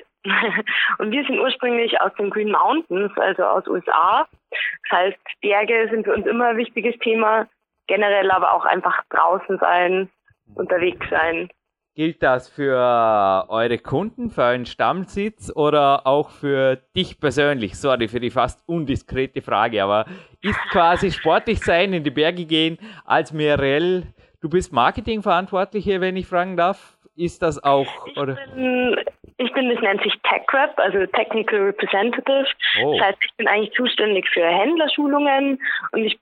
[0.99, 4.29] Und wir sind ursprünglich aus den Green Mountains, also aus USA.
[4.51, 7.49] Das heißt, Berge sind für uns immer ein wichtiges Thema,
[7.87, 10.09] generell aber auch einfach draußen sein,
[10.55, 11.49] unterwegs sein.
[11.95, 17.77] Gilt das für eure Kunden, für euren Stammsitz oder auch für dich persönlich?
[17.77, 20.05] Sorry für die fast undiskrete Frage, aber
[20.41, 24.05] ist quasi sportlich sein, in die Berge gehen, als Merell
[24.40, 26.97] Du bist Marketingverantwortliche, wenn ich fragen darf.
[27.16, 28.06] Ist das auch?
[28.06, 28.36] Ich, oder?
[28.55, 28.97] Bin,
[29.39, 32.47] ich bin, das nennt sich Tech Rep, also Technical Representative.
[32.81, 32.97] Oh.
[32.97, 35.60] Das heißt, ich bin eigentlich zuständig für Händlerschulungen
[35.90, 36.19] und ich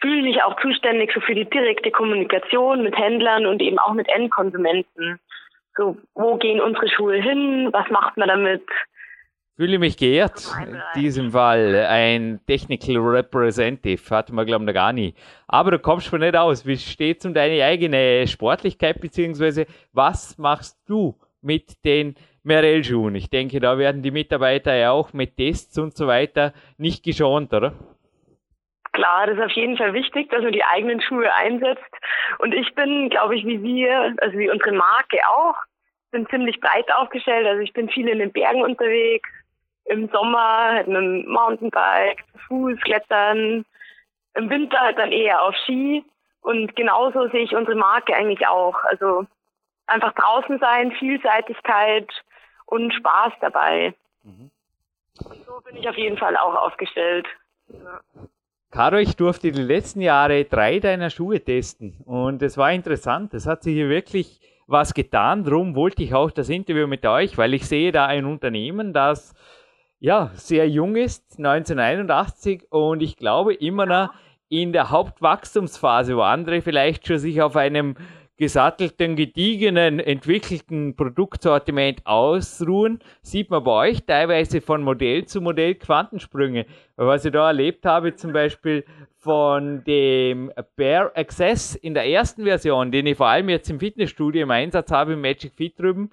[0.00, 4.08] fühle mich auch zuständig so für die direkte Kommunikation mit Händlern und eben auch mit
[4.08, 5.18] Endkonsumenten.
[5.76, 7.70] So, wo gehen unsere Schuhe hin?
[7.72, 8.64] Was macht man damit?
[9.58, 11.74] Fühle mich geehrt, in diesem Fall.
[11.88, 15.14] Ein Technical Representative hatten wir, glaube ich, noch gar nie.
[15.48, 16.64] Aber du kommst schon nicht aus.
[16.64, 22.14] Wie steht es um deine eigene Sportlichkeit, beziehungsweise was machst du mit den
[22.44, 23.16] Merell-Schuhen?
[23.16, 27.52] Ich denke, da werden die Mitarbeiter ja auch mit Tests und so weiter nicht geschont,
[27.52, 27.72] oder?
[28.92, 31.82] Klar, das ist auf jeden Fall wichtig, dass man die eigenen Schuhe einsetzt.
[32.38, 35.56] Und ich bin, glaube ich, wie wir, also wie unsere Marke auch,
[36.12, 37.44] bin ziemlich breit aufgestellt.
[37.44, 39.28] Also ich bin viel in den Bergen unterwegs,
[39.88, 43.64] im Sommer halt mit dem Mountainbike, zu Fuß, Klettern,
[44.34, 46.04] im Winter halt dann eher auf Ski.
[46.40, 48.76] Und genauso sehe ich unsere Marke eigentlich auch.
[48.84, 49.26] Also
[49.86, 52.08] einfach draußen sein, Vielseitigkeit
[52.66, 53.94] und Spaß dabei.
[54.22, 54.50] Mhm.
[55.14, 57.26] So bin ich auf jeden Fall auch aufgestellt.
[57.68, 58.00] Ja.
[58.70, 63.32] Caro, ich durfte die letzten Jahre drei deiner Schuhe testen und es war interessant.
[63.32, 65.42] Es hat sich hier wirklich was getan.
[65.42, 69.34] Darum wollte ich auch das Interview mit euch, weil ich sehe da ein Unternehmen, das
[70.00, 74.10] ja, sehr jung ist, 1981 und ich glaube immer noch
[74.48, 77.96] in der Hauptwachstumsphase, wo andere vielleicht schon sich auf einem
[78.38, 86.64] gesattelten, gediegenen, entwickelten Produktsortiment ausruhen, sieht man bei euch teilweise von Modell zu Modell Quantensprünge.
[86.94, 88.84] Was ich da erlebt habe, zum Beispiel
[89.16, 94.42] von dem Bear Access in der ersten Version, den ich vor allem jetzt im Fitnessstudio
[94.42, 96.10] im Einsatz habe, im Magic Fit drüben,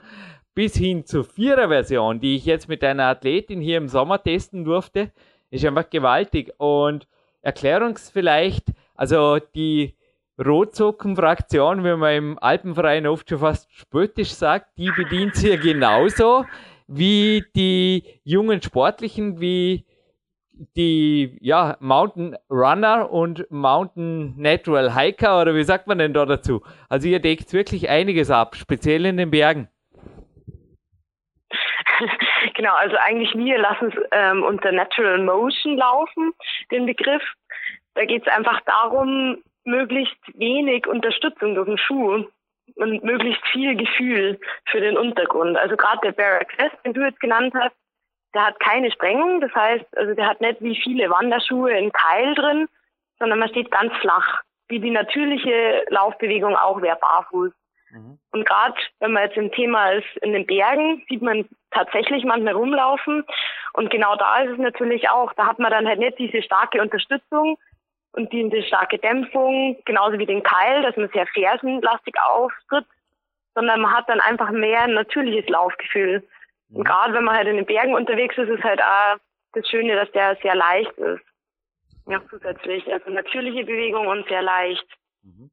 [0.56, 5.12] bis hin zur Vierer-Version, die ich jetzt mit einer Athletin hier im Sommer testen durfte,
[5.52, 6.54] ist einfach gewaltig.
[6.58, 7.08] Und
[7.42, 9.96] Erklärungs vielleicht, also die
[10.44, 16.46] Rotzocken-Fraktion, wie man im Alpenverein oft schon fast spöttisch sagt, die bedient ja genauso
[16.88, 19.86] wie die jungen Sportlichen, wie
[20.76, 26.64] die ja, Mountain Runner und Mountain Natural Hiker oder wie sagt man denn da dazu?
[26.90, 29.68] Also ihr deckt wirklich einiges ab, speziell in den Bergen.
[32.54, 36.34] genau, also eigentlich wir lassen es ähm, unter Natural Motion laufen,
[36.72, 37.24] den Begriff.
[37.94, 42.26] Da geht es einfach darum, möglichst wenig Unterstützung durch den Schuh
[42.76, 45.58] und möglichst viel Gefühl für den Untergrund.
[45.58, 47.76] Also gerade der Barrack Access, den du jetzt genannt hast,
[48.34, 52.36] der hat keine Sprengung, das heißt, also der hat nicht wie viele Wanderschuhe einen Keil
[52.36, 52.68] drin,
[53.18, 57.54] sondern man steht ganz flach, wie die natürliche Laufbewegung auch wäre barfuß.
[57.92, 58.20] Mhm.
[58.32, 62.54] Und gerade wenn man jetzt im Thema ist, in den Bergen, sieht man tatsächlich manchmal
[62.54, 63.24] rumlaufen.
[63.74, 66.82] Und genau da ist es natürlich auch, da hat man dann halt nicht diese starke
[66.82, 67.58] Unterstützung
[68.14, 72.86] und diese starke Dämpfung, genauso wie den Keil, dass man sehr fersenlastig auftritt,
[73.54, 76.24] sondern man hat dann einfach mehr ein natürliches Laufgefühl.
[76.70, 76.84] Und mhm.
[76.84, 79.18] gerade wenn man halt in den Bergen unterwegs ist, ist halt auch
[79.54, 81.24] das Schöne, dass der sehr leicht ist.
[82.08, 82.92] Ja, zusätzlich.
[82.92, 84.86] Also natürliche Bewegung und sehr leicht.
[85.24, 85.50] Mhm.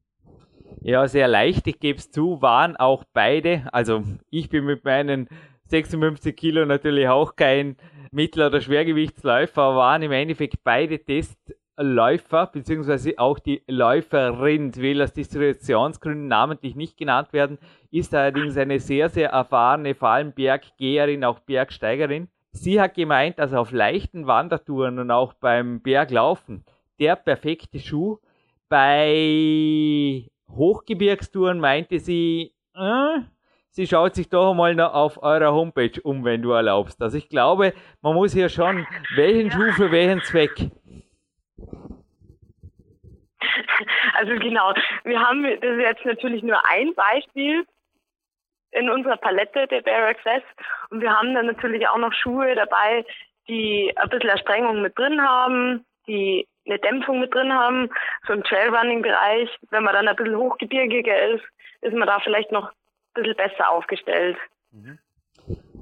[0.81, 3.67] Ja, sehr leicht, ich gebe es zu, waren auch beide.
[3.71, 5.29] Also ich bin mit meinen
[5.73, 7.77] 56 Kilo natürlich auch kein
[8.11, 16.27] Mittel- oder Schwergewichtsläufer, waren im Endeffekt beide Testläufer, beziehungsweise auch die Läuferin, will aus Distributionsgründen
[16.27, 17.57] namentlich nicht genannt werden,
[17.89, 22.27] ist allerdings eine sehr, sehr erfahrene, vor allem Berggeherin, auch Bergsteigerin.
[22.51, 26.65] Sie hat gemeint, dass auf leichten Wandertouren und auch beim Berglaufen
[26.99, 28.19] der perfekte Schuh.
[28.69, 33.21] Bei Hochgebirgstouren meinte sie, äh,
[33.73, 37.01] sie schaut sich doch noch auf eurer Homepage um, wenn du erlaubst.
[37.01, 40.51] Also ich glaube, man muss hier schon, welchen Schuh für welchen Zweck.
[44.15, 47.65] Also genau, wir haben, das ist jetzt natürlich nur ein Beispiel
[48.71, 50.43] in unserer Palette der Bear Access
[50.89, 53.03] und wir haben dann natürlich auch noch Schuhe dabei,
[53.47, 57.89] die ein bisschen Ersprengung mit drin haben, die eine Dämpfung mit drin haben,
[58.25, 59.49] so im Trailrunning-Bereich.
[59.71, 61.43] Wenn man dann ein bisschen hochgebirgiger ist,
[61.81, 62.71] ist man da vielleicht noch
[63.13, 64.37] bisschen besser aufgestellt.
[64.71, 64.99] Mhm.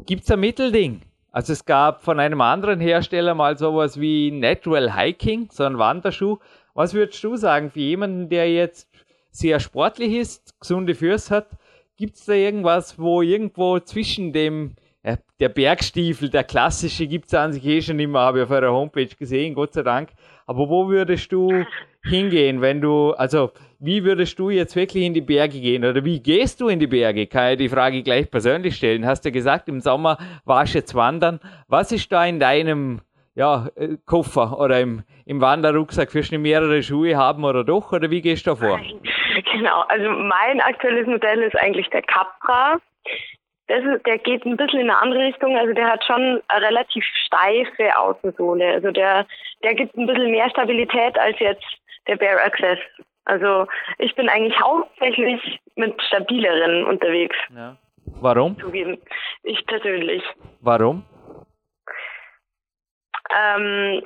[0.05, 1.01] Gibt es ein Mittelding?
[1.31, 6.39] Also es gab von einem anderen Hersteller mal sowas wie Natural Hiking, so ein Wanderschuh.
[6.73, 8.89] Was würdest du sagen für jemanden, der jetzt
[9.29, 11.47] sehr sportlich ist, gesunde Füße hat?
[11.95, 17.53] Gibt es da irgendwas, wo irgendwo zwischen dem der Bergstiefel, der klassische, gibt es an
[17.53, 20.09] sich eh schon immer, habe ich auf eurer Homepage gesehen, Gott sei Dank.
[20.45, 21.65] Aber wo würdest du
[22.03, 26.21] hingehen, wenn du, also wie würdest du jetzt wirklich in die Berge gehen oder wie
[26.21, 27.25] gehst du in die Berge?
[27.25, 29.05] Kann ich die Frage gleich persönlich stellen.
[29.05, 31.39] Hast du gesagt, im Sommer warst du jetzt wandern.
[31.67, 33.01] Was ist da in deinem
[33.33, 36.13] ja, äh, Koffer oder im, im Wanderrucksack?
[36.13, 37.91] Wirst du mehrere Schuhe haben oder doch?
[37.91, 38.79] Oder wie gehst du da vor?
[39.53, 42.79] Genau, also mein aktuelles Modell ist eigentlich der Capra
[43.77, 45.57] ist, der geht ein bisschen in eine andere Richtung.
[45.57, 48.73] Also der hat schon eine relativ steife Außensohle.
[48.73, 49.25] Also der,
[49.63, 51.65] der gibt ein bisschen mehr Stabilität als jetzt
[52.07, 52.79] der Bare Access.
[53.25, 53.67] Also
[53.99, 57.35] ich bin eigentlich hauptsächlich mit stabileren unterwegs.
[57.55, 57.77] Ja.
[58.19, 58.57] Warum?
[58.59, 58.97] Zugeben.
[59.43, 60.23] Ich persönlich.
[60.59, 61.03] Warum?
[63.33, 64.03] Ähm,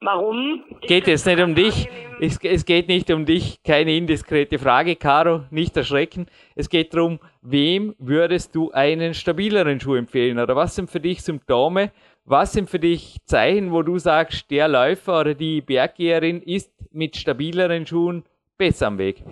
[0.00, 0.64] Warum?
[0.82, 1.88] Geht es nicht um dich?
[2.20, 3.62] Es, es, geht nicht um dich.
[3.64, 5.42] Keine indiskrete Frage, Caro.
[5.50, 6.26] Nicht erschrecken.
[6.54, 10.38] Es geht darum, wem würdest du einen stabileren Schuh empfehlen?
[10.38, 11.90] Oder was sind für dich Symptome?
[12.24, 17.16] Was sind für dich Zeichen, wo du sagst, der Läufer oder die Berggeherin ist mit
[17.16, 18.24] stabileren Schuhen
[18.56, 19.24] besser am Weg?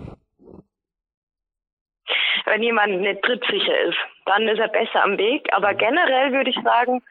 [2.45, 5.47] Wenn jemand nicht trittsicher ist, dann ist er besser am Weg.
[5.53, 7.01] Aber generell würde ich sagen,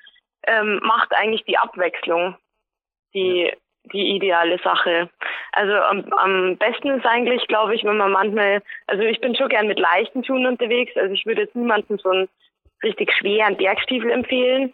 [0.47, 2.36] ähm, macht eigentlich die Abwechslung
[3.15, 3.52] die,
[3.93, 5.09] die ideale Sache.
[5.52, 9.49] Also am, am besten ist eigentlich, glaube ich, wenn man manchmal, also ich bin schon
[9.49, 12.28] gern mit leichten Schuhen unterwegs, also ich würde jetzt niemandem so einen
[12.83, 14.73] richtig schweren Bergstiefel empfehlen,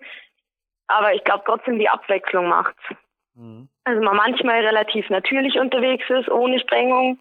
[0.89, 2.83] aber ich glaube trotzdem die Abwechslung macht's.
[3.35, 3.69] Mhm.
[3.85, 7.19] Also man manchmal relativ natürlich unterwegs ist, ohne Sprengung,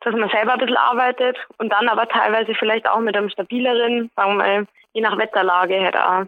[0.00, 4.10] dass man selber ein bisschen arbeitet und dann aber teilweise vielleicht auch mit einem stabileren,
[4.16, 6.24] sagen wir mal, je nach Wetterlage halt auch.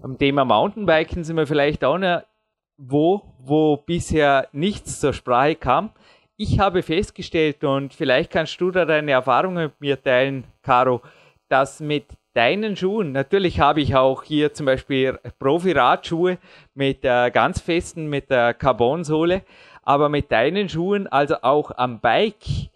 [0.00, 2.22] Beim Thema Mountainbiken sind wir vielleicht auch noch
[2.78, 5.90] wo, wo bisher nichts zur Sprache kam.
[6.36, 11.02] Ich habe festgestellt, und vielleicht kannst du da deine Erfahrungen mit mir teilen, Caro,
[11.48, 16.38] dass mit deinen Schuhen, natürlich habe ich auch hier zum Beispiel Profi-Radschuhe
[16.74, 19.42] mit der ganz festen, mit der Carbonsohle,
[19.82, 22.70] aber mit deinen Schuhen, also auch am Bike,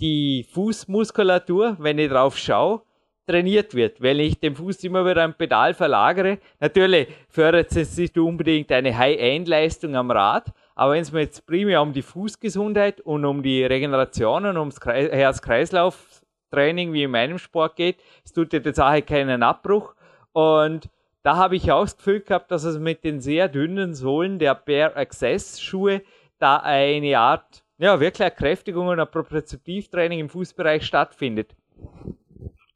[0.00, 2.82] die Fußmuskulatur, wenn ich drauf schaue,
[3.26, 4.00] trainiert wird.
[4.00, 8.96] Wenn ich den Fuß immer wieder am Pedal verlagere, natürlich fördert es nicht unbedingt eine
[8.96, 13.64] High-End-Leistung am Rad, aber wenn es mir jetzt primär um die Fußgesundheit und um die
[13.64, 19.42] Regeneration und ums Herz-Kreislauf-Training wie in meinem Sport geht, es tut dir der Sache keinen
[19.42, 19.94] Abbruch.
[20.32, 20.88] Und
[21.22, 24.54] da habe ich auch das Gefühl gehabt, dass es mit den sehr dünnen Sohlen der
[24.54, 26.02] Bare Access Schuhe
[26.38, 31.56] da eine Art, ja, wirklich Kräftigung und ein Propriozeptivtraining im Fußbereich stattfindet.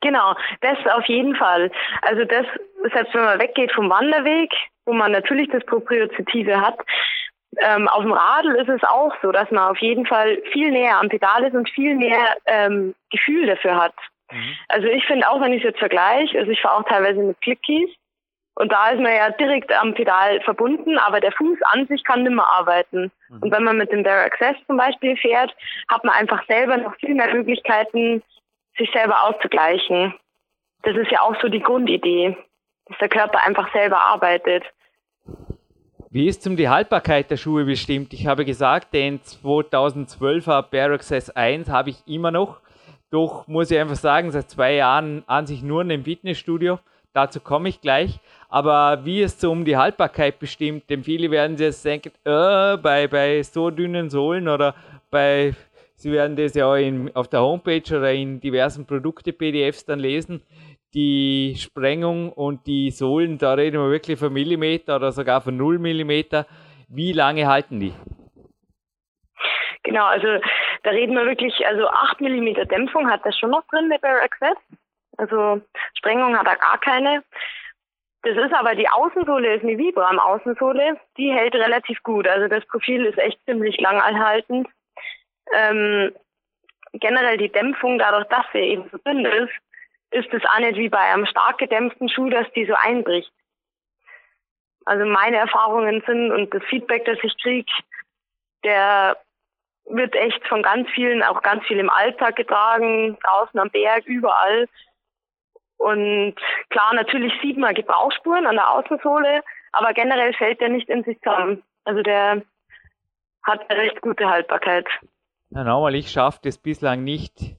[0.00, 1.70] Genau, das auf jeden Fall.
[2.02, 2.46] Also das,
[2.92, 4.50] selbst wenn man weggeht vom Wanderweg,
[4.86, 6.78] wo man natürlich das Proprioceptive hat,
[7.58, 10.98] ähm, auf dem Radl ist es auch so, dass man auf jeden Fall viel näher
[10.98, 13.94] am Pedal ist und viel mehr ähm, Gefühl dafür hat.
[14.30, 14.56] Mhm.
[14.68, 17.40] Also ich finde auch, wenn ich es jetzt vergleiche, also ich fahre auch teilweise mit
[17.40, 17.90] Clickies
[18.54, 22.22] Und da ist man ja direkt am Pedal verbunden, aber der Fuß an sich kann
[22.22, 23.10] nicht mehr arbeiten.
[23.28, 23.42] Mhm.
[23.42, 25.54] Und wenn man mit dem Bare Access zum Beispiel fährt,
[25.88, 28.22] hat man einfach selber noch viel mehr Möglichkeiten,
[28.76, 30.14] sich selber auszugleichen.
[30.82, 32.36] Das ist ja auch so die Grundidee,
[32.86, 34.64] dass der Körper einfach selber arbeitet.
[36.12, 38.12] Wie ist um die Haltbarkeit der Schuhe bestimmt?
[38.12, 42.60] Ich habe gesagt, den 2012er Bare Access 1 habe ich immer noch.
[43.10, 46.80] Doch muss ich einfach sagen, seit zwei Jahren an sich nur in dem Fitnessstudio.
[47.12, 48.18] Dazu komme ich gleich.
[48.48, 50.90] Aber wie ist so um die Haltbarkeit bestimmt?
[50.90, 54.74] Denn viele werden sich jetzt denken, äh, bei, bei so dünnen Sohlen oder
[55.10, 55.54] bei,
[56.00, 60.42] sie werden das ja in, auf der Homepage oder in diversen Produkte-PDFs dann lesen,
[60.94, 65.78] die Sprengung und die Sohlen, da reden wir wirklich von Millimeter oder sogar von null
[65.78, 66.46] Millimeter.
[66.88, 67.92] Wie lange halten die?
[69.82, 70.26] Genau, also
[70.82, 74.22] da reden wir wirklich, also 8 mm Dämpfung hat das schon noch drin, der Bare
[74.22, 74.56] Access.
[75.18, 75.60] Also
[75.96, 77.22] Sprengung hat er gar keine.
[78.22, 82.26] Das ist aber die Außensohle, ist eine Vibram Außensohle, die hält relativ gut.
[82.26, 84.66] Also das Profil ist echt ziemlich langanhaltend.
[85.54, 86.12] Ähm,
[86.92, 89.52] generell die Dämpfung, dadurch, dass sie eben so dünn ist,
[90.10, 93.32] ist es auch nicht wie bei einem stark gedämpften Schuh, dass die so einbricht.
[94.84, 97.70] Also meine Erfahrungen sind und das Feedback, das ich kriege,
[98.64, 99.16] der
[99.84, 104.68] wird echt von ganz vielen, auch ganz viel im Alltag getragen, draußen am Berg, überall.
[105.76, 106.34] Und
[106.70, 111.18] klar, natürlich sieht man Gebrauchsspuren an der Außensohle, aber generell fällt der nicht in sich
[111.20, 111.62] zusammen.
[111.84, 112.42] Also der
[113.42, 114.86] hat eine recht gute Haltbarkeit.
[115.52, 117.56] Ja, nochmal, ich schaffe es bislang nicht,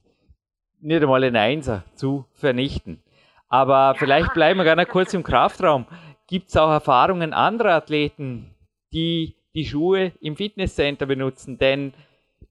[0.80, 3.02] nicht einmal einen Einser zu vernichten.
[3.48, 5.84] Aber vielleicht bleiben wir gerne kurz im Kraftraum.
[6.26, 8.54] Gibt es auch Erfahrungen anderer Athleten,
[8.94, 11.58] die die Schuhe im Fitnesscenter benutzen?
[11.58, 11.92] Denn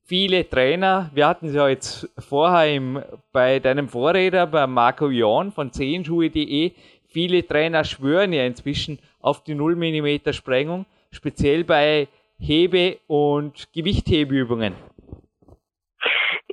[0.04, 5.52] viele Trainer, wir hatten es ja jetzt vorher im, bei deinem Vorredner, bei Marco Jorn
[5.52, 6.74] von zehenschuhe.de,
[7.08, 14.76] viele Trainer schwören ja inzwischen auf die 0 mm Sprengung, speziell bei Hebe- und Gewichthebeübungen.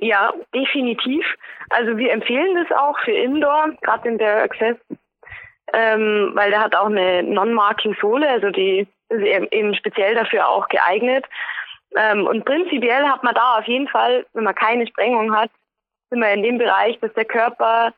[0.01, 1.25] Ja, definitiv.
[1.69, 4.77] Also wir empfehlen das auch für Indoor, gerade in der Access,
[5.73, 11.25] ähm, weil der hat auch eine Non-Marking-Sohle, also die ist eben speziell dafür auch geeignet.
[11.97, 15.51] Ähm, und prinzipiell hat man da auf jeden Fall, wenn man keine Sprengung hat,
[16.09, 17.93] sind wir in dem Bereich, dass der Körper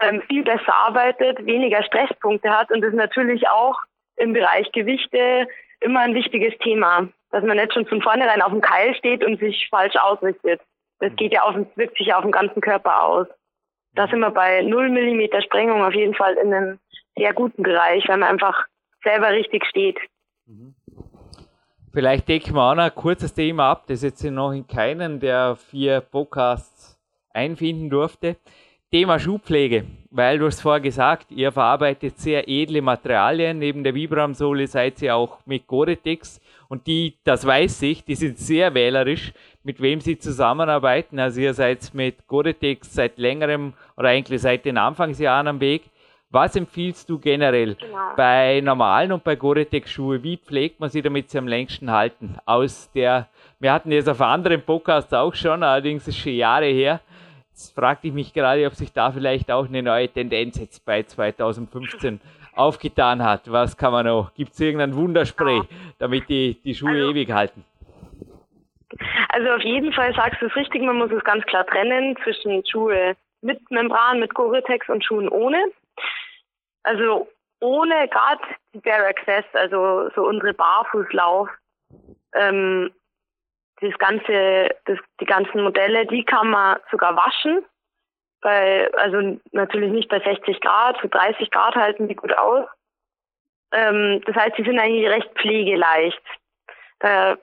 [0.00, 3.78] ähm, viel besser arbeitet, weniger Stresspunkte hat und das ist natürlich auch
[4.16, 5.46] im Bereich Gewichte
[5.80, 9.38] immer ein wichtiges Thema, dass man nicht schon von vornherein auf dem Keil steht und
[9.40, 10.60] sich falsch ausrichtet.
[11.00, 11.16] Das mhm.
[11.16, 13.26] geht ja auf, wirkt sich ja auf den ganzen Körper aus.
[13.94, 16.78] Da sind wir bei 0 mm Sprengung auf jeden Fall in einem
[17.16, 18.66] sehr guten Bereich, weil man einfach
[19.02, 19.98] selber richtig steht.
[20.46, 20.74] Mhm.
[21.92, 25.54] Vielleicht decken wir auch noch ein kurzes Thema ab, das jetzt noch in keinen der
[25.54, 26.98] vier Podcasts
[27.32, 28.36] einfinden durfte.
[28.94, 33.58] Thema Schuhpflege, weil du hast vorher gesagt, ihr verarbeitet sehr edle Materialien.
[33.58, 38.38] Neben der Vibram-Sohle seid ihr auch mit Gore-Tex und die, das weiß ich, die sind
[38.38, 39.32] sehr wählerisch,
[39.64, 41.18] mit wem sie zusammenarbeiten.
[41.18, 45.90] Also ihr seid mit Gore-Tex seit längerem oder eigentlich seit den Anfangsjahren am Weg.
[46.30, 47.96] Was empfiehlst du generell genau.
[48.16, 50.22] bei normalen und bei Gore-Tex-Schuhe?
[50.22, 52.36] Wie pflegt man sie, damit sie am längsten halten?
[52.46, 53.26] Aus der,
[53.58, 57.00] wir hatten jetzt auf anderen Podcasts auch schon, allerdings ist es schon Jahre her.
[57.54, 61.04] Jetzt fragte ich mich gerade, ob sich da vielleicht auch eine neue Tendenz jetzt bei
[61.04, 62.20] 2015
[62.56, 63.42] aufgetan hat.
[63.52, 64.34] Was kann man noch?
[64.34, 65.62] Gibt es irgendein Wunderspray,
[66.00, 67.64] damit die, die Schuhe also, ewig halten?
[69.28, 72.66] Also auf jeden Fall sagst du es richtig, man muss es ganz klar trennen zwischen
[72.66, 75.62] Schuhe mit Membran, mit Gore-Tex und Schuhen ohne.
[76.82, 77.28] Also
[77.60, 78.42] ohne gerade
[78.74, 81.48] die Bare Access, also so unsere Barfußlauf,
[82.34, 82.90] ähm,
[83.80, 87.64] das ganze, das, die ganzen Modelle, die kann man sogar waschen.
[88.40, 92.66] Bei, also natürlich nicht bei 60 Grad, für 30 Grad halten die gut aus.
[93.72, 96.22] Ähm, das heißt, die sind eigentlich recht pflegeleicht.
[97.00, 97.36] Äh,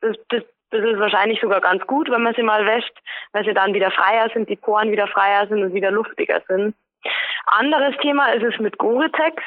[0.00, 2.92] das, das, das ist wahrscheinlich sogar ganz gut, wenn man sie mal wäscht,
[3.32, 6.74] weil sie dann wieder freier sind, die Poren wieder freier sind und wieder luftiger sind.
[7.46, 9.42] Anderes Thema ist es mit Gore-Tex.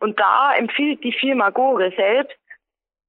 [0.00, 2.36] Und da empfiehlt die Firma Gore selbst,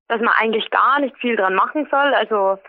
[0.09, 2.13] dass man eigentlich gar nicht viel dran machen soll.
[2.13, 2.59] Also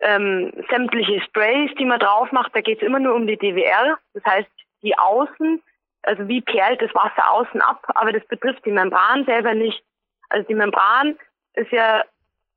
[0.00, 3.96] ähm, sämtliche Sprays, die man drauf macht, da geht es immer nur um die DWR.
[4.12, 4.50] Das heißt,
[4.82, 5.62] die Außen,
[6.02, 9.82] also wie perlt das Wasser außen ab, aber das betrifft die Membran selber nicht.
[10.28, 11.16] Also die Membran
[11.54, 12.04] ist ja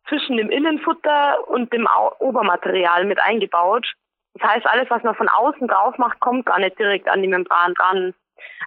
[0.09, 1.87] zwischen dem Innenfutter und dem
[2.19, 3.93] Obermaterial mit eingebaut.
[4.33, 7.27] Das heißt, alles, was man von außen drauf macht, kommt gar nicht direkt an die
[7.27, 8.13] Membran dran.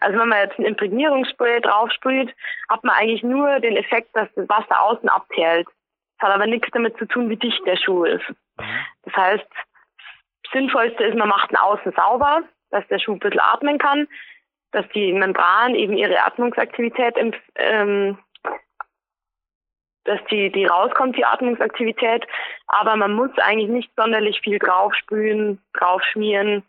[0.00, 2.34] Also wenn man jetzt ein Imprägnierungsspray drauf sprüht,
[2.68, 5.66] hat man eigentlich nur den Effekt, dass das Wasser außen abperlt.
[6.18, 8.28] Das hat aber nichts damit zu tun, wie dicht der Schuh ist.
[8.58, 8.64] Mhm.
[9.04, 9.46] Das heißt,
[10.44, 14.06] das Sinnvollste ist, man macht ihn außen sauber, dass der Schuh ein bisschen atmen kann.
[14.72, 17.16] dass die Membran eben ihre Atmungsaktivität
[17.56, 18.18] ähm,
[20.04, 22.26] dass die, die rauskommt, die Atmungsaktivität.
[22.66, 26.64] Aber man muss eigentlich nicht sonderlich viel draufsprühen, draufschmieren.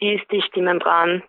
[0.00, 1.22] Die ist dicht, die Membran.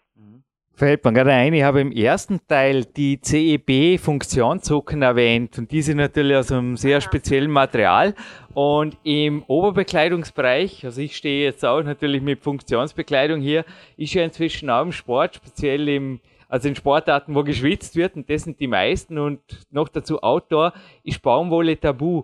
[0.76, 6.36] Fällt mir gerade ein, ich habe im ersten Teil die CEB-Funktionszucken erwähnt und diese natürlich
[6.36, 8.16] aus einem sehr speziellen Material.
[8.56, 13.66] Und im Oberbekleidungsbereich, also ich stehe jetzt auch natürlich mit Funktionsbekleidung hier,
[13.98, 16.20] ist ja inzwischen auch im Sport, speziell im,
[16.50, 20.74] also in Sportarten, wo geschwitzt wird, und das sind die meisten und noch dazu Outdoor,
[21.04, 22.24] ist Baumwolle tabu.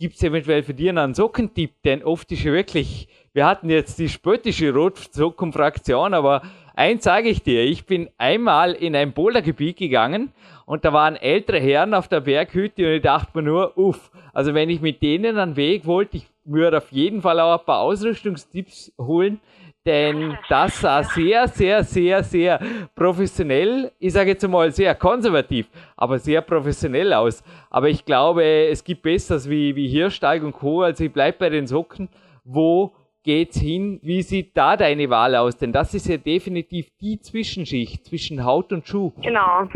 [0.00, 1.80] Gibt es eventuell für dich einen Sockentipp?
[1.84, 6.42] Denn oft ist ja wirklich, wir hatten jetzt die spöttische Rotsockenfraktion, aber
[6.78, 10.32] Eins sage ich dir, ich bin einmal in ein Bouldergebiet gegangen
[10.64, 14.54] und da waren ältere Herren auf der Berghütte und ich dachte mir nur, uff, also
[14.54, 17.80] wenn ich mit denen einen Weg wollte, ich würde auf jeden Fall auch ein paar
[17.80, 19.40] Ausrüstungstipps holen,
[19.86, 22.60] denn das sah sehr, sehr, sehr, sehr
[22.94, 25.66] professionell, ich sage jetzt mal sehr konservativ,
[25.96, 27.42] aber sehr professionell aus.
[27.70, 30.82] Aber ich glaube, es gibt Besseres wie, wie Hirsteig und Co.
[30.82, 32.08] Also ich bleibe bei den Socken,
[32.44, 32.92] wo
[33.28, 34.00] geht's hin?
[34.02, 35.58] Wie sieht da deine Wahl aus?
[35.58, 39.12] Denn das ist ja definitiv die Zwischenschicht zwischen Haut und Schuh.
[39.20, 39.68] Genau.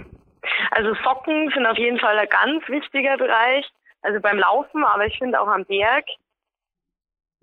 [0.71, 3.67] Also Socken sind auf jeden Fall ein ganz wichtiger Bereich.
[4.01, 6.07] Also beim Laufen, aber ich finde auch am Berg.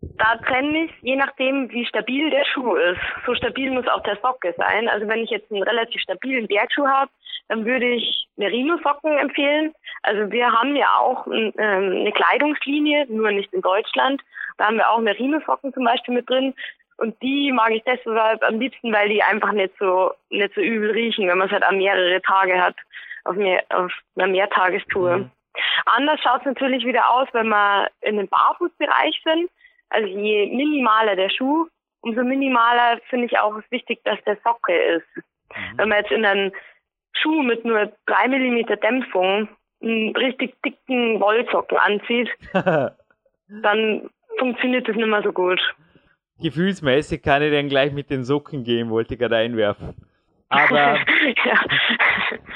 [0.01, 3.01] Da trenne ich, je nachdem, wie stabil der Schuh ist.
[3.27, 4.89] So stabil muss auch der Socke sein.
[4.89, 7.11] Also wenn ich jetzt einen relativ stabilen Bergschuh habe,
[7.49, 9.73] dann würde ich Merino-Socken empfehlen.
[10.03, 14.21] Also wir haben ja auch ähm, eine Kleidungslinie, nur nicht in Deutschland.
[14.57, 16.53] Da haben wir auch Merino-Socken zum Beispiel mit drin.
[16.97, 20.91] Und die mag ich deshalb am liebsten, weil die einfach nicht so, nicht so übel
[20.91, 22.75] riechen, wenn man es halt an mehrere Tage hat,
[23.25, 25.17] auf, mehr, auf einer Mehrtagestour.
[25.17, 25.31] Mhm.
[25.85, 29.49] Anders schaut es natürlich wieder aus, wenn wir in dem Barfußbereich sind.
[29.89, 31.67] Also je minimaler der Schuh,
[32.01, 35.07] umso minimaler finde ich auch es wichtig, dass der Socke ist.
[35.15, 35.77] Mhm.
[35.77, 36.51] Wenn man jetzt in einem
[37.21, 39.49] Schuh mit nur drei Millimeter Dämpfung
[39.81, 42.29] einen richtig dicken Wollsocken anzieht,
[43.61, 45.59] dann funktioniert das nicht mehr so gut.
[46.41, 49.95] Gefühlsmäßig kann ich dann gleich mit den Socken gehen, wollte ich gerade einwerfen.
[50.47, 50.97] Aber
[51.45, 51.63] ja.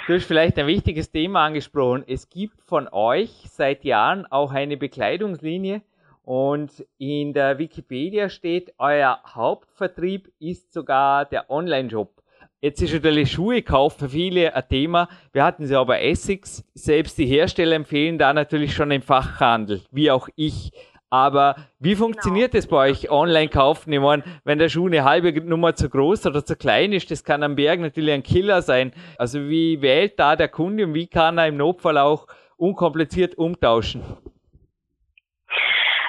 [0.08, 2.04] du hast vielleicht ein wichtiges Thema angesprochen.
[2.08, 5.82] Es gibt von euch seit Jahren auch eine Bekleidungslinie
[6.24, 12.23] und in der Wikipedia steht, euer Hauptvertrieb ist sogar der Online-Shop.
[12.64, 15.10] Jetzt ist natürlich Schuhe kaufen für viele ein Thema.
[15.34, 16.64] Wir hatten sie aber Essex.
[16.74, 20.72] Selbst die Hersteller empfehlen da natürlich schon im Fachhandel, wie auch ich.
[21.10, 22.62] Aber wie funktioniert genau.
[22.62, 23.92] das bei euch online kaufen?
[23.92, 27.26] Ich meine, wenn der Schuh eine halbe Nummer zu groß oder zu klein ist, das
[27.26, 28.94] kann am Berg natürlich ein Killer sein.
[29.18, 34.04] Also wie wählt da der Kunde und wie kann er im Notfall auch unkompliziert umtauschen?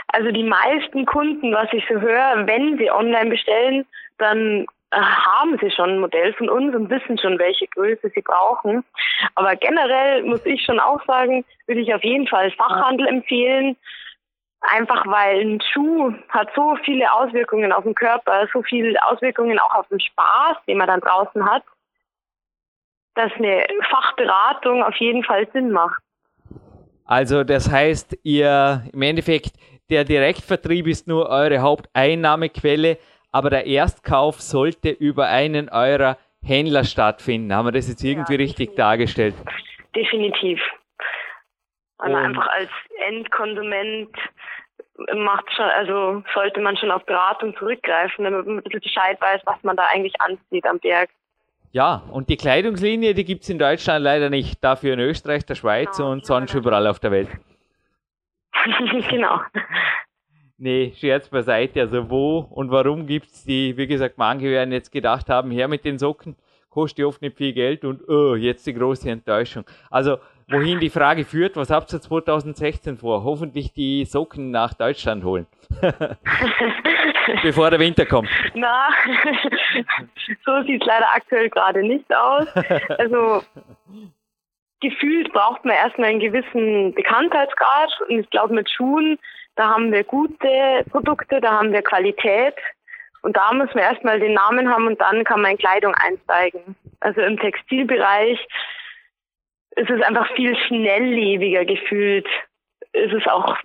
[0.06, 3.86] Also die meisten Kunden, was ich so höre, wenn sie online bestellen,
[4.18, 8.84] dann haben sie schon ein Modell von uns und wissen schon, welche Größe sie brauchen.
[9.34, 13.76] Aber generell muss ich schon auch sagen, würde ich auf jeden Fall Fachhandel empfehlen.
[14.60, 19.74] Einfach weil ein Schuh hat so viele Auswirkungen auf den Körper, so viele Auswirkungen auch
[19.74, 21.62] auf den Spaß, den man dann draußen hat,
[23.14, 26.00] dass eine Fachberatung auf jeden Fall Sinn macht.
[27.04, 29.52] Also das heißt, ihr im Endeffekt,
[29.90, 32.96] der Direktvertrieb ist nur eure Haupteinnahmequelle,
[33.34, 37.52] aber der Erstkauf sollte über einen eurer Händler stattfinden.
[37.52, 39.34] Haben wir das jetzt irgendwie ja, richtig dargestellt?
[39.96, 40.60] Definitiv.
[41.98, 42.70] Weil man einfach als
[43.08, 44.14] Endkonsument
[45.16, 49.40] macht schon, also sollte man schon auf Beratung zurückgreifen, damit man ein bisschen Bescheid weiß,
[49.46, 51.10] was man da eigentlich anzieht am Berg.
[51.72, 55.56] Ja, und die Kleidungslinie, die gibt es in Deutschland leider nicht, dafür in Österreich, der
[55.56, 57.30] Schweiz genau, und sonst überall auf der Welt.
[59.10, 59.40] genau.
[60.64, 61.82] Nee, Scherz beiseite.
[61.82, 65.68] Also wo und warum gibt es die, wie gesagt, manche werden jetzt gedacht haben, her
[65.68, 66.36] mit den Socken,
[66.70, 69.66] kostet oft nicht viel Geld und oh, jetzt die große Enttäuschung.
[69.90, 70.16] Also
[70.48, 73.24] wohin die Frage führt, was habt ihr 2016 vor?
[73.24, 75.46] Hoffentlich die Socken nach Deutschland holen.
[77.42, 78.30] Bevor der Winter kommt.
[78.54, 78.88] Na,
[80.46, 82.46] so sieht es leider aktuell gerade nicht aus.
[82.88, 83.42] Also
[84.80, 89.18] gefühlt braucht man erstmal einen gewissen Bekanntheitsgrad und ich glaube mit Schuhen,
[89.56, 92.54] da haben wir gute Produkte, da haben wir Qualität
[93.22, 96.76] und da muss man erstmal den Namen haben und dann kann man in Kleidung einsteigen.
[97.00, 98.38] Also im Textilbereich
[99.76, 102.26] ist es einfach viel schnelllebiger gefühlt.
[102.92, 103.56] Es ist auch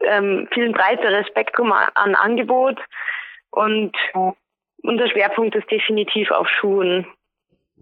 [0.00, 2.78] ähm, viel ein breiteres Spektrum an Angebot
[3.50, 3.96] und
[4.82, 7.06] unser Schwerpunkt ist definitiv auf Schuhen.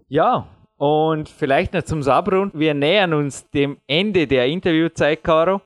[0.07, 0.47] Ja,
[0.77, 2.53] und vielleicht noch zum Sabrund.
[2.57, 5.61] Wir nähern uns dem Ende der Interviewzeit, Caro.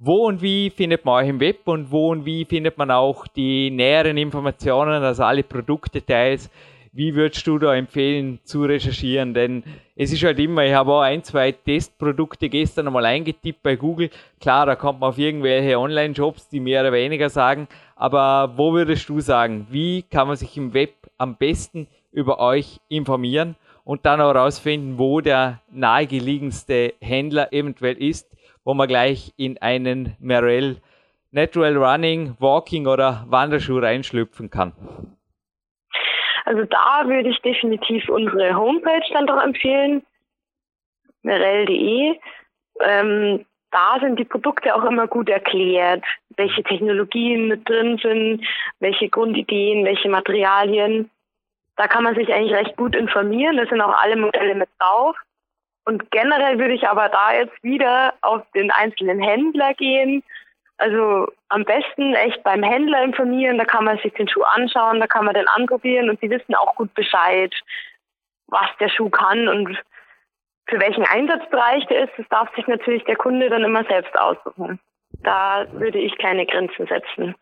[0.00, 3.26] Wo und wie findet man euch im Web und wo und wie findet man auch
[3.26, 6.50] die näheren Informationen, also alle Produktdetails,
[6.92, 9.34] wie würdest du da empfehlen zu recherchieren?
[9.34, 9.64] Denn
[9.96, 14.10] es ist halt immer, ich habe auch ein, zwei Testprodukte gestern einmal eingetippt bei Google.
[14.40, 17.66] Klar, da kommt man auf irgendwelche Online-Shops, die mehr oder weniger sagen.
[17.96, 22.78] Aber wo würdest du sagen, wie kann man sich im Web am besten über euch
[22.88, 28.28] informieren und dann auch herausfinden, wo der nahegeliegenste Händler eventuell ist,
[28.68, 30.76] wo man gleich in einen Merrell
[31.30, 34.74] Natural Running, Walking oder Wanderschuh reinschlüpfen kann?
[36.44, 40.04] Also da würde ich definitiv unsere Homepage dann doch empfehlen,
[41.22, 42.18] merell.de.
[42.82, 46.04] Ähm, da sind die Produkte auch immer gut erklärt,
[46.36, 48.46] welche Technologien mit drin sind,
[48.80, 51.10] welche Grundideen, welche Materialien.
[51.76, 53.56] Da kann man sich eigentlich recht gut informieren.
[53.56, 55.16] Da sind auch alle Modelle mit drauf.
[55.88, 60.22] Und generell würde ich aber da jetzt wieder auf den einzelnen Händler gehen
[60.78, 65.06] also am besten echt beim Händler informieren, da kann man sich den Schuh anschauen, da
[65.06, 67.52] kann man den anprobieren und sie wissen auch gut Bescheid,
[68.46, 69.76] was der Schuh kann und
[70.66, 74.78] für welchen Einsatzbereich der ist, das darf sich natürlich der Kunde dann immer selbst aussuchen.
[75.24, 77.34] Da würde ich keine Grenzen setzen.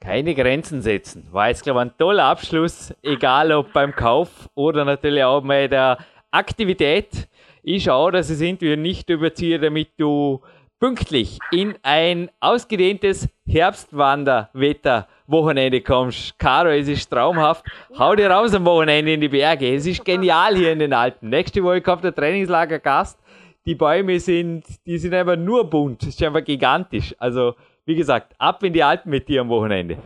[0.00, 1.28] Keine Grenzen setzen.
[1.32, 5.68] War jetzt, glaube ich, ein toller Abschluss, egal ob beim Kauf oder natürlich auch bei
[5.68, 5.98] der
[6.30, 7.28] Aktivität.
[7.62, 10.40] Ich schaue, dass es irgendwie nicht überziehe, damit du
[10.80, 16.38] pünktlich in ein ausgedehntes Herbstwanderwetter-Wochenende kommst.
[16.38, 17.66] Caro, es ist traumhaft.
[17.98, 19.74] Hau dir raus am Wochenende in die Berge.
[19.74, 21.28] Es ist genial hier in den Alpen.
[21.28, 23.20] Nächste Woche kommt der Trainingslager Gast.
[23.66, 26.00] Die Bäume sind, die sind einfach nur bunt.
[26.00, 27.14] Das ist einfach gigantisch.
[27.18, 29.98] Also, wie gesagt, ab in die Alpen mit dir am Wochenende.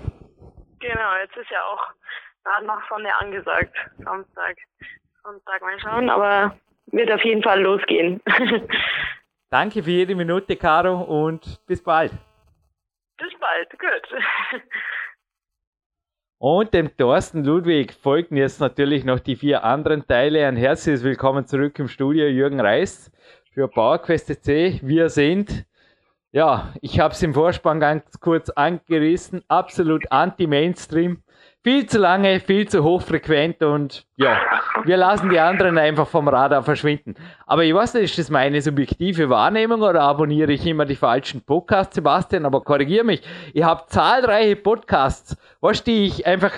[0.81, 1.87] Genau, jetzt ist ja auch
[2.43, 3.77] gerade noch Sonne angesagt.
[3.99, 4.57] Samstag.
[5.25, 6.55] Sonntag mal schauen, aber
[6.89, 8.21] wird auf jeden Fall losgehen.
[9.51, 12.13] Danke für jede Minute, Caro, und bis bald.
[13.17, 14.63] Bis bald, gut.
[16.39, 20.47] Und dem Thorsten Ludwig folgen jetzt natürlich noch die vier anderen Teile.
[20.47, 23.11] Ein herzliches Willkommen zurück im Studio, Jürgen Reis
[23.51, 24.79] für PowerQuest C.
[24.83, 25.65] Wir sind,
[26.33, 31.24] ja, ich habe es im Vorspann ganz kurz angerissen, absolut anti-Mainstream
[31.65, 34.39] viel zu lange, viel zu hochfrequent und ja,
[34.85, 37.15] wir lassen die anderen einfach vom Radar verschwinden.
[37.47, 41.41] Aber ich weiß nicht, ist das meine subjektive Wahrnehmung oder abonniere ich immer die falschen
[41.41, 42.45] Podcasts, Sebastian?
[42.45, 43.23] Aber korrigiere mich.
[43.55, 46.53] Ich habe zahlreiche Podcasts, was die ich einfach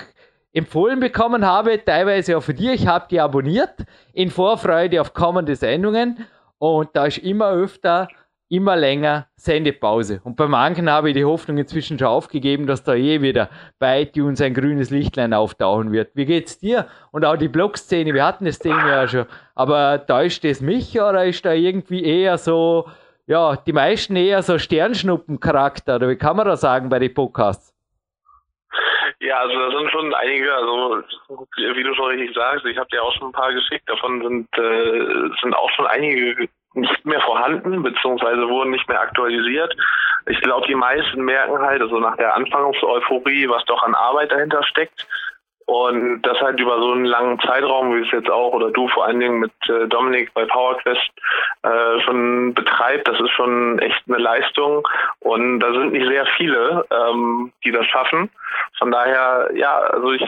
[0.53, 2.73] empfohlen bekommen habe, teilweise auch für dir.
[2.73, 6.27] Ich habe die abonniert in Vorfreude auf kommende Sendungen
[6.59, 8.09] und da ist immer öfter
[8.49, 10.21] immer länger Sendepause.
[10.25, 14.03] Und bei manchen habe ich die Hoffnung inzwischen schon aufgegeben, dass da eh wieder bei
[14.03, 16.11] iTunes ein grünes Lichtlein auftauchen wird.
[16.15, 16.87] Wie geht's dir?
[17.11, 19.27] Und auch die Blog-Szene, wir hatten das Thema ja schon.
[19.55, 22.89] Aber täuscht es mich oder ist da irgendwie eher so,
[23.27, 25.97] ja, die meisten eher so Sternschnuppen-Charakter?
[25.97, 27.73] Oder wie kann man das sagen bei den Podcasts?
[29.19, 31.03] Ja, also da sind schon einige, also
[31.57, 34.49] wie du schon richtig sagst, ich habe dir auch schon ein paar geschickt, davon sind,
[34.59, 39.75] äh, sind auch schon einige nicht mehr vorhanden, beziehungsweise wurden nicht mehr aktualisiert.
[40.27, 44.63] Ich glaube, die meisten merken halt, also nach der Anfangseuphorie, was doch an Arbeit dahinter
[44.65, 45.07] steckt.
[45.67, 49.07] Und das halt über so einen langen Zeitraum, wie es jetzt auch oder du vor
[49.07, 51.11] allen Dingen mit äh, Dominik bei PowerQuest
[51.63, 54.87] äh, schon betreibt, das ist schon echt eine Leistung.
[55.19, 58.31] Und da sind nicht sehr viele, ähm, die das schaffen.
[58.79, 60.23] Von daher, ja, also ich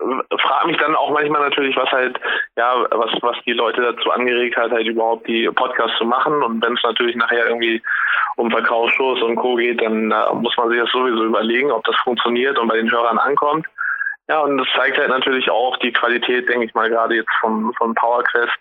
[0.00, 2.18] frage mich dann auch manchmal natürlich, was halt,
[2.56, 6.42] ja, was, was die Leute dazu angeregt hat, halt überhaupt die Podcasts zu machen.
[6.42, 7.82] Und wenn es natürlich nachher irgendwie
[8.36, 9.56] um Verkaufsshows und Co.
[9.56, 12.90] geht, dann äh, muss man sich das sowieso überlegen, ob das funktioniert und bei den
[12.90, 13.66] Hörern ankommt.
[14.28, 17.72] Ja, und das zeigt halt natürlich auch die Qualität, denke ich mal, gerade jetzt von,
[17.74, 18.56] von PowerQuest,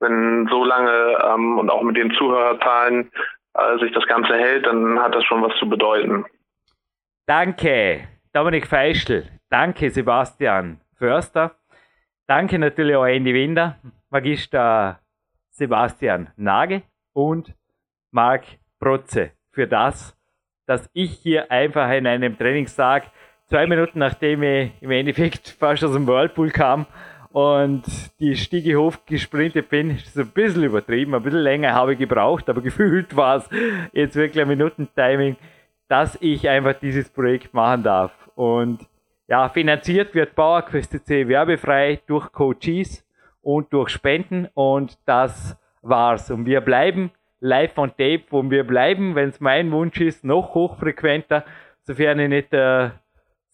[0.00, 3.10] wenn so lange ähm, und auch mit den Zuhörerzahlen
[3.54, 6.24] äh, sich das Ganze hält, dann hat das schon was zu bedeuten.
[7.26, 9.24] Danke, Dominik Feischl.
[9.52, 11.54] Danke, Sebastian Förster.
[12.26, 13.76] Danke natürlich auch Andy Winder,
[14.08, 14.98] Magister
[15.50, 17.52] Sebastian Nage und
[18.12, 18.44] Marc
[18.80, 20.16] Protze für das,
[20.64, 23.10] dass ich hier einfach in einem Trainingstag
[23.50, 26.86] zwei Minuten nachdem ich im Endeffekt fast aus dem Whirlpool kam
[27.32, 27.84] und
[28.20, 32.48] die Stiege hoch gesprintet bin, ist ein bisschen übertrieben, ein bisschen länger habe ich gebraucht,
[32.48, 33.50] aber gefühlt war es
[33.92, 35.36] jetzt wirklich ein Minutentiming,
[35.88, 38.12] dass ich einfach dieses Projekt machen darf.
[38.34, 38.88] Und
[39.32, 43.02] ja, finanziert wird PowerQuest C werbefrei durch Coaches
[43.40, 46.30] und durch Spenden und das war's.
[46.30, 50.54] Und wir bleiben live on tape, wo wir bleiben, wenn es mein Wunsch ist, noch
[50.54, 51.46] hochfrequenter,
[51.80, 52.90] sofern ich nicht äh,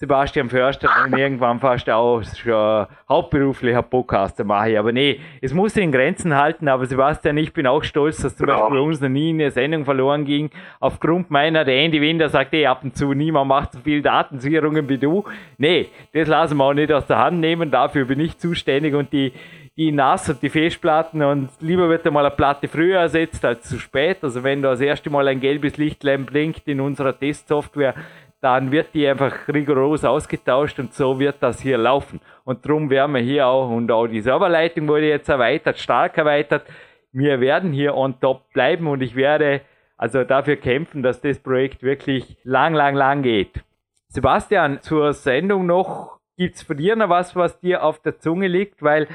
[0.00, 4.78] Sebastian Förster dann irgendwann fast auch schon hauptberuflicher Podcaster mache.
[4.78, 6.68] Aber nee, es muss sich in Grenzen halten.
[6.68, 8.60] Aber Sebastian, ich bin auch stolz, dass zum genau.
[8.60, 10.50] Beispiel bei uns noch nie eine Sendung verloren ging.
[10.78, 14.88] Aufgrund meiner, der Andy Winder sagt eh ab und zu, niemand macht so viel Datensicherungen
[14.88, 15.24] wie du.
[15.56, 17.72] Nee, das lassen wir auch nicht aus der Hand nehmen.
[17.72, 19.32] Dafür bin ich zuständig und die,
[19.76, 23.80] die NAS und die Festplatten und lieber wird einmal eine Platte früher ersetzt als zu
[23.80, 24.18] spät.
[24.22, 27.94] Also wenn da das erste Mal ein gelbes Lichtlein blinkt in unserer Testsoftware,
[28.40, 32.20] dann wird die einfach rigoros ausgetauscht und so wird das hier laufen.
[32.44, 36.64] Und darum werden wir hier auch, und auch die Serverleitung wurde jetzt erweitert, stark erweitert.
[37.12, 39.62] Wir werden hier on top bleiben und ich werde
[39.96, 43.64] also dafür kämpfen, dass das Projekt wirklich lang, lang, lang geht.
[44.08, 48.82] Sebastian, zur Sendung noch, gibt's von dir noch was, was dir auf der Zunge liegt?
[48.82, 49.08] Weil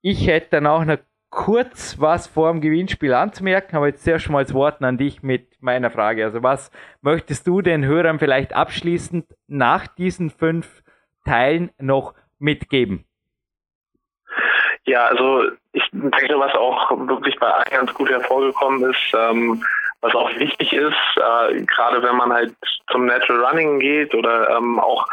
[0.00, 0.98] ich hätte dann auch noch
[1.34, 5.60] kurz was vor dem Gewinnspiel anzumerken, aber jetzt zuerst mal das Wort an dich mit
[5.60, 6.24] meiner Frage.
[6.24, 6.70] Also was
[7.02, 10.82] möchtest du den Hörern vielleicht abschließend nach diesen fünf
[11.24, 13.04] Teilen noch mitgeben?
[14.86, 19.62] Ja, also ich denke, was auch wirklich bei allen ganz gut hervorgekommen ist, ähm,
[20.04, 22.54] was auch wichtig ist, äh, gerade wenn man halt
[22.90, 25.06] zum Natural Running geht oder ähm, auch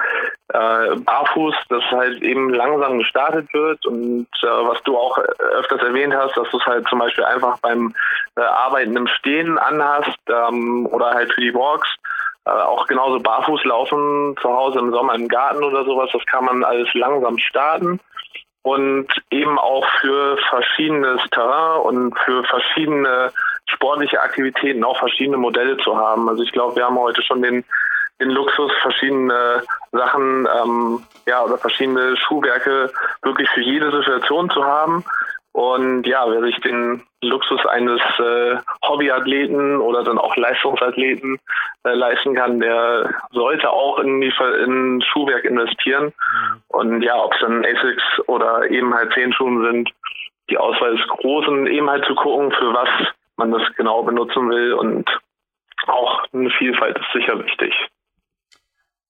[0.49, 5.17] äh, barfuß, dass halt eben langsam gestartet wird und äh, was du auch
[5.57, 7.93] öfters erwähnt hast, dass du es halt zum Beispiel einfach beim
[8.35, 11.87] äh, Arbeiten im Stehen anhast ähm, oder halt für die Walks.
[12.43, 16.43] Äh, auch genauso barfuß laufen zu Hause im Sommer im Garten oder sowas, das kann
[16.43, 17.97] man alles langsam starten
[18.63, 23.31] und eben auch für verschiedenes Terrain und für verschiedene
[23.74, 26.30] sportliche Aktivitäten auch verschiedene Modelle zu haben.
[26.30, 27.64] Also ich glaube, wir haben heute schon den,
[28.19, 32.91] den Luxus, verschiedene Sachen, ähm, ja, oder verschiedene Schuhwerke
[33.22, 35.03] wirklich für jede Situation zu haben.
[35.53, 38.56] Und ja, wer sich den Luxus eines äh,
[38.88, 41.40] Hobbyathleten oder dann auch Leistungsathleten
[41.83, 44.33] äh, leisten kann, der sollte auch in die
[44.64, 46.06] in Schuhwerk investieren.
[46.06, 46.61] Mhm.
[46.69, 49.90] Und ja, ob es dann Asics oder eben halt Zehenschuhen sind,
[50.50, 52.90] die Auswahl ist groß und eben halt zu gucken, für was
[53.41, 55.09] man das genau benutzen will und
[55.87, 57.73] auch eine Vielfalt ist sicher wichtig.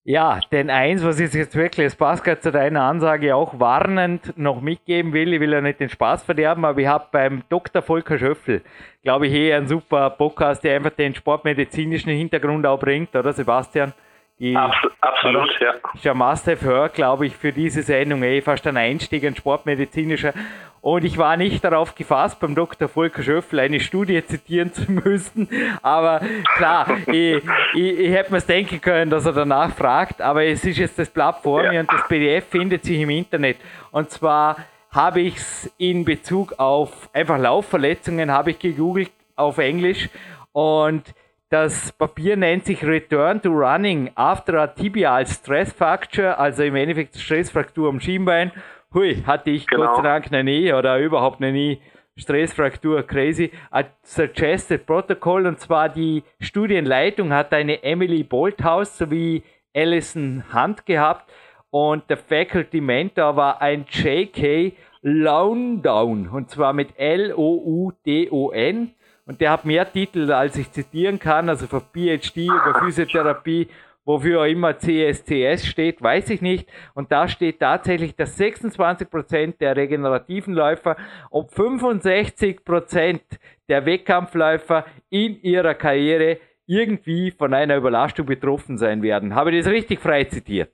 [0.04, 4.60] Ja, denn eins, was ich jetzt wirklich als Pascal zu deiner Ansage auch warnend noch
[4.60, 7.84] mitgeben will, ich will ja nicht den Spaß verderben, aber ich habe beim Dr.
[7.84, 8.64] Volker Schöffel,
[9.04, 13.94] glaube ich, eh einen super Podcast, der einfach den sportmedizinischen Hintergrund auch bringt, oder Sebastian?
[14.42, 14.58] Die,
[15.02, 15.76] Absolut, ja.
[15.94, 20.34] Ist ja Must-Have glaube ich, für diese Sendung eh fast ein Einstieg, ein sportmedizinischer.
[20.82, 22.88] Und ich war nicht darauf gefasst, beim Dr.
[22.88, 25.48] Volker Schöffel eine Studie zitieren zu müssen.
[25.84, 26.22] Aber
[26.56, 27.44] klar, ich,
[27.76, 30.24] ich, ich hätte mir es denken können, dass er danach fragt.
[30.24, 31.72] Aber es ist jetzt das Blatt vor ja.
[31.72, 33.58] mir und das PDF findet sich im Internet.
[33.92, 34.58] Und zwar
[34.90, 40.10] habe ich es in Bezug auf einfach Laufverletzungen, habe ich gegoogelt auf Englisch.
[40.52, 41.04] Und
[41.52, 47.18] das Papier nennt sich Return to Running after a tibial stress fracture, also im Endeffekt
[47.18, 48.54] Stressfraktur am Schienbein.
[48.94, 49.88] Hui, hatte ich genau.
[49.88, 51.82] Gott sei Dank noch nie oder überhaupt noch nie
[52.16, 53.52] Stressfraktur, crazy.
[53.70, 59.44] A suggested protocol und zwar die Studienleitung hat eine Emily Bolthaus sowie
[59.76, 61.30] Alison Hunt gehabt
[61.70, 64.72] und der Faculty Mentor war ein J.K.
[65.02, 68.94] Lowndown und zwar mit L-O-U-D-O-N
[69.26, 73.68] und der hat mehr Titel, als ich zitieren kann, also für PhD über Physiotherapie,
[74.06, 76.68] wofür auch immer CSCS steht, weiß ich nicht.
[76.94, 80.98] Und da steht tatsächlich, dass 26 Prozent der regenerativen Läufer
[81.30, 83.22] und 65 Prozent
[83.70, 89.36] der Wettkampfläufer in ihrer Karriere irgendwie von einer Überlastung betroffen sein werden.
[89.36, 90.72] Habe ich das richtig frei zitiert?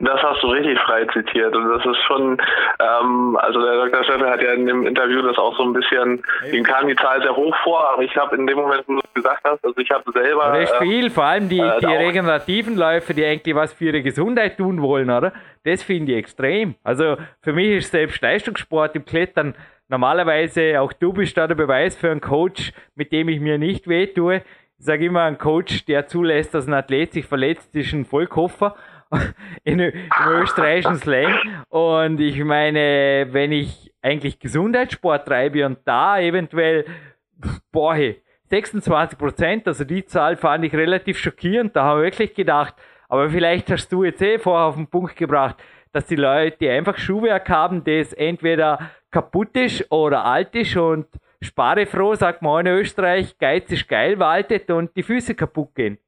[0.00, 2.40] Das hast du richtig frei zitiert und das ist schon,
[2.78, 4.04] ähm, also der Dr.
[4.04, 7.20] Scheffel hat ja in dem Interview das auch so ein bisschen, ihm kam die Zahl
[7.20, 9.76] sehr hoch vor, aber ich habe in dem Moment, wo du es gesagt hast, also
[9.76, 10.52] ich habe selber...
[10.52, 14.02] Recht äh, viel, vor allem die, äh, die regenerativen Läufe, die eigentlich was für ihre
[14.02, 15.32] Gesundheit tun wollen, oder?
[15.64, 16.76] Das finde ich extrem.
[16.84, 19.56] Also für mich ist selbst Leistungssport im Klettern
[19.88, 23.88] normalerweise, auch du bist da der Beweis für einen Coach, mit dem ich mir nicht
[23.88, 24.42] wehtue.
[24.78, 28.76] Ich sage immer, ein Coach, der zulässt, dass ein Athlet sich verletzt, ist ein Vollkoffer
[29.64, 29.92] in, im
[30.28, 31.64] österreichischen Slang.
[31.68, 36.84] Und ich meine, wenn ich eigentlich Gesundheitssport treibe und da eventuell,
[37.72, 37.96] boah,
[38.50, 41.76] 26 Prozent, also die Zahl fand ich relativ schockierend.
[41.76, 42.74] Da habe ich wirklich gedacht,
[43.08, 45.56] aber vielleicht hast du jetzt eh vorher auf den Punkt gebracht,
[45.92, 51.06] dass die Leute einfach Schuhwerk haben, das entweder kaputt ist oder alt ist und
[51.40, 55.98] sparefroh, sagt man in Österreich, Geiz ist geil waltet und die Füße kaputt gehen.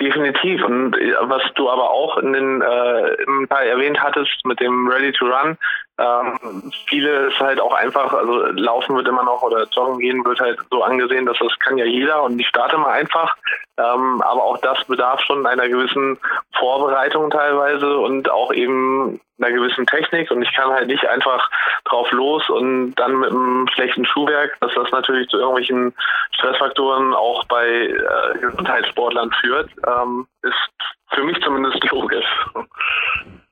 [0.00, 0.62] Definitiv.
[0.64, 4.88] Und äh, was du aber auch in den äh, im Teil erwähnt hattest mit dem
[4.88, 5.58] Ready to Run,
[5.98, 10.38] Ähm, viele ist halt auch einfach, also laufen wird immer noch oder joggen gehen wird
[10.38, 13.36] halt so angesehen, dass das kann ja jeder und ich starte mal einfach.
[13.78, 16.18] Ähm, aber auch das bedarf schon einer gewissen
[16.56, 21.48] Vorbereitung teilweise und auch eben einer gewissen Technik und ich kann halt nicht einfach
[21.84, 25.94] drauf los und dann mit einem schlechten Schuhwerk, dass das natürlich zu irgendwelchen
[26.32, 30.54] Stressfaktoren auch bei äh, Gesundheitssportlern führt, ähm, ist
[31.10, 32.26] für mich zumindest logisch.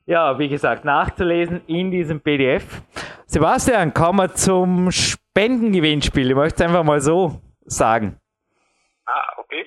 [0.09, 2.81] Ja, wie gesagt, nachzulesen in diesem PDF.
[3.27, 6.31] Sebastian, kommen wir zum Spendengewinnspiel.
[6.31, 8.17] Ich möchte es einfach mal so sagen.
[9.05, 9.67] Ah, okay.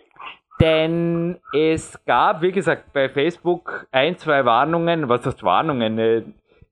[0.62, 5.10] Denn es gab, wie gesagt, bei Facebook ein, zwei Warnungen.
[5.10, 6.00] Was heißt Warnungen?
[6.00, 6.24] Äh,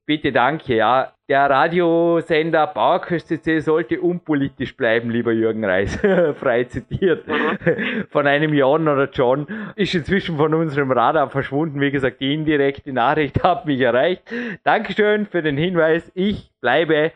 [0.06, 1.12] bitte danke, ja.
[1.30, 6.00] Der Radiosender Bauerköst.c sollte unpolitisch bleiben, lieber Jürgen Reis.
[6.40, 7.28] Frei zitiert.
[7.28, 8.06] Mhm.
[8.10, 9.46] Von einem Jan oder John.
[9.76, 11.82] Ist inzwischen von unserem Radar verschwunden.
[11.82, 14.24] Wie gesagt, die indirekte Nachricht hat mich erreicht.
[14.64, 16.10] Dankeschön für den Hinweis.
[16.16, 17.12] Ich bleibe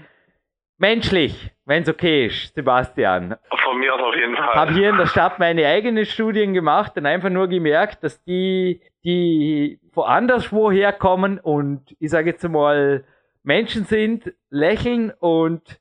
[0.77, 3.37] menschlich, wenn es okay ist, Sebastian.
[3.63, 4.53] Von mir aus auf jeden Fall.
[4.53, 8.81] Habe hier in der Stadt meine eigenen Studien gemacht und einfach nur gemerkt, dass die,
[9.05, 13.05] die woanders woher kommen und ich sage jetzt mal
[13.43, 15.79] Menschen sind, lächeln und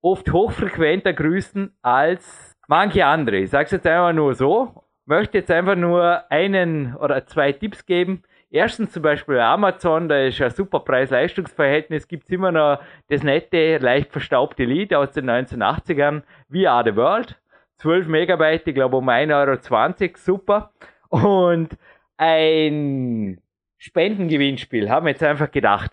[0.00, 3.38] oft hochfrequenter grüßen als manche andere.
[3.38, 4.82] Ich sage es jetzt einfach nur so.
[5.04, 8.22] Möchte jetzt einfach nur einen oder zwei Tipps geben.
[8.50, 13.78] Erstens zum Beispiel Amazon, da ist ein super Preis-Leistungs-Verhältnis, gibt es immer noch das nette,
[13.78, 17.36] leicht verstaubte Lied aus den 1980ern, We Are the World.
[17.78, 20.72] 12 Megabyte, ich glaube um 1,20 Euro, super.
[21.08, 21.76] Und
[22.16, 23.40] ein
[23.78, 25.92] Spendengewinnspiel, haben wir jetzt einfach gedacht.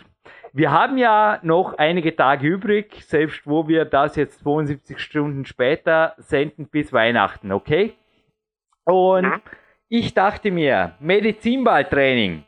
[0.55, 6.13] Wir haben ja noch einige Tage übrig, selbst wo wir das jetzt 72 Stunden später
[6.17, 7.93] senden bis Weihnachten, okay?
[8.83, 9.41] Und mhm.
[9.89, 12.43] ich dachte mir, Medizinballtraining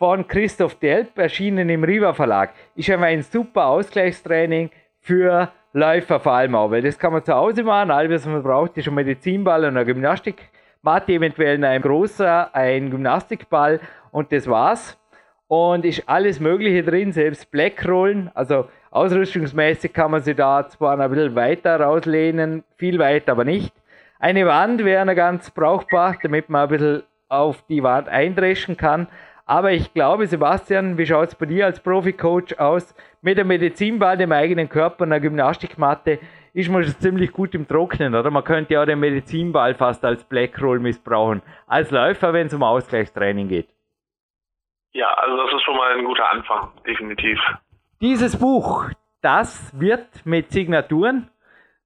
[0.00, 6.32] von Christoph Delp, erschienen im Riva Verlag, ist einfach ein super Ausgleichstraining für Läufer vor
[6.32, 8.94] allem auch, weil das kann man zu Hause machen, alles was man braucht ist ein
[8.94, 13.78] Medizinball und eine Gymnastikmatte, eventuell ein großer, ein Gymnastikball
[14.10, 14.98] und das war's
[15.48, 18.30] und ist alles Mögliche drin, selbst Blackrollen.
[18.34, 23.72] Also ausrüstungsmäßig kann man sich da zwar ein bisschen weiter rauslehnen, viel weiter aber nicht.
[24.18, 29.08] Eine Wand wäre ganz brauchbar, damit man ein bisschen auf die Wand eindreschen kann.
[29.46, 32.94] Aber ich glaube, Sebastian, wie schaut es bei dir als Profi-Coach aus?
[33.20, 36.18] Mit einem Medizinball, dem eigenen Körper einer Gymnastikmatte
[36.54, 38.30] ist man schon ziemlich gut im Trocknen, oder?
[38.30, 41.42] Man könnte ja den Medizinball fast als Blackroll missbrauchen.
[41.66, 43.73] Als Läufer, wenn es um Ausgleichstraining geht.
[44.94, 47.40] Ja, also das ist schon mal ein guter Anfang, definitiv.
[48.00, 48.86] Dieses Buch,
[49.20, 51.28] das wird mit Signaturen,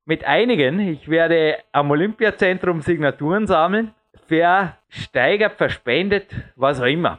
[0.04, 3.94] mit einigen, ich werde am Olympiazentrum Signaturen sammeln,
[4.26, 7.18] versteigert, verspendet, was auch immer.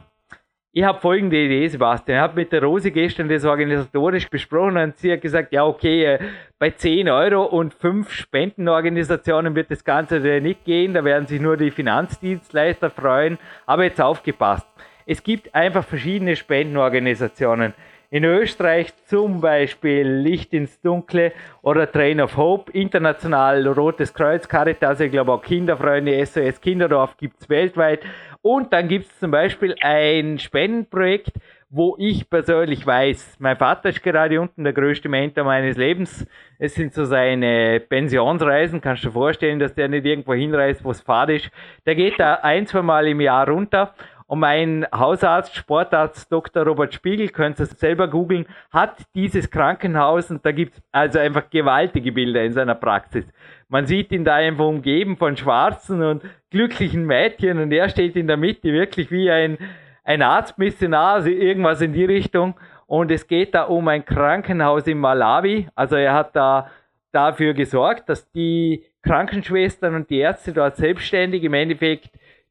[0.72, 2.18] Ich habe folgende Idee, Sebastian.
[2.18, 6.04] Ich habe mit der Rose gestern das organisatorisch besprochen und sie hat gesagt, ja okay,
[6.04, 6.18] äh,
[6.60, 11.56] bei 10 Euro und 5 Spendenorganisationen wird das Ganze nicht gehen, da werden sich nur
[11.56, 13.38] die Finanzdienstleister freuen.
[13.66, 14.69] Aber jetzt aufgepasst.
[15.10, 17.74] Es gibt einfach verschiedene Spendenorganisationen.
[18.10, 21.32] In Österreich zum Beispiel Licht ins Dunkle
[21.62, 27.40] oder Train of Hope, international Rotes Kreuz, Caritas, ich glaube auch Kinderfreunde, SOS Kinderdorf gibt
[27.40, 28.04] es weltweit.
[28.40, 31.32] Und dann gibt es zum Beispiel ein Spendenprojekt,
[31.70, 36.24] wo ich persönlich weiß, mein Vater ist gerade unten der größte Mentor meines Lebens.
[36.60, 40.92] Es sind so seine Pensionsreisen, kannst du dir vorstellen, dass der nicht irgendwo hinreist, wo
[40.92, 41.50] es fad ist.
[41.84, 43.92] Der geht da ein, zwei Mal im Jahr runter
[44.30, 46.62] und mein Hausarzt, Sportarzt Dr.
[46.62, 51.50] Robert Spiegel, könnt ihr selber googeln, hat dieses Krankenhaus und da gibt es also einfach
[51.50, 53.24] gewaltige Bilder in seiner Praxis.
[53.68, 58.28] Man sieht ihn da einfach umgeben von schwarzen und glücklichen Mädchen und er steht in
[58.28, 59.58] der Mitte wirklich wie ein,
[60.04, 62.54] ein Arztmissionar, also irgendwas in die Richtung.
[62.86, 65.66] Und es geht da um ein Krankenhaus in Malawi.
[65.74, 66.70] Also er hat da
[67.10, 72.10] dafür gesorgt, dass die Krankenschwestern und die Ärzte dort selbstständig im Endeffekt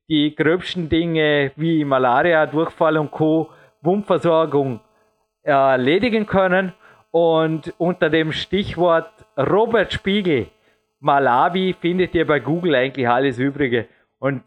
[0.10, 3.50] die gröbsten Dinge wie Malaria, Durchfall und Co.
[3.82, 4.82] Wundversorgung
[5.44, 6.74] erledigen können.
[7.12, 10.48] Und unter dem Stichwort Robert Spiegel
[11.00, 13.88] Malawi findet ihr bei Google eigentlich alles Übrige.
[14.20, 14.44] Und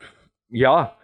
[0.50, 0.94] ja,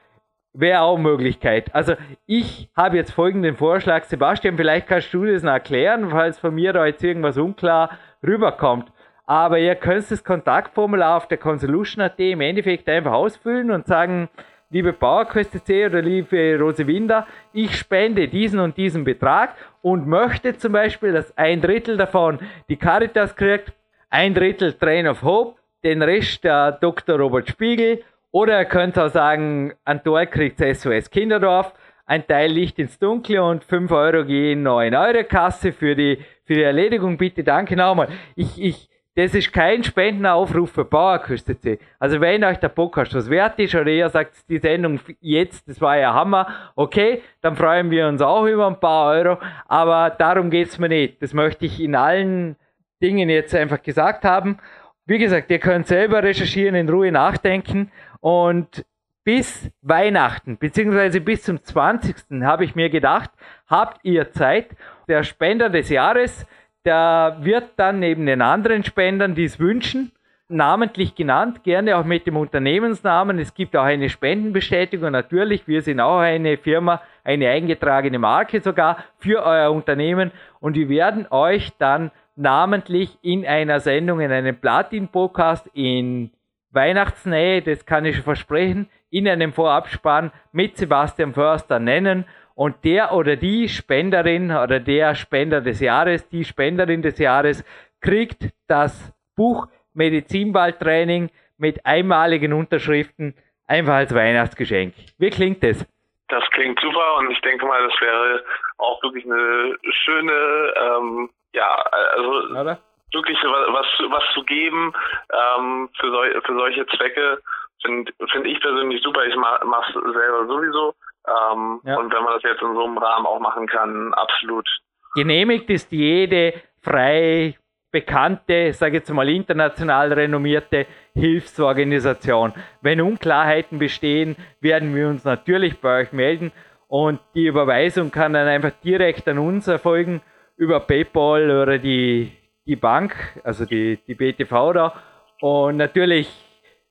[0.53, 1.75] wäre auch Möglichkeit.
[1.75, 1.95] Also
[2.27, 4.05] ich habe jetzt folgenden Vorschlag.
[4.05, 8.93] Sebastian, vielleicht kannst du das noch erklären, falls von mir da jetzt irgendwas unklar rüberkommt.
[9.29, 14.31] Aber ihr könnt das Kontaktformular auf der Consolution.at im Endeffekt einfach ausfüllen und sagen,
[14.71, 21.13] liebe PowerQuest.c oder liebe Rosewinder, ich spende diesen und diesen Betrag und möchte zum Beispiel,
[21.13, 22.39] dass ein Drittel davon
[22.71, 23.75] die Caritas kriegt,
[24.09, 27.19] ein Drittel Train of Hope, den Rest der Dr.
[27.19, 31.75] Robert Spiegel oder ihr könnt auch sagen, ein Tor kriegt SOS Kinderdorf,
[32.07, 36.17] ein Teil Licht ins Dunkle und 5 Euro gehen noch in eure Kasse für die
[36.45, 38.09] für die Erledigung bitte danke nochmal.
[38.35, 41.57] Ich, ich, das ist kein Spendenaufruf für Bauerküste
[41.99, 45.81] Also wenn euch der Podcast was wert ist oder ihr sagt, die Sendung jetzt, das
[45.81, 50.51] war ja Hammer, okay, dann freuen wir uns auch über ein paar Euro, aber darum
[50.51, 51.21] geht's mir nicht.
[51.21, 52.55] Das möchte ich in allen
[53.03, 54.59] Dingen jetzt einfach gesagt haben.
[55.05, 57.91] Wie gesagt, ihr könnt selber recherchieren, in Ruhe nachdenken
[58.21, 58.85] und
[59.25, 62.41] bis Weihnachten, beziehungsweise bis zum 20.
[62.43, 63.33] habe ich mir gedacht,
[63.67, 64.77] habt ihr Zeit.
[65.09, 66.47] Der Spender des Jahres,
[66.89, 70.11] der wird dann neben den anderen Spendern, die es wünschen,
[70.49, 73.39] namentlich genannt, gerne auch mit dem Unternehmensnamen.
[73.39, 75.69] Es gibt auch eine Spendenbestätigung natürlich.
[75.69, 81.27] Wir sind auch eine Firma, eine eingetragene Marke sogar für euer Unternehmen und wir werden
[81.29, 86.31] euch dann namentlich in einer Sendung, in einem Platin-Podcast in
[86.71, 92.25] Weihnachtsnähe, das kann ich versprechen, in einem Vorabspann mit Sebastian Förster nennen
[92.59, 97.65] und der oder die Spenderin oder der Spender des Jahres, die Spenderin des Jahres
[98.01, 103.37] kriegt das Buch Medizinballtraining mit einmaligen Unterschriften
[103.69, 104.93] einfach als Weihnachtsgeschenk.
[105.19, 105.87] Wie klingt das?
[106.27, 108.43] Das klingt super und ich denke mal, das wäre
[108.79, 111.71] auch wirklich eine schöne, ähm, ja,
[112.17, 112.81] also Oder?
[113.13, 114.93] wirklich was, was zu geben
[115.33, 117.41] ähm, für, sol für solche Zwecke
[117.85, 119.25] finde find ich persönlich super.
[119.27, 120.95] Ich mache es selber sowieso.
[121.29, 121.97] Ähm, ja.
[121.99, 124.67] Und wenn man das jetzt in so einem Rahmen auch machen kann, absolut.
[125.15, 127.57] Genehmigt ist jede frei
[127.91, 132.53] bekannte, sage ich jetzt mal international renommierte Hilfsorganisation.
[132.83, 136.53] Wenn Unklarheiten bestehen, werden wir uns natürlich bei euch melden
[136.87, 140.23] und die Überweisung kann dann einfach direkt an uns erfolgen
[140.57, 142.33] über PayPal oder die,
[142.67, 144.95] die Bank, also die, die BTV da.
[145.41, 146.29] Und natürlich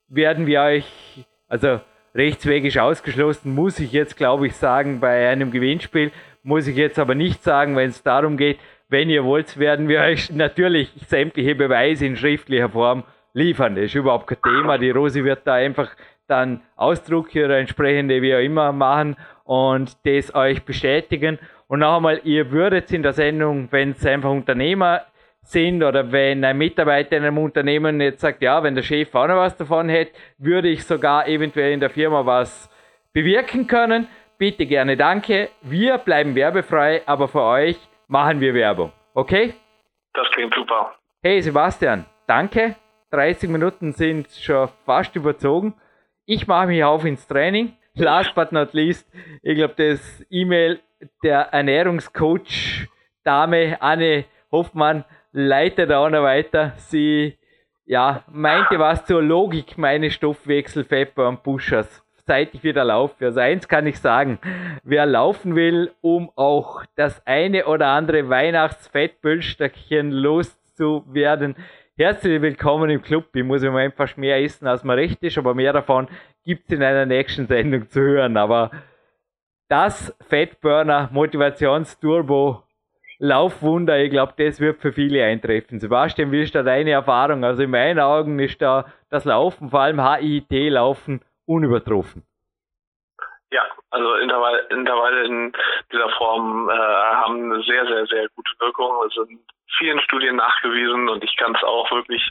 [0.08, 1.82] werden wir euch, also
[2.18, 6.12] rechtswegisch ausgeschlossen, muss ich jetzt, glaube ich, sagen, bei einem Gewinnspiel.
[6.44, 8.58] Muss ich jetzt aber nicht sagen, wenn es darum geht,
[8.90, 13.76] wenn ihr wollt, werden wir euch natürlich sämtliche Beweise in schriftlicher Form liefern.
[13.76, 14.78] Das ist überhaupt kein Thema.
[14.78, 15.90] Die Rosi wird da einfach
[16.28, 21.38] dann Ausdrucke oder entsprechende wie auch immer machen und das euch bestätigen.
[21.68, 25.02] Und noch einmal, ihr würdet in der Sendung, wenn es einfach Unternehmer
[25.50, 29.28] sind oder wenn ein Mitarbeiter in einem Unternehmen jetzt sagt, ja, wenn der Chef auch
[29.28, 32.70] noch was davon hätte, würde ich sogar eventuell in der Firma was
[33.14, 34.08] bewirken können.
[34.38, 35.50] Bitte gerne danke.
[35.62, 37.78] Wir bleiben werbefrei, aber für euch
[38.08, 38.92] machen wir Werbung.
[39.14, 39.54] Okay?
[40.14, 40.94] Das klingt super.
[41.24, 42.76] Hey Sebastian, danke.
[43.12, 45.74] 30 Minuten sind schon fast überzogen.
[46.26, 47.78] Ich mache mich auf ins Training.
[47.96, 49.10] Last but not least,
[49.42, 50.82] ich glaube, das E-Mail
[51.24, 52.88] der Ernährungscoach
[53.24, 55.04] Dame Anne Hoffmann
[55.38, 56.74] leitet auch noch weiter.
[56.78, 57.38] Sie
[57.86, 63.26] ja, meinte was zur Logik meines Stoffwechselfettburn-Pushers, seit ich wieder laufe.
[63.26, 64.40] Also eins kann ich sagen,
[64.84, 71.56] wer laufen will, um auch das eine oder andere Weihnachtsfettbüllstöckchen loszuwerden,
[71.96, 73.28] herzlich willkommen im Club.
[73.36, 76.08] Ich muss immer einfach mehr essen, als man recht ist, aber mehr davon
[76.44, 78.38] gibt es in einer nächsten Sendung zu hören.
[78.38, 78.72] Aber
[79.70, 82.64] das Fettburner Motivationsturbo
[83.20, 85.80] Laufwunder, ich glaube, das wird für viele eintreffen.
[85.80, 87.44] Sebastian, wie ist da deine Erfahrung?
[87.44, 92.24] Also in meinen Augen ist da das Laufen, vor allem HIT-Laufen, unübertroffen.
[93.52, 95.54] Ja, also Intervalle, Intervalle in
[95.92, 99.04] dieser Form äh, haben eine sehr, sehr, sehr gute Wirkung.
[99.08, 99.40] Es sind in
[99.78, 102.22] vielen Studien nachgewiesen und ich kann es auch wirklich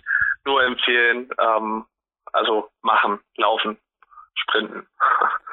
[0.44, 1.30] nur empfehlen.
[1.40, 1.84] Ähm,
[2.32, 3.78] also machen, laufen,
[4.34, 4.86] sprinten.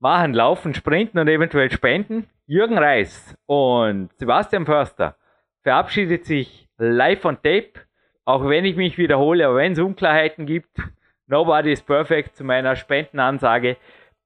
[0.00, 2.28] machen, laufen, sprinten und eventuell spenden.
[2.46, 5.16] Jürgen Reis und Sebastian Förster
[5.62, 7.72] verabschiedet sich live on tape.
[8.24, 10.76] Auch wenn ich mich wiederhole, aber wenn es Unklarheiten gibt,
[11.26, 13.76] nobody is perfect zu meiner Spendenansage.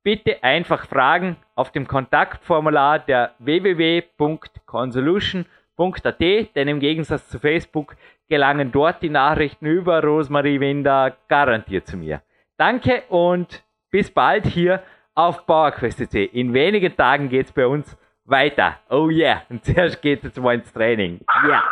[0.02, 7.97] Bitte einfach fragen auf dem Kontaktformular der www.consolution.at, denn im Gegensatz zu Facebook
[8.28, 12.23] gelangen dort die Nachrichten über Rosmarie Winder garantiert zu mir.
[12.57, 14.83] Danke und bis bald hier
[15.15, 16.24] auf PowerQuest.cc.
[16.32, 18.78] In wenigen Tagen geht es bei uns weiter.
[18.89, 19.42] Oh yeah.
[19.49, 21.20] Und zuerst geht es jetzt mal ins Training.
[21.42, 21.49] Ja.
[21.49, 21.62] Yeah.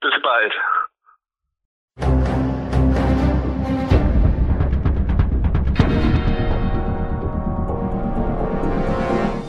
[0.00, 0.52] Bis bald.